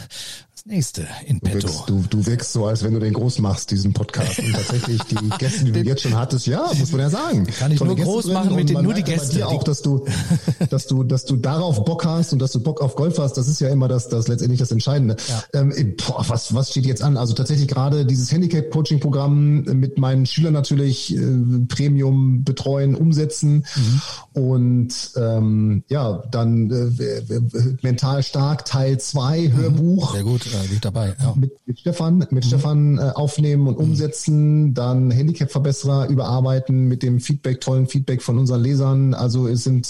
nächste 0.67 1.07
in 1.27 1.39
petto. 1.39 1.67
Du 1.67 1.67
wirkst, 1.67 1.89
du, 1.89 2.03
du 2.09 2.25
wirkst 2.25 2.53
so, 2.53 2.65
als 2.65 2.83
wenn 2.83 2.93
du 2.93 2.99
den 2.99 3.13
groß 3.13 3.37
machst, 3.39 3.69
diesen 3.69 3.93
Podcast. 3.93 4.39
Und 4.39 4.51
tatsächlich 4.51 4.99
die 5.03 5.29
Gäste, 5.37 5.65
die 5.65 5.71
du 5.71 5.81
jetzt 5.81 6.01
schon 6.01 6.15
hattest, 6.15 6.47
ja, 6.47 6.71
muss 6.79 6.91
man 6.91 7.01
ja 7.01 7.09
sagen. 7.11 7.45
Kann 7.45 7.71
ich 7.71 7.79
nur 7.79 7.95
groß 7.95 8.27
machen 8.27 8.55
mit 8.55 8.69
den, 8.69 8.81
nur 8.81 8.95
die 8.95 9.03
Gäste. 9.03 9.35
Dir 9.35 9.47
auch, 9.47 9.63
dass 9.63 9.83
du, 9.83 10.05
dass 10.69 10.87
du, 10.87 11.03
dass 11.03 11.25
du 11.25 11.35
darauf 11.35 11.85
Bock 11.85 12.05
hast 12.05 12.33
und 12.33 12.39
dass 12.39 12.51
du 12.51 12.59
Bock 12.61 12.81
auf 12.81 12.95
Golf 12.95 13.19
hast, 13.19 13.33
das 13.33 13.47
ist 13.47 13.61
ja 13.61 13.69
immer 13.69 13.87
das, 13.87 14.09
das 14.09 14.27
letztendlich 14.27 14.59
das 14.59 14.71
Entscheidende. 14.71 15.17
Ja. 15.27 15.61
Ähm, 15.61 15.95
boah, 15.97 16.25
was, 16.27 16.55
was 16.55 16.71
steht 16.71 16.87
jetzt 16.87 17.03
an? 17.03 17.15
Also 17.15 17.35
tatsächlich 17.35 17.67
gerade 17.67 18.03
dieses 18.05 18.31
Handicap-Coaching-Programm 18.31 19.65
mit 19.65 19.99
meinen 19.99 20.25
Schülern 20.25 20.53
natürlich 20.53 21.15
äh, 21.15 21.21
Premium 21.67 22.43
betreuen, 22.43 22.95
umsetzen 22.95 23.65
mhm. 23.75 24.41
und 24.41 25.11
ähm, 25.15 25.83
ja, 25.89 26.23
dann 26.31 26.71
äh, 26.71 27.75
mental 27.83 28.23
stark 28.23 28.65
Teil 28.65 28.99
2 28.99 29.51
Hörbuch. 29.51 30.13
Sehr 30.13 30.23
gut 30.23 30.54
liegt 30.69 30.85
dabei. 30.85 31.15
Ja. 31.19 31.33
Mit, 31.35 31.51
mit 31.65 31.79
Stefan, 31.79 32.19
mit 32.19 32.31
mhm. 32.31 32.41
Stefan 32.43 32.97
äh, 32.97 33.11
aufnehmen 33.13 33.67
und 33.67 33.77
mhm. 33.77 33.85
umsetzen, 33.85 34.73
dann 34.73 35.11
Handicap-Verbesserer 35.11 36.07
überarbeiten 36.07 36.87
mit 36.87 37.03
dem 37.03 37.19
Feedback, 37.19 37.61
tollen 37.61 37.87
Feedback 37.87 38.21
von 38.21 38.37
unseren 38.37 38.61
Lesern. 38.61 39.13
Also 39.13 39.47
es 39.47 39.63
sind, 39.63 39.87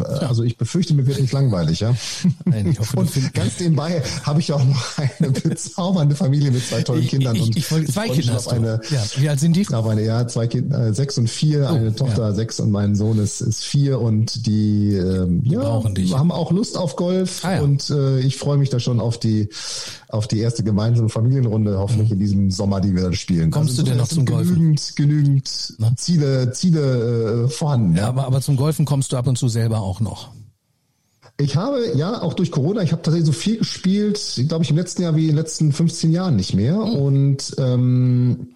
äh, 0.00 0.04
also 0.04 0.42
ich 0.42 0.56
befürchte, 0.56 0.94
mir 0.94 1.06
wird 1.06 1.20
nicht 1.20 1.32
langweilig, 1.32 1.80
ja. 1.80 1.94
Nein, 2.44 2.68
ich 2.68 2.78
hoffe, 2.78 2.96
und 2.98 3.34
ganz 3.34 3.60
nebenbei 3.60 4.02
habe 4.22 4.40
ich 4.40 4.52
auch 4.52 4.64
noch 4.64 4.98
eine 4.98 5.30
bezaubernde 5.30 6.14
Familie 6.14 6.50
mit 6.50 6.64
zwei 6.66 6.82
tollen 6.82 7.06
Kindern. 7.06 7.36
Ich, 7.36 7.50
ich, 7.50 7.56
ich 7.58 7.70
wollte 7.70 7.92
zwei 7.92 8.08
Kinder 8.08 8.36
auf 8.36 8.48
eine, 8.48 8.80
ja. 8.90 9.02
Wie 9.16 9.28
alt 9.28 9.40
sind 9.40 9.56
die? 9.56 9.66
Auf 9.68 9.86
eine, 9.86 10.04
ja, 10.04 10.26
zwei 10.26 10.46
Kinder, 10.46 10.88
äh, 10.88 10.94
sechs 10.94 11.18
und 11.18 11.28
vier, 11.28 11.68
oh, 11.70 11.74
eine 11.74 11.94
Tochter 11.94 12.28
ja. 12.28 12.32
sechs 12.32 12.60
und 12.60 12.70
mein 12.70 12.96
Sohn 12.96 13.18
ist, 13.18 13.40
ist 13.40 13.64
vier 13.64 14.00
und 14.00 14.46
die, 14.46 14.94
ähm, 14.94 15.42
ja, 15.44 15.82
haben 16.12 16.32
auch 16.32 16.52
Lust 16.52 16.76
auf 16.76 16.96
Golf 16.96 17.44
ah, 17.44 17.56
ja. 17.56 17.62
und 17.62 17.90
äh, 17.90 18.20
ich 18.20 18.36
freue 18.36 18.58
mich 18.58 18.70
da 18.70 18.80
schon 18.80 19.00
auf 19.00 19.18
die 19.18 19.48
auf 20.08 20.26
die 20.26 20.38
erste 20.38 20.64
gemeinsame 20.64 21.08
Familienrunde 21.08 21.78
hoffentlich 21.78 22.10
in 22.10 22.18
diesem 22.18 22.50
Sommer, 22.50 22.80
die 22.80 22.94
wir 22.94 23.02
dann 23.02 23.14
spielen. 23.14 23.50
Kommst 23.50 23.70
also, 23.70 23.82
du 23.82 23.88
denn 23.90 23.98
noch 23.98 24.08
zum 24.08 24.24
Golfen? 24.24 24.54
Genügend, 24.54 24.92
genügend 24.96 25.74
Na? 25.78 25.94
Ziele, 25.96 26.52
Ziele 26.52 27.44
äh, 27.44 27.48
vorhanden. 27.48 27.96
Ja, 27.96 28.08
aber, 28.08 28.26
aber 28.26 28.40
zum 28.40 28.56
Golfen 28.56 28.84
kommst 28.84 29.12
du 29.12 29.16
ab 29.16 29.26
und 29.26 29.36
zu 29.36 29.48
selber 29.48 29.80
auch 29.80 30.00
noch. 30.00 30.30
Ich 31.40 31.56
habe, 31.56 31.92
ja, 31.94 32.20
auch 32.20 32.34
durch 32.34 32.50
Corona, 32.50 32.82
ich 32.82 32.90
habe 32.90 33.02
tatsächlich 33.02 33.26
so 33.26 33.32
viel 33.32 33.58
gespielt, 33.58 34.42
glaube 34.48 34.64
ich, 34.64 34.70
im 34.70 34.76
letzten 34.76 35.02
Jahr 35.02 35.14
wie 35.14 35.22
in 35.22 35.28
den 35.28 35.36
letzten 35.36 35.72
15 35.72 36.10
Jahren 36.10 36.36
nicht 36.36 36.54
mehr. 36.54 36.74
Mhm. 36.74 36.94
Und 36.94 37.54
ähm, 37.58 38.48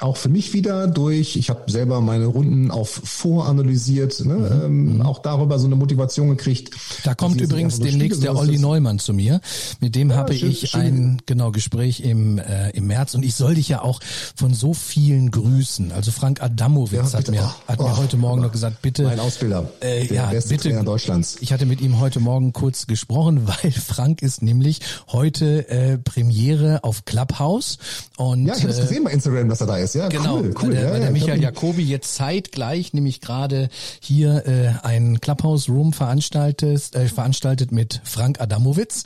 auch 0.00 0.16
für 0.16 0.28
mich 0.28 0.52
wieder 0.52 0.86
durch, 0.86 1.36
ich 1.36 1.48
habe 1.48 1.70
selber 1.70 2.00
meine 2.00 2.26
Runden 2.26 2.70
auf 2.70 3.00
voranalysiert, 3.04 4.24
ne, 4.24 4.34
mhm. 4.34 4.64
ähm, 4.64 4.94
mhm. 4.96 5.02
auch 5.02 5.20
darüber 5.20 5.58
so 5.58 5.66
eine 5.66 5.76
Motivation 5.76 6.28
gekriegt. 6.28 6.74
Da 7.04 7.14
kommt 7.14 7.40
übrigens 7.40 7.80
demnächst 7.80 8.22
der 8.22 8.36
Olli 8.36 8.58
Neumann 8.58 8.98
zu 8.98 9.14
mir. 9.14 9.40
Mit 9.80 9.94
dem 9.94 10.10
ja, 10.10 10.16
habe 10.16 10.34
schön, 10.34 10.50
ich 10.50 10.70
schön. 10.70 10.80
ein 10.80 11.22
genau 11.24 11.50
Gespräch 11.50 12.00
im, 12.00 12.38
äh, 12.38 12.70
im 12.70 12.86
März 12.86 13.14
und 13.14 13.24
ich 13.24 13.34
soll 13.34 13.54
dich 13.54 13.68
ja 13.68 13.82
auch 13.82 14.00
von 14.36 14.52
so 14.52 14.74
vielen 14.74 15.30
grüßen. 15.30 15.92
Also 15.92 16.10
Frank 16.10 16.42
Adamowitz 16.42 17.12
ja, 17.12 17.18
hat 17.18 17.30
mir 17.30 17.42
oh, 17.42 17.68
hat 17.68 17.80
oh, 17.80 17.84
mir 17.84 17.96
heute 17.96 18.16
Morgen 18.18 18.40
oh, 18.40 18.44
noch 18.44 18.52
gesagt, 18.52 18.82
bitte 18.82 19.04
mein 19.04 19.20
Ausbilder, 19.20 19.70
äh, 19.80 20.06
der 20.06 20.14
ja, 20.14 20.26
beste 20.26 20.50
bitte, 20.50 20.68
Trainer 20.68 20.84
Deutschlands. 20.84 21.38
Ich 21.40 21.52
hatte 21.52 21.64
mit 21.64 21.80
ihm 21.80 22.00
heute 22.00 22.20
Morgen 22.20 22.52
kurz 22.52 22.86
gesprochen, 22.86 23.46
weil 23.62 23.72
Frank 23.72 24.20
ist 24.20 24.42
nämlich 24.42 24.80
heute 25.08 25.68
äh, 25.70 25.96
Premiere 25.96 26.84
auf 26.84 27.06
Clubhouse 27.06 27.78
und 28.18 28.46
Ja, 28.46 28.54
ich 28.54 28.62
habe 28.62 28.72
es 28.72 28.78
äh, 28.78 28.82
gesehen 28.82 29.04
bei 29.04 29.12
Instagram, 29.12 29.48
dass 29.48 29.62
er 29.62 29.69
da 29.70 29.76
ist. 29.76 29.94
Ja, 29.94 30.08
genau, 30.08 30.38
cool, 30.38 30.54
cool. 30.62 30.68
Weil 30.68 30.76
der, 30.76 30.92
ja, 30.92 30.98
der 30.98 31.10
Michael 31.10 31.42
Jacobi 31.42 31.82
jetzt 31.82 32.14
zeitgleich 32.14 32.92
nämlich 32.92 33.20
gerade 33.20 33.68
hier 34.00 34.46
äh, 34.46 34.86
ein 34.86 35.20
Clubhouse 35.20 35.68
Room 35.68 35.92
veranstaltet, 35.92 36.94
äh, 36.94 37.06
veranstaltet 37.06 37.72
mit 37.72 38.00
Frank 38.04 38.40
Adamowitz. 38.40 39.04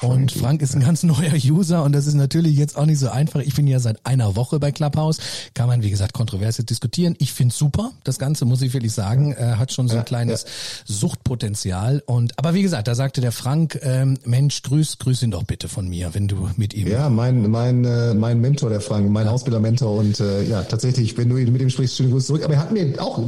Und 0.00 0.32
Frank 0.32 0.62
ist 0.62 0.74
ein 0.74 0.80
ganz 0.80 1.02
neuer 1.02 1.34
User 1.34 1.82
und 1.82 1.92
das 1.92 2.06
ist 2.06 2.14
natürlich 2.14 2.56
jetzt 2.56 2.76
auch 2.76 2.86
nicht 2.86 2.98
so 2.98 3.08
einfach. 3.08 3.40
Ich 3.40 3.54
bin 3.54 3.66
ja 3.66 3.78
seit 3.78 4.04
einer 4.04 4.36
Woche 4.36 4.58
bei 4.58 4.72
Clubhouse. 4.72 5.18
Kann 5.54 5.68
man, 5.68 5.82
wie 5.82 5.90
gesagt, 5.90 6.12
kontrovers 6.12 6.56
diskutieren. 6.56 7.14
Ich 7.18 7.32
finde 7.32 7.54
super. 7.54 7.92
Das 8.04 8.18
Ganze, 8.18 8.44
muss 8.44 8.62
ich 8.62 8.72
wirklich 8.72 8.92
sagen, 8.92 9.32
äh, 9.32 9.54
hat 9.56 9.72
schon 9.72 9.88
so 9.88 9.94
ein 9.94 9.98
ja, 9.98 10.04
kleines 10.04 10.42
ja. 10.42 10.48
Suchtpotenzial. 10.94 12.02
Und 12.06 12.38
aber 12.38 12.54
wie 12.54 12.62
gesagt, 12.62 12.88
da 12.88 12.94
sagte 12.94 13.20
der 13.20 13.32
Frank, 13.32 13.78
ähm, 13.82 14.18
Mensch, 14.24 14.62
grüß, 14.62 14.98
grüß 14.98 15.22
ihn 15.22 15.30
doch 15.30 15.44
bitte 15.44 15.68
von 15.68 15.88
mir, 15.88 16.14
wenn 16.14 16.28
du 16.28 16.50
mit 16.56 16.74
ihm. 16.74 16.88
Ja, 16.88 17.08
mein, 17.08 17.50
mein, 17.50 17.84
äh, 17.84 18.14
mein 18.14 18.40
Mentor, 18.40 18.70
der 18.70 18.80
Frank, 18.80 19.10
mein 19.10 19.28
Ausbilder-Mentor 19.28 20.01
und 20.02 20.20
äh, 20.20 20.42
ja, 20.44 20.62
tatsächlich, 20.62 21.16
wenn 21.16 21.28
du 21.28 21.36
mit 21.36 21.62
ihm 21.62 21.70
sprichst, 21.70 21.96
schöne 21.96 22.10
Grüße 22.10 22.26
zurück. 22.26 22.44
Aber 22.44 22.54
er 22.54 22.60
hat 22.60 22.72
mir 22.72 23.00
auch, 23.00 23.22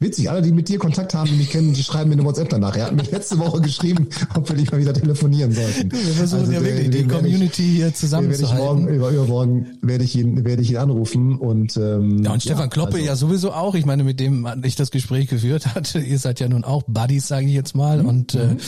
witzig, 0.00 0.28
alle, 0.28 0.42
die 0.42 0.52
mit 0.52 0.68
dir 0.68 0.78
Kontakt 0.78 1.14
haben, 1.14 1.30
die 1.30 1.36
mich 1.36 1.50
kennen, 1.50 1.72
die 1.72 1.82
schreiben 1.82 2.10
mir 2.10 2.16
eine 2.16 2.24
WhatsApp 2.24 2.48
danach. 2.48 2.76
Er 2.76 2.86
hat 2.86 2.96
mir 2.96 3.02
letzte 3.04 3.38
Woche 3.38 3.60
geschrieben, 3.60 4.08
ob 4.34 4.48
wir 4.48 4.56
nicht 4.56 4.72
mal 4.72 4.80
wieder 4.80 4.92
telefonieren 4.92 5.52
sollten. 5.52 5.92
Wir 5.92 5.98
versuchen 5.98 6.40
also, 6.40 6.52
ja 6.52 6.64
wirklich, 6.64 6.90
die 6.90 7.06
Community 7.06 7.62
ich, 7.62 7.76
hier 7.76 7.94
zusammenzuhalten. 7.94 8.64
Morgen, 8.64 8.88
über, 8.88 9.10
übermorgen 9.10 9.78
werde 9.82 10.04
ich 10.04 10.16
ihn, 10.16 10.44
werde 10.44 10.62
ich 10.62 10.70
ihn 10.70 10.76
anrufen 10.78 11.36
und, 11.36 11.76
ähm, 11.76 12.24
Ja, 12.24 12.32
und 12.32 12.42
Stefan 12.42 12.64
ja, 12.64 12.68
Kloppe 12.68 12.96
also, 12.96 13.06
ja 13.06 13.16
sowieso 13.16 13.52
auch. 13.52 13.74
Ich 13.74 13.86
meine, 13.86 14.02
mit 14.02 14.18
dem 14.18 14.48
ich 14.64 14.74
das 14.74 14.90
Gespräch 14.90 15.28
geführt 15.28 15.74
hatte. 15.74 16.00
Ihr 16.00 16.18
seid 16.18 16.40
ja 16.40 16.48
nun 16.48 16.64
auch 16.64 16.82
Buddies, 16.86 17.28
sage 17.28 17.46
ich 17.46 17.52
jetzt 17.52 17.76
mal. 17.76 18.02
Mhm. 18.02 18.08
Und 18.08 18.34
äh, 18.34 18.48
mhm. 18.48 18.58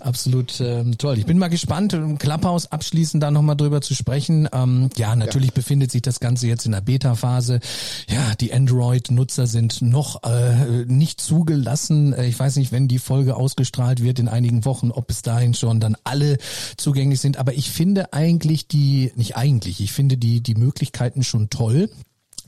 absolut 0.00 0.60
ähm, 0.60 0.98
toll. 0.98 1.18
Ich 1.18 1.26
bin 1.26 1.38
mal 1.38 1.48
gespannt, 1.48 1.92
im 1.92 2.18
Clubhouse 2.18 2.70
abschließend 2.72 3.22
da 3.22 3.30
nochmal 3.30 3.56
drüber 3.56 3.80
zu 3.80 3.94
sprechen. 3.94 4.48
Ähm, 4.52 4.88
ja, 4.96 5.14
natürlich 5.14 5.50
ja. 5.50 5.54
befindet 5.54 5.92
sich 5.92 6.02
das 6.02 6.20
Ganze 6.20 6.46
jetzt 6.46 6.66
in 6.66 6.72
der 6.72 6.80
Beta-Phase 6.88 7.60
ja, 8.08 8.34
die 8.34 8.54
Android-Nutzer 8.54 9.46
sind 9.46 9.82
noch 9.82 10.22
äh, 10.22 10.86
nicht 10.86 11.20
zugelassen. 11.20 12.14
Äh, 12.14 12.26
ich 12.26 12.38
weiß 12.38 12.56
nicht, 12.56 12.72
wenn 12.72 12.88
die 12.88 12.98
Folge 12.98 13.36
ausgestrahlt 13.36 14.02
wird 14.02 14.18
in 14.18 14.28
einigen 14.28 14.64
Wochen, 14.64 14.90
ob 14.90 15.06
bis 15.06 15.20
dahin 15.20 15.52
schon 15.52 15.80
dann 15.80 15.96
alle 16.04 16.38
zugänglich 16.78 17.20
sind. 17.20 17.36
Aber 17.36 17.52
ich 17.52 17.70
finde 17.70 18.14
eigentlich 18.14 18.68
die, 18.68 19.12
nicht 19.16 19.36
eigentlich, 19.36 19.82
ich 19.82 19.92
finde 19.92 20.16
die, 20.16 20.40
die 20.40 20.54
Möglichkeiten 20.54 21.22
schon 21.22 21.50
toll 21.50 21.90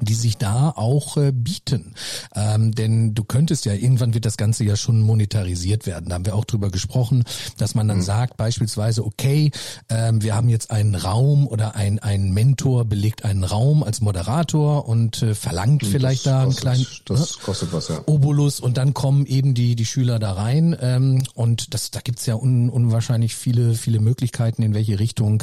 die 0.01 0.15
sich 0.15 0.37
da 0.37 0.71
auch 0.71 1.17
äh, 1.17 1.33
bieten. 1.33 1.95
Ähm, 2.35 2.73
denn 2.73 3.15
du 3.15 3.25
könntest 3.25 3.65
ja, 3.65 3.75
irgendwann 3.75 4.15
wird 4.15 4.25
das 4.25 4.37
Ganze 4.37 4.65
ja 4.65 4.77
schon 4.77 5.01
monetarisiert 5.01 5.87
werden. 5.87 6.09
Da 6.09 6.17
haben 6.17 6.27
wir 6.27 6.35
auch 6.35 6.45
drüber 6.45 6.71
gesprochen, 6.71 7.25
dass 7.59 7.75
man 7.75 7.89
dann 7.89 7.99
mhm. 7.99 8.03
sagt, 8.03 8.37
beispielsweise, 8.37 9.05
okay, 9.05 9.51
ähm, 9.89 10.23
wir 10.23 10.35
haben 10.35 10.49
jetzt 10.49 10.71
einen 10.71 10.95
Raum 10.95 11.47
oder 11.47 11.75
ein, 11.75 11.99
ein 11.99 12.33
Mentor 12.33 12.85
belegt 12.85 13.25
einen 13.25 13.45
Raum 13.45 13.83
als 13.83 14.01
Moderator 14.01 14.89
und 14.89 15.23
äh, 15.23 15.35
verlangt 15.35 15.83
das 15.83 15.89
vielleicht 15.91 16.27
da 16.27 16.43
einen 16.43 16.55
kleinen 16.55 16.87
das 17.05 17.21
ne, 17.21 17.27
kostet 17.43 17.73
was, 17.73 17.89
ja. 17.89 18.03
Obolus 18.07 18.61
und 18.61 18.77
dann 18.77 18.95
kommen 18.95 19.27
eben 19.27 19.55
die, 19.55 19.77
die 19.77 19.87
Schüler 19.87 20.19
da 20.19 20.33
rein. 20.33 20.77
Ähm, 20.81 21.23
und 21.35 21.75
das, 21.75 21.91
da 21.91 22.01
gibt's 22.01 22.27
ja 22.27 22.35
un, 22.35 22.71
unwahrscheinlich 22.71 23.35
viele, 23.35 23.75
viele 23.75 24.01
Möglichkeiten, 24.01 24.63
in 24.63 24.75
welche 24.75 24.99
Richtung 24.99 25.43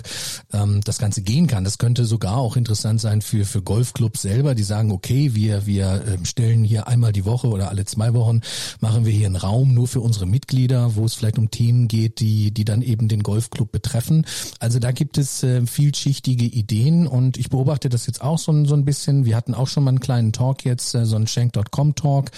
ähm, 0.54 0.82
das 0.84 0.98
Ganze 0.98 1.22
gehen 1.22 1.48
kann. 1.48 1.64
Das 1.64 1.78
könnte 1.78 2.06
sogar 2.06 2.38
auch 2.38 2.56
interessant 2.56 3.02
sein 3.02 3.22
für, 3.22 3.46
für 3.46 3.62
Golfclubs 3.62 4.22
selber 4.22 4.47
selber, 4.48 4.56
die 4.56 4.64
sagen, 4.64 4.92
okay, 4.92 5.36
wir, 5.36 5.66
wir 5.66 6.04
ähm, 6.08 6.24
stellen 6.24 6.64
hier 6.64 6.88
einmal 6.88 7.12
die 7.12 7.26
Woche 7.26 7.50
oder 7.50 7.70
alle 7.70 7.84
zwei 7.84 8.14
Wochen, 8.14 8.40
machen 8.80 9.04
wir 9.04 9.12
hier 9.12 9.26
einen 9.26 9.36
Raum 9.36 9.74
nur 9.74 9.90
für 9.90 10.00
unsere 10.00 10.26
Mitglieder, 10.26 10.96
wo 10.96 11.04
es 11.04 11.16
vielleicht 11.16 11.38
um 11.38 11.52
Themen 11.52 11.90
geht, 11.90 12.22
die, 12.22 12.52
die 12.52 12.64
dann 12.64 12.82
eben 12.82 13.10
den 13.10 13.24
Golfclub 13.24 13.72
betreffen. 13.74 14.26
Also 14.60 14.80
da 14.80 14.92
gibt 14.92 15.18
es 15.18 15.44
äh, 15.44 15.66
vielschichtige 15.66 16.46
Ideen 16.46 17.08
und 17.08 17.38
ich 17.38 17.50
beobachte 17.50 17.90
das 17.90 18.08
jetzt 18.08 18.22
auch 18.22 18.38
so, 18.38 18.64
so 18.64 18.76
ein 18.76 18.86
bisschen. 18.86 19.26
Wir 19.26 19.36
hatten 19.36 19.54
auch 19.54 19.68
schon 19.68 19.84
mal 19.84 19.90
einen 19.90 20.00
kleinen 20.00 20.32
Talk 20.32 20.64
jetzt, 20.64 20.96
äh, 20.96 21.06
so 21.06 21.18
einen 21.18 21.28
Shank.com 21.28 21.96
Talk, 21.96 22.32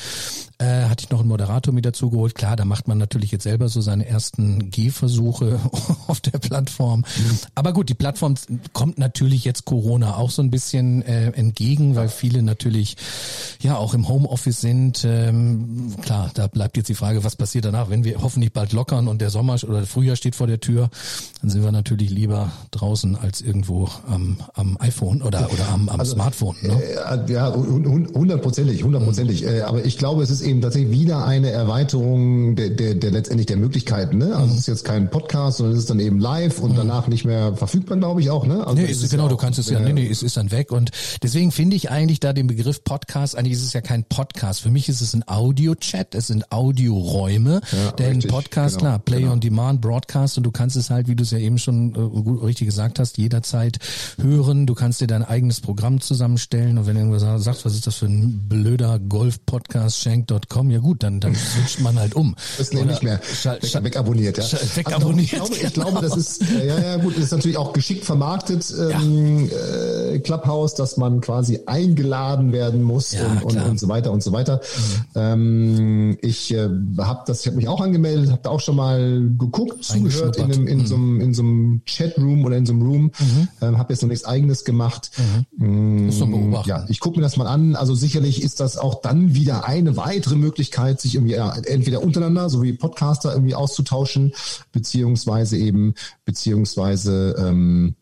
äh, 0.60 0.84
hatte 0.84 1.06
ich 1.06 1.10
noch 1.10 1.20
einen 1.20 1.30
Moderator 1.30 1.74
mit 1.74 1.86
dazu 1.86 2.10
geholt. 2.10 2.36
Klar, 2.36 2.56
da 2.56 2.66
macht 2.66 2.88
man 2.88 2.98
natürlich 2.98 3.32
jetzt 3.32 3.44
selber 3.44 3.70
so 3.70 3.82
seine 3.82 4.06
ersten 4.06 4.70
Gehversuche 4.70 5.60
auf 6.08 6.20
der 6.20 6.38
Plattform. 6.38 7.00
Mhm. 7.00 7.40
Aber 7.56 7.74
gut, 7.74 7.90
die 7.90 7.94
Plattform 7.94 8.36
kommt 8.74 8.98
natürlich 8.98 9.46
jetzt 9.46 9.66
Corona 9.66 10.18
auch 10.18 10.30
so 10.30 10.42
ein 10.42 10.52
bisschen 10.52 11.02
äh, 11.02 11.32
entgegen, 11.32 11.96
weil 11.96 12.10
viele 12.10 12.42
natürlich 12.42 12.98
ja 13.62 13.78
auch 13.78 13.94
im 13.94 14.08
Homeoffice 14.08 14.62
sind. 14.62 15.06
Ähm, 15.06 15.96
klar, 16.02 16.32
da 16.34 16.48
bleibt 16.48 16.78
jetzt 16.78 16.90
die 16.90 16.96
Frage, 16.96 17.24
was 17.24 17.36
passiert 17.36 17.66
danach, 17.66 17.90
wenn 17.90 18.04
wir 18.04 18.22
hoffentlich 18.22 18.54
bald 18.54 18.74
lockern 18.74 19.08
und 19.08 19.22
der 19.22 19.30
Sommer 19.30 19.56
oder 19.64 19.86
Frühjahr 19.86 20.16
steht 20.16 20.36
vor 20.36 20.48
der 20.48 20.60
Tür, 20.60 20.90
dann 21.42 21.50
sind 21.50 21.64
wir 21.64 21.72
natürlich 21.72 22.10
lieber 22.10 22.52
draußen 22.72 23.16
als 23.16 23.42
irgendwo 23.42 23.90
am, 24.08 24.38
am 24.54 24.78
iPhone 24.80 25.22
oder 25.22 25.50
oder 25.52 25.70
am, 25.70 25.90
am 25.90 26.00
also, 26.00 26.14
Smartphone. 26.14 26.56
Ne? 26.62 26.82
Äh, 26.84 27.32
ja, 27.32 27.54
hundertprozentig, 27.54 28.84
hundertprozentig. 28.84 29.44
Mhm. 29.44 29.62
Aber 29.66 29.86
ich 29.86 29.98
glaube, 29.98 30.24
es 30.24 30.30
ist 30.30 30.42
eben 30.50 30.62
tatsächlich 30.62 30.92
wieder 30.92 31.26
eine 31.26 31.52
Erweiterung 31.52 32.56
der, 32.56 32.70
der, 32.70 32.96
der 32.96 33.12
letztendlich 33.12 33.48
der 33.48 33.58
Möglichkeiten. 33.58 34.18
Ne? 34.18 34.36
Also 34.36 34.48
mhm. 34.48 34.52
es 34.54 34.60
ist 34.60 34.68
jetzt 34.68 34.86
kein 34.86 35.10
Podcast, 35.10 35.58
sondern 35.58 35.76
es 35.76 35.82
ist 35.82 35.90
dann 35.90 36.00
eben 36.00 36.20
live 36.20 36.60
und 36.60 36.74
mhm. 36.74 36.78
danach 36.78 37.08
nicht 37.08 37.26
mehr 37.26 37.56
verfügbar, 37.56 37.98
glaube 37.98 38.22
ich 38.22 38.30
auch. 38.30 38.46
Ne? 38.46 38.66
Also 38.66 38.82
nee, 38.82 38.86
ist, 38.86 39.04
ist 39.04 39.12
genau, 39.12 39.24
ja 39.24 39.30
du 39.30 39.38
kannst 39.38 39.60
es 39.60 39.70
ja, 39.70 39.80
nee, 39.80 39.94
nee, 39.94 40.08
es 40.08 40.24
ist 40.24 40.38
dann 40.38 40.52
weg 40.52 40.72
und 40.72 40.92
deswegen 41.24 41.52
finde 41.52 41.76
ich 41.76 41.90
eigentlich 41.90 42.20
da 42.20 42.34
den 42.34 42.48
Begriff 42.48 42.84
Podcast, 42.84 43.38
eigentlich 43.38 43.54
ist 43.54 43.64
es 43.64 43.74
ja 43.74 43.82
kein 43.82 44.04
Podcast. 44.04 44.62
Für 44.62 44.70
mich 44.70 44.90
ist 44.90 45.02
es 45.02 45.14
ein 45.14 45.24
Audio-Chat, 45.28 46.16
es 46.16 46.28
sind 46.28 46.52
Audioräume, 46.52 47.62
ja, 47.72 47.92
denn 47.92 48.16
richtig, 48.16 48.32
Podcast, 48.32 48.80
genau, 48.80 48.90
klar, 48.90 49.00
Play 49.00 49.22
genau. 49.22 49.34
on 49.34 49.40
Demand, 49.40 49.82
Broadcast 49.82 50.38
und 50.38 50.44
du 50.44 50.52
kannst 50.52 50.76
es 50.76 50.90
halt, 50.90 51.08
wie 51.08 51.16
du 51.16 51.24
es 51.24 51.32
ja 51.32 51.38
eben 51.38 51.58
schon 51.58 51.96
äh, 51.96 52.46
richtig 52.46 52.68
gesagt 52.68 53.00
hast, 53.00 53.18
jederzeit 53.18 53.78
hören. 54.22 54.66
Du 54.66 54.74
kannst 54.74 55.02
dir 55.02 55.08
dein 55.08 55.24
eigenes 55.24 55.62
Programm 55.62 56.02
zusammenstellen 56.02 56.78
und 56.78 56.88
wenn 56.88 56.98
irgendwas 56.98 57.44
sagt, 57.44 57.66
was 57.66 57.74
ist 57.74 57.88
das 57.88 57.96
für 57.96 58.06
ein 58.06 58.48
blöder 58.48 59.00
Golf-Podcast, 59.00 60.00
schenk.com, 60.40 60.70
ja 60.72 60.80
gut, 60.80 61.04
dann, 61.04 61.20
dann 61.20 61.36
switcht 61.36 61.82
man 61.82 62.00
halt 62.00 62.16
um. 62.16 62.36
Das 62.58 62.70
ist 62.70 62.74
nicht 62.74 63.04
mehr 63.04 63.20
weg, 63.20 63.84
wegabonniert, 63.84 64.38
ja. 64.38 64.44
Wegabonniert. 64.76 65.42
Also, 65.42 65.54
ich, 65.54 65.60
glaube, 65.60 65.68
ich 65.68 65.74
glaube, 66.02 66.02
das 66.02 66.18
ist, 66.18 66.44
ja, 66.44 66.80
ja, 66.80 66.98
gut, 66.98 67.16
das 67.16 67.26
ist 67.26 67.32
natürlich 67.32 67.58
auch 67.58 67.74
geschickt 67.74 68.06
vermarktet, 68.06 68.74
ähm, 68.78 69.50
ja. 69.50 70.14
äh, 70.14 70.20
Clubhouse, 70.20 70.76
dass 70.76 70.98
man 70.98 71.22
quasi 71.22 71.62
eingeladen 71.66 72.52
werden 72.52 72.84
muss 72.84 73.14
ja, 73.14 73.26
und, 73.26 73.44
und, 73.44 73.58
und, 73.58 73.80
so 73.80 73.88
weiter 73.88 74.12
und 74.12 74.24
so 74.24 74.32
weiter. 74.32 74.58
Mhm. 74.58 75.06
Ähm, 75.16 76.18
ich 76.22 76.54
äh, 76.54 76.70
habe 77.00 77.24
das, 77.26 77.42
ich 77.42 77.48
habe 77.48 77.58
mich 77.58 77.68
auch 77.68 77.82
angemeldet, 77.82 78.32
habe 78.32 78.42
da 78.44 78.50
auch 78.50 78.62
schon 78.62 78.76
mal 78.76 79.22
geguckt, 79.38 79.84
zugehört 79.84 80.38
in, 80.38 80.44
einem, 80.46 80.68
in, 80.68 80.80
mhm. 80.80 80.88
so 80.88 80.96
einem, 80.96 81.22
in 81.22 81.34
so 81.34 81.42
einem 81.42 81.82
Chatroom 81.86 82.46
oder 82.46 82.58
in 82.58 82.66
so 82.66 82.74
einem 82.74 82.82
Room, 82.82 83.04
mhm. 83.04 83.48
ähm, 83.62 83.78
habe 83.78 83.94
jetzt 83.94 84.02
noch 84.02 84.10
nichts 84.10 84.26
eigenes 84.26 84.64
gemacht. 84.64 85.12
Mhm. 85.58 86.08
Mm, 86.08 86.56
ja, 86.66 86.86
ich 86.88 87.00
gucke 87.00 87.18
mir 87.18 87.24
das 87.24 87.38
mal 87.38 87.48
an. 87.48 87.76
Also 87.76 87.96
sicherlich 87.96 88.42
ist 88.42 88.60
das 88.60 88.78
auch 88.78 89.02
dann 89.02 89.34
wieder 89.34 89.66
eine 89.66 89.98
weitere 89.98 90.29
Möglichkeit, 90.36 91.02
sich 91.02 91.16
irgendwie 91.16 91.34
entweder 91.34 92.02
untereinander, 92.02 92.50
so 92.50 92.62
wie 92.64 92.74
Podcaster 92.74 93.34
irgendwie 93.34 93.56
auszutauschen, 93.56 94.34
beziehungsweise 94.72 95.58
eben, 95.58 95.94
beziehungsweise 96.26 97.36
ähm, 97.38 97.96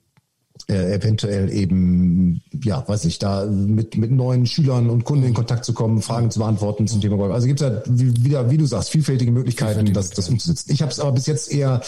äh, 0.69 0.95
eventuell 0.95 1.49
eben, 1.51 2.41
ja, 2.61 2.83
weiß 2.85 3.05
ich, 3.05 3.19
da 3.19 3.45
mit, 3.45 3.95
mit 3.95 4.11
neuen 4.11 4.45
Schülern 4.45 4.89
und 4.89 5.05
Kunden 5.05 5.23
in 5.23 5.33
Kontakt 5.33 5.63
zu 5.63 5.73
kommen, 5.73 6.01
Fragen 6.01 6.29
zu 6.29 6.39
beantworten 6.39 6.87
zum 6.87 6.99
Thema 6.99 7.15
Golf. 7.15 7.33
Also 7.33 7.47
gibt 7.47 7.61
es 7.61 7.67
ja 7.67 7.81
wieder, 7.85 8.49
wie 8.49 8.57
du 8.57 8.65
sagst, 8.65 8.89
vielfältige 8.89 9.31
Möglichkeiten, 9.31 9.85
vielfältige 9.85 9.93
das, 9.93 10.09
das 10.09 10.27
umzusetzen. 10.27 10.69
Ich 10.71 10.81
habe 10.81 10.91
es 10.91 10.99
aber 10.99 11.13
bis 11.13 11.25
jetzt 11.25 11.51
eher 11.51 11.81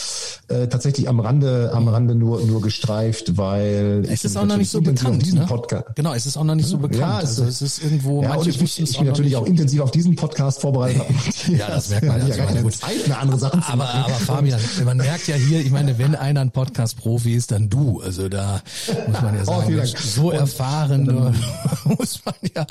äh, 0.47 0.67
tatsächlich 0.67 1.09
am 1.09 1.19
Rande, 1.19 1.71
am 1.73 1.89
Rande 1.89 2.15
nur, 2.15 2.41
nur 2.45 2.61
gestreift, 2.61 3.37
weil 3.37 4.05
es 4.09 4.23
ist 4.23 4.37
auch 4.37 4.45
noch 4.45 4.57
nicht 4.57 4.69
so 4.69 4.81
bekannt. 4.81 5.33
Ne? 5.33 5.45
Podcast. 5.45 5.87
Genau, 5.95 6.13
es 6.13 6.25
ist 6.25 6.37
auch 6.37 6.45
noch 6.45 6.55
nicht 6.55 6.67
so 6.67 6.77
bekannt. 6.77 7.01
Ja, 7.01 7.19
es, 7.19 7.39
also 7.39 7.43
es 7.45 7.61
ist 7.61 7.83
irgendwo. 7.83 8.23
Ja, 8.23 8.35
und 8.35 8.47
ich, 8.47 8.61
ich, 8.61 8.79
ich 8.81 8.97
bin 8.97 9.07
natürlich 9.07 9.35
auch 9.35 9.45
intensiv 9.45 9.81
auf 9.81 9.91
diesen 9.91 10.15
Podcast 10.15 10.61
vorbereitet. 10.61 11.03
ja, 11.47 11.67
das 11.67 11.89
merkt 11.89 12.07
man. 12.07 12.27
Ja, 12.27 12.35
also 12.45 12.55
ja, 12.55 12.61
gut. 12.61 12.73
Zeit, 12.73 13.03
eine 13.05 13.17
andere 13.17 13.39
Sachen 13.39 13.61
aber, 13.63 13.89
aber 13.89 14.13
Fabian, 14.13 14.59
man 14.85 14.97
merkt 14.97 15.27
ja 15.27 15.35
hier, 15.35 15.59
ich 15.59 15.71
meine, 15.71 15.97
wenn 15.97 16.15
einer 16.15 16.39
ein 16.39 16.51
Podcast-Profi 16.51 17.33
ist, 17.33 17.51
dann 17.51 17.69
du. 17.69 17.99
Also 18.01 18.29
da 18.29 18.61
muss 19.07 19.21
man 19.21 19.35
ja 19.35 19.41
oh, 19.41 19.61
sagen, 19.61 19.85
so 19.97 20.31
erfahren 20.31 21.09
ähm, 21.09 21.95
muss 21.97 22.21
man 22.25 22.35
ja, 22.55 22.65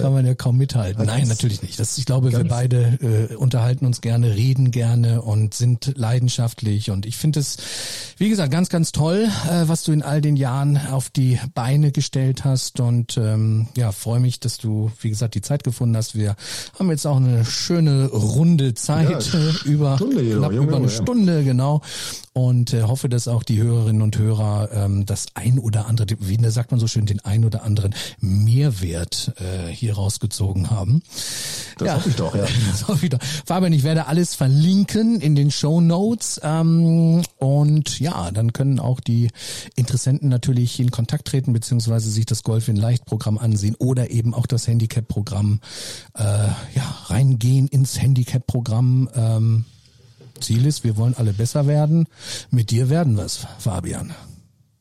kann 0.00 0.12
man 0.12 0.26
ja 0.26 0.34
kaum 0.34 0.56
mithalten. 0.56 1.04
Nein, 1.04 1.28
natürlich 1.28 1.62
nicht. 1.62 1.78
Das, 1.78 1.98
ich 1.98 2.06
glaube, 2.06 2.32
wir 2.32 2.44
beide 2.44 3.30
äh, 3.30 3.34
unterhalten 3.34 3.86
uns 3.86 4.00
gerne, 4.00 4.34
reden 4.34 4.70
gerne 4.70 5.22
und 5.22 5.54
sind 5.54 5.92
leidenschaftlich. 5.96 6.90
Und 6.90 7.06
ich 7.06 7.16
finde 7.16 7.40
es, 7.40 7.56
wie 8.16 8.28
gesagt, 8.28 8.50
ganz, 8.50 8.68
ganz 8.68 8.92
toll, 8.92 9.28
äh, 9.48 9.68
was 9.68 9.84
du 9.84 9.92
in 9.92 10.02
all 10.02 10.20
den 10.20 10.36
Jahren 10.36 10.78
auf 10.90 11.10
die 11.10 11.38
Beine 11.54 11.92
gestellt 11.92 12.44
hast. 12.44 12.80
Und 12.80 13.16
ähm, 13.16 13.68
ja, 13.76 13.92
freue 13.92 14.20
mich, 14.20 14.40
dass 14.40 14.58
du, 14.58 14.90
wie 15.00 15.10
gesagt, 15.10 15.34
die 15.34 15.42
Zeit 15.42 15.64
gefunden 15.64 15.96
hast. 15.96 16.14
Wir 16.14 16.36
haben 16.78 16.90
jetzt 16.90 17.06
auch 17.06 17.16
eine 17.16 17.44
schöne 17.44 18.06
runde 18.06 18.74
Zeit 18.74 19.32
ja, 19.32 19.38
äh, 19.38 19.52
über 19.64 19.96
Stunde, 19.96 20.24
knapp 20.24 20.52
Junge, 20.52 20.66
über 20.66 20.76
eine 20.76 20.86
ja. 20.86 20.92
Stunde, 20.92 21.44
genau 21.44 21.82
und 22.34 22.74
äh, 22.74 22.82
hoffe, 22.82 23.08
dass 23.08 23.28
auch 23.28 23.44
die 23.44 23.62
Hörerinnen 23.62 24.02
und 24.02 24.18
Hörer 24.18 24.68
ähm, 24.72 25.06
das 25.06 25.23
ein 25.34 25.58
oder 25.58 25.86
andere, 25.86 26.06
wie 26.20 26.38
sagt 26.50 26.70
man 26.70 26.80
so 26.80 26.86
schön, 26.86 27.06
den 27.06 27.20
ein 27.20 27.44
oder 27.44 27.62
anderen 27.62 27.94
Mehrwert 28.20 29.32
äh, 29.38 29.70
hier 29.70 29.94
rausgezogen 29.94 30.70
haben. 30.70 31.02
Das 31.78 31.86
ja, 31.86 31.94
hoffe 31.96 32.08
ich 32.10 32.16
doch, 32.16 32.34
ja. 32.34 32.46
Das 32.70 32.88
hoffe 32.88 33.06
ich 33.06 33.10
doch. 33.10 33.20
Fabian, 33.46 33.72
ich 33.72 33.82
werde 33.82 34.06
alles 34.06 34.34
verlinken 34.34 35.20
in 35.20 35.34
den 35.34 35.50
Show 35.50 35.80
Notes 35.80 36.40
ähm, 36.42 37.22
und 37.38 38.00
ja, 38.00 38.30
dann 38.30 38.52
können 38.52 38.80
auch 38.80 39.00
die 39.00 39.30
Interessenten 39.76 40.28
natürlich 40.28 40.78
in 40.80 40.90
Kontakt 40.90 41.28
treten 41.28 41.52
beziehungsweise 41.52 42.10
sich 42.10 42.26
das 42.26 42.42
Golf 42.42 42.68
in 42.68 42.76
Leicht 42.76 43.04
Programm 43.04 43.38
ansehen 43.38 43.74
oder 43.78 44.10
eben 44.10 44.34
auch 44.34 44.46
das 44.46 44.66
Handicap 44.66 45.08
Programm 45.08 45.60
äh, 46.14 46.22
ja 46.22 46.96
reingehen 47.06 47.68
ins 47.68 48.00
Handicap 48.00 48.46
Programm. 48.46 49.08
Ähm, 49.14 49.64
Ziel 50.40 50.66
ist, 50.66 50.84
wir 50.84 50.96
wollen 50.96 51.14
alle 51.14 51.32
besser 51.32 51.66
werden. 51.66 52.06
Mit 52.50 52.70
dir 52.70 52.90
werden 52.90 53.16
wir 53.16 53.24
es, 53.24 53.46
Fabian. 53.58 54.12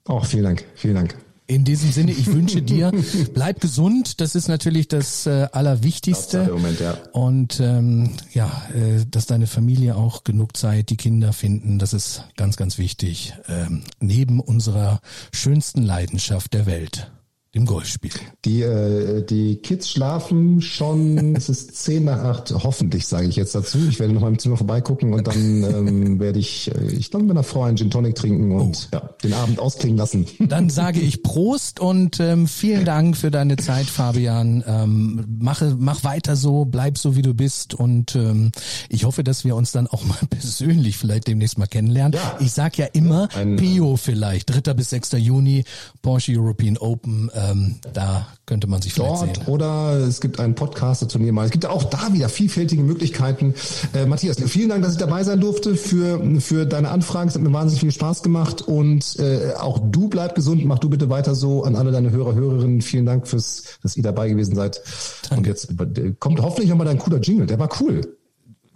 Auch 0.06 0.26
vielen 0.26 0.43
Dank, 0.43 0.66
vielen 0.76 0.95
Dank. 0.95 1.16
In 1.45 1.66
diesem 1.66 1.91
Sinne, 1.91 2.12
ich 2.12 2.28
wünsche 2.28 2.62
dir, 2.62 2.91
bleib 3.34 3.60
gesund. 3.60 4.22
Das 4.22 4.34
ist 4.34 4.47
natürlich 4.47 4.88
das 4.88 5.26
äh, 5.28 5.47
Allerwichtigste. 5.51 6.45
Moment, 6.45 6.80
ja. 6.80 6.97
Und 7.12 7.60
ähm, 7.60 8.12
ja, 8.34 8.64
äh, 8.74 9.06
dass 9.10 9.26
deine 9.26 9.47
Familie 9.47 9.95
auch 9.97 10.24
genug 10.24 10.56
Zeit, 10.56 10.89
die 10.89 10.97
Kinder 10.97 11.34
finden, 11.34 11.80
das 11.80 11.93
ist 11.93 12.24
ganz, 12.38 12.56
ganz 12.56 12.78
wichtig. 12.78 13.34
Ähm, 13.49 13.84
neben 13.99 14.39
unserer 14.39 15.01
schönsten 15.34 15.84
Leidenschaft 15.84 16.54
der 16.54 16.66
Welt 16.66 17.12
dem 17.56 17.68
Golfspiel. 17.68 18.12
Die, 18.45 18.64
äh, 18.64 19.24
die 19.24 19.58
Kids 19.58 19.91
schlafen 19.91 20.60
schon, 20.60 21.36
es 21.36 21.49
ist 21.49 21.76
zehn 21.76 22.06
nach 22.06 22.24
acht, 22.24 22.51
hoffentlich 22.51 23.06
sage 23.06 23.28
ich 23.28 23.36
jetzt 23.36 23.54
dazu. 23.54 23.78
Ich 23.88 23.99
werde 23.99 24.12
noch 24.12 24.22
mal 24.22 24.30
im 24.30 24.39
Zimmer 24.39 24.58
vorbeigucken 24.58 25.14
und 25.14 25.28
dann 25.28 25.64
ähm, 25.64 26.20
werde 26.20 26.39
ich, 26.39 26.72
äh, 26.74 26.91
ich 26.91 27.12
glaube, 27.12 27.26
mit 27.26 27.34
einer 27.34 27.43
Frau 27.43 27.62
einen 27.64 27.78
Gin 27.78 27.91
Tonic 27.91 28.16
trinken 28.16 28.51
und 28.54 28.89
oh. 28.91 28.95
ja, 28.95 29.10
den 29.24 29.34
Abend 29.34 29.60
ausklingen 29.60 29.97
lassen. 29.97 30.26
Dann 30.39 30.72
sage 30.72 30.99
ich 30.99 31.22
Prost 31.22 31.80
und 31.80 32.20
ähm, 32.20 32.47
vielen 32.47 32.86
Dank 32.86 33.16
für 33.16 33.30
deine 33.30 33.56
Zeit, 33.58 33.86
Fabian. 33.86 34.64
Ähm, 34.66 35.24
mache, 35.39 35.76
mach 35.78 36.04
weiter 36.04 36.36
so, 36.36 36.66
bleib 36.66 36.97
so, 36.97 37.16
wie 37.16 37.22
du 37.22 37.36
bist 37.36 37.76
und 37.76 38.16
ähm, 38.16 38.51
ich 38.89 39.06
hoffe, 39.06 39.24
dass 39.24 39.45
wir 39.45 39.56
uns 39.56 39.72
dann 39.72 39.86
auch 39.86 40.04
mal 40.04 40.18
persönlich 40.30 40.97
vielleicht 40.97 41.28
demnächst 41.28 41.60
mal 41.60 41.68
kennenlernen. 41.68 42.14
Ja. 42.14 42.38
Ich 42.39 42.51
sag 42.51 42.80
ja 42.80 42.88
immer, 42.88 43.30
Ein, 43.36 43.58
Pio 43.58 43.95
vielleicht, 43.95 44.49
3. 44.49 44.74
bis 44.74 44.89
6. 44.89 45.12
Juni, 45.14 45.66
Porsche 46.01 46.34
European 46.36 46.78
Open, 46.78 47.30
äh, 47.30 47.43
ähm, 47.52 47.76
da 47.94 48.28
könnte 48.46 48.68
man 48.68 48.82
sich 48.82 48.94
Dort 48.96 49.20
vielleicht 49.20 49.36
sehen. 49.38 49.48
Oder 49.48 49.98
es 50.08 50.22
gibt 50.22 50.39
ein 50.39 50.56
Podcaster-Turnier 50.56 51.34
mal. 51.34 51.46
Es 51.46 51.52
gibt 51.52 51.66
auch 51.66 51.84
da 51.84 52.14
wieder 52.14 52.30
vielfältige 52.30 52.84
Möglichkeiten. 52.84 53.54
Äh, 53.94 54.06
Matthias, 54.06 54.38
vielen 54.48 54.70
Dank, 54.70 54.84
dass 54.84 54.94
ich 54.94 55.00
dabei 55.00 55.24
sein 55.24 55.39
durfte 55.39 55.76
für, 55.76 56.22
für 56.41 56.66
deine 56.66 56.89
Anfragen. 56.89 57.30
Es 57.30 57.36
hat 57.36 57.41
mir 57.41 57.54
wahnsinnig 57.54 57.82
viel 57.82 57.91
Spaß 57.91 58.24
gemacht 58.24 58.62
und 58.62 59.18
äh, 59.20 59.54
auch 59.58 59.80
du 59.91 60.10
bleib 60.10 60.36
gesund. 60.36 60.66
Mach 60.66 60.80
du 60.80 60.89
bitte 60.89 61.10
weiter 61.10 61.36
so 61.36 61.64
an 61.64 61.76
alle 61.76 61.91
deine 61.91 62.12
Hörer, 62.12 62.36
Hörerinnen. 62.36 62.82
Vielen 62.82 63.06
Dank 63.06 63.28
fürs, 63.28 63.64
dass 63.82 63.96
ihr 63.96 64.04
dabei 64.04 64.30
gewesen 64.30 64.56
seid. 64.56 64.82
Danke. 65.30 65.38
Und 65.38 65.48
jetzt 65.48 65.72
äh, 65.72 66.14
kommt 66.20 66.41
hoffentlich 66.41 66.70
nochmal 66.70 66.88
dein 66.88 67.00
cooler 67.00 67.20
Jingle. 67.20 67.46
Der 67.46 67.60
war 67.60 67.70
cool. 67.80 68.02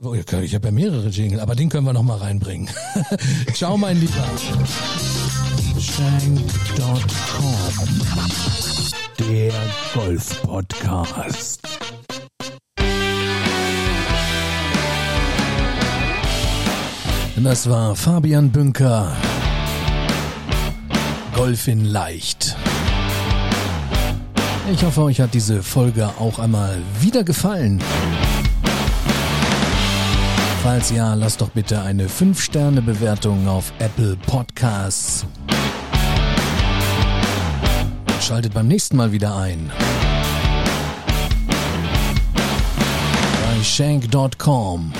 Oh, 0.01 0.13
ich 0.13 0.53
habe 0.53 0.67
ja 0.67 0.71
mehrere 0.71 1.09
Jingle, 1.09 1.39
aber 1.39 1.55
den 1.55 1.69
können 1.69 1.85
wir 1.85 1.93
noch 1.93 2.03
mal 2.03 2.17
reinbringen. 2.17 2.69
Ciao, 3.53 3.77
mein 3.77 3.99
Lieber. 3.99 4.27
Shank.com 5.87 7.53
Der 9.17 9.53
Golf-Podcast. 9.93 11.61
Das 17.37 17.69
war 17.69 17.95
Fabian 17.95 18.51
Bünker. 18.51 19.15
Golf 21.33 21.67
in 21.69 21.85
leicht. 21.85 22.57
Ich 24.71 24.83
hoffe, 24.83 25.03
euch 25.03 25.21
hat 25.21 25.33
diese 25.33 25.63
Folge 25.63 26.09
auch 26.19 26.39
einmal 26.39 26.81
wieder 26.99 27.23
gefallen. 27.23 27.81
Falls 30.63 30.91
ja, 30.91 31.13
lasst 31.13 31.39
doch 31.39 31.49
bitte 31.49 31.81
eine 31.81 32.07
5-Sterne-Bewertung 32.07 33.47
auf 33.47 33.71
Apple 33.79 34.17
Podcasts. 34.27 35.25
Schaltet 38.27 38.53
beim 38.53 38.67
nächsten 38.67 38.97
Mal 38.97 39.13
wieder 39.13 39.37
ein. 39.37 39.71
Bei 43.41 43.63
Shank.com, 43.63 44.91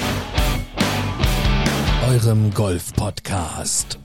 eurem 2.10 2.54
Golf-Podcast. 2.54 4.00